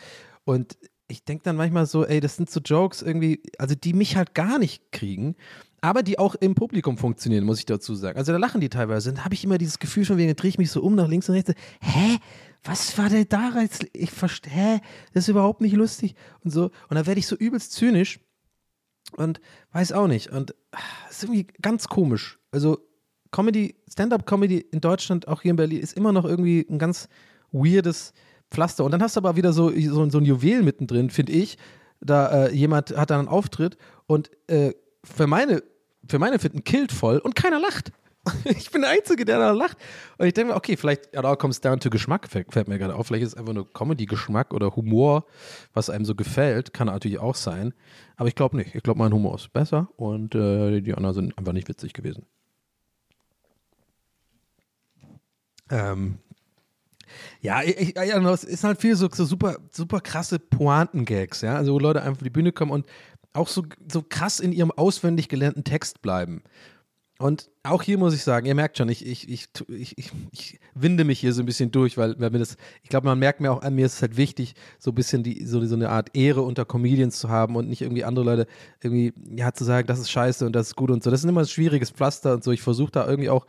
Und 0.43 0.77
ich 1.07 1.23
denke 1.23 1.43
dann 1.43 1.55
manchmal 1.55 1.85
so, 1.85 2.05
ey, 2.05 2.19
das 2.19 2.35
sind 2.35 2.49
so 2.49 2.59
Jokes 2.59 3.01
irgendwie, 3.01 3.43
also 3.59 3.75
die 3.75 3.93
mich 3.93 4.15
halt 4.15 4.33
gar 4.33 4.57
nicht 4.57 4.91
kriegen, 4.91 5.35
aber 5.81 6.01
die 6.01 6.17
auch 6.17 6.33
im 6.33 6.55
Publikum 6.55 6.97
funktionieren, 6.97 7.45
muss 7.45 7.59
ich 7.59 7.65
dazu 7.65 7.93
sagen. 7.93 8.17
Also 8.17 8.31
da 8.31 8.39
lachen 8.39 8.59
die 8.59 8.69
teilweise. 8.69 9.13
Dann 9.13 9.23
habe 9.23 9.35
ich 9.35 9.43
immer 9.43 9.59
dieses 9.59 9.77
Gefühl 9.77 10.03
von 10.03 10.17
wegen, 10.17 10.35
drehe 10.35 10.49
ich 10.49 10.57
mich 10.57 10.71
so 10.71 10.81
um 10.81 10.95
nach 10.95 11.07
links 11.07 11.29
und 11.29 11.35
rechts. 11.35 11.53
Hä? 11.79 12.17
Was 12.63 12.97
war 12.97 13.09
denn 13.09 13.27
da 13.29 13.51
jetzt? 13.61 13.85
Ich 13.93 14.09
verstehe? 14.09 14.81
Das 15.13 15.25
ist 15.25 15.27
überhaupt 15.27 15.61
nicht 15.61 15.75
lustig 15.75 16.15
und 16.43 16.49
so. 16.49 16.71
Und 16.89 16.95
dann 16.95 17.05
werde 17.05 17.19
ich 17.19 17.27
so 17.27 17.35
übelst 17.35 17.73
zynisch 17.73 18.19
und 19.15 19.39
weiß 19.73 19.91
auch 19.91 20.07
nicht. 20.07 20.31
Und 20.31 20.55
das 20.71 20.81
ist 21.11 21.23
irgendwie 21.25 21.45
ganz 21.61 21.87
komisch. 21.87 22.39
Also 22.49 22.79
Comedy, 23.31 23.75
Stand-up-Comedy 23.91 24.65
in 24.71 24.81
Deutschland, 24.81 25.27
auch 25.27 25.41
hier 25.41 25.51
in 25.51 25.57
Berlin, 25.57 25.81
ist 25.81 25.93
immer 25.93 26.11
noch 26.11 26.25
irgendwie 26.25 26.65
ein 26.69 26.79
ganz 26.79 27.09
weirdes 27.51 28.13
Pflaster. 28.51 28.85
Und 28.85 28.91
dann 28.91 29.01
hast 29.01 29.15
du 29.15 29.19
aber 29.19 29.35
wieder 29.35 29.53
so, 29.53 29.71
so, 29.71 30.09
so 30.09 30.17
ein 30.17 30.25
Juwel 30.25 30.63
mittendrin, 30.63 31.09
finde 31.09 31.33
ich. 31.33 31.57
Da 31.99 32.45
äh, 32.45 32.53
jemand 32.53 32.95
hat 32.95 33.09
dann 33.09 33.19
einen 33.19 33.27
Auftritt 33.27 33.77
und 34.07 34.29
äh, 34.47 34.73
für 35.03 35.27
meine, 35.27 35.63
für 36.07 36.19
meine 36.19 36.39
Finden 36.39 36.63
killt 36.63 36.91
voll 36.91 37.17
und 37.17 37.35
keiner 37.35 37.59
lacht. 37.59 37.91
ich 38.45 38.71
bin 38.71 38.81
der 38.81 38.91
Einzige, 38.91 39.25
der 39.25 39.39
da 39.39 39.51
lacht. 39.51 39.77
Und 40.17 40.25
ich 40.25 40.33
denke 40.33 40.51
mir, 40.51 40.57
okay, 40.57 40.77
vielleicht, 40.77 41.13
ja, 41.13 41.35
kommt 41.35 41.53
es 41.53 41.61
down 41.61 41.79
to 41.79 41.89
Geschmack, 41.89 42.27
fällt, 42.27 42.51
fällt 42.51 42.67
mir 42.67 42.79
gerade 42.79 42.95
auf. 42.95 43.07
Vielleicht 43.07 43.23
ist 43.23 43.33
es 43.33 43.37
einfach 43.37 43.53
nur 43.53 43.71
Comedy-Geschmack 43.71 44.53
oder 44.53 44.75
Humor, 44.75 45.25
was 45.73 45.89
einem 45.89 46.05
so 46.05 46.15
gefällt. 46.15 46.73
Kann 46.73 46.87
natürlich 46.87 47.19
auch 47.19 47.35
sein. 47.35 47.73
Aber 48.15 48.27
ich 48.27 48.35
glaube 48.35 48.57
nicht. 48.57 48.73
Ich 48.73 48.83
glaube, 48.83 48.99
mein 48.99 49.13
Humor 49.13 49.35
ist 49.35 49.53
besser 49.53 49.89
und 49.95 50.33
äh, 50.35 50.81
die 50.81 50.93
anderen 50.93 51.13
sind 51.13 51.37
einfach 51.37 51.53
nicht 51.53 51.67
witzig 51.67 51.93
gewesen. 51.93 52.25
Ähm, 55.69 56.19
ja, 57.41 57.61
ich, 57.63 57.95
ja, 57.95 58.33
es 58.33 58.43
ist 58.43 58.63
halt 58.63 58.81
viel 58.81 58.95
so, 58.95 59.09
so 59.11 59.25
super, 59.25 59.57
super 59.71 60.01
krasse 60.01 60.39
Pointen-Gags, 60.39 61.41
ja. 61.41 61.55
Also 61.55 61.73
wo 61.73 61.79
Leute 61.79 62.01
einfach 62.01 62.17
auf 62.17 62.23
die 62.23 62.29
Bühne 62.29 62.51
kommen 62.51 62.71
und 62.71 62.85
auch 63.33 63.47
so, 63.47 63.63
so 63.91 64.01
krass 64.01 64.39
in 64.39 64.51
ihrem 64.51 64.71
auswendig 64.71 65.29
gelernten 65.29 65.63
Text 65.63 66.01
bleiben. 66.01 66.41
Und 67.17 67.49
auch 67.63 67.81
hier 67.81 67.97
muss 67.97 68.13
ich 68.13 68.23
sagen, 68.23 68.45
ihr 68.45 68.55
merkt 68.55 68.77
schon, 68.77 68.89
ich, 68.89 69.05
ich, 69.05 69.29
ich, 69.29 69.47
ich, 69.69 69.97
ich, 69.97 70.11
ich 70.31 70.59
winde 70.73 71.05
mich 71.05 71.19
hier 71.21 71.31
so 71.31 71.41
ein 71.41 71.45
bisschen 71.45 71.71
durch, 71.71 71.97
weil, 71.97 72.19
weil 72.19 72.29
mir 72.29 72.39
das, 72.39 72.57
ich 72.83 72.89
glaube, 72.89 73.07
man 73.07 73.17
merkt 73.17 73.39
mir 73.39 73.53
auch 73.53 73.61
an 73.61 73.73
mir, 73.73 73.85
ist 73.85 73.95
es 73.95 74.01
halt 74.01 74.17
wichtig, 74.17 74.53
so 74.79 74.91
ein 74.91 74.95
bisschen 74.95 75.23
die, 75.23 75.45
so, 75.45 75.65
so 75.65 75.75
eine 75.75 75.89
Art 75.89 76.09
Ehre 76.13 76.41
unter 76.41 76.65
Comedians 76.65 77.17
zu 77.17 77.29
haben 77.29 77.55
und 77.55 77.69
nicht 77.69 77.81
irgendwie 77.81 78.03
andere 78.03 78.25
Leute 78.25 78.47
irgendwie, 78.81 79.13
ja, 79.33 79.53
zu 79.53 79.63
sagen, 79.63 79.87
das 79.87 79.99
ist 79.99 80.11
scheiße 80.11 80.45
und 80.45 80.53
das 80.53 80.67
ist 80.67 80.75
gut 80.75 80.91
und 80.91 81.03
so. 81.03 81.09
Das 81.09 81.21
ist 81.21 81.29
immer 81.29 81.41
ein 81.41 81.47
schwieriges 81.47 81.91
Pflaster 81.91 82.33
und 82.33 82.43
so. 82.43 82.51
Ich 82.51 82.61
versuche 82.61 82.91
da 82.91 83.07
irgendwie 83.07 83.29
auch 83.29 83.45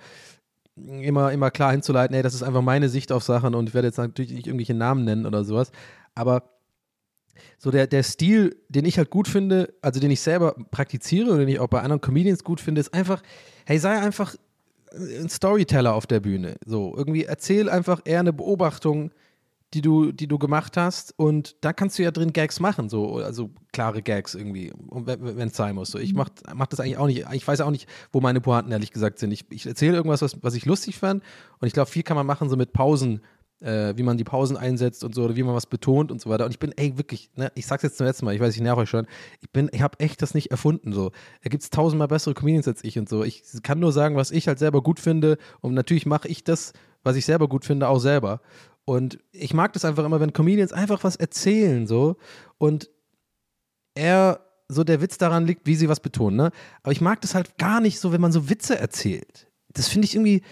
immer, 0.76 1.32
immer 1.32 1.50
klar 1.50 1.72
hinzuleiten, 1.72 2.14
ey, 2.14 2.22
das 2.22 2.34
ist 2.34 2.42
einfach 2.42 2.62
meine 2.62 2.88
Sicht 2.88 3.10
auf 3.12 3.22
Sachen 3.22 3.54
und 3.54 3.68
ich 3.68 3.74
werde 3.74 3.88
jetzt 3.88 3.98
natürlich 3.98 4.32
nicht 4.32 4.46
irgendwelche 4.46 4.74
Namen 4.74 5.04
nennen 5.04 5.26
oder 5.26 5.44
sowas. 5.44 5.70
Aber 6.14 6.50
so 7.58 7.70
der, 7.70 7.86
der 7.86 8.02
Stil, 8.02 8.56
den 8.68 8.84
ich 8.84 8.98
halt 8.98 9.10
gut 9.10 9.28
finde, 9.28 9.74
also 9.82 10.00
den 10.00 10.10
ich 10.10 10.20
selber 10.20 10.54
praktiziere 10.70 11.30
und 11.30 11.38
den 11.38 11.48
ich 11.48 11.60
auch 11.60 11.68
bei 11.68 11.80
anderen 11.80 12.00
Comedians 12.00 12.44
gut 12.44 12.60
finde, 12.60 12.80
ist 12.80 12.94
einfach, 12.94 13.22
hey, 13.64 13.78
sei 13.78 13.98
einfach 13.98 14.36
ein 14.92 15.28
Storyteller 15.28 15.94
auf 15.94 16.06
der 16.06 16.20
Bühne. 16.20 16.56
So, 16.64 16.94
irgendwie 16.96 17.24
erzähl 17.24 17.68
einfach 17.68 18.00
eher 18.04 18.20
eine 18.20 18.32
Beobachtung, 18.32 19.10
die 19.76 19.82
du, 19.82 20.10
die 20.10 20.26
du 20.26 20.38
gemacht 20.38 20.78
hast 20.78 21.12
und 21.18 21.54
da 21.60 21.74
kannst 21.74 21.98
du 21.98 22.02
ja 22.02 22.10
drin 22.10 22.32
Gags 22.32 22.60
machen, 22.60 22.88
so, 22.88 23.16
also 23.16 23.50
klare 23.74 24.00
Gags 24.00 24.34
irgendwie, 24.34 24.72
wenn 24.90 25.48
es 25.48 25.56
sein 25.56 25.74
muss. 25.74 25.90
So, 25.90 25.98
ich 25.98 26.14
mach, 26.14 26.30
mach 26.54 26.66
das 26.66 26.80
eigentlich 26.80 26.96
auch 26.96 27.06
nicht, 27.06 27.26
ich 27.30 27.46
weiß 27.46 27.60
auch 27.60 27.70
nicht, 27.70 27.86
wo 28.10 28.22
meine 28.22 28.40
Pointen 28.40 28.72
ehrlich 28.72 28.90
gesagt 28.90 29.18
sind. 29.18 29.32
Ich, 29.32 29.44
ich 29.50 29.66
erzähle 29.66 29.96
irgendwas, 29.96 30.22
was, 30.22 30.42
was 30.42 30.54
ich 30.54 30.64
lustig 30.64 30.96
fand 30.98 31.22
und 31.60 31.66
ich 31.66 31.74
glaube, 31.74 31.90
viel 31.90 32.02
kann 32.02 32.16
man 32.16 32.24
machen 32.24 32.48
so 32.48 32.56
mit 32.56 32.72
Pausen, 32.72 33.20
äh, 33.60 33.92
wie 33.98 34.02
man 34.02 34.16
die 34.16 34.24
Pausen 34.24 34.56
einsetzt 34.56 35.04
und 35.04 35.14
so, 35.14 35.24
oder 35.24 35.36
wie 35.36 35.42
man 35.42 35.54
was 35.54 35.66
betont 35.66 36.10
und 36.10 36.22
so 36.22 36.30
weiter. 36.30 36.46
Und 36.46 36.52
ich 36.52 36.58
bin, 36.58 36.72
ey, 36.74 36.96
wirklich, 36.96 37.28
ne, 37.36 37.52
ich 37.54 37.66
sag's 37.66 37.82
jetzt 37.82 37.98
zum 37.98 38.06
letzten 38.06 38.24
Mal, 38.24 38.34
ich 38.34 38.40
weiß, 38.40 38.54
ich 38.54 38.62
nerv 38.62 38.78
euch 38.78 38.88
schon, 38.88 39.06
ich 39.42 39.50
bin, 39.50 39.68
ich 39.74 39.82
habe 39.82 40.00
echt 40.00 40.22
das 40.22 40.32
nicht 40.32 40.50
erfunden, 40.50 40.94
so. 40.94 41.10
Da 41.42 41.50
gibt's 41.50 41.68
tausendmal 41.68 42.08
bessere 42.08 42.32
Comedians 42.32 42.66
als 42.66 42.82
ich 42.82 42.98
und 42.98 43.10
so. 43.10 43.24
Ich 43.24 43.42
kann 43.62 43.78
nur 43.78 43.92
sagen, 43.92 44.16
was 44.16 44.30
ich 44.30 44.48
halt 44.48 44.58
selber 44.58 44.82
gut 44.82 45.00
finde 45.00 45.36
und 45.60 45.74
natürlich 45.74 46.06
mache 46.06 46.28
ich 46.28 46.44
das, 46.44 46.72
was 47.02 47.16
ich 47.16 47.26
selber 47.26 47.46
gut 47.46 47.66
finde, 47.66 47.88
auch 47.88 47.98
selber. 47.98 48.40
Und 48.86 49.18
ich 49.32 49.52
mag 49.52 49.72
das 49.72 49.84
einfach 49.84 50.04
immer, 50.04 50.20
wenn 50.20 50.32
Comedians 50.32 50.72
einfach 50.72 51.04
was 51.04 51.16
erzählen, 51.16 51.86
so. 51.86 52.16
Und 52.56 52.88
er, 53.94 54.40
so 54.68 54.84
der 54.84 55.00
Witz 55.00 55.18
daran 55.18 55.44
liegt, 55.44 55.66
wie 55.66 55.74
sie 55.74 55.88
was 55.88 56.00
betonen, 56.00 56.36
ne? 56.36 56.50
Aber 56.84 56.92
ich 56.92 57.00
mag 57.00 57.20
das 57.20 57.34
halt 57.34 57.58
gar 57.58 57.80
nicht 57.80 57.98
so, 57.98 58.12
wenn 58.12 58.20
man 58.20 58.32
so 58.32 58.48
Witze 58.48 58.78
erzählt. 58.78 59.50
Das 59.68 59.88
finde 59.88 60.06
ich 60.06 60.14
irgendwie 60.14 60.42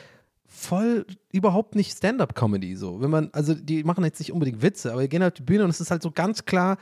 voll 0.47 1.07
überhaupt 1.33 1.77
nicht 1.77 1.97
Stand-up-Comedy 1.97 2.75
so. 2.75 3.01
Wenn 3.01 3.11
man, 3.11 3.31
also 3.33 3.55
die 3.55 3.85
machen 3.85 4.05
jetzt 4.05 4.19
nicht 4.19 4.33
unbedingt 4.33 4.63
Witze, 4.63 4.93
aber 4.93 5.03
die 5.03 5.09
gehen 5.09 5.23
auf 5.23 5.33
die 5.33 5.43
Bühne 5.43 5.63
und 5.63 5.71
es 5.71 5.81
ist 5.81 5.93
halt 5.93 6.03
so 6.03 6.11
ganz 6.11 6.45
klar 6.45 6.77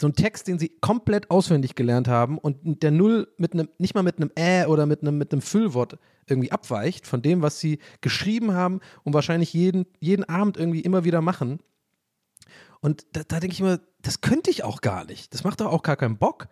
so 0.00 0.08
ein 0.08 0.14
Text, 0.14 0.48
den 0.48 0.58
sie 0.58 0.68
komplett 0.80 1.30
auswendig 1.30 1.74
gelernt 1.74 2.08
haben 2.08 2.38
und 2.38 2.82
der 2.82 2.90
null 2.90 3.28
mit 3.36 3.52
einem, 3.52 3.68
nicht 3.78 3.94
mal 3.94 4.02
mit 4.02 4.16
einem 4.16 4.30
Äh 4.34 4.66
oder 4.66 4.86
mit 4.86 5.02
einem, 5.02 5.18
mit 5.18 5.32
einem 5.32 5.42
Füllwort 5.42 5.98
irgendwie 6.26 6.50
abweicht 6.50 7.06
von 7.06 7.22
dem, 7.22 7.42
was 7.42 7.60
sie 7.60 7.78
geschrieben 8.00 8.52
haben 8.52 8.80
und 9.04 9.14
wahrscheinlich 9.14 9.52
jeden, 9.52 9.86
jeden 10.00 10.24
Abend 10.24 10.56
irgendwie 10.56 10.80
immer 10.80 11.04
wieder 11.04 11.20
machen. 11.20 11.60
Und 12.80 13.06
da, 13.12 13.22
da 13.26 13.38
denke 13.38 13.54
ich 13.54 13.60
immer, 13.60 13.80
das 14.00 14.20
könnte 14.20 14.50
ich 14.50 14.64
auch 14.64 14.80
gar 14.80 15.04
nicht. 15.04 15.32
Das 15.34 15.44
macht 15.44 15.60
doch 15.60 15.70
auch 15.70 15.82
gar 15.82 15.96
keinen 15.96 16.18
Bock 16.18 16.48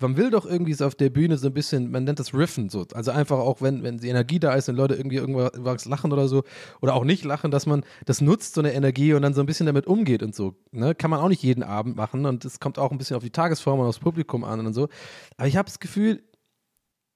man 0.00 0.16
will 0.16 0.30
doch 0.30 0.46
irgendwie 0.46 0.72
so 0.72 0.86
auf 0.86 0.94
der 0.94 1.10
Bühne 1.10 1.36
so 1.36 1.48
ein 1.48 1.54
bisschen, 1.54 1.90
man 1.90 2.04
nennt 2.04 2.18
das 2.18 2.34
Riffen 2.34 2.68
so. 2.68 2.86
Also 2.94 3.10
einfach 3.10 3.38
auch, 3.38 3.60
wenn, 3.60 3.82
wenn 3.82 3.98
die 3.98 4.08
Energie 4.08 4.40
da 4.40 4.54
ist 4.54 4.68
und 4.68 4.76
Leute 4.76 4.94
irgendwie 4.94 5.16
irgendwas 5.16 5.84
lachen 5.84 6.12
oder 6.12 6.26
so 6.28 6.42
oder 6.80 6.94
auch 6.94 7.04
nicht 7.04 7.24
lachen, 7.24 7.50
dass 7.50 7.66
man 7.66 7.84
das 8.06 8.20
nutzt, 8.20 8.54
so 8.54 8.60
eine 8.60 8.72
Energie 8.72 9.14
und 9.14 9.22
dann 9.22 9.34
so 9.34 9.40
ein 9.40 9.46
bisschen 9.46 9.66
damit 9.66 9.86
umgeht 9.86 10.22
und 10.22 10.34
so. 10.34 10.54
Ne? 10.72 10.94
Kann 10.94 11.10
man 11.10 11.20
auch 11.20 11.28
nicht 11.28 11.42
jeden 11.42 11.62
Abend 11.62 11.96
machen 11.96 12.26
und 12.26 12.44
es 12.44 12.60
kommt 12.60 12.78
auch 12.78 12.90
ein 12.90 12.98
bisschen 12.98 13.16
auf 13.16 13.22
die 13.22 13.30
Tagesform 13.30 13.80
und 13.80 13.86
aufs 13.86 13.98
Publikum 13.98 14.44
an 14.44 14.66
und 14.66 14.72
so. 14.72 14.88
Aber 15.36 15.48
ich 15.48 15.56
habe 15.56 15.66
das 15.66 15.80
Gefühl, 15.80 16.22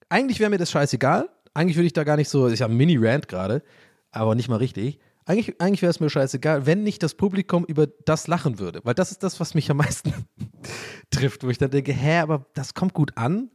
eigentlich 0.08 0.40
wäre 0.40 0.50
mir 0.50 0.58
das 0.58 0.70
scheißegal. 0.70 1.28
Eigentlich 1.54 1.76
würde 1.76 1.86
ich 1.86 1.92
da 1.92 2.04
gar 2.04 2.16
nicht 2.16 2.28
so, 2.28 2.48
ich 2.48 2.62
habe 2.62 2.70
einen 2.70 2.78
Mini-Rant 2.78 3.28
gerade, 3.28 3.62
aber 4.10 4.34
nicht 4.34 4.48
mal 4.48 4.56
richtig. 4.56 4.98
Eigentlich, 5.26 5.60
eigentlich 5.60 5.82
wäre 5.82 5.90
es 5.90 6.00
mir 6.00 6.10
scheißegal, 6.10 6.66
wenn 6.66 6.82
nicht 6.82 7.02
das 7.02 7.14
Publikum 7.14 7.64
über 7.64 7.86
das 7.86 8.26
lachen 8.26 8.58
würde. 8.58 8.80
Weil 8.84 8.94
das 8.94 9.10
ist 9.10 9.22
das, 9.22 9.40
was 9.40 9.54
mich 9.54 9.70
am 9.70 9.78
meisten 9.78 10.12
trifft, 11.10 11.44
wo 11.44 11.48
ich 11.48 11.58
dann 11.58 11.70
denke, 11.70 11.92
hä, 11.92 12.18
aber 12.18 12.46
das 12.54 12.74
kommt 12.74 12.92
gut 12.92 13.16
an. 13.16 13.50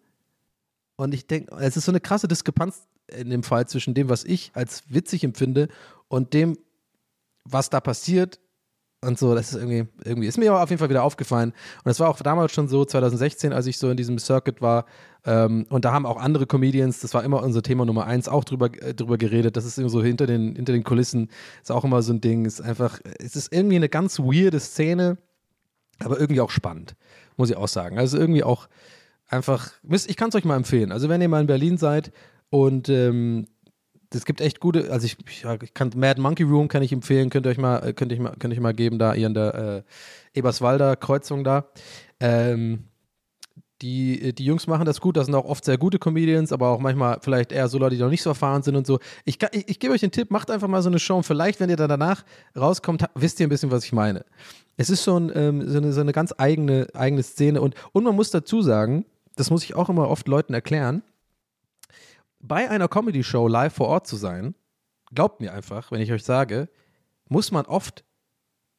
Und 0.96 1.14
ich 1.14 1.28
denke, 1.28 1.56
es 1.58 1.78
ist 1.78 1.86
so 1.86 1.92
eine 1.92 2.00
krasse 2.00 2.28
Diskrepanz 2.28 2.88
in 3.08 3.30
dem 3.30 3.44
Fall 3.44 3.68
zwischen 3.68 3.94
dem, 3.94 4.10
was 4.10 4.24
ich 4.24 4.52
als 4.54 4.84
witzig 4.88 5.24
empfinde 5.24 5.70
und 6.08 6.34
dem, 6.34 6.58
was 7.44 7.70
da 7.70 7.80
passiert 7.80 8.40
und 9.02 9.18
so, 9.18 9.34
das 9.34 9.54
ist 9.54 9.56
irgendwie, 9.56 9.88
irgendwie, 10.04 10.28
ist 10.28 10.38
mir 10.38 10.52
aber 10.52 10.62
auf 10.62 10.70
jeden 10.70 10.80
Fall 10.80 10.90
wieder 10.90 11.04
aufgefallen. 11.04 11.52
Und 11.52 11.86
das 11.86 12.02
war 12.02 12.10
auch 12.10 12.20
damals 12.20 12.52
schon 12.52 12.68
so, 12.68 12.84
2016, 12.84 13.54
als 13.54 13.66
ich 13.66 13.78
so 13.78 13.90
in 13.90 13.96
diesem 13.96 14.20
Circuit 14.20 14.62
war. 14.62 14.86
Ähm, 15.26 15.66
und 15.70 15.86
da 15.86 15.94
haben 15.94 16.06
auch 16.06 16.18
andere 16.18 16.46
Comedians, 16.46 17.00
das 17.00 17.14
war 17.14 17.24
immer 17.24 17.42
unser 17.42 17.62
Thema 17.62 17.86
Nummer 17.86 18.06
eins, 18.06 18.28
auch 18.28 18.44
drüber, 18.44 18.70
äh, 18.82 18.94
drüber 18.94 19.18
geredet. 19.18 19.56
Das 19.56 19.64
ist 19.64 19.78
immer 19.78 19.90
so 19.90 20.04
hinter 20.04 20.28
den, 20.28 20.56
hinter 20.56 20.74
den 20.74 20.84
Kulissen, 20.84 21.30
ist 21.62 21.72
auch 21.72 21.86
immer 21.86 22.02
so 22.02 22.12
ein 22.12 22.20
Ding. 22.20 22.46
Ist 22.46 22.60
einfach, 22.60 23.00
es 23.20 23.38
ist 23.38 23.54
irgendwie 23.54 23.78
eine 23.78 23.90
ganz 23.90 24.20
weirde 24.20 24.60
Szene, 24.60 25.18
aber 26.00 26.20
irgendwie 26.20 26.42
auch 26.42 26.52
spannend, 26.52 26.96
muss 27.38 27.50
ich 27.50 27.56
auch 27.56 27.70
sagen. 27.70 27.98
Also 27.98 28.18
irgendwie 28.18 28.44
auch 28.44 28.68
einfach, 29.28 29.72
ich 29.84 30.18
kann 30.18 30.30
es 30.30 30.36
euch 30.36 30.46
mal 30.46 30.58
empfehlen. 30.58 30.92
Also 30.92 31.08
wenn 31.08 31.22
ihr 31.22 31.30
mal 31.30 31.42
in 31.42 31.48
Berlin 31.48 31.78
seid 31.78 32.12
und 32.50 32.90
ähm, 32.90 33.48
es 34.14 34.26
gibt 34.26 34.42
echt 34.42 34.60
gute, 34.60 34.92
also 34.92 35.06
ich, 35.06 35.18
ich, 35.28 35.74
kann 35.74 35.92
Mad 35.96 36.20
Monkey 36.20 36.44
Room 36.44 36.68
kann 36.68 36.82
ich 36.82 36.92
empfehlen, 36.92 37.30
könnt 37.30 37.46
ihr 37.46 37.52
euch 37.52 37.58
mal, 37.58 37.94
könnt 37.94 38.12
ich 38.12 38.20
mal, 38.20 38.36
könnt 38.40 38.54
ich 38.54 38.60
mal 38.60 38.74
geben, 38.74 38.98
da 38.98 39.14
hier 39.14 39.28
in 39.28 39.34
der 39.34 39.84
äh, 40.34 40.38
Eberswalder 40.38 40.96
Kreuzung 40.96 41.44
da. 41.44 41.66
Ähm, 42.20 42.86
die, 43.82 44.34
die 44.34 44.44
Jungs 44.44 44.68
machen 44.68 44.86
das 44.86 45.00
gut, 45.00 45.16
das 45.16 45.28
sind 45.28 45.36
auch 45.36 45.46
oft 45.46 45.64
sehr 45.64 45.78
gute 45.78 46.00
Comedians, 46.00 46.52
aber 46.52 46.70
auch 46.70 46.80
manchmal 46.80 47.20
vielleicht 47.22 47.52
eher 47.52 47.68
so 47.70 47.78
Leute, 47.78 47.96
die 47.96 48.02
noch 48.02 48.10
nicht 48.10 48.24
so 48.24 48.32
erfahren 48.32 48.62
sind 48.62 48.76
und 48.76 48.86
so. 48.86 49.00
Ich, 49.24 49.38
ich, 49.52 49.70
ich 49.70 49.80
gebe 49.80 49.94
euch 49.94 50.02
den 50.02 50.12
Tipp, 50.12 50.32
macht 50.32 50.52
einfach 50.52 50.68
mal 50.68 50.82
so 50.82 50.90
eine 50.90 51.00
Show 51.00 51.16
und 51.16 51.24
vielleicht, 51.24 51.60
wenn 51.60 51.70
ihr 51.70 51.78
dann 51.78 51.88
danach 51.88 52.26
rauskommt, 52.58 53.06
wisst 53.16 53.40
ihr 53.40 53.48
ein 53.48 53.50
bisschen, 53.50 53.72
was 53.72 53.86
ich 53.86 53.94
meine. 53.94 54.26
Es 54.76 54.90
ist 54.90 55.04
schon 55.04 55.32
ähm, 55.34 55.70
so, 55.70 55.78
eine, 55.78 55.94
so 55.94 56.02
eine 56.02 56.12
ganz 56.12 56.34
eigene, 56.38 56.88
eigene 56.94 57.24
Szene 57.24 57.62
und, 57.62 57.76
und 57.94 58.04
man 58.04 58.16
muss 58.16 58.32
dazu 58.32 58.62
sagen, 58.62 59.06
das 59.36 59.50
muss 59.50 59.64
ich 59.64 59.76
auch 59.76 59.88
immer 59.88 60.10
oft 60.10 60.28
Leuten 60.28 60.54
erklären, 60.54 61.02
bei 62.40 62.70
einer 62.70 62.88
Comedy-Show 62.88 63.48
live 63.48 63.74
vor 63.74 63.88
Ort 63.88 64.08
zu 64.08 64.16
sein, 64.16 64.56
glaubt 65.14 65.42
mir 65.42 65.54
einfach, 65.54 65.92
wenn 65.92 66.02
ich 66.02 66.12
euch 66.12 66.24
sage, 66.24 66.70
muss 67.28 67.52
man 67.52 67.66
oft 67.66 68.04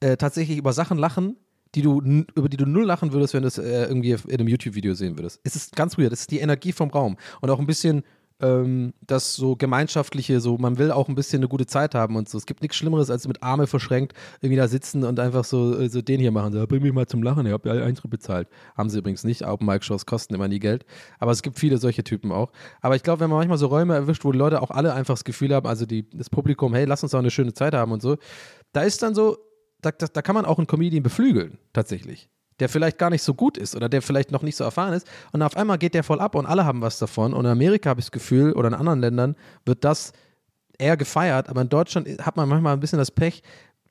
äh, 0.00 0.16
tatsächlich 0.16 0.58
über 0.58 0.72
Sachen 0.72 0.98
lachen, 0.98 1.36
die 1.74 1.82
du, 1.82 2.00
über 2.00 2.48
die 2.48 2.56
du 2.56 2.66
null 2.66 2.84
lachen 2.84 3.12
würdest, 3.12 3.34
wenn 3.34 3.42
du 3.42 3.48
es 3.48 3.58
äh, 3.58 3.84
irgendwie 3.84 4.12
in 4.12 4.40
einem 4.40 4.48
YouTube-Video 4.48 4.94
sehen 4.94 5.16
würdest. 5.16 5.40
Es 5.44 5.54
ist 5.54 5.76
ganz 5.76 5.96
weird. 5.98 6.12
Es 6.12 6.22
ist 6.22 6.30
die 6.30 6.40
Energie 6.40 6.72
vom 6.72 6.90
Raum. 6.90 7.16
Und 7.40 7.50
auch 7.50 7.61
ein 7.61 7.66
bisschen 7.66 8.02
ähm, 8.41 8.95
das 9.01 9.34
so 9.34 9.57
gemeinschaftliche, 9.57 10.41
so 10.41 10.59
man 10.59 10.78
will 10.78 10.91
auch 10.91 11.09
ein 11.09 11.14
bisschen 11.14 11.41
eine 11.41 11.49
gute 11.49 11.66
Zeit 11.66 11.95
haben 11.95 12.16
und 12.16 12.28
so. 12.28 12.38
Es 12.38 12.47
gibt 12.47 12.62
nichts 12.62 12.76
Schlimmeres, 12.76 13.11
als 13.11 13.26
mit 13.28 13.43
Arme 13.43 13.66
verschränkt 13.66 14.14
irgendwie 14.41 14.57
da 14.57 14.68
sitzen 14.68 15.05
und 15.05 15.18
einfach 15.20 15.45
so, 15.45 15.78
äh, 15.78 15.88
so 15.88 16.03
den 16.03 16.20
hier 16.20 16.30
machen. 16.30 16.53
So, 16.53 16.66
bring 16.66 16.82
mich 16.82 16.93
mal 16.93 17.07
zum 17.07 17.22
Lachen, 17.22 17.47
ihr 17.47 17.53
habt 17.53 17.66
ja 17.66 17.72
Eintritt 17.72 18.11
bezahlt. 18.11 18.49
Haben 18.76 18.91
sie 18.91 18.99
übrigens 18.99 19.24
nicht. 19.24 19.47
Open 19.47 19.66
Mic 19.66 19.84
Shows 19.84 20.07
kosten 20.07 20.34
immer 20.34 20.49
nie 20.49 20.59
Geld. 20.59 20.84
Aber 21.18 21.32
es 21.32 21.43
gibt 21.43 21.59
viele 21.59 21.78
solche 21.78 22.05
Typen 22.05 22.32
auch. 22.32 22.51
Aber 22.80 22.97
ich 22.97 23.03
glaube, 23.03 23.20
wenn 23.20 23.30
man 23.30 23.38
manchmal 23.38 23.59
so 23.59 23.66
Räume 23.66 23.95
erwischt, 23.95 24.24
wo 24.24 24.32
die 24.32 24.38
Leute 24.38 24.62
auch 24.62 24.70
alle 24.70 24.95
einfach 24.95 25.14
das 25.14 25.24
Gefühl 25.24 25.55
haben, 25.55 25.66
also 25.66 25.86
die, 25.86 26.09
das 26.11 26.30
Publikum, 26.30 26.74
hey, 26.74 26.84
lass 26.84 27.03
uns 27.03 27.12
doch 27.12 27.18
eine 27.18 27.30
schöne 27.30 27.53
Zeit 27.53 27.74
haben 27.74 27.93
und 27.93 28.03
so, 28.03 28.16
da 28.72 28.82
ist 28.82 29.03
dann 29.03 29.14
so, 29.14 29.38
da, 29.80 29.91
da, 29.91 30.07
da 30.07 30.22
kann 30.22 30.34
man 30.34 30.45
auch 30.45 30.59
einen 30.59 30.66
Comedian 30.66 31.03
beflügeln, 31.03 31.59
tatsächlich 31.72 32.28
der 32.61 32.68
vielleicht 32.68 32.98
gar 32.98 33.11
nicht 33.11 33.22
so 33.22 33.34
gut 33.34 33.56
ist 33.56 33.74
oder 33.74 33.88
der 33.88 34.02
vielleicht 34.02 34.30
noch 34.30 34.42
nicht 34.42 34.56
so 34.56 34.64
erfahren 34.64 34.92
ist. 34.92 35.06
Und 35.32 35.42
auf 35.42 35.56
einmal 35.56 35.78
geht 35.78 35.94
der 35.94 36.04
voll 36.04 36.20
ab 36.20 36.34
und 36.34 36.46
alle 36.46 36.64
haben 36.64 36.82
was 36.82 36.98
davon. 36.98 37.32
Und 37.32 37.44
in 37.44 37.50
Amerika 37.50 37.90
habe 37.90 38.00
ich 38.00 38.06
das 38.06 38.12
Gefühl, 38.12 38.52
oder 38.52 38.68
in 38.68 38.74
anderen 38.74 39.00
Ländern 39.00 39.36
wird 39.64 39.84
das 39.84 40.12
eher 40.78 40.96
gefeiert. 40.96 41.48
Aber 41.48 41.62
in 41.62 41.68
Deutschland 41.68 42.08
hat 42.24 42.36
man 42.36 42.48
manchmal 42.48 42.74
ein 42.74 42.80
bisschen 42.80 42.98
das 42.98 43.11
Pech, 43.11 43.42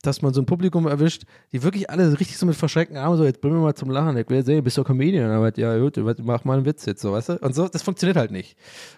dass 0.01 0.21
man 0.21 0.33
so 0.33 0.41
ein 0.41 0.45
Publikum 0.45 0.87
erwischt, 0.87 1.23
die 1.51 1.61
wirklich 1.61 1.89
alle 1.89 2.11
richtig 2.19 2.37
so 2.37 2.45
mit 2.45 2.55
verschränkten 2.55 2.97
Armen 2.97 3.17
so, 3.17 3.25
jetzt 3.25 3.41
bringen 3.41 3.55
wir 3.55 3.61
mal 3.61 3.75
zum 3.75 3.89
Lachen, 3.89 4.15
ich 4.17 4.29
will 4.29 4.45
sehen, 4.45 4.63
bist 4.63 4.77
du 4.77 4.83
Comedian, 4.83 5.29
aber 5.29 5.57
ja 5.57 5.77
gut, 5.77 5.97
mach 6.23 6.45
mal 6.45 6.57
einen 6.57 6.65
Witz 6.65 6.85
jetzt, 6.85 7.01
so, 7.01 7.11
weißt 7.11 7.29
du? 7.29 7.33
Und 7.39 7.53
so, 7.53 7.67
das 7.67 7.81
funktioniert 7.81 8.15
halt 8.15 8.31
nicht. 8.31 8.57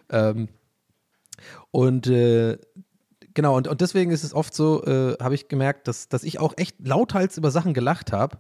Ähm, 0.09 0.47
und 1.72 2.05
äh, 2.05 2.57
genau, 3.34 3.57
und, 3.57 3.67
und 3.67 3.82
deswegen 3.82 4.11
ist 4.11 4.24
es 4.24 4.34
oft 4.34 4.53
so, 4.53 4.84
äh, 4.84 5.15
habe 5.19 5.34
ich 5.34 5.47
gemerkt, 5.47 5.88
dass, 5.88 6.07
dass 6.07 6.24
ich 6.24 6.39
auch 6.39 6.53
echt 6.57 6.76
lauthals 6.86 7.38
über 7.38 7.49
Sachen 7.49 7.74
gelacht 7.74 8.11
habe, 8.11 8.39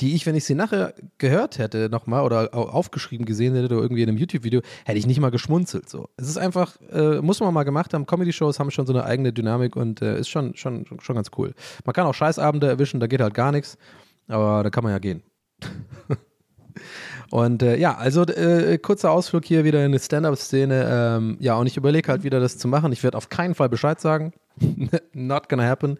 die 0.00 0.14
ich, 0.14 0.26
wenn 0.26 0.34
ich 0.34 0.44
sie 0.44 0.54
nachher 0.54 0.94
gehört 1.18 1.58
hätte 1.58 1.88
nochmal 1.90 2.22
oder 2.24 2.50
au- 2.54 2.68
aufgeschrieben 2.68 3.26
gesehen 3.26 3.54
hätte 3.54 3.66
oder 3.74 3.82
irgendwie 3.82 4.02
in 4.02 4.08
einem 4.08 4.18
YouTube-Video, 4.18 4.60
hätte 4.84 4.98
ich 4.98 5.06
nicht 5.06 5.20
mal 5.20 5.30
geschmunzelt. 5.30 5.88
So. 5.88 6.08
Es 6.16 6.28
ist 6.28 6.38
einfach, 6.38 6.76
äh, 6.92 7.20
muss 7.20 7.40
man 7.40 7.52
mal 7.52 7.64
gemacht 7.64 7.94
haben, 7.94 8.06
Comedy-Shows 8.06 8.60
haben 8.60 8.70
schon 8.70 8.86
so 8.86 8.92
eine 8.92 9.04
eigene 9.04 9.32
Dynamik 9.32 9.76
und 9.76 10.00
äh, 10.02 10.18
ist 10.20 10.28
schon, 10.28 10.54
schon, 10.56 10.84
schon 11.00 11.16
ganz 11.16 11.30
cool. 11.36 11.54
Man 11.84 11.92
kann 11.94 12.06
auch 12.06 12.14
Scheißabende 12.14 12.68
erwischen, 12.68 13.00
da 13.00 13.06
geht 13.06 13.20
halt 13.20 13.34
gar 13.34 13.50
nichts, 13.52 13.76
aber 14.28 14.62
da 14.62 14.70
kann 14.70 14.84
man 14.84 14.92
ja 14.92 14.98
gehen. 14.98 15.22
Und 17.30 17.62
äh, 17.62 17.76
ja, 17.76 17.96
also 17.96 18.22
äh, 18.22 18.78
kurzer 18.78 19.10
Ausflug 19.10 19.44
hier 19.44 19.64
wieder 19.64 19.84
in 19.84 19.92
die 19.92 19.98
Stand-Up-Szene. 19.98 20.86
Ähm, 20.90 21.36
ja, 21.40 21.56
und 21.56 21.66
ich 21.66 21.76
überlege 21.76 22.08
halt 22.10 22.22
wieder, 22.22 22.40
das 22.40 22.56
zu 22.56 22.68
machen. 22.68 22.92
Ich 22.92 23.02
werde 23.02 23.16
auf 23.18 23.28
keinen 23.28 23.54
Fall 23.54 23.68
Bescheid 23.68 24.00
sagen. 24.00 24.32
Not 25.12 25.48
gonna 25.48 25.64
happen, 25.64 25.98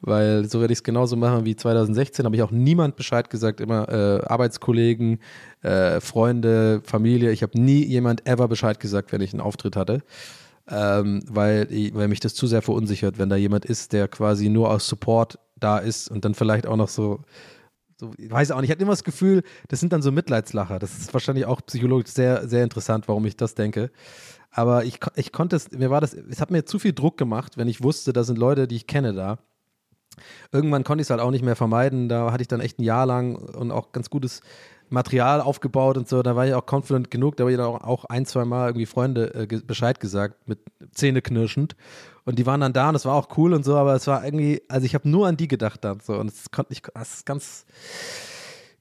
weil 0.00 0.48
so 0.48 0.60
werde 0.60 0.72
ich 0.72 0.78
es 0.78 0.82
genauso 0.82 1.16
machen 1.16 1.44
wie 1.44 1.56
2016. 1.56 2.24
Habe 2.24 2.36
ich 2.36 2.42
auch 2.42 2.50
niemand 2.50 2.96
Bescheid 2.96 3.30
gesagt, 3.30 3.60
immer 3.60 3.88
äh, 3.88 4.24
Arbeitskollegen, 4.24 5.20
äh, 5.62 6.00
Freunde, 6.00 6.80
Familie. 6.84 7.30
Ich 7.32 7.42
habe 7.42 7.60
nie 7.60 7.84
jemand 7.84 8.26
ever 8.26 8.48
Bescheid 8.48 8.80
gesagt, 8.80 9.12
wenn 9.12 9.20
ich 9.20 9.32
einen 9.32 9.40
Auftritt 9.40 9.76
hatte. 9.76 10.02
Ähm, 10.66 11.22
weil, 11.28 11.68
weil 11.92 12.08
mich 12.08 12.20
das 12.20 12.34
zu 12.34 12.46
sehr 12.46 12.62
verunsichert, 12.62 13.18
wenn 13.18 13.28
da 13.28 13.36
jemand 13.36 13.66
ist, 13.66 13.92
der 13.92 14.08
quasi 14.08 14.48
nur 14.48 14.70
aus 14.70 14.88
Support 14.88 15.38
da 15.60 15.78
ist 15.78 16.10
und 16.10 16.24
dann 16.24 16.34
vielleicht 16.34 16.66
auch 16.66 16.76
noch 16.76 16.88
so 16.88 17.20
so, 18.04 18.12
ich 18.18 18.30
weiß 18.30 18.50
auch 18.50 18.60
nicht, 18.60 18.68
ich 18.68 18.72
hatte 18.72 18.82
immer 18.82 18.92
das 18.92 19.04
Gefühl, 19.04 19.42
das 19.68 19.80
sind 19.80 19.92
dann 19.92 20.02
so 20.02 20.12
Mitleidslacher. 20.12 20.78
Das 20.78 20.98
ist 20.98 21.12
wahrscheinlich 21.12 21.46
auch 21.46 21.60
psychologisch 21.66 22.12
sehr, 22.12 22.48
sehr 22.48 22.64
interessant, 22.64 23.08
warum 23.08 23.24
ich 23.26 23.36
das 23.36 23.54
denke. 23.54 23.90
Aber 24.50 24.84
ich, 24.84 25.00
ich 25.16 25.32
konnte 25.32 25.56
es, 25.56 25.70
mir 25.72 25.90
war 25.90 26.00
das, 26.00 26.14
es 26.14 26.40
hat 26.40 26.50
mir 26.50 26.64
zu 26.64 26.78
viel 26.78 26.92
Druck 26.92 27.16
gemacht, 27.16 27.56
wenn 27.56 27.68
ich 27.68 27.82
wusste, 27.82 28.12
da 28.12 28.22
sind 28.22 28.38
Leute, 28.38 28.68
die 28.68 28.76
ich 28.76 28.86
kenne 28.86 29.12
da. 29.12 29.38
Irgendwann 30.52 30.84
konnte 30.84 31.02
ich 31.02 31.06
es 31.06 31.10
halt 31.10 31.20
auch 31.20 31.32
nicht 31.32 31.44
mehr 31.44 31.56
vermeiden. 31.56 32.08
Da 32.08 32.30
hatte 32.30 32.42
ich 32.42 32.48
dann 32.48 32.60
echt 32.60 32.78
ein 32.78 32.84
Jahr 32.84 33.04
lang 33.06 33.34
und 33.34 33.72
auch 33.72 33.90
ganz 33.90 34.10
gutes 34.10 34.42
Material 34.90 35.40
aufgebaut 35.40 35.96
und 35.96 36.08
so. 36.08 36.22
Da 36.22 36.36
war 36.36 36.46
ich 36.46 36.54
auch 36.54 36.70
confident 36.70 37.10
genug. 37.10 37.36
Da 37.36 37.42
habe 37.42 37.50
ich 37.50 37.56
dann 37.56 37.66
auch, 37.66 38.04
ein, 38.04 38.26
zwei 38.26 38.44
Mal 38.44 38.68
irgendwie 38.68 38.86
Freunde 38.86 39.34
äh, 39.34 39.60
Bescheid 39.60 39.98
gesagt, 39.98 40.46
mit 40.46 40.60
Zähne 40.92 41.20
knirschend. 41.20 41.74
Und 42.24 42.38
die 42.38 42.46
waren 42.46 42.60
dann 42.60 42.72
da 42.72 42.88
und 42.88 42.94
das 42.94 43.04
war 43.04 43.14
auch 43.14 43.28
cool 43.36 43.52
und 43.52 43.64
so, 43.64 43.76
aber 43.76 43.94
es 43.94 44.06
war 44.06 44.24
irgendwie, 44.24 44.62
also 44.68 44.86
ich 44.86 44.94
habe 44.94 45.08
nur 45.08 45.26
an 45.26 45.36
die 45.36 45.48
gedacht 45.48 45.84
dann 45.84 46.00
so 46.00 46.14
und 46.14 46.28
es 46.28 46.50
konnte 46.50 46.72
ich, 46.72 46.82
das 46.94 47.16
ist 47.16 47.26
ganz, 47.26 47.66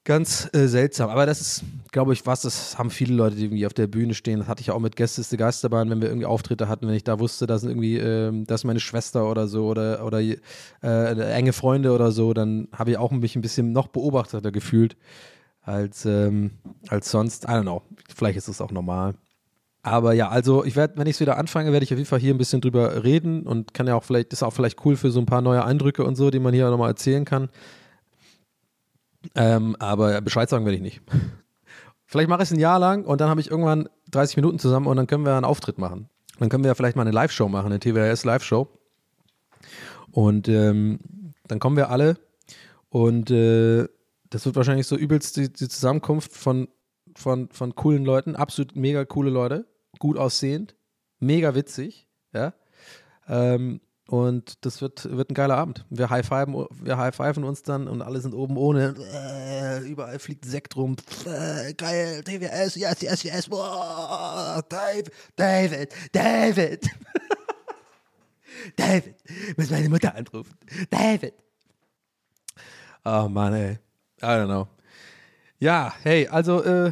ganz 0.05 0.49
äh, 0.53 0.67
seltsam. 0.67 1.09
Aber 1.09 1.25
das 1.25 1.41
ist, 1.41 1.63
glaube 1.91 2.13
ich, 2.13 2.25
was, 2.25 2.41
das 2.41 2.77
haben 2.77 2.89
viele 2.89 3.13
Leute, 3.13 3.35
die 3.35 3.45
irgendwie 3.45 3.65
auf 3.65 3.73
der 3.73 3.87
Bühne 3.87 4.13
stehen. 4.13 4.39
Das 4.39 4.47
hatte 4.47 4.61
ich 4.61 4.71
auch 4.71 4.79
mit 4.79 4.95
Gästeste 4.95 5.35
Geisterbahn, 5.35 5.89
wenn 5.89 6.01
wir 6.01 6.07
irgendwie 6.07 6.25
Auftritte 6.25 6.67
hatten, 6.69 6.87
wenn 6.87 6.95
ich 6.95 7.03
da 7.03 7.19
wusste, 7.19 7.45
da 7.45 7.57
sind 7.57 7.69
irgendwie, 7.69 7.97
ähm, 7.97 8.45
das 8.45 8.61
ist 8.61 8.65
meine 8.65 8.79
Schwester 8.79 9.29
oder 9.29 9.47
so 9.47 9.67
oder, 9.67 10.05
oder 10.05 10.21
äh, 10.21 10.37
enge 10.81 11.53
Freunde 11.53 11.91
oder 11.93 12.11
so, 12.11 12.33
dann 12.33 12.69
habe 12.73 12.91
ich 12.91 12.97
auch 12.97 13.11
mich 13.11 13.35
ein 13.35 13.41
bisschen 13.41 13.71
noch 13.73 13.87
beobachteter 13.87 14.51
gefühlt 14.51 14.95
als, 15.61 16.05
ähm, 16.05 16.51
als 16.87 17.11
sonst. 17.11 17.45
I 17.45 17.47
don't 17.47 17.63
know. 17.63 17.81
Vielleicht 18.13 18.37
ist 18.37 18.47
es 18.47 18.61
auch 18.61 18.71
normal. 18.71 19.15
Aber 19.85 20.13
ja, 20.13 20.29
also 20.29 20.63
ich 20.63 20.77
werde, 20.77 20.97
wenn 20.97 21.07
ich 21.07 21.17
es 21.17 21.19
wieder 21.19 21.37
anfange, 21.37 21.73
werde 21.73 21.83
ich 21.83 21.91
auf 21.91 21.97
jeden 21.97 22.07
Fall 22.07 22.19
hier 22.19 22.33
ein 22.33 22.37
bisschen 22.37 22.61
drüber 22.61 23.03
reden 23.03 23.43
und 23.43 23.73
kann 23.73 23.85
ja 23.85 23.95
auch 23.95 24.03
vielleicht, 24.05 24.31
ist 24.31 24.41
auch 24.41 24.53
vielleicht 24.53 24.83
cool 24.85 24.95
für 24.95 25.11
so 25.11 25.19
ein 25.19 25.25
paar 25.25 25.41
neue 25.41 25.65
Eindrücke 25.65 26.05
und 26.05 26.15
so, 26.15 26.31
die 26.31 26.39
man 26.39 26.53
hier 26.53 26.69
nochmal 26.69 26.89
erzählen 26.89 27.25
kann. 27.25 27.49
Ähm, 29.35 29.75
aber 29.79 30.21
Bescheid 30.21 30.49
sagen 30.49 30.65
werde 30.65 30.77
ich 30.77 30.81
nicht. 30.81 31.01
Vielleicht 32.05 32.29
mache 32.29 32.43
ich 32.43 32.49
es 32.49 32.53
ein 32.53 32.59
Jahr 32.59 32.77
lang 32.77 33.05
und 33.05 33.21
dann 33.21 33.29
habe 33.29 33.41
ich 33.41 33.49
irgendwann 33.49 33.89
30 34.11 34.35
Minuten 34.35 34.59
zusammen 34.59 34.85
und 34.85 34.97
dann 34.97 35.07
können 35.07 35.25
wir 35.25 35.33
einen 35.33 35.45
Auftritt 35.45 35.79
machen. 35.79 36.09
Dann 36.37 36.49
können 36.49 36.63
wir 36.63 36.67
ja 36.67 36.75
vielleicht 36.75 36.95
mal 36.95 37.01
eine 37.01 37.11
Live-Show 37.11 37.49
machen, 37.49 37.71
eine 37.71 37.79
TWS 37.79 38.23
Live-Show. 38.23 38.67
Und 40.11 40.47
ähm, 40.47 40.99
dann 41.47 41.57
kommen 41.57 41.75
wir 41.75 41.89
alle 41.89 42.17
und 42.89 43.31
äh, 43.31 43.87
das 44.29 44.45
wird 44.45 44.55
wahrscheinlich 44.55 44.85
so 44.85 44.95
übelst 44.95 45.37
die, 45.37 45.51
die 45.51 45.67
Zusammenkunft 45.67 46.33
von, 46.33 46.67
von, 47.15 47.49
von 47.49 47.73
coolen 47.73 48.05
Leuten, 48.05 48.35
absolut 48.35 48.75
mega 48.75 49.05
coole 49.05 49.31
Leute, 49.31 49.65
gut 50.03 50.17
aussehend, 50.17 50.75
mega 51.19 51.55
witzig, 51.55 52.09
ja. 52.33 52.53
Ähm, 53.25 53.79
und 54.05 54.65
das 54.65 54.81
wird, 54.81 55.09
wird 55.15 55.31
ein 55.31 55.33
geiler 55.33 55.55
Abend. 55.55 55.85
Wir 55.89 56.09
high-fiven, 56.09 56.67
wir 56.71 56.97
high-fiven 56.97 57.45
uns 57.45 57.63
dann 57.63 57.87
und 57.87 58.01
alle 58.01 58.19
sind 58.19 58.33
oben 58.33 58.57
ohne. 58.57 58.95
Äh, 59.13 59.87
überall 59.87 60.19
fliegt 60.19 60.43
Sekt 60.43 60.75
rum. 60.75 60.97
Äh, 61.25 61.73
geil, 61.75 62.21
TWS, 62.21 62.75
yes, 62.75 63.01
yes, 63.01 63.23
yes. 63.23 63.47
Boah, 63.47 64.61
Dave, 64.67 65.09
David, 65.37 65.93
David. 66.11 66.89
David, 68.75 69.15
muss 69.57 69.69
meine 69.69 69.87
Mutter 69.87 70.13
anrufen. 70.15 70.53
David. 70.89 71.33
Oh 73.05 73.29
Mann, 73.29 73.53
ey. 73.53 73.79
I 74.21 74.25
don't 74.25 74.47
know. 74.47 74.67
Ja, 75.59 75.93
hey, 76.03 76.27
also, 76.27 76.61
äh, 76.61 76.91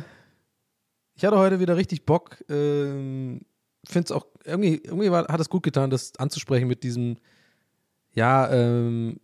ich 1.21 1.25
hatte 1.27 1.37
heute 1.37 1.59
wieder 1.59 1.77
richtig 1.77 2.03
Bock. 2.03 2.43
Ähm, 2.49 3.41
finde 3.85 4.05
es 4.05 4.11
auch, 4.11 4.25
irgendwie, 4.43 4.81
irgendwie 4.83 5.11
war, 5.11 5.27
hat 5.27 5.39
es 5.39 5.49
gut 5.49 5.61
getan, 5.61 5.91
das 5.91 6.13
anzusprechen 6.17 6.67
mit 6.67 6.81
diesem, 6.81 7.17
ja, 8.11 8.51
ähm, 8.51 9.19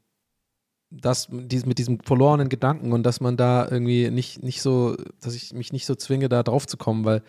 das, 0.92 1.30
mit 1.30 1.80
diesem 1.80 2.00
verlorenen 2.02 2.50
Gedanken 2.50 2.94
und 2.94 3.02
dass 3.02 3.20
man 3.20 3.36
da 3.36 3.68
irgendwie 3.68 4.12
nicht, 4.12 4.44
nicht 4.44 4.62
so, 4.62 4.96
dass 5.22 5.34
ich 5.34 5.54
mich 5.54 5.74
nicht 5.74 5.88
so 5.88 5.96
zwinge, 5.96 6.30
da 6.30 6.44
drauf 6.44 6.68
zu 6.68 6.78
kommen, 6.78 7.04
weil, 7.04 7.24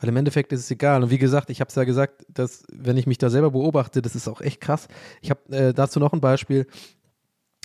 weil 0.00 0.08
im 0.08 0.16
Endeffekt 0.16 0.52
ist 0.52 0.60
es 0.60 0.70
egal. 0.72 1.04
Und 1.04 1.10
wie 1.10 1.18
gesagt, 1.18 1.48
ich 1.48 1.60
habe 1.60 1.68
es 1.68 1.76
ja 1.76 1.84
gesagt, 1.84 2.26
dass, 2.28 2.64
wenn 2.72 2.96
ich 2.96 3.06
mich 3.06 3.18
da 3.18 3.30
selber 3.30 3.52
beobachte, 3.52 4.02
das 4.02 4.16
ist 4.16 4.26
auch 4.26 4.40
echt 4.40 4.60
krass. 4.60 4.88
Ich 5.20 5.30
habe 5.30 5.56
äh, 5.56 5.72
dazu 5.72 6.00
noch 6.00 6.12
ein 6.12 6.20
Beispiel. 6.20 6.66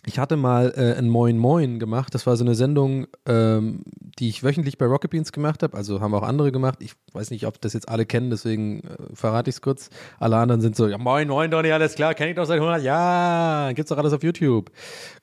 Ich 0.05 0.19
hatte 0.19 0.37
mal 0.37 0.73
äh, 0.77 0.97
ein 0.97 1.09
Moin 1.09 1.37
Moin 1.37 1.79
gemacht. 1.79 2.15
Das 2.15 2.25
war 2.25 2.37
so 2.37 2.45
eine 2.45 2.55
Sendung, 2.55 3.07
ähm, 3.25 3.83
die 4.19 4.29
ich 4.29 4.43
wöchentlich 4.43 4.77
bei 4.77 4.85
Rocket 4.85 5.11
Beans 5.11 5.31
gemacht 5.31 5.63
habe. 5.63 5.75
Also 5.75 5.99
haben 5.99 6.13
auch 6.13 6.23
andere 6.23 6.51
gemacht. 6.51 6.79
Ich 6.81 6.93
weiß 7.11 7.31
nicht, 7.31 7.45
ob 7.45 7.59
das 7.59 7.73
jetzt 7.73 7.89
alle 7.89 8.05
kennen, 8.05 8.29
deswegen 8.29 8.81
äh, 8.81 8.95
verrate 9.13 9.49
ich 9.49 9.57
es 9.57 9.61
kurz. 9.61 9.89
Alle 10.19 10.37
anderen 10.37 10.61
sind 10.61 10.75
so, 10.75 10.87
ja 10.87 10.97
Moin 10.97 11.27
Moin, 11.27 11.51
Donny, 11.51 11.71
alles 11.71 11.95
klar, 11.95 12.13
kenne 12.13 12.29
ich 12.29 12.35
doch 12.37 12.45
seit 12.45 12.59
100 12.59 12.81
Jahren. 12.83 13.75
Gibt's 13.75 13.89
doch 13.89 13.97
alles 13.97 14.13
auf 14.13 14.23
YouTube. 14.23 14.71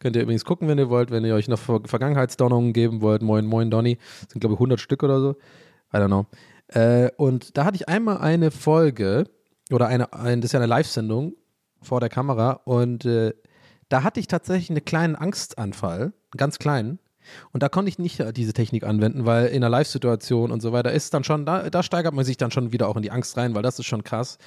Könnt 0.01 0.17
ihr 0.17 0.23
übrigens 0.23 0.45
gucken, 0.45 0.69
wenn 0.69 0.79
ihr 0.79 0.91
wollt, 0.91 1.11
wenn 1.11 1.25
ihr 1.25 1.35
euch 1.35 1.49
noch 1.49 1.59
Ver 1.59 1.81
Vergangenheitsdonnungen 1.85 2.73
geben 2.73 3.01
wollt. 3.01 3.23
Moin 3.23 3.47
Moin, 3.47 3.71
Donny. 3.71 3.97
Das 3.97 4.33
sind, 4.33 4.41
glaube 4.41 4.55
ich, 4.55 4.59
100 4.59 4.81
Stück 4.81 5.03
oder 5.03 5.21
so. 5.21 5.37
I 5.93 5.97
don't 5.97 6.09
know. 6.09 6.27
Äh, 6.69 7.11
und 7.17 7.57
da 7.57 7.65
hatte 7.65 7.77
ich 7.77 7.89
einmal 7.89 8.19
eine 8.19 8.51
Folge, 8.51 9.25
oder 9.73 9.87
eine, 9.87 10.13
ein, 10.13 10.41
das 10.41 10.49
ist 10.49 10.53
ja 10.53 10.61
eine 10.61 10.67
Live-Sendung 10.67 11.35
vor 11.81 12.01
der 12.01 12.09
Kamera 12.09 12.61
und 12.65 13.05
äh, 13.05 13.33
da 13.95 14.03
hatte 14.03 14.19
ich 14.19 14.27
tatsächlich 14.27 14.71
einen 14.71 14.85
kleinen 14.85 15.15
Angstanfall, 15.15 16.01
einen 16.01 16.13
ganz 16.37 16.59
kleinen. 16.59 16.99
Und 17.53 17.63
da 17.63 17.69
konnte 17.69 17.89
ich 17.89 18.01
nicht 18.01 18.19
äh, 18.19 18.33
diese 18.33 18.53
Technik 18.53 18.83
anwenden, 18.83 19.25
weil 19.25 19.47
in 19.47 19.63
einer 19.63 19.69
Live-Situation 19.69 20.51
und 20.51 20.61
so 20.61 20.73
weiter 20.73 20.91
ist 20.91 21.15
dann 21.15 21.23
schon, 21.23 21.47
da, 21.47 21.71
da 21.71 21.85
steigert 21.85 22.13
man 22.13 22.25
sich 22.25 22.37
dann 22.37 22.51
schon 22.51 22.73
wieder 22.73 22.89
auch 22.89 22.97
in 22.97 23.03
die 23.03 23.13
Angst 23.13 23.37
rein, 23.37 23.55
weil 23.55 23.63
das 23.63 23.79
ist 23.79 23.87
schon 23.87 24.03
krass. 24.03 24.39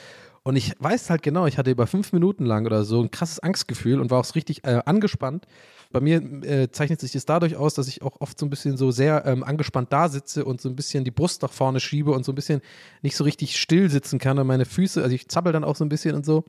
Und 0.44 0.58
ich 0.58 0.74
weiß 0.80 1.10
halt 1.10 1.24
genau, 1.24 1.48
ich 1.48 1.58
hatte 1.58 1.72
über 1.72 1.88
fünf 1.88 2.12
Minuten 2.12 2.46
lang 2.46 2.66
oder 2.66 2.84
so 2.84 3.02
ein 3.02 3.10
krasses 3.10 3.40
Angstgefühl 3.40 4.02
und 4.02 4.12
war 4.12 4.20
auch 4.20 4.36
richtig 4.36 4.66
äh, 4.66 4.82
angespannt. 4.86 5.48
Bei 5.94 6.02
mir 6.02 6.18
äh, 6.44 6.70
zeichnet 6.70 7.00
sich 7.00 7.14
das 7.14 7.24
dadurch 7.24 7.56
aus, 7.56 7.74
dass 7.74 7.88
ich 7.88 8.02
auch 8.02 8.20
oft 8.20 8.38
so 8.38 8.46
ein 8.46 8.50
bisschen 8.50 8.76
so 8.76 8.92
sehr 8.92 9.26
ähm, 9.26 9.46
angespannt 9.46 9.94
da 9.94 10.10
sitze 10.10 10.44
und 10.44 10.60
so 10.60 10.68
ein 10.68 10.76
bisschen 10.76 11.06
die 11.06 11.12
Brust 11.12 11.42
nach 11.42 11.54
vorne 11.54 11.80
schiebe 11.80 12.12
und 12.12 12.26
so 12.26 12.34
ein 12.34 12.36
bisschen 12.36 12.60
nicht 13.02 13.16
so 13.16 13.24
richtig 13.24 13.56
still 13.56 13.90
sitzen 13.90 14.20
kann 14.20 14.40
und 14.40 14.46
meine 14.46 14.66
Füße, 14.66 15.02
also 15.02 15.16
ich 15.16 15.30
zappel 15.30 15.54
dann 15.54 15.64
auch 15.64 15.78
so 15.78 15.86
ein 15.86 15.90
bisschen 15.90 16.16
und 16.16 16.26
so. 16.26 16.44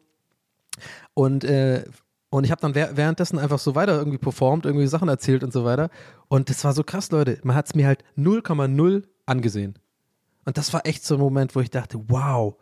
Und, 1.14 1.44
äh, 1.44 1.84
und 2.31 2.45
ich 2.45 2.51
habe 2.51 2.61
dann 2.61 2.74
wäh- 2.74 2.91
währenddessen 2.95 3.39
einfach 3.39 3.59
so 3.59 3.74
weiter 3.74 3.97
irgendwie 3.97 4.18
performt, 4.18 4.66
irgendwie 4.66 4.87
Sachen 4.87 5.09
erzählt 5.09 5.43
und 5.43 5.53
so 5.53 5.64
weiter. 5.64 5.89
Und 6.29 6.51
das 6.51 6.62
war 6.64 6.72
so 6.74 6.83
krass, 6.85 7.11
Leute. 7.11 7.39
Man 7.43 7.57
hat 7.57 7.66
es 7.66 7.74
mir 7.74 7.87
halt 7.87 8.05
0,0 8.16 9.05
angesehen. 9.26 9.79
Und 10.45 10.59
das 10.59 10.72
war 10.72 10.87
echt 10.87 11.05
so 11.05 11.14
ein 11.14 11.20
Moment, 11.20 11.55
wo 11.57 11.61
ich 11.61 11.70
dachte, 11.70 11.99
wow, 12.09 12.57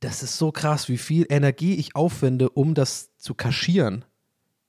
das 0.00 0.22
ist 0.22 0.38
so 0.38 0.52
krass, 0.52 0.88
wie 0.88 0.98
viel 0.98 1.26
Energie 1.28 1.74
ich 1.74 1.96
aufwende, 1.96 2.48
um 2.50 2.74
das 2.74 3.14
zu 3.16 3.34
kaschieren. 3.34 4.04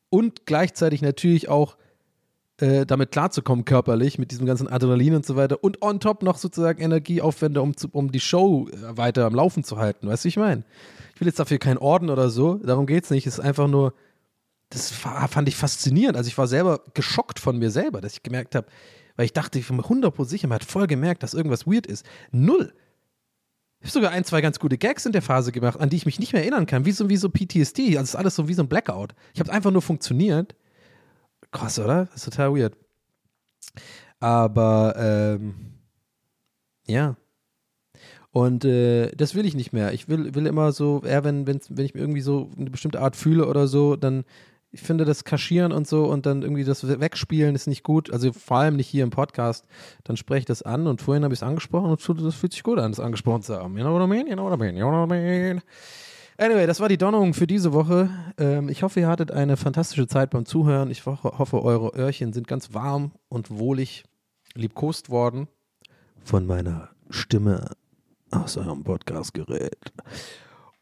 Und 0.09 0.45
gleichzeitig 0.45 1.01
natürlich 1.01 1.49
auch 1.49 1.78
äh, 2.57 2.86
damit 2.86 3.11
klarzukommen 3.11 3.63
körperlich, 3.63 4.17
mit 4.17 4.32
diesem 4.32 4.45
ganzen 4.45 4.67
Adrenalin 4.67 5.15
und 5.15 5.26
so 5.26 5.36
weiter. 5.36 5.63
Und 5.63 5.82
on 5.82 5.99
top 5.99 6.24
noch 6.24 6.38
sozusagen 6.38 6.82
Energie 6.82 7.22
aufwende, 7.22 7.61
um, 7.61 7.78
zu, 7.78 7.88
um 7.91 8.11
die 8.11 8.20
Show 8.20 8.67
äh, 8.70 8.97
weiter 8.97 9.26
am 9.26 9.36
Laufen 9.36 9.63
zu 9.63 9.78
halten. 9.78 10.07
Weißt 10.07 10.24
du, 10.24 10.26
wie 10.26 10.30
ich 10.30 10.38
meine? 10.38 10.63
Ich 11.15 11.22
will 11.22 11.28
jetzt 11.28 11.39
dafür 11.39 11.57
keinen 11.57 11.78
Orden 11.78 12.09
oder 12.09 12.30
so, 12.30 12.55
darum 12.55 12.86
geht 12.86 13.03
es 13.03 13.11
nicht. 13.11 13.28
Es 13.28 13.36
ist 13.36 13.39
einfach 13.39 13.67
nur, 13.67 13.93
das 14.70 14.91
fand 14.91 15.47
ich 15.47 15.55
faszinierend. 15.55 16.15
Also 16.15 16.28
ich 16.28 16.38
war 16.38 16.47
selber 16.47 16.82
geschockt 16.93 17.39
von 17.39 17.57
mir 17.57 17.72
selber, 17.72 18.01
dass 18.01 18.13
ich 18.13 18.24
gemerkt 18.24 18.55
habe, 18.55 18.67
weil 19.15 19.26
ich 19.26 19.34
dachte, 19.34 19.57
ich 19.59 19.67
bin 19.67 19.78
mir 19.78 19.84
100% 19.84 20.26
sicher, 20.26 20.47
man 20.47 20.55
hat 20.55 20.63
voll 20.63 20.88
gemerkt, 20.88 21.24
dass 21.24 21.34
irgendwas 21.34 21.65
weird 21.65 21.88
ist. 21.88 22.05
Null. 22.32 22.74
Ich 23.80 23.88
habe 23.88 23.91
sogar 23.93 24.11
ein, 24.11 24.26
zwei 24.26 24.41
ganz 24.41 24.59
gute 24.59 24.78
Gags 24.78 25.05
in 25.05 25.11
der 25.11 25.22
Phase 25.22 25.51
gemacht, 25.51 25.80
an 25.80 25.89
die 25.89 25.95
ich 25.95 26.05
mich 26.05 26.20
nicht 26.20 26.34
mehr 26.34 26.41
erinnern 26.41 26.65
kann, 26.65 26.86
wie 26.86 26.91
so, 26.91 27.09
wie 27.09 27.17
so 27.17 27.30
PTSD. 27.30 27.97
Also 27.97 28.03
es 28.03 28.09
ist 28.09 28.15
alles 28.15 28.36
so 28.36 28.47
wie 28.47 28.53
so 28.53 28.61
ein 28.61 28.67
Blackout. 28.67 29.15
Ich 29.34 29.39
habe 29.39 29.51
einfach 29.51 29.72
nur 29.72 29.82
funktioniert. 29.82 30.55
Krass, 31.51 31.80
oder? 31.80 32.05
Das 32.05 32.17
ist 32.17 32.26
total 32.26 32.53
weird. 32.53 32.78
Aber, 34.20 34.95
ähm, 34.97 35.55
ja. 36.86 37.15
Und 38.32 38.65
äh, 38.65 39.11
das 39.15 39.34
will 39.34 39.45
ich 39.45 39.55
nicht 39.55 39.74
mehr. 39.74 39.93
Ich 39.93 40.07
will, 40.07 40.36
will 40.36 40.45
immer 40.45 40.72
so, 40.72 41.01
eher 41.03 41.24
wenn, 41.24 41.47
wenn 41.47 41.59
ich 41.80 41.93
mir 41.95 42.01
irgendwie 42.01 42.22
so 42.22 42.51
eine 42.57 42.70
bestimmte 42.70 43.01
Art 43.01 43.15
fühle 43.15 43.47
oder 43.47 43.67
so, 43.67 43.95
dann, 43.95 44.26
ich 44.72 44.82
finde 44.82 45.05
das 45.05 45.24
Kaschieren 45.24 45.72
und 45.72 45.88
so 45.88 46.05
und 46.05 46.26
dann 46.26 46.43
irgendwie 46.43 46.63
das 46.63 46.88
Wegspielen 46.88 47.55
ist 47.55 47.67
nicht 47.67 47.84
gut. 47.84 48.11
Also 48.11 48.32
vor 48.34 48.57
allem 48.57 48.76
nicht 48.76 48.88
hier 48.88 49.03
im 49.03 49.09
Podcast. 49.09 49.65
Dann 50.03 50.15
spreche 50.15 50.39
ich 50.39 50.45
das 50.45 50.61
an 50.61 50.86
und 50.86 51.01
vorhin 51.01 51.24
habe 51.24 51.34
ich 51.34 51.39
es 51.39 51.43
angesprochen 51.43 51.89
und 51.89 52.22
das 52.22 52.36
fühlt 52.36 52.53
sich 52.53 52.63
gut 52.63 52.78
an, 52.78 52.91
das 52.91 52.99
angesprochen 52.99 53.41
zu 53.41 53.55
haben. 53.55 53.78
You 53.78 53.84
know 53.84 53.93
what 53.93 54.03
I 54.03 54.07
mean? 54.07 54.28
You 54.28 54.34
know 54.34 54.45
what 54.45 54.53
I 54.53 54.61
mean? 54.61 54.78
You 54.78 54.86
know 54.88 55.07
what 55.07 55.11
I 55.11 55.20
mean? 55.20 55.61
Anyway, 56.38 56.67
das 56.67 56.80
war 56.80 56.88
die 56.88 56.97
Donnerung 56.97 57.34
für 57.34 57.47
diese 57.47 57.74
Woche. 57.74 58.09
Ähm, 58.38 58.70
ich 58.70 58.84
hoffe, 58.84 59.01
ihr 59.01 59.07
hattet 59.07 59.32
eine 59.32 59.57
fantastische 59.57 60.07
Zeit 60.07 60.30
beim 60.30 60.45
Zuhören. 60.45 60.89
Ich 60.89 61.05
ho 61.05 61.17
hoffe, 61.22 61.61
eure 61.61 61.89
Öhrchen 61.97 62.32
sind 62.32 62.47
ganz 62.47 62.74
warm 62.74 63.11
und 63.28 63.49
wohlig 63.51 64.05
liebkost 64.53 65.09
worden 65.09 65.47
von 66.24 66.45
meiner 66.45 66.89
Stimme 67.09 67.72
aus 68.32 68.55
eurem 68.55 68.84
Podcastgerät. 68.84 69.91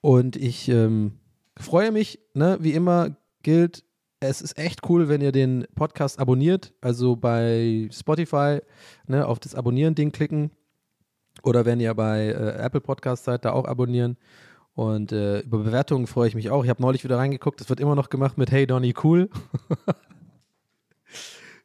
Und 0.01 0.35
ich 0.35 0.69
ähm, 0.69 1.13
freue 1.57 1.91
mich, 1.91 2.19
ne, 2.33 2.57
wie 2.61 2.73
immer 2.73 3.15
gilt, 3.47 3.85
es 4.19 4.41
ist 4.41 4.57
echt 4.57 4.89
cool, 4.89 5.07
wenn 5.07 5.21
ihr 5.21 5.31
den 5.31 5.65
Podcast 5.73 6.19
abonniert. 6.19 6.73
Also 6.81 7.15
bei 7.15 7.87
Spotify 7.93 8.59
ne, 9.05 9.25
auf 9.25 9.39
das 9.39 9.55
Abonnieren-Ding 9.55 10.11
klicken. 10.11 10.51
Oder 11.43 11.63
wenn 11.63 11.79
ihr 11.79 11.93
bei 11.93 12.25
äh, 12.25 12.57
Apple 12.57 12.81
Podcast 12.81 13.23
seid, 13.23 13.45
da 13.45 13.53
auch 13.53 13.63
abonnieren. 13.63 14.17
Und 14.73 15.13
äh, 15.13 15.39
über 15.39 15.59
Bewertungen 15.59 16.07
freue 16.07 16.27
ich 16.27 16.35
mich 16.35 16.49
auch. 16.49 16.65
Ich 16.65 16.69
habe 16.69 16.81
neulich 16.81 17.05
wieder 17.05 17.17
reingeguckt. 17.17 17.61
Das 17.61 17.69
wird 17.69 17.79
immer 17.79 17.95
noch 17.95 18.09
gemacht 18.09 18.37
mit 18.37 18.51
Hey 18.51 18.67
Donny, 18.67 18.93
cool. 19.01 19.29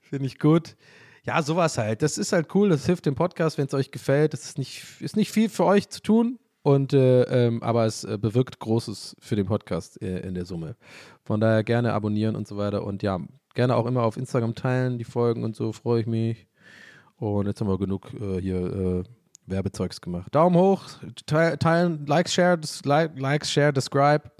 Finde 0.02 0.26
ich 0.26 0.38
gut. 0.38 0.76
Ja, 1.24 1.42
sowas 1.42 1.78
halt. 1.78 2.02
Das 2.02 2.16
ist 2.16 2.32
halt 2.32 2.54
cool. 2.54 2.68
Das 2.68 2.86
hilft 2.86 3.06
dem 3.06 3.16
Podcast, 3.16 3.58
wenn 3.58 3.66
es 3.66 3.74
euch 3.74 3.90
gefällt. 3.90 4.34
Das 4.34 4.44
ist 4.44 4.56
nicht, 4.56 4.84
ist 5.00 5.16
nicht 5.16 5.32
viel 5.32 5.48
für 5.48 5.64
euch 5.64 5.88
zu 5.88 6.00
tun. 6.00 6.38
Und 6.62 6.92
äh, 6.92 7.22
ähm, 7.22 7.60
aber 7.62 7.86
es 7.86 8.04
äh, 8.04 8.18
bewirkt 8.18 8.60
Großes 8.60 9.16
für 9.18 9.34
den 9.34 9.46
Podcast 9.46 10.00
äh, 10.00 10.20
in 10.20 10.34
der 10.34 10.44
Summe. 10.44 10.76
Von 11.24 11.40
daher 11.40 11.62
gerne 11.64 11.92
abonnieren 11.92 12.36
und 12.36 12.48
so 12.48 12.56
weiter. 12.56 12.84
Und 12.84 13.02
ja, 13.02 13.18
gerne 13.54 13.76
auch 13.76 13.86
immer 13.86 14.02
auf 14.02 14.16
Instagram 14.16 14.54
teilen, 14.54 14.98
die 14.98 15.04
Folgen 15.04 15.44
und 15.44 15.54
so, 15.56 15.72
freue 15.72 16.00
ich 16.00 16.06
mich. 16.06 16.46
Und 17.16 17.46
jetzt 17.46 17.60
haben 17.60 17.68
wir 17.68 17.78
genug 17.78 18.12
äh, 18.14 18.40
hier 18.40 18.58
äh, 18.58 19.04
Werbezeugs 19.46 20.00
gemacht. 20.00 20.34
Daumen 20.34 20.56
hoch, 20.56 20.84
teilen, 21.26 22.06
Likes, 22.06 22.34
Share, 22.34 22.58
like, 22.84 23.18
Likes, 23.18 23.50
Share, 23.50 23.72
Describe. 23.72 24.30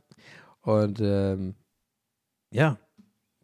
Und 0.63 1.01
ähm, 1.01 1.55
ja, 2.53 2.79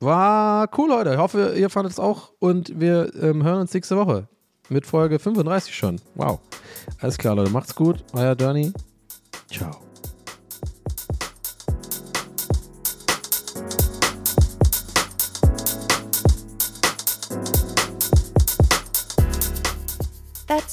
war 0.01 0.69
cool 0.79 0.93
heute. 0.93 1.13
Ich 1.13 1.19
hoffe, 1.19 1.55
ihr 1.57 1.71
fandet 1.71 1.93
es 1.93 2.01
auch. 2.01 2.33
Und 2.39 2.79
wir 2.79 3.13
ähm, 3.21 3.43
hören 3.43 3.61
uns 3.61 3.75
nächste 3.75 3.97
Woche 3.97 4.29
mit 4.69 4.87
Folge 4.87 5.19
35 5.19 5.75
schon. 5.75 6.01
Wow. 6.15 6.41
Alles 7.01 7.19
klar, 7.19 7.35
Leute. 7.35 7.51
Macht's 7.51 7.75
gut. 7.75 8.05
Euer 8.13 8.35
Journey. 8.35 8.73
Ciao. 9.51 9.88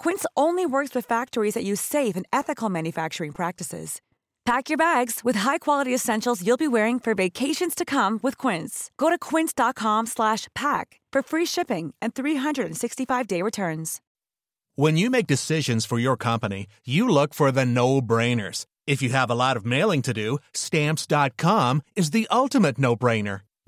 Quince 0.00 0.24
only 0.34 0.64
works 0.64 0.94
with 0.94 1.04
factories 1.04 1.52
that 1.52 1.62
use 1.62 1.80
safe 1.80 2.16
and 2.16 2.26
ethical 2.32 2.70
manufacturing 2.70 3.32
practices. 3.32 4.00
Pack 4.46 4.70
your 4.70 4.78
bags 4.78 5.20
with 5.22 5.40
high-quality 5.40 5.92
essentials 5.94 6.42
you'll 6.44 6.56
be 6.56 6.66
wearing 6.66 6.98
for 6.98 7.14
vacations 7.14 7.74
to 7.74 7.84
come 7.84 8.18
with 8.22 8.38
Quince. 8.38 8.90
Go 8.96 9.10
to 9.10 9.18
quince.com/pack 9.18 10.86
for 11.12 11.22
free 11.22 11.46
shipping 11.46 11.92
and 12.00 12.14
365-day 12.14 13.42
returns. 13.42 14.00
When 14.74 14.96
you 14.96 15.10
make 15.10 15.26
decisions 15.26 15.84
for 15.84 15.98
your 15.98 16.16
company, 16.16 16.66
you 16.86 17.06
look 17.06 17.34
for 17.34 17.52
the 17.52 17.66
no-brainers. 17.66 18.64
If 18.86 19.02
you 19.02 19.10
have 19.10 19.30
a 19.30 19.34
lot 19.34 19.58
of 19.58 19.66
mailing 19.66 20.02
to 20.02 20.14
do, 20.14 20.38
stamps.com 20.54 21.82
is 21.94 22.10
the 22.10 22.26
ultimate 22.30 22.78
no-brainer. 22.78 23.40